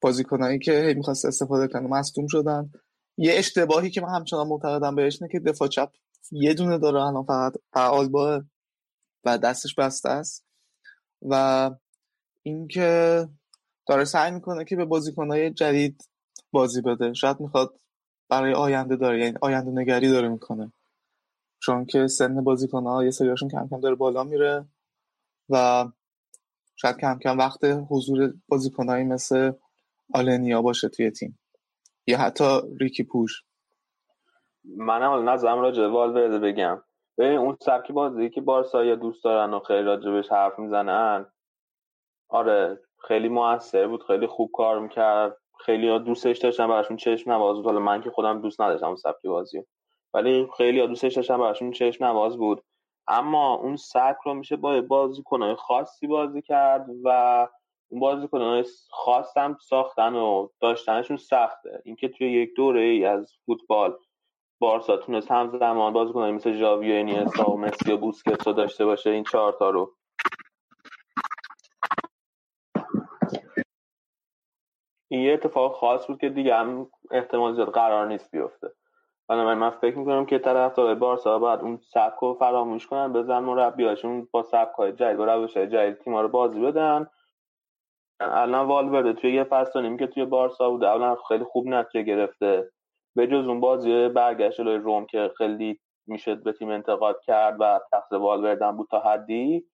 بازیکنایی 0.00 0.58
که 0.58 0.94
می‌خواست 0.96 1.24
استفاده 1.24 1.68
کنه 1.68 1.88
مصدوم 1.88 2.26
شدن. 2.26 2.70
یه 3.16 3.32
اشتباهی 3.34 3.90
که 3.90 4.00
من 4.00 4.08
همچنان 4.08 4.48
معتقدم 4.48 4.94
بهش 4.94 5.18
اینه 5.22 5.32
که 5.32 5.40
دفاع 5.40 5.68
چپ 5.68 5.90
یه 6.32 6.54
دونه 6.54 6.78
داره 6.78 7.02
الان 7.02 7.24
فقط 7.24 7.52
فعال 7.72 8.08
با 8.08 8.42
و 9.24 9.38
دستش 9.38 9.74
بسته 9.74 10.08
است. 10.08 10.46
و 11.22 11.70
اینکه 12.42 13.28
داره 13.88 14.04
سعی 14.04 14.30
می‌کنه 14.30 14.64
که 14.64 14.76
به 14.76 14.84
بازیکنهای 14.84 15.50
جدید 15.50 16.02
بازی 16.52 16.82
بده. 16.82 17.12
شاید 17.14 17.40
می‌خواد 17.40 17.74
برای 18.28 18.52
آینده 18.52 18.96
داره 18.96 19.20
یعنی 19.20 19.36
آینده 19.42 19.70
نگری 19.70 20.08
داره 20.08 20.28
می‌کنه. 20.28 20.72
چون 21.62 21.84
که 21.84 22.06
سن 22.06 22.44
بازیکنها 22.44 23.04
یه 23.04 23.10
سریاشون 23.10 23.48
کم 23.48 23.68
کم 23.70 23.80
داره 23.80 23.94
بالا 23.94 24.24
میره 24.24 24.64
و 25.48 25.84
شاید 26.76 26.96
کم 26.96 27.18
کم 27.18 27.38
وقت 27.38 27.64
حضور 27.64 28.34
بازیکنهایی 28.48 29.04
مثل 29.04 29.52
آلنیا 30.14 30.62
باشه 30.62 30.88
توی 30.88 31.10
تیم. 31.10 31.38
یا 32.06 32.18
حتی 32.18 32.60
ریکی 32.80 33.04
پوش. 33.04 33.42
منم 34.64 35.28
نظرم 35.28 35.60
راجع 35.60 35.86
والورده 35.86 36.38
بگم. 36.38 36.82
ببین 37.18 37.38
اون 37.38 37.56
سبکی 37.62 37.92
بازی 37.92 38.30
که 38.30 38.40
بارسا 38.40 38.84
یا 38.84 38.94
دوست 38.94 39.24
دارن 39.24 39.54
و 39.54 39.60
خیلی 39.60 39.82
راجبش 39.82 40.32
حرف 40.32 40.58
می‌زنن 40.58 41.26
آره 42.28 42.80
خیلی 43.08 43.28
موثر 43.28 43.86
بود 43.86 44.02
خیلی 44.06 44.26
خوب 44.26 44.50
کار 44.54 44.80
می‌کرد. 44.80 45.36
خیلی 45.64 45.88
ها 45.88 45.98
دوستش 45.98 46.38
داشتن 46.38 46.68
براشون 46.68 46.96
چشم 46.96 47.32
نواز 47.32 47.56
بود. 47.56 47.66
حالا 47.66 47.80
من 47.80 48.02
که 48.02 48.10
خودم 48.10 48.40
دوست 48.40 48.60
نداشتم 48.60 48.86
اون 48.86 48.96
سبکی 48.96 49.28
بازی 49.28 49.62
ولی 50.14 50.48
خیلی 50.56 50.80
ها 50.80 50.86
دوستش 50.86 51.14
داشتن 51.14 51.38
براشون 51.38 51.70
چشم 51.70 52.04
نواز 52.04 52.36
بود. 52.36 52.62
اما 53.08 53.54
اون 53.54 53.76
سبک 53.76 54.18
رو 54.24 54.34
میشه 54.34 54.56
با 54.56 54.80
بازیکنهای 54.80 55.54
خاصی 55.54 56.06
بازی 56.06 56.42
کرد 56.42 56.86
و 57.04 57.48
اون 57.88 58.00
بازیکنهای 58.00 58.64
خاص 58.90 59.36
هم 59.36 59.56
ساختن 59.60 60.14
و 60.14 60.48
داشتنشون 60.60 61.16
سخته. 61.16 61.82
اینکه 61.84 62.08
توی 62.08 62.32
یک 62.32 62.54
دوره 62.56 62.80
ای 62.80 63.04
از 63.04 63.34
فوتبال 63.46 63.98
بارسا 64.60 64.96
تونست 64.96 65.30
همزمان 65.30 65.92
بازیکنایی 65.92 66.32
مثل 66.32 66.56
ژاوی 66.56 66.92
و 66.92 66.98
انیستا 66.98 67.50
و 67.50 67.56
مسی 67.60 67.92
و 67.92 67.96
بوسکتس 67.96 68.46
رو 68.46 68.52
داشته 68.52 68.84
باشه 68.84 69.10
این 69.10 69.24
چهار 69.24 69.52
تا 69.52 69.70
رو. 69.70 69.94
این 75.08 75.20
یه 75.20 75.32
اتفاق 75.32 75.74
خاص 75.74 76.06
بود 76.06 76.20
که 76.20 76.28
دیگه 76.28 76.54
هم 76.54 76.86
احتمال 77.10 77.54
زیاد 77.54 77.70
قرار 77.70 78.06
نیست 78.06 78.30
بیفته. 78.30 78.68
بنابراین 79.28 79.58
من 79.58 79.70
فکر 79.70 79.98
می‌کنم 79.98 80.26
که 80.26 80.38
طرفدار 80.38 80.94
بارسا 80.94 81.38
باید 81.38 81.60
اون 81.60 81.76
سبک 81.76 82.18
رو 82.18 82.34
فراموش 82.34 82.86
کنن 82.86 83.12
بزن 83.12 83.38
مربیاشون 83.38 84.28
با 84.30 84.42
سبک 84.42 84.74
های 84.74 84.92
جدید 84.92 85.20
و 85.20 85.24
روش 85.24 85.56
های 85.56 85.66
جدید 85.66 85.98
تیما 85.98 86.20
رو 86.20 86.28
بازی 86.28 86.60
بدن. 86.60 87.06
الان 88.20 88.66
والورده 88.66 89.12
توی 89.12 89.34
یه 89.34 89.44
فصل 89.44 89.82
نیم 89.82 89.96
که 89.96 90.06
توی 90.06 90.24
بارسا 90.24 90.70
بود 90.70 90.84
اولا 90.84 91.16
خیلی 91.28 91.44
خوب 91.44 91.66
نتیجه 91.66 92.02
گرفته. 92.02 92.70
به 93.16 93.26
جز 93.26 93.48
اون 93.48 93.60
بازی 93.60 94.08
برگشت 94.08 94.60
لوی 94.60 94.76
روم 94.76 95.06
که 95.06 95.30
خیلی 95.38 95.80
میشه 96.06 96.34
به 96.34 96.52
تیم 96.52 96.68
انتقاد 96.70 97.20
کرد 97.20 97.56
و 97.60 97.80
تقصیر 97.92 98.18
والوردن 98.18 98.76
بود 98.76 98.88
تا 98.90 99.00
حدی. 99.00 99.64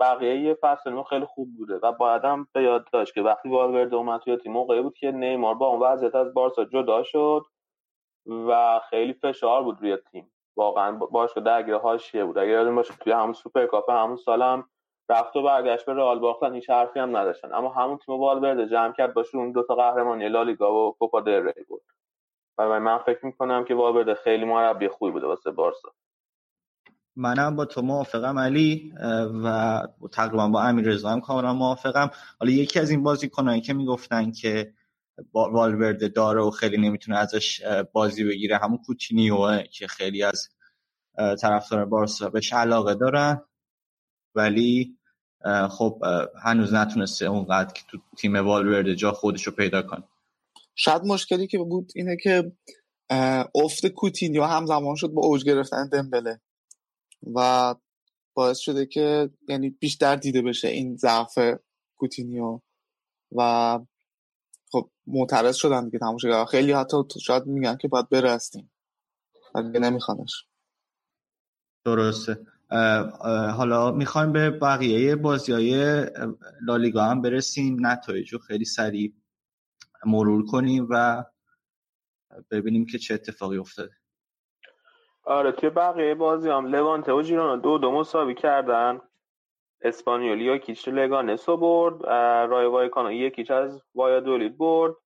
بقیه 0.00 0.40
یه 0.40 0.54
فصل 0.54 1.02
خیلی 1.02 1.26
خوب 1.26 1.48
بوده 1.56 1.74
و 1.82 1.92
بعدم 1.92 2.48
به 2.52 2.62
یاد 2.62 2.90
داشت 2.92 3.14
که 3.14 3.22
وقتی 3.22 3.48
والورده 3.48 3.96
اومد 3.96 4.20
توی 4.20 4.36
تیم 4.36 4.52
موقعی 4.52 4.82
بود 4.82 4.94
که 4.94 5.10
نیمار 5.10 5.54
با 5.54 5.66
اون 5.66 5.80
وضعیت 5.80 6.14
از 6.14 6.34
بارسا 6.34 6.64
جدا 6.64 7.02
شد 7.02 7.44
و 8.26 8.80
خیلی 8.90 9.12
فشار 9.12 9.62
بود 9.62 9.80
روی 9.80 9.96
تیم. 9.96 10.32
واقعا 10.56 10.92
باش 10.92 11.38
درگیر 11.38 11.74
حاشیه 11.74 12.24
بود. 12.24 12.38
اگر 12.38 12.50
یادتون 12.50 12.74
باشه 12.74 12.94
توی 12.94 13.12
همون 13.12 13.32
سوپرکاپ 13.32 13.90
همون 13.90 14.16
سالم 14.16 14.68
رفت 15.08 15.36
و 15.36 15.42
برگشت 15.42 15.86
به 15.86 15.94
رئال 15.94 16.18
باختن 16.18 16.54
هیچ 16.54 16.70
حرفی 16.70 17.00
هم 17.00 17.16
نداشتن. 17.16 17.54
اما 17.54 17.68
همون 17.68 17.98
تیم 17.98 18.14
والورده 18.14 18.66
جمع 18.66 18.92
کرد 18.92 19.14
باشه 19.14 19.38
اون 19.38 19.52
دو 19.52 19.62
تا 19.62 19.74
قهرمانی 19.74 20.28
لالیگا 20.28 20.74
و 20.74 20.92
کوپا 20.92 21.20
دل 21.20 21.46
ری 21.46 21.64
بود. 21.68 21.82
برای 22.56 22.78
من 22.78 22.98
فکر 22.98 23.26
می‌کنم 23.26 23.64
که 23.64 23.74
والورده 23.74 24.14
خیلی 24.14 24.44
مربی 24.44 24.88
خوبی 24.88 25.12
بوده 25.12 25.26
واسه 25.26 25.50
بارسا. 25.50 25.88
منم 27.18 27.56
با 27.56 27.64
تو 27.64 27.82
موافقم 27.82 28.38
علی 28.38 28.92
و 29.44 29.82
تقریبا 30.12 30.48
با 30.48 30.62
امیر 30.62 30.84
رضا 30.84 31.10
هم 31.10 31.20
کاملا 31.20 31.54
موافقم. 31.54 32.10
حالا 32.40 32.52
یکی 32.52 32.80
از 32.80 32.90
این 32.90 33.02
بازیکنایی 33.02 33.60
که 33.60 33.72
می‌گفتن 33.72 34.30
که 34.30 34.74
والورده 35.32 36.08
داره 36.08 36.42
و 36.42 36.50
خیلی 36.50 36.76
نمی‌تونه 36.76 37.18
ازش 37.18 37.62
بازی 37.92 38.24
بگیره 38.24 38.58
همون 38.58 38.78
کوتینیوه 38.86 39.62
که 39.62 39.86
خیلی 39.86 40.22
از 40.22 40.48
طرفدار 41.40 41.84
بارسا 41.84 42.30
بهش 42.30 42.52
علاقه 42.52 42.94
دارن. 42.94 43.42
ولی 44.34 44.98
خب 45.70 46.02
هنوز 46.42 46.74
نتونسته 46.74 47.26
اونقدر 47.26 47.72
که 47.72 47.82
تو 47.88 47.98
تیم 48.16 48.36
والورده 48.36 48.94
جا 48.94 49.12
خودش 49.12 49.46
رو 49.46 49.52
پیدا 49.52 49.82
کنه. 49.82 50.04
شاید 50.74 51.02
مشکلی 51.02 51.46
که 51.46 51.58
بود 51.58 51.92
اینه 51.94 52.16
که 52.22 52.52
افت 53.54 53.86
کوتینیو 53.86 54.44
همزمان 54.44 54.94
شد 54.94 55.08
با 55.08 55.22
اوج 55.22 55.44
گرفتن 55.44 55.88
دمبله. 55.88 56.40
و 57.34 57.74
باعث 58.34 58.58
شده 58.58 58.86
که 58.86 59.30
یعنی 59.48 59.70
بیشتر 59.70 60.16
دیده 60.16 60.42
بشه 60.42 60.68
این 60.68 60.96
ضعف 60.96 61.38
کوتینیو 61.96 62.60
و 63.36 63.78
خب 64.72 64.90
معترض 65.06 65.56
شدن 65.56 65.84
دیگه 65.84 65.98
تماشاگر 65.98 66.44
خیلی 66.44 66.72
حتی 66.72 66.96
شاید 67.20 67.46
میگن 67.46 67.76
که 67.76 67.88
باید 67.88 68.08
برستیم 68.08 68.70
ولی 69.54 69.78
نمیخوانش. 69.78 70.44
درسته. 71.84 72.46
حالا 73.56 73.90
می‌خوایم 73.90 74.32
به 74.32 74.50
بقیه 74.50 75.16
بازی 75.16 75.52
های 75.52 76.04
لالیگا 76.62 77.04
هم 77.04 77.22
برسیم. 77.22 77.86
نتایج 77.86 78.36
خیلی 78.36 78.64
سریع 78.64 79.14
مرور 80.06 80.46
کنیم 80.46 80.86
و 80.90 81.24
ببینیم 82.50 82.86
که 82.86 82.98
چه 82.98 83.14
اتفاقی 83.14 83.56
افتاده. 83.56 83.92
آره 85.28 85.52
توی 85.52 85.70
بقیه 85.70 86.14
بازی 86.14 86.50
هم 86.50 86.66
لوانته 86.66 87.12
و 87.12 87.22
جیرونا 87.22 87.56
دو 87.56 87.78
دو 87.78 87.90
مساوی 87.92 88.34
کردن. 88.34 89.00
اسپانیول 89.80 90.44
یک 90.44 90.63
هیچ 90.63 90.88
لگانسو 90.88 91.56
برد 91.56 92.06
رایو 92.50 92.66
وایکانو 92.66 93.12
یک 93.12 93.28
هیچ 93.28 93.50
از 93.50 93.82
وایادولید 93.94 94.58
برد. 94.58 94.96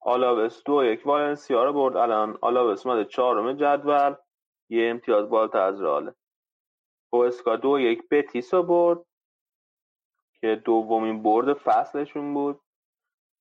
آلاوس 0.00 0.62
دو 0.64 0.84
یک 0.84 1.06
والنسیا 1.06 1.64
رو 1.64 1.72
برد. 1.72 1.96
الان 1.96 2.38
آلاوس 2.40 2.86
اومده 2.86 3.04
چهارم 3.04 3.52
جدول. 3.52 4.14
یه 4.68 4.90
امتیاز 4.90 5.28
بالاتر 5.28 5.60
از 5.60 5.80
رئاله. 5.80 6.14
اوئسکا 7.12 7.56
دو 7.56 7.80
یک 7.80 8.08
بتیس 8.08 8.54
رو 8.54 8.62
برد. 8.62 8.98
که 10.40 10.62
دومین 10.64 11.22
برد 11.22 11.52
فصلشون 11.54 12.34
بود. 12.34 12.60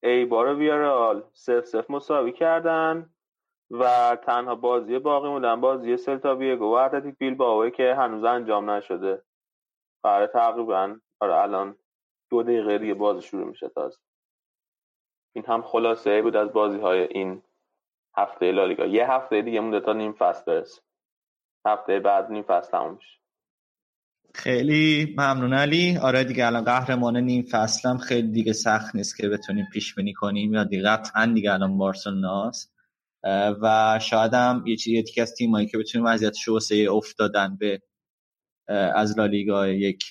ایبار 0.04 0.56
ویارال 0.56 1.24
صفر 1.34 1.66
صفر 1.66 1.90
مساوی 1.90 2.32
کردن. 2.32 3.15
و 3.72 4.18
تنها 4.26 4.56
بازی 4.56 5.00
باقی 5.00 5.28
موندن 5.28 5.62
بازی 5.62 5.98
سلتا 5.98 6.36
ویگو 6.36 6.66
و 6.66 6.74
اتلتیک 6.74 7.18
بیلبائو 7.18 7.70
که 7.70 7.96
هنوز 7.98 8.24
انجام 8.24 8.70
نشده. 8.70 9.24
قرار 10.04 10.28
تقریبا 10.28 10.96
آره 11.20 11.36
الان 11.36 11.76
دو 12.30 12.44
دقیقه 12.44 12.78
دیگه 12.78 12.94
بازی 12.94 13.22
شروع 13.22 13.48
میشه 13.48 13.70
تازه. 13.70 13.98
این 15.36 15.46
هم 15.46 15.62
خلاصه 15.62 16.22
بود 16.22 16.36
از 16.36 16.54
بازی 16.54 16.80
های 16.80 17.00
این 17.00 17.44
هفته 18.18 18.52
لالیگا. 18.52 18.86
یه 18.86 19.12
هفته 19.12 19.42
دیگه 19.42 19.60
مونده 19.60 19.80
تا 19.80 19.94
نیم 19.94 20.14
فصل 20.14 20.44
برسه. 20.48 20.82
هفته 21.66 22.00
بعد 22.00 22.32
نیم 22.32 22.44
فصل 22.44 22.72
تموم 22.72 22.94
میشه. 22.96 23.20
خیلی 24.34 25.16
ممنون 25.18 25.54
علی. 25.54 25.98
آره 25.98 26.24
دیگه 26.24 26.46
الان 26.46 26.64
قهرمان 26.64 27.18
نیم 27.18 27.44
فصلم 27.52 27.98
خیلی 27.98 28.32
دیگه 28.32 28.54
سخت 28.54 28.96
نیست 28.96 29.18
که 29.18 29.30
بتونیم 29.30 29.66
پیش 29.74 29.96
بینی 29.96 30.14
کنیم. 30.14 30.54
یا 30.54 30.64
دیگه 30.64 30.84
قطعا 30.84 31.26
دیگه 31.26 31.54
الان 31.54 31.78
بارسلوناست 31.78 32.75
و 33.62 34.00
شاید 34.02 34.34
هم 34.34 34.64
یه 34.68 34.76
چیزی 34.76 34.98
یکی 34.98 35.22
از 35.22 35.36
تیمایی 35.36 35.68
که 35.68 35.78
بتونیم 35.78 36.08
وضعیتش 36.08 36.48
واسه 36.48 36.88
افتادن 36.92 37.58
به 37.58 37.82
از 38.96 39.18
لالیگا 39.18 39.68
یک 39.68 40.04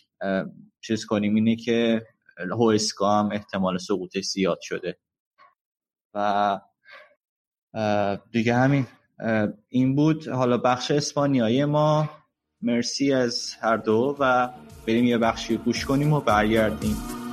چیز 0.81 1.07
کنیم 1.07 1.35
اینه 1.35 1.57
که 1.57 2.07
هویسکا 2.51 3.19
هم 3.19 3.31
احتمال 3.33 3.79
سقوطش 3.79 4.25
زیاد 4.25 4.59
شده. 4.63 4.99
و 6.15 6.61
دیگه 8.31 8.55
همین 8.55 8.87
این 9.69 9.97
بود. 9.97 10.29
حالا 10.29 10.59
بخش 10.59 10.91
اسپانیایی 10.91 11.65
ما. 11.65 12.11
مرسی 12.63 13.13
از 13.13 13.55
هر 13.61 13.77
دو 13.77 14.17
و 14.21 14.49
بریم 14.87 15.05
یه 15.05 15.19
بخشی 15.19 15.57
گوش 15.57 15.85
کنیم 15.85 16.13
و 16.13 16.21
برگردیم. 16.21 17.24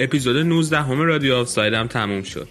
اپیزود 0.00 0.36
19 0.36 0.82
هم 0.82 1.04
رادیو 1.04 1.34
آفساید 1.34 1.74
هم 1.74 1.86
تموم 1.86 2.22
شد. 2.22 2.48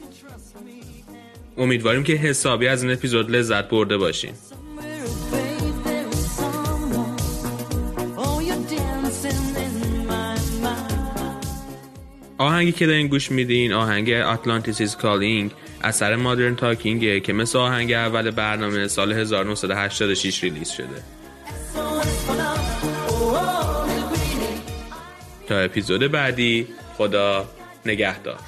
امیدواریم 1.58 2.04
که 2.04 2.14
حسابی 2.14 2.68
از 2.68 2.84
این 2.84 2.92
اپیزود 2.92 3.32
لذت 3.32 3.70
برده 3.70 3.98
باشین. 3.98 4.32
آهنگی 12.38 12.72
که 12.72 12.88
دارین 12.88 13.08
گوش 13.08 13.32
میدین 13.32 13.74
آهنگ 13.74 14.12
Atlantis 14.12 14.82
Is 14.82 14.96
Calling 14.96 15.52
اثر 15.82 16.16
Modern 16.16 16.56
Talking 16.56 17.12
ه 17.12 17.20
که 17.20 17.34
مثل 17.34 17.60
آهنگ 17.60 17.92
اول 17.92 18.32
برنامه 18.32 18.88
سال 18.88 19.14
1986 19.14 20.44
release 20.44 20.70
شده. 20.70 21.04
تا 25.48 25.60
اپیزود 25.60 26.12
بعدی 26.12 26.68
خدا 27.00 27.46
نگهدار. 27.86 28.40